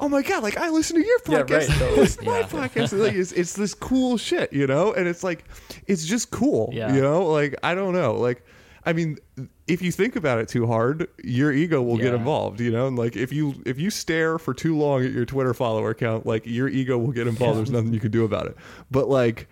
oh 0.00 0.08
my 0.08 0.22
god 0.22 0.42
like 0.42 0.56
I 0.56 0.68
listen 0.70 0.96
to 1.00 1.06
your 1.06 1.18
podcast, 1.20 1.48
Yeah, 1.50 1.56
right, 1.56 1.68
totally. 1.78 2.00
listen 2.00 2.24
to 2.24 2.30
my 2.30 2.38
Yeah. 2.40 2.46
podcast 2.46 2.98
like 2.98 3.14
it's, 3.14 3.32
it's 3.32 3.52
this 3.54 3.74
cool 3.74 4.16
shit 4.16 4.52
you 4.52 4.66
know 4.66 4.92
and 4.92 5.08
it's 5.08 5.24
like 5.24 5.44
it's 5.86 6.06
just 6.06 6.30
cool 6.30 6.70
Yeah. 6.72 6.94
you 6.94 7.00
know 7.02 7.26
like 7.26 7.54
I 7.62 7.74
don't 7.74 7.92
know 7.94 8.14
like 8.14 8.44
I 8.84 8.94
mean, 8.94 9.18
if 9.66 9.82
you 9.82 9.92
think 9.92 10.16
about 10.16 10.38
it 10.38 10.48
too 10.48 10.66
hard, 10.66 11.08
your 11.22 11.52
ego 11.52 11.82
will 11.82 11.98
get 11.98 12.14
involved, 12.14 12.58
you 12.58 12.70
know. 12.70 12.86
And 12.86 12.96
like 12.96 13.16
if 13.16 13.30
you 13.34 13.60
if 13.66 13.78
you 13.78 13.90
stare 13.90 14.38
for 14.38 14.54
too 14.54 14.78
long 14.78 15.04
at 15.04 15.12
your 15.12 15.26
Twitter 15.26 15.52
follower 15.52 15.92
count, 15.92 16.24
like 16.24 16.46
your 16.46 16.68
ego 16.68 16.96
will 16.96 17.12
get 17.12 17.26
involved. 17.26 17.58
There's 17.58 17.70
nothing 17.70 17.92
you 17.92 18.00
can 18.00 18.12
do 18.12 18.24
about 18.24 18.46
it. 18.46 18.56
But 18.90 19.10
like 19.10 19.46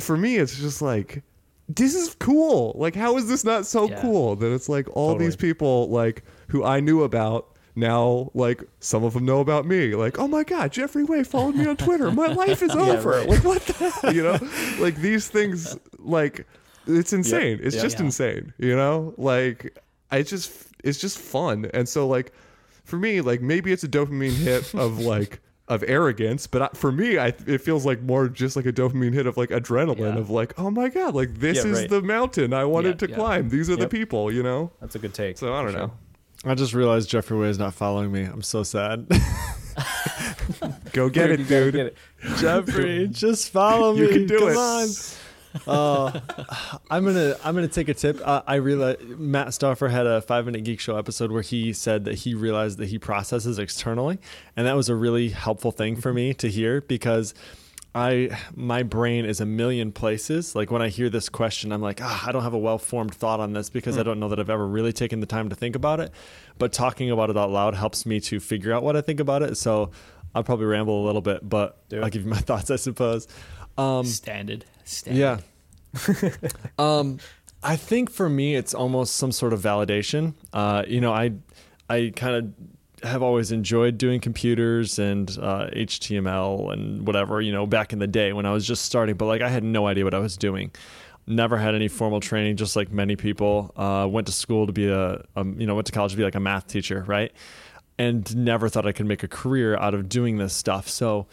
for 0.00 0.16
me, 0.16 0.36
it's 0.38 0.58
just 0.58 0.82
like 0.82 1.22
this 1.68 1.94
is 1.94 2.16
cool. 2.18 2.72
Like 2.76 2.96
how 2.96 3.16
is 3.18 3.28
this 3.28 3.44
not 3.44 3.66
so 3.66 3.88
Yeah. 3.88 4.00
cool 4.00 4.34
that 4.36 4.52
it's 4.52 4.68
like 4.68 4.88
all 4.96 5.12
Totally. 5.12 5.26
these 5.26 5.36
people 5.36 5.88
like 5.90 6.24
who 6.48 6.64
I 6.64 6.80
knew 6.80 7.04
about 7.04 7.55
now 7.76 8.30
like 8.34 8.64
some 8.80 9.04
of 9.04 9.12
them 9.14 9.24
know 9.24 9.40
about 9.40 9.66
me. 9.66 9.94
Like 9.94 10.18
oh 10.18 10.26
my 10.26 10.42
god 10.42 10.72
jeffrey 10.72 11.04
way 11.04 11.22
followed 11.22 11.54
me 11.54 11.66
on 11.66 11.76
twitter. 11.76 12.10
My 12.10 12.26
life 12.28 12.62
is 12.62 12.70
over. 12.74 13.22
like 13.24 13.44
what 13.44 13.62
the 13.62 13.72
hell? 13.90 14.12
You 14.12 14.22
know? 14.24 14.38
Like 14.82 14.96
these 14.96 15.28
things 15.28 15.78
like 15.98 16.46
it's 16.86 17.12
insane. 17.12 17.60
It's 17.62 17.74
Yep. 17.76 17.84
just 17.84 17.98
Yeah. 17.98 18.04
insane 18.06 18.52
you 18.58 18.74
know? 18.76 19.14
Like 19.16 19.78
i 20.10 20.22
just 20.22 20.52
it's 20.82 20.98
just 20.98 21.18
fun. 21.18 21.70
And 21.74 21.88
so 21.88 22.06
like 22.08 22.32
for 22.84 22.96
me 22.96 23.20
like 23.20 23.40
maybe 23.42 23.72
it's 23.72 23.84
a 23.84 23.88
dopamine 23.88 24.32
hit 24.34 24.74
of 24.86 24.98
like 25.00 25.40
of 25.68 25.82
arrogance 25.88 26.46
but 26.46 26.62
I, 26.62 26.68
for 26.74 26.92
me 26.92 27.18
I, 27.18 27.34
it 27.44 27.60
feels 27.60 27.84
like 27.84 28.00
more 28.00 28.28
just 28.28 28.54
like 28.54 28.66
a 28.66 28.72
dopamine 28.72 29.12
hit 29.12 29.26
of 29.26 29.36
like 29.36 29.48
adrenaline 29.50 29.98
Yeah. 30.14 30.18
of 30.20 30.30
like 30.30 30.56
oh 30.60 30.70
my 30.70 30.88
god 30.88 31.12
like 31.16 31.34
this 31.40 31.56
Yeah, 31.56 31.72
is 31.72 31.80
right. 31.80 31.90
the 31.90 32.02
mountain 32.02 32.52
i 32.54 32.64
wanted 32.64 33.00
to 33.00 33.08
climb. 33.08 33.48
These 33.48 33.68
are 33.68 33.74
the 33.74 33.88
people 33.88 34.30
you 34.32 34.44
know? 34.44 34.70
That's 34.80 34.94
a 34.94 35.00
good 35.00 35.12
take. 35.12 35.36
so 35.38 35.52
i 35.52 35.62
don't 35.64 35.72
know 35.72 35.78
sure. 35.88 35.92
I 36.44 36.54
just 36.54 36.74
realized 36.74 37.08
Jeffrey 37.08 37.36
Way 37.38 37.48
is 37.48 37.58
not 37.58 37.74
following 37.74 38.12
me. 38.12 38.22
I'm 38.22 38.42
so 38.42 38.62
sad. 38.62 39.08
go 40.92 41.08
get 41.08 41.28
Dude, 41.28 41.40
it 41.40 41.48
dude 41.48 41.74
get 41.74 41.86
it. 41.86 41.96
Jeffrey, 42.38 43.08
just 43.10 43.50
follow 43.50 43.94
me. 43.94 44.00
You 44.02 44.08
can 44.08 44.26
do 44.26 44.38
Come 44.38 44.48
it. 44.50 44.56
on. 44.56 44.88
Uh, 45.66 46.20
I'm 46.90 47.04
gonna 47.04 47.34
I'm 47.42 47.54
gonna 47.54 47.66
take 47.66 47.88
a 47.88 47.94
tip. 47.94 48.20
Uh, 48.22 48.42
I 48.46 48.56
realized 48.56 49.00
Matt 49.02 49.54
Stauffer 49.54 49.88
had 49.88 50.06
a 50.06 50.20
Five 50.20 50.44
Minute 50.44 50.64
Geek 50.64 50.80
Show 50.80 50.98
episode 50.98 51.32
where 51.32 51.40
he 51.42 51.72
said 51.72 52.04
that 52.04 52.14
he 52.16 52.34
realized 52.34 52.76
that 52.78 52.88
he 52.88 52.98
processes 52.98 53.58
externally, 53.58 54.18
and 54.54 54.66
that 54.66 54.76
was 54.76 54.90
a 54.90 54.94
really 54.94 55.30
helpful 55.30 55.72
thing 55.72 55.96
for 55.96 56.12
me 56.12 56.34
to 56.34 56.50
hear 56.50 56.82
because 56.82 57.32
I 57.96 58.38
my 58.54 58.82
brain 58.82 59.24
is 59.24 59.40
a 59.40 59.46
million 59.46 59.90
places. 59.90 60.54
Like 60.54 60.70
when 60.70 60.82
I 60.82 60.88
hear 60.90 61.08
this 61.08 61.30
question, 61.30 61.72
I'm 61.72 61.80
like, 61.80 62.00
ah, 62.02 62.24
I 62.26 62.30
don't 62.30 62.42
have 62.42 62.52
a 62.52 62.58
well 62.58 62.76
formed 62.76 63.14
thought 63.14 63.40
on 63.40 63.54
this 63.54 63.70
because 63.70 63.96
I 63.96 64.02
don't 64.02 64.20
know 64.20 64.28
that 64.28 64.38
I've 64.38 64.50
ever 64.50 64.66
really 64.66 64.92
taken 64.92 65.20
the 65.20 65.26
time 65.26 65.48
to 65.48 65.56
think 65.56 65.74
about 65.74 66.00
it. 66.00 66.12
But 66.58 66.74
talking 66.74 67.10
about 67.10 67.30
it 67.30 67.38
out 67.38 67.50
loud 67.50 67.74
helps 67.74 68.04
me 68.04 68.20
to 68.20 68.38
figure 68.38 68.74
out 68.74 68.82
what 68.82 68.96
I 68.96 69.00
think 69.00 69.18
about 69.18 69.42
it. 69.42 69.56
So 69.56 69.92
I'll 70.34 70.44
probably 70.44 70.66
ramble 70.66 71.02
a 71.02 71.06
little 71.06 71.22
bit, 71.22 71.48
but 71.48 71.78
I'll 71.90 72.10
give 72.10 72.24
you 72.24 72.28
my 72.28 72.36
thoughts, 72.50 72.70
I 72.70 72.76
suppose. 72.76 73.28
Um, 73.78 74.04
Standard. 74.04 74.66
Standard. 74.84 75.42
yeah. 75.94 76.28
um, 76.78 77.18
I 77.62 77.76
think 77.76 78.10
for 78.10 78.28
me, 78.28 78.56
it's 78.56 78.74
almost 78.74 79.16
some 79.16 79.32
sort 79.32 79.54
of 79.54 79.62
validation. 79.62 80.34
Uh, 80.52 80.84
you 80.86 81.00
know, 81.00 81.14
I, 81.14 81.32
I 81.88 82.12
kind 82.14 82.36
of 82.36 82.75
have 83.02 83.22
always 83.22 83.52
enjoyed 83.52 83.98
doing 83.98 84.20
computers 84.20 84.98
and 84.98 85.30
uh, 85.40 85.68
HTML 85.72 86.72
and 86.72 87.06
whatever. 87.06 87.40
You 87.40 87.52
know, 87.52 87.66
back 87.66 87.92
in 87.92 87.98
the 87.98 88.06
day 88.06 88.32
when 88.32 88.46
I 88.46 88.52
was 88.52 88.66
just 88.66 88.84
starting, 88.84 89.16
but 89.16 89.26
like 89.26 89.42
I 89.42 89.48
had 89.48 89.64
no 89.64 89.86
idea 89.86 90.04
what 90.04 90.14
I 90.14 90.18
was 90.18 90.36
doing. 90.36 90.70
Never 91.26 91.56
had 91.56 91.74
any 91.74 91.88
formal 91.88 92.20
training, 92.20 92.56
just 92.56 92.76
like 92.76 92.92
many 92.92 93.16
people. 93.16 93.72
Uh, 93.76 94.06
went 94.08 94.28
to 94.28 94.32
school 94.32 94.66
to 94.66 94.72
be 94.72 94.88
a, 94.88 95.24
a, 95.34 95.44
you 95.44 95.66
know, 95.66 95.74
went 95.74 95.86
to 95.86 95.92
college 95.92 96.12
to 96.12 96.16
be 96.16 96.22
like 96.22 96.36
a 96.36 96.40
math 96.40 96.68
teacher, 96.68 97.04
right? 97.06 97.32
And 97.98 98.36
never 98.36 98.68
thought 98.68 98.86
I 98.86 98.92
could 98.92 99.06
make 99.06 99.22
a 99.22 99.28
career 99.28 99.76
out 99.76 99.94
of 99.94 100.08
doing 100.08 100.36
this 100.36 100.52
stuff. 100.52 100.88
So, 100.88 101.26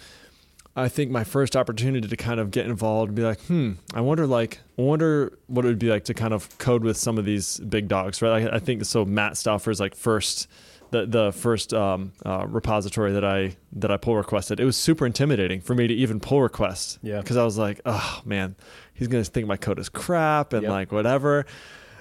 I 0.76 0.90
think 0.90 1.12
my 1.12 1.24
first 1.24 1.56
opportunity 1.56 2.08
to 2.08 2.18
kind 2.18 2.40
of 2.40 2.50
get 2.50 2.66
involved 2.66 3.10
and 3.10 3.16
be 3.16 3.22
like, 3.22 3.40
hmm, 3.42 3.74
I 3.94 4.02
wonder 4.02 4.26
like 4.26 4.60
I 4.80 4.82
wonder 4.82 5.38
what 5.46 5.66
it 5.66 5.68
would 5.68 5.80
be 5.80 5.90
like 5.90 6.06
to 6.06 6.16
kind 6.16 6.34
of 6.34 6.58
code 6.58 6.84
with 6.84 6.98
some 6.98 7.20
of 7.20 7.26
these 7.26 7.60
big 7.60 7.88
dogs, 7.88 8.22
right? 8.22 8.48
I, 8.48 8.56
I 8.56 8.60
think 8.60 8.84
so. 8.86 9.06
Matt 9.06 9.38
Stauffer's 9.38 9.80
like 9.80 9.96
first 9.96 10.48
the 10.94 11.06
the 11.06 11.32
first 11.34 11.74
um, 11.74 12.14
uh, 12.26 12.46
repository 12.48 13.12
that 13.12 13.26
I 13.26 13.58
that 13.74 13.92
I 13.92 13.98
pull 13.98 14.16
requested. 14.16 14.60
It 14.62 14.66
was 14.66 14.78
super 14.78 15.06
intimidating 15.06 15.60
for 15.60 15.76
me 15.76 15.88
to 15.88 15.94
even 15.94 16.20
pull 16.22 16.42
requests. 16.42 17.00
Yeah. 17.04 17.20
because 17.20 17.36
I 17.36 17.44
was 17.44 17.58
like, 17.58 17.82
oh 17.86 18.22
man, 18.24 18.56
he's 18.94 19.10
gonna 19.10 19.24
think 19.26 19.48
my 19.48 19.58
code 19.58 19.80
is 19.80 19.90
crap 19.90 20.54
and 20.54 20.64
Yep. 20.64 20.72
like 20.72 20.92
whatever. 20.94 21.46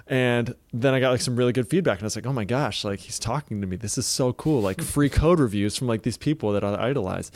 And 0.07 0.55
then 0.72 0.95
I 0.95 1.01
got 1.01 1.11
like 1.11 1.20
some 1.20 1.36
really 1.36 1.53
good 1.53 1.68
feedback, 1.68 1.99
and 1.99 2.03
I 2.05 2.07
was 2.07 2.16
like, 2.16 2.26
"Oh 2.26 2.32
my 2.32 2.45
gosh! 2.45 2.84
Like 2.84 2.99
he's 2.99 3.18
talking 3.20 3.61
to 3.61 3.66
me. 3.66 3.76
This 3.76 3.97
is 3.97 4.05
so 4.07 4.32
cool! 4.32 4.61
Like 4.61 4.80
free 4.95 5.09
code 5.09 5.38
reviews 5.40 5.76
from 5.76 5.86
like 5.88 6.03
these 6.03 6.18
people 6.18 6.53
that 6.53 6.64
I 6.64 6.88
idolize." 6.90 7.30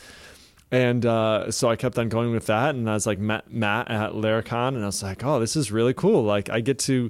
And 0.69 1.05
uh, 1.05 1.49
so 1.49 1.69
I 1.69 1.77
kept 1.77 1.97
on 1.97 2.09
going 2.09 2.33
with 2.33 2.47
that, 2.47 2.75
and 2.75 2.89
I 2.89 2.93
was 2.93 3.07
like 3.07 3.19
Matt, 3.19 3.49
Matt 3.51 3.89
at 3.89 4.11
Laracon, 4.11 4.75
and 4.75 4.83
I 4.83 4.87
was 4.87 5.01
like, 5.01 5.23
"Oh, 5.23 5.39
this 5.39 5.55
is 5.55 5.71
really 5.71 5.93
cool! 5.93 6.23
Like 6.23 6.49
I 6.49 6.59
get 6.59 6.77
to 6.79 7.09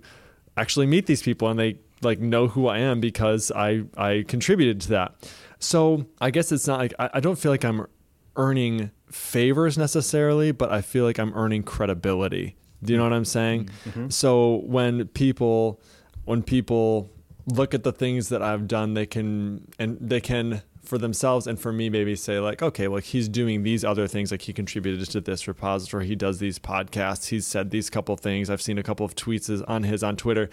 actually 0.58 0.88
meet 0.88 1.06
these 1.06 1.22
people, 1.22 1.48
and 1.48 1.60
they 1.60 1.80
like 2.02 2.20
know 2.20 2.48
who 2.48 2.68
I 2.68 2.80
am 2.80 3.00
because 3.00 3.52
I 3.56 3.84
I 3.96 4.26
contributed 4.28 4.82
to 4.82 4.90
that." 4.90 5.32
So 5.60 6.06
I 6.20 6.32
guess 6.32 6.52
it's 6.52 6.68
not 6.68 6.80
like 6.80 6.94
I, 7.00 7.10
I 7.16 7.20
don't 7.20 7.38
feel 7.38 7.52
like 7.52 7.64
I'm 7.64 7.88
earning 8.36 8.92
favors 9.10 9.78
necessarily, 9.78 10.52
but 10.52 10.72
I 10.72 10.82
feel 10.82 11.04
like 11.06 11.18
I'm 11.20 11.34
earning 11.34 11.64
credibility. 11.64 12.56
Do 12.84 12.94
you 12.94 12.98
know 12.98 13.04
what 13.04 13.14
I'm 13.14 13.26
saying? 13.26 13.66
Mm-hmm. 13.66 13.90
Mm-hmm. 13.90 14.10
So 14.10 14.58
when 14.66 15.08
people 15.08 15.82
when 16.26 16.44
people 16.44 17.10
look 17.48 17.74
at 17.74 17.84
the 17.84 17.92
things 17.92 18.30
that 18.30 18.42
I've 18.42 18.68
done, 18.68 18.94
they 18.94 19.06
can 19.06 19.68
and 19.80 19.98
they 20.00 20.22
can 20.22 20.62
for 20.88 20.98
themselves 20.98 21.48
and 21.48 21.60
for 21.60 21.72
me 21.72 21.90
maybe 21.90 22.16
say 22.16 22.40
like, 22.40 22.62
okay, 22.62 22.88
like 22.88 23.04
he's 23.04 23.28
doing 23.30 23.64
these 23.64 23.84
other 23.84 24.08
things, 24.08 24.32
like 24.32 24.42
he 24.42 24.54
contributed 24.54 25.10
to 25.10 25.22
this 25.22 25.48
repository, 25.48 26.08
he 26.08 26.16
does 26.16 26.40
these 26.40 26.58
podcasts, 26.60 27.28
he's 27.28 27.46
said 27.46 27.72
these 27.72 27.90
couple 27.90 28.16
things. 28.16 28.50
I've 28.50 28.62
seen 28.62 28.78
a 28.78 28.84
couple 28.84 29.06
of 29.06 29.16
tweets 29.16 29.64
on 29.68 29.84
his 29.84 30.04
on 30.04 30.16
Twitter. 30.16 30.50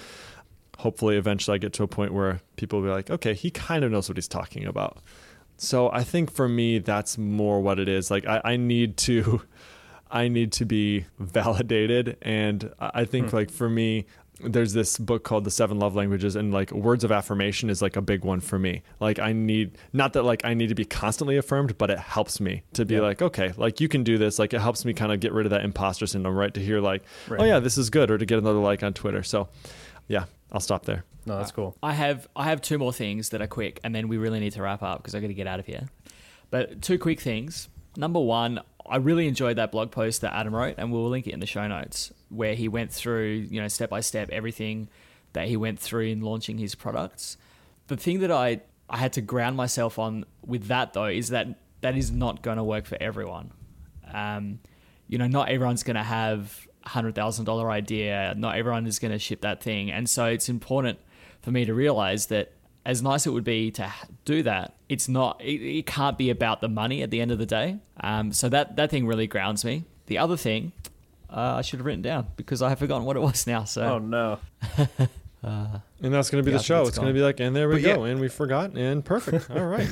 Hopefully 0.78 1.16
eventually 1.16 1.55
I 1.55 1.59
get 1.59 1.72
to 1.74 1.85
a 1.85 1.89
point 1.89 2.12
where 2.12 2.41
people 2.57 2.80
will 2.80 2.89
be 2.89 2.93
like, 2.93 3.11
okay, 3.11 3.35
he 3.35 3.51
kind 3.51 3.85
of 3.85 3.93
knows 3.93 4.09
what 4.09 4.16
he's 4.16 4.28
talking 4.28 4.66
about. 4.66 4.99
So 5.57 5.91
I 5.91 6.03
think 6.03 6.30
for 6.30 6.49
me 6.49 6.78
that's 6.78 7.16
more 7.16 7.61
what 7.61 7.78
it 7.78 7.89
is. 7.89 8.11
Like 8.11 8.26
I, 8.26 8.41
I 8.45 8.57
need 8.57 8.97
to 8.99 9.43
I 10.11 10.28
need 10.28 10.53
to 10.53 10.64
be 10.64 11.07
validated 11.18 12.16
and 12.22 12.72
I 12.78 12.91
I 12.95 13.05
think 13.05 13.30
hmm. 13.30 13.37
like 13.37 13.51
for 13.51 13.68
me 13.68 14.07
there's 14.41 14.72
this 14.72 14.99
book 14.99 15.22
called 15.22 15.45
The 15.45 15.51
Seven 15.51 15.78
Love 15.78 15.95
Languages 15.95 16.35
and 16.37 16.53
like 16.53 16.72
words 16.72 17.05
of 17.05 17.12
affirmation 17.12 17.70
is 17.70 17.80
like 17.80 17.97
a 17.97 18.03
big 18.03 18.24
one 18.24 18.41
for 18.41 18.59
me. 18.59 18.82
Like 19.01 19.18
I 19.18 19.32
need 19.32 19.78
not 19.93 20.12
that 20.14 20.24
like 20.24 20.45
I 20.45 20.55
need 20.55 20.68
to 20.70 20.74
be 20.74 20.85
constantly 20.85 21.37
affirmed, 21.37 21.78
but 21.78 21.91
it 21.91 21.99
helps 21.99 22.41
me 22.41 22.62
to 22.72 22.85
be 22.85 22.95
Yeah. 22.97 23.01
like, 23.03 23.22
okay, 23.22 23.53
like 23.57 23.80
you 23.80 23.89
can 23.89 24.03
do 24.03 24.18
this. 24.18 24.39
Like 24.39 24.53
it 24.53 24.61
helps 24.61 24.85
me 24.85 24.93
kind 24.93 25.12
of 25.12 25.20
get 25.20 25.32
rid 25.32 25.47
of 25.47 25.51
that 25.51 25.64
imposter 25.64 26.07
syndrome, 26.07 26.35
right? 26.37 26.53
To 26.53 26.61
hear 26.61 26.80
like, 26.80 27.05
Right. 27.28 27.41
oh 27.41 27.45
yeah, 27.45 27.61
this 27.61 27.78
is 27.78 27.91
good 27.91 28.11
or 28.11 28.18
to 28.18 28.26
get 28.26 28.39
another 28.39 28.59
like 28.59 28.82
on 28.82 28.93
Twitter. 28.93 29.22
So 29.22 29.49
yeah, 30.09 30.24
I'll 30.51 30.61
stop 30.61 30.85
there. 30.85 31.05
No, 31.26 31.39
that's 31.39 31.53
cool. 31.53 31.76
I 31.82 31.93
have 31.95 32.28
I 32.37 32.45
have 32.45 32.61
two 32.61 32.76
more 32.76 32.93
things 32.93 33.30
that 33.30 33.41
are 33.41 33.47
quick, 33.47 33.80
and 33.85 33.95
then 33.95 34.09
we 34.09 34.18
really 34.18 34.41
need 34.41 34.53
to 34.55 34.62
wrap 34.62 34.82
up 34.82 34.99
because 34.99 35.14
I 35.14 35.20
got 35.20 35.28
to 35.28 35.35
get 35.35 35.47
out 35.47 35.59
of 35.61 35.66
here. 35.66 35.89
But 36.51 36.82
two 36.82 36.99
quick 36.99 37.20
things. 37.20 37.68
Number 37.97 38.20
one, 38.20 38.61
I 38.85 38.97
really 38.97 39.26
enjoyed 39.28 39.57
that 39.57 39.70
blog 39.72 39.91
post 39.93 40.20
that 40.20 40.35
Adam 40.35 40.55
wrote, 40.55 40.74
and 40.76 40.93
we'll 40.93 41.09
link 41.09 41.26
it 41.26 41.32
in 41.32 41.41
the 41.41 41.47
show 41.47 41.66
notes, 41.66 42.12
where 42.35 42.55
he 42.55 42.68
went 42.68 42.93
through, 42.93 43.47
you 43.51 43.61
know, 43.61 43.68
step 43.68 43.91
by 43.91 44.01
step 44.01 44.28
everything 44.30 44.89
that 45.32 45.49
he 45.49 45.57
went 45.57 45.78
through 45.78 46.07
in 46.07 46.20
launching 46.20 46.59
his 46.59 46.74
products. 46.74 47.37
The 47.89 47.97
thing 47.97 48.20
that 48.20 48.31
I 48.31 48.61
I 48.89 48.98
had 48.98 49.12
to 49.15 49.20
ground 49.20 49.56
myself 49.56 49.98
on 49.98 50.24
with 50.44 50.66
that 50.66 50.93
though 50.93 51.06
is 51.06 51.28
that 51.31 51.48
that 51.81 51.97
is 51.97 52.11
not 52.11 52.43
going 52.43 52.56
to 52.56 52.65
work 52.65 52.86
for 52.86 52.97
everyone. 53.01 53.52
Um, 54.12 54.61
you 55.09 55.19
know, 55.19 55.27
not 55.27 55.48
everyone's 55.48 55.82
going 55.82 55.97
to 55.97 56.02
have 56.02 56.66
a 56.85 56.89
hundred 56.90 57.15
thousand 57.15 57.44
dollar 57.44 57.70
idea. 57.70 58.35
Not 58.36 58.56
everyone 58.56 58.86
is 58.86 58.98
going 58.98 59.12
to 59.12 59.19
ship 59.19 59.43
that 59.43 59.62
thing, 59.62 59.90
and 59.90 60.09
so 60.09 60.27
it's 60.27 60.48
important 60.48 60.98
for 61.43 61.51
me 61.51 61.65
to 61.65 61.74
realize 61.74 62.27
that 62.27 62.52
as 62.86 63.02
nice 63.02 63.27
it 63.27 63.31
would 63.31 63.44
be 63.44 63.70
to 63.73 63.93
do 64.24 64.43
that, 64.43 64.74
it's 64.89 65.09
not. 65.09 65.40
It, 65.40 65.61
it 65.62 65.86
can't 65.86 66.19
be 66.19 66.31
about 66.31 66.61
the 66.61 66.69
money 66.69 67.02
at 67.02 67.11
the 67.11 67.20
end 67.20 67.31
of 67.31 67.39
the 67.39 67.47
day. 67.47 67.78
Um, 68.01 68.32
so 68.32 68.48
that 68.48 68.77
that 68.77 68.90
thing 68.90 69.06
really 69.06 69.27
grounds 69.27 69.65
me. 69.65 69.85
The 70.06 70.19
other 70.19 70.36
thing 70.36 70.73
uh, 71.35 71.56
I 71.59 71.62
should 71.62 71.81
have 71.81 71.86
written 71.86 72.02
down 72.02 72.28
because 72.36 72.62
I 72.62 72.69
have 72.69 72.78
forgotten 72.78 73.05
what 73.05 73.16
it 73.16 73.20
was 73.20 73.47
now. 73.47 73.65
So 73.65 73.82
Oh 73.82 73.98
no. 73.98 74.39
And 75.43 76.12
that's 76.12 76.31
going 76.31 76.43
to 76.43 76.47
be 76.47 76.52
Yeah, 76.52 76.59
the 76.59 76.62
show. 76.62 76.81
it's 76.82 76.90
It's 76.90 76.98
going 76.98 77.09
to 77.12 77.15
be 77.15 77.20
like, 77.23 77.39
and 77.40 77.55
there 77.55 77.69
we 77.69 77.74
But 77.77 77.82
yeah. 77.82 77.97
go, 77.97 78.05
and 78.05 78.19
we 78.20 78.28
forgot, 78.28 78.77
and 78.77 79.05
perfect. 79.05 79.51
All 79.55 79.65
right. 79.66 79.89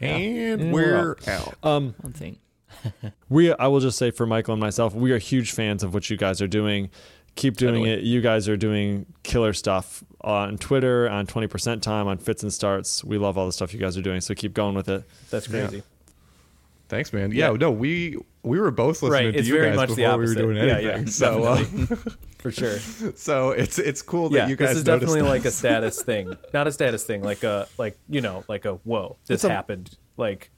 And 0.00 0.60
Yeah. 0.60 0.72
we're 0.72 1.16
out. 1.28 1.54
Um, 1.62 1.94
one 2.00 2.12
thing. 2.12 2.38
we, 3.28 3.52
I 3.52 3.66
will 3.68 3.80
just 3.80 3.98
say 3.98 4.10
for 4.10 4.26
Michael 4.26 4.54
and 4.54 4.60
myself, 4.60 4.94
we 4.94 5.12
are 5.12 5.18
huge 5.18 5.52
fans 5.52 5.82
of 5.84 5.94
what 5.94 6.10
you 6.10 6.16
guys 6.16 6.40
are 6.42 6.48
doing. 6.48 6.90
Keep 7.36 7.56
doing 7.56 7.74
Totally. 7.84 7.90
it. 8.00 8.00
You 8.04 8.20
guys 8.20 8.48
are 8.48 8.56
doing 8.56 9.06
killer 9.22 9.52
stuff 9.52 10.02
on 10.22 10.58
Twitter, 10.58 11.08
on 11.08 11.26
20% 11.26 11.82
time, 11.82 12.08
on 12.08 12.18
fits 12.18 12.42
and 12.42 12.52
starts. 12.52 13.04
We 13.04 13.16
love 13.18 13.38
all 13.38 13.46
the 13.46 13.52
stuff 13.52 13.72
you 13.72 13.78
guys 13.78 13.96
are 13.96 14.02
doing. 14.02 14.20
So 14.20 14.34
keep 14.34 14.54
going 14.54 14.74
with 14.74 14.88
it. 14.88 15.04
That's 15.30 15.48
Yeah. 15.48 15.70
Crazy. 16.90 16.96
Thanks, 16.98 17.12
man. 17.12 17.30
Yeah, 17.32 17.50
Yeah. 17.50 17.56
no, 17.56 17.70
we 17.70 18.16
we 18.42 18.58
were 18.58 18.70
both 18.70 19.02
listening 19.02 19.26
Right, 19.26 19.32
to 19.32 19.38
it's 19.38 19.48
you 19.48 19.54
very 19.54 19.68
guys 19.68 19.76
much 19.76 19.88
the 19.90 19.96
before 19.96 20.18
we 20.18 20.26
were 20.26 20.34
doing 20.34 20.56
anything. 20.58 20.86
yeah, 21.04 21.04
so, 21.10 21.44
uh, 21.44 21.56
For 22.38 22.50
sure. 22.50 22.78
so 23.16 23.50
it's 23.50 23.78
it's 23.78 24.00
cool 24.02 24.30
that 24.30 24.36
Yeah, 24.36 24.48
you 24.48 24.56
guys 24.56 24.70
this 24.70 24.78
is 24.78 24.84
noticed 24.86 25.00
definitely 25.12 25.20
us. 25.28 25.36
like 25.36 25.44
a 25.44 25.50
status 25.50 26.02
thing. 26.10 26.36
Not 26.54 26.66
a 26.66 26.72
status 26.72 27.04
thing, 27.04 27.22
like 27.22 27.42
a 27.44 27.68
like 27.78 27.98
you 28.08 28.20
know, 28.22 28.44
like 28.48 28.64
a 28.64 28.74
whoa, 28.84 29.16
this 29.26 29.36
It's 29.36 29.44
a- 29.44 29.50
happened. 29.50 29.96
Like 30.16 30.50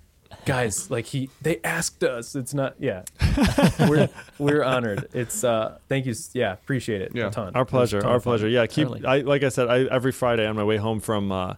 guys, 0.46 0.90
like 0.90 1.06
he 1.06 1.28
they 1.42 1.60
asked 1.64 2.04
us. 2.04 2.34
It's 2.36 2.54
not 2.54 2.76
yeah. 2.78 3.02
we're 3.88 4.09
we're 4.38 4.62
honored. 4.62 5.09
It's 5.12 5.42
uh 5.44 5.78
thank 5.88 6.06
you. 6.06 6.14
Yeah, 6.34 6.52
appreciate 6.52 7.02
it 7.02 7.10
Yeah. 7.14 7.26
a 7.26 7.30
ton. 7.30 7.52
Our 7.56 7.62
It 7.62 7.64
was 7.64 7.68
a 7.68 7.70
pleasure. 7.70 8.00
ton 8.02 8.10
Our 8.12 8.20
pleasure. 8.20 8.48
Yeah, 8.48 8.66
keep. 8.66 8.86
Totally. 8.88 9.04
I 9.04 9.18
like 9.22 9.42
I 9.42 9.48
said. 9.48 9.66
I 9.68 9.80
every 9.84 10.12
Friday 10.12 10.46
on 10.46 10.54
my 10.56 10.64
way 10.64 10.76
home 10.76 11.00
from 11.00 11.32
uh, 11.32 11.54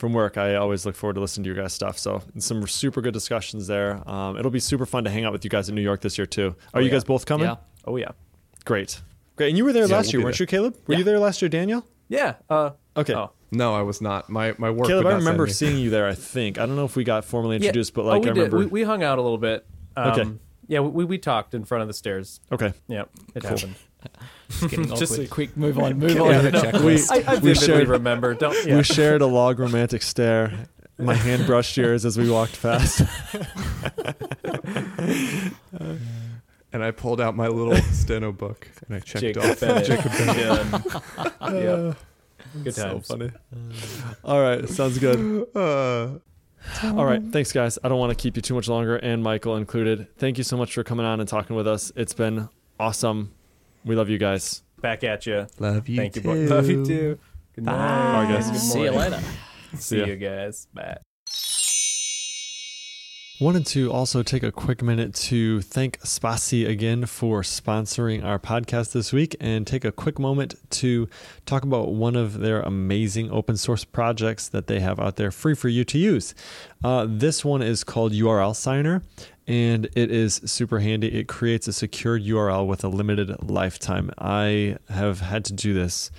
from 0.00 0.12
work, 0.14 0.36
I 0.38 0.54
always 0.56 0.84
look 0.86 0.96
forward 0.96 1.14
to 1.14 1.20
listening 1.20 1.44
to 1.44 1.48
your 1.54 1.62
guys' 1.62 1.72
stuff. 1.74 1.98
So 1.98 2.22
some 2.38 2.66
super 2.66 3.00
good 3.00 3.12
discussions 3.14 3.66
there. 3.66 4.02
Um, 4.08 4.36
it'll 4.38 4.50
be 4.50 4.58
super 4.60 4.86
fun 4.86 5.04
to 5.04 5.10
hang 5.10 5.24
out 5.24 5.32
with 5.32 5.44
you 5.44 5.50
guys 5.50 5.68
in 5.68 5.74
New 5.74 5.82
York 5.82 6.00
this 6.00 6.16
year 6.18 6.26
too. 6.26 6.56
Are 6.74 6.78
Oh, 6.78 6.80
you 6.80 6.86
yeah. 6.86 6.92
guys 6.92 7.04
both 7.04 7.26
coming? 7.26 7.46
Yeah. 7.46 7.56
Oh 7.86 7.96
yeah. 7.96 8.08
Great. 8.64 9.00
Great. 9.36 9.50
And 9.50 9.58
you 9.58 9.64
were 9.64 9.72
there 9.72 9.86
Yeah, 9.86 9.96
last 9.96 10.06
we'll 10.06 10.20
year, 10.20 10.24
weren't 10.26 10.38
there. 10.38 10.42
you, 10.44 10.46
Caleb? 10.48 10.76
Were 10.86 10.94
Yeah. 10.94 10.98
you 10.98 11.04
there 11.04 11.18
last 11.18 11.40
year, 11.42 11.48
Daniel? 11.48 11.84
Yeah. 12.08 12.34
Uh 12.48 12.70
Okay. 12.96 13.14
oh. 13.14 13.30
No, 13.52 13.74
I 13.74 13.82
was 13.82 14.00
not. 14.00 14.30
My 14.30 14.54
my 14.58 14.70
work. 14.70 14.86
Caleb, 14.88 15.06
I 15.06 15.12
remember 15.14 15.46
seeing 15.46 15.76
you 15.78 15.90
there. 15.90 16.06
I 16.08 16.14
think 16.14 16.58
I 16.58 16.66
don't 16.66 16.76
know 16.76 16.84
if 16.84 16.96
we 16.96 17.04
got 17.04 17.24
formally 17.24 17.56
Yeah. 17.56 17.66
introduced, 17.68 17.94
but 17.94 18.02
Oh, 18.02 18.08
like 18.08 18.22
we 18.22 18.30
I 18.30 18.32
did. 18.32 18.40
remember. 18.52 18.58
We, 18.58 18.66
we 18.66 18.82
hung 18.84 19.02
out 19.02 19.18
a 19.18 19.22
little 19.22 19.38
bit. 19.38 19.66
Um, 19.96 20.10
Okay. 20.12 20.30
Yeah, 20.68 20.80
we, 20.80 21.04
we 21.04 21.18
talked 21.18 21.52
in 21.52 21.64
front 21.64 21.82
of 21.82 21.88
the 21.88 21.94
stairs. 21.94 22.40
okay. 22.52 22.72
Yeah, 22.88 23.04
it 23.34 23.42
Cool. 23.42 23.50
happened. 23.50 23.74
It's 24.62 24.98
Just 24.98 25.18
a- 25.18 25.26
Quick, 25.26 25.56
move 25.56 25.78
on, 25.78 25.98
move 25.98 26.20
on. 26.20 26.44
the 26.44 26.50
No. 26.50 26.60
checklist. 26.62 27.10
I, 27.12 27.32
I 27.32 27.34
we 27.36 27.52
vividly 27.52 27.54
shared- 27.54 27.88
remember. 27.88 28.34
Don't. 28.34 28.66
Yeah. 28.66 28.76
We 28.78 28.82
shared 28.82 29.22
a 29.22 29.26
log 29.26 29.58
romantic 29.58 30.02
stare. 30.02 30.66
My 30.98 31.14
hand 31.14 31.46
brushed 31.46 31.76
yours 31.78 32.04
as 32.04 32.18
we 32.18 32.30
walked 32.30 32.60
past. 32.60 33.00
and 36.72 36.84
I 36.84 36.90
pulled 36.90 37.20
out 37.20 37.36
my 37.36 37.48
little 37.48 37.76
steno 37.92 38.32
book 38.32 38.68
and 38.86 38.96
I 38.96 39.00
checked 39.00 39.20
Jacob 39.22 39.42
off. 39.44 39.60
Bennett. 39.60 39.86
Jacob 39.86 40.12
Bennett. 40.12 40.66
Yeah. 41.40 41.52
yeah. 41.52 41.92
Good 42.64 42.74
so 42.74 42.88
times. 42.94 43.06
funny. 43.06 43.30
All 44.24 44.40
right, 44.42 44.68
sounds 44.68 44.98
good. 44.98 45.46
Uh, 45.54 46.18
All 46.84 47.04
right, 47.04 47.22
thanks, 47.30 47.52
guys. 47.52 47.78
I 47.84 47.88
don't 47.88 47.98
want 47.98 48.10
to 48.10 48.16
keep 48.20 48.36
you 48.36 48.42
too 48.42 48.54
much 48.54 48.68
longer, 48.68 48.96
and 48.96 49.22
Michael 49.22 49.56
included. 49.56 50.08
Thank 50.18 50.36
you 50.36 50.44
so 50.44 50.56
much 50.56 50.74
for 50.74 50.82
coming 50.82 51.06
on 51.06 51.20
and 51.20 51.28
talking 51.28 51.54
with 51.56 51.68
us. 51.68 51.92
It's 51.96 52.12
been 52.12 52.48
awesome. 52.78 53.32
We 53.84 53.94
love 53.94 54.08
you 54.08 54.18
guys. 54.18 54.62
Back 54.80 55.04
at 55.04 55.26
you. 55.26 55.46
love 55.58 55.88
you. 55.88 55.96
Thank 55.96 56.16
you, 56.16 56.22
boy. 56.22 56.46
Love 56.46 56.68
you 56.68 56.84
too. 56.84 57.18
Good 57.54 57.64
night. 57.64 57.72
All 57.72 58.22
right, 58.22 58.32
guys. 58.32 58.50
Good 58.50 58.60
See 58.60 58.82
you 58.82 58.90
later. 58.90 59.20
See 59.76 59.98
ya. 59.98 60.06
you 60.06 60.16
guys. 60.16 60.66
Bye. 60.72 60.98
Wanted 63.40 63.64
to 63.68 63.90
also 63.90 64.22
take 64.22 64.42
a 64.42 64.52
quick 64.52 64.82
minute 64.82 65.14
to 65.14 65.62
thank 65.62 65.98
Spatie 66.00 66.68
again 66.68 67.06
for 67.06 67.40
sponsoring 67.40 68.22
our 68.22 68.38
podcast 68.38 68.92
this 68.92 69.14
week 69.14 69.34
and 69.40 69.66
take 69.66 69.82
a 69.82 69.92
quick 69.92 70.18
moment 70.18 70.56
to 70.72 71.08
talk 71.46 71.62
about 71.62 71.94
one 71.94 72.16
of 72.16 72.40
their 72.40 72.60
amazing 72.60 73.30
open 73.30 73.56
source 73.56 73.82
projects 73.82 74.46
that 74.48 74.66
they 74.66 74.80
have 74.80 75.00
out 75.00 75.16
there 75.16 75.30
free 75.30 75.54
for 75.54 75.70
you 75.70 75.84
to 75.84 75.96
use. 75.96 76.34
Uh, 76.84 77.06
this 77.08 77.42
one 77.42 77.62
is 77.62 77.82
called 77.82 78.12
URL 78.12 78.54
Signer 78.54 79.00
and 79.50 79.86
it 79.96 80.12
is 80.12 80.40
super 80.44 80.78
handy. 80.78 81.08
It 81.08 81.26
creates 81.26 81.66
a 81.66 81.72
secured 81.72 82.22
URL 82.22 82.68
with 82.68 82.84
a 82.84 82.88
limited 82.88 83.50
lifetime. 83.50 84.12
I 84.16 84.76
have 84.88 85.18
had 85.18 85.44
to 85.46 85.52
do 85.52 85.74
this 85.74 86.12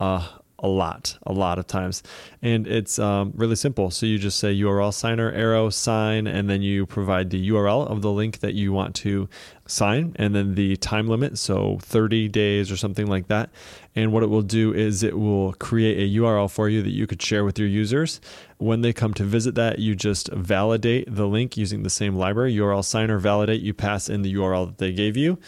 uh, 0.00 0.26
a 0.58 0.66
lot, 0.66 1.18
a 1.26 1.32
lot 1.34 1.58
of 1.58 1.66
times. 1.66 2.02
And 2.40 2.66
it's 2.66 2.98
um, 2.98 3.34
really 3.36 3.56
simple. 3.56 3.90
So 3.90 4.06
you 4.06 4.18
just 4.18 4.38
say 4.38 4.54
URL 4.54 4.94
signer, 4.94 5.30
arrow, 5.30 5.68
sign, 5.68 6.26
and 6.26 6.48
then 6.48 6.62
you 6.62 6.86
provide 6.86 7.28
the 7.28 7.50
URL 7.50 7.86
of 7.86 8.00
the 8.00 8.10
link 8.10 8.38
that 8.38 8.54
you 8.54 8.72
want 8.72 8.94
to 8.96 9.28
sign, 9.70 10.14
and 10.16 10.34
then 10.34 10.54
the 10.54 10.76
time 10.76 11.08
limit, 11.08 11.38
so 11.38 11.78
30 11.82 12.28
days 12.28 12.70
or 12.70 12.76
something 12.76 13.06
like 13.06 13.28
that. 13.28 13.50
And 13.94 14.12
what 14.12 14.22
it 14.22 14.28
will 14.28 14.42
do 14.42 14.72
is 14.72 15.02
it 15.02 15.18
will 15.18 15.52
create 15.54 15.98
a 15.98 16.20
URL 16.20 16.50
for 16.50 16.68
you 16.68 16.82
that 16.82 16.90
you 16.90 17.06
could 17.06 17.22
share 17.22 17.44
with 17.44 17.58
your 17.58 17.68
users. 17.68 18.20
When 18.58 18.82
they 18.82 18.92
come 18.92 19.14
to 19.14 19.24
visit 19.24 19.54
that, 19.56 19.78
you 19.78 19.94
just 19.94 20.30
validate 20.32 21.14
the 21.14 21.26
link 21.26 21.56
using 21.56 21.82
the 21.82 21.90
same 21.90 22.14
library, 22.14 22.54
URL 22.54 22.84
signer, 22.84 23.18
validate, 23.18 23.60
you 23.62 23.74
pass 23.74 24.08
in 24.08 24.22
the 24.22 24.34
URL 24.34 24.66
that 24.66 24.78
they 24.78 24.92
gave 24.92 25.16
you. 25.16 25.38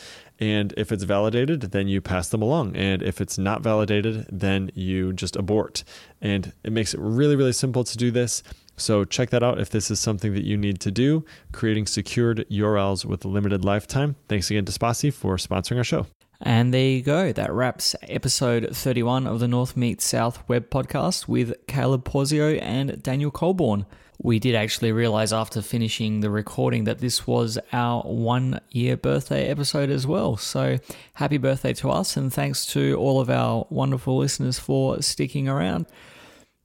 And 0.40 0.74
if 0.77 0.90
it's 0.90 1.05
validated, 1.05 1.61
then 1.61 1.86
you 1.86 2.01
pass 2.01 2.28
them 2.28 2.43
along. 2.43 2.74
And 2.74 3.01
if 3.01 3.20
it's 3.20 3.39
not 3.39 3.62
validated, 3.62 4.27
then 4.28 4.73
you 4.74 5.12
just 5.12 5.36
abort. 5.36 5.85
And 6.20 6.53
it 6.65 6.73
makes 6.73 6.94
it 6.94 7.01
really, 7.01 7.36
really 7.36 7.53
simple 7.53 7.85
to 7.85 7.97
do 7.97 8.11
this. 8.11 8.43
So 8.77 9.05
check 9.05 9.31
that 9.31 9.43
out 9.43 9.61
if 9.61 9.70
this 9.70 9.90
is 9.90 10.01
something 10.01 10.35
that 10.35 10.44
you 10.44 10.57
need 10.57 10.81
to 10.81 10.90
do, 10.90 11.24
creating 11.53 11.86
secured 11.86 12.47
URLs 12.51 13.05
with 13.05 13.24
a 13.24 13.28
limited 13.28 13.65
lifetime. 13.65 14.16
Thanks 14.28 14.51
again 14.51 14.65
to 14.65 14.73
Spatie 14.73 15.12
for 15.12 15.36
sponsoring 15.36 15.78
our 15.78 15.85
show. 15.85 16.07
And 16.44 16.74
there 16.74 16.89
you 16.89 17.03
go. 17.03 17.32
That 17.32 17.53
wraps 17.53 17.94
episode 18.03 18.69
31 18.77 19.28
of 19.28 19.39
the 19.39 19.47
North 19.47 19.77
Meets 19.77 20.05
South 20.05 20.43
web 20.49 20.70
podcast 20.70 21.28
with 21.28 21.55
Caleb 21.69 22.05
Porzio 22.05 22.61
and 22.61 23.01
Daniel 23.01 23.31
Coulbourne. 23.31 23.86
We 24.20 24.40
did 24.40 24.57
actually 24.57 24.90
realize 24.93 25.32
after 25.32 25.62
finishing 25.62 26.20
the 26.20 26.31
recording 26.31 26.85
that 26.85 26.99
this 26.99 27.27
was 27.28 27.59
our 27.73 28.03
one 28.03 28.61
year 28.70 28.97
birthday 28.97 29.49
episode 29.49 29.90
as 29.90 30.05
well. 30.05 30.36
So 30.36 30.78
happy 31.15 31.39
birthday 31.39 31.74
to 31.74 31.90
us, 31.90 32.16
and 32.16 32.32
thanks 32.32 32.66
to 32.66 32.97
all 32.97 33.20
of 33.20 33.31
our 33.31 33.66
wonderful 33.70 34.19
listeners 34.19 34.59
for 34.59 35.01
sticking 35.01 35.49
around. 35.49 35.86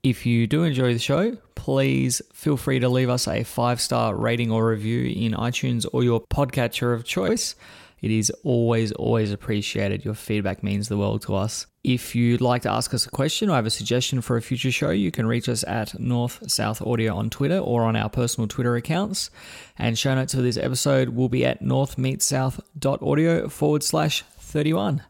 If 0.03 0.25
you 0.25 0.47
do 0.47 0.63
enjoy 0.63 0.93
the 0.93 0.99
show, 0.99 1.37
please 1.55 2.21
feel 2.33 2.55
free 2.55 2.79
to 2.79 2.87
leave 2.87 3.09
us 3.09 3.27
a 3.27 3.43
five 3.43 3.81
star 3.81 4.15
rating 4.15 4.51
or 4.51 4.67
review 4.67 5.03
in 5.03 5.33
iTunes 5.33 5.85
or 5.91 6.03
your 6.03 6.21
podcatcher 6.21 6.93
of 6.93 7.03
choice. 7.03 7.55
It 7.99 8.11
is 8.11 8.31
always, 8.43 8.91
always 8.91 9.31
appreciated. 9.31 10.05
Your 10.05 10.13
feedback 10.13 10.61
means 10.61 10.87
the 10.87 10.97
world 10.97 11.23
to 11.23 11.35
us. 11.35 11.65
If 11.83 12.15
you'd 12.15 12.41
like 12.41 12.61
to 12.63 12.71
ask 12.71 12.93
us 12.93 13.07
a 13.07 13.09
question 13.09 13.49
or 13.49 13.55
have 13.55 13.65
a 13.65 13.71
suggestion 13.71 14.21
for 14.21 14.37
a 14.37 14.41
future 14.41 14.71
show, 14.71 14.91
you 14.91 15.09
can 15.09 15.25
reach 15.25 15.49
us 15.49 15.63
at 15.63 15.99
North 15.99 16.51
South 16.51 16.81
Audio 16.81 17.15
on 17.15 17.29
Twitter 17.29 17.57
or 17.57 17.83
on 17.83 17.95
our 17.95 18.09
personal 18.09 18.47
Twitter 18.47 18.75
accounts. 18.75 19.31
And 19.77 19.97
show 19.97 20.13
notes 20.13 20.35
for 20.35 20.41
this 20.41 20.57
episode 20.57 21.09
will 21.09 21.29
be 21.29 21.43
at 21.43 21.63
northmeetsouth.audio 21.63 23.49
forward 23.49 23.83
slash 23.83 24.23
31. 24.37 25.01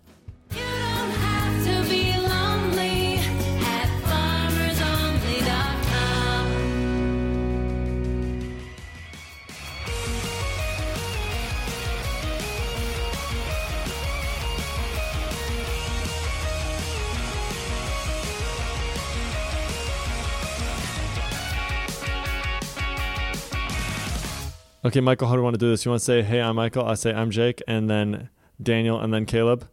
Okay, 24.88 25.02
Michael, 25.02 25.28
how 25.28 25.34
do 25.34 25.40
you 25.40 25.44
want 25.44 25.56
to 25.56 25.58
do 25.58 25.70
this? 25.70 25.84
You 25.84 25.92
want 25.92 26.00
to 26.00 26.06
say, 26.06 26.22
hey, 26.22 26.40
I'm 26.40 26.56
Michael. 26.56 26.86
I 26.86 26.94
say, 26.94 27.14
I'm 27.14 27.30
Jake. 27.30 27.62
And 27.68 27.90
then 27.90 28.30
Daniel, 28.64 29.02
and 29.02 29.14
then 29.14 29.26
Caleb. 29.26 29.68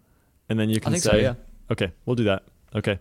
And 0.48 0.58
then 0.58 0.68
you 0.68 0.80
can 0.80 0.90
think 0.90 1.04
say, 1.04 1.10
so, 1.10 1.16
yeah. 1.16 1.34
okay, 1.70 1.92
we'll 2.04 2.16
do 2.16 2.24
that. 2.24 2.42
Okay. 2.74 2.98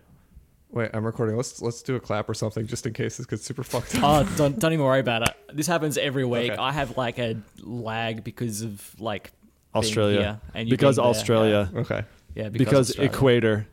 Wait, 0.70 0.90
I'm 0.94 1.04
recording. 1.04 1.36
Let's 1.36 1.60
let's 1.60 1.82
do 1.82 1.96
a 1.96 2.00
clap 2.00 2.28
or 2.28 2.34
something 2.34 2.68
just 2.68 2.86
in 2.86 2.92
case 2.92 3.16
this 3.16 3.26
gets 3.26 3.42
super 3.42 3.64
fucked 3.64 3.96
up. 3.96 4.02
Oh, 4.04 4.36
don't, 4.36 4.56
don't 4.60 4.72
even 4.72 4.84
worry 4.84 5.00
about 5.00 5.28
it. 5.28 5.34
This 5.52 5.66
happens 5.66 5.98
every 5.98 6.24
week. 6.24 6.52
Okay. 6.52 6.60
I 6.60 6.70
have 6.70 6.96
like 6.96 7.18
a 7.18 7.36
lag 7.62 8.22
because 8.22 8.62
of 8.62 9.00
like 9.00 9.32
Australia. 9.74 10.20
here 10.20 10.40
and 10.54 10.68
you 10.68 10.70
because 10.70 10.96
being 10.96 11.04
there. 11.04 11.10
Australia. 11.10 11.70
Okay. 11.74 12.04
Yeah, 12.34 12.44
yeah 12.44 12.48
Because, 12.48 12.64
because, 12.68 12.90
Australia. 12.90 13.10
equator. 13.10 13.66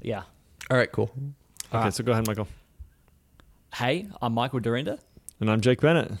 Yeah. 0.00 0.22
All 0.70 0.78
right. 0.78 0.90
Cool. 0.90 1.10
Okay, 1.14 1.32
ah. 1.72 1.90
so 1.90 2.02
go 2.02 2.12
ahead, 2.12 2.26
Michael. 2.26 2.48
Hey, 3.74 4.08
I'm 4.22 4.32
Michael 4.32 4.60
Dyrynda. 4.60 4.98
And 5.38 5.50
I'm 5.50 5.60
Jake 5.60 5.82
Bennett. 5.82 6.12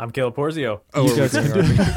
I'm 0.00 0.12
Caleb 0.12 0.36
Porzio. 0.36 0.80
Oh, 0.94 1.06
You 1.06 1.10
we're 1.10 1.16
guys 1.28 1.34
recording. 1.34 1.76
I 1.80 1.94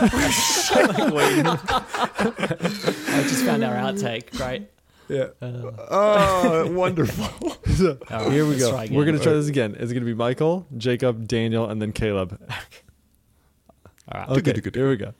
just 3.29 3.45
found 3.45 3.63
our 3.63 3.75
outtake. 3.75 4.31
Great. 4.35 4.69
yeah. 5.07 5.27
Uh, 5.39 5.71
oh, 5.91 6.71
wonderful. 6.73 7.25
So, 7.75 7.99
All 8.09 8.23
right, 8.23 8.31
here 8.31 8.45
we 8.47 8.57
go. 8.57 8.75
We're 8.89 9.05
going 9.05 9.17
to 9.17 9.23
try 9.23 9.33
this 9.33 9.47
again. 9.47 9.73
It's 9.75 9.91
going 9.93 10.01
to 10.01 10.05
be 10.05 10.15
Michael, 10.15 10.65
Jacob, 10.77 11.27
Daniel, 11.27 11.69
and 11.69 11.79
then 11.79 11.91
Caleb. 11.91 12.39
All 14.11 14.19
right. 14.19 14.29
Okay, 14.29 14.41
Good, 14.41 14.55
good, 14.55 14.63
good. 14.63 14.75
here 14.75 14.89
we 14.89 14.97
go. 14.97 15.13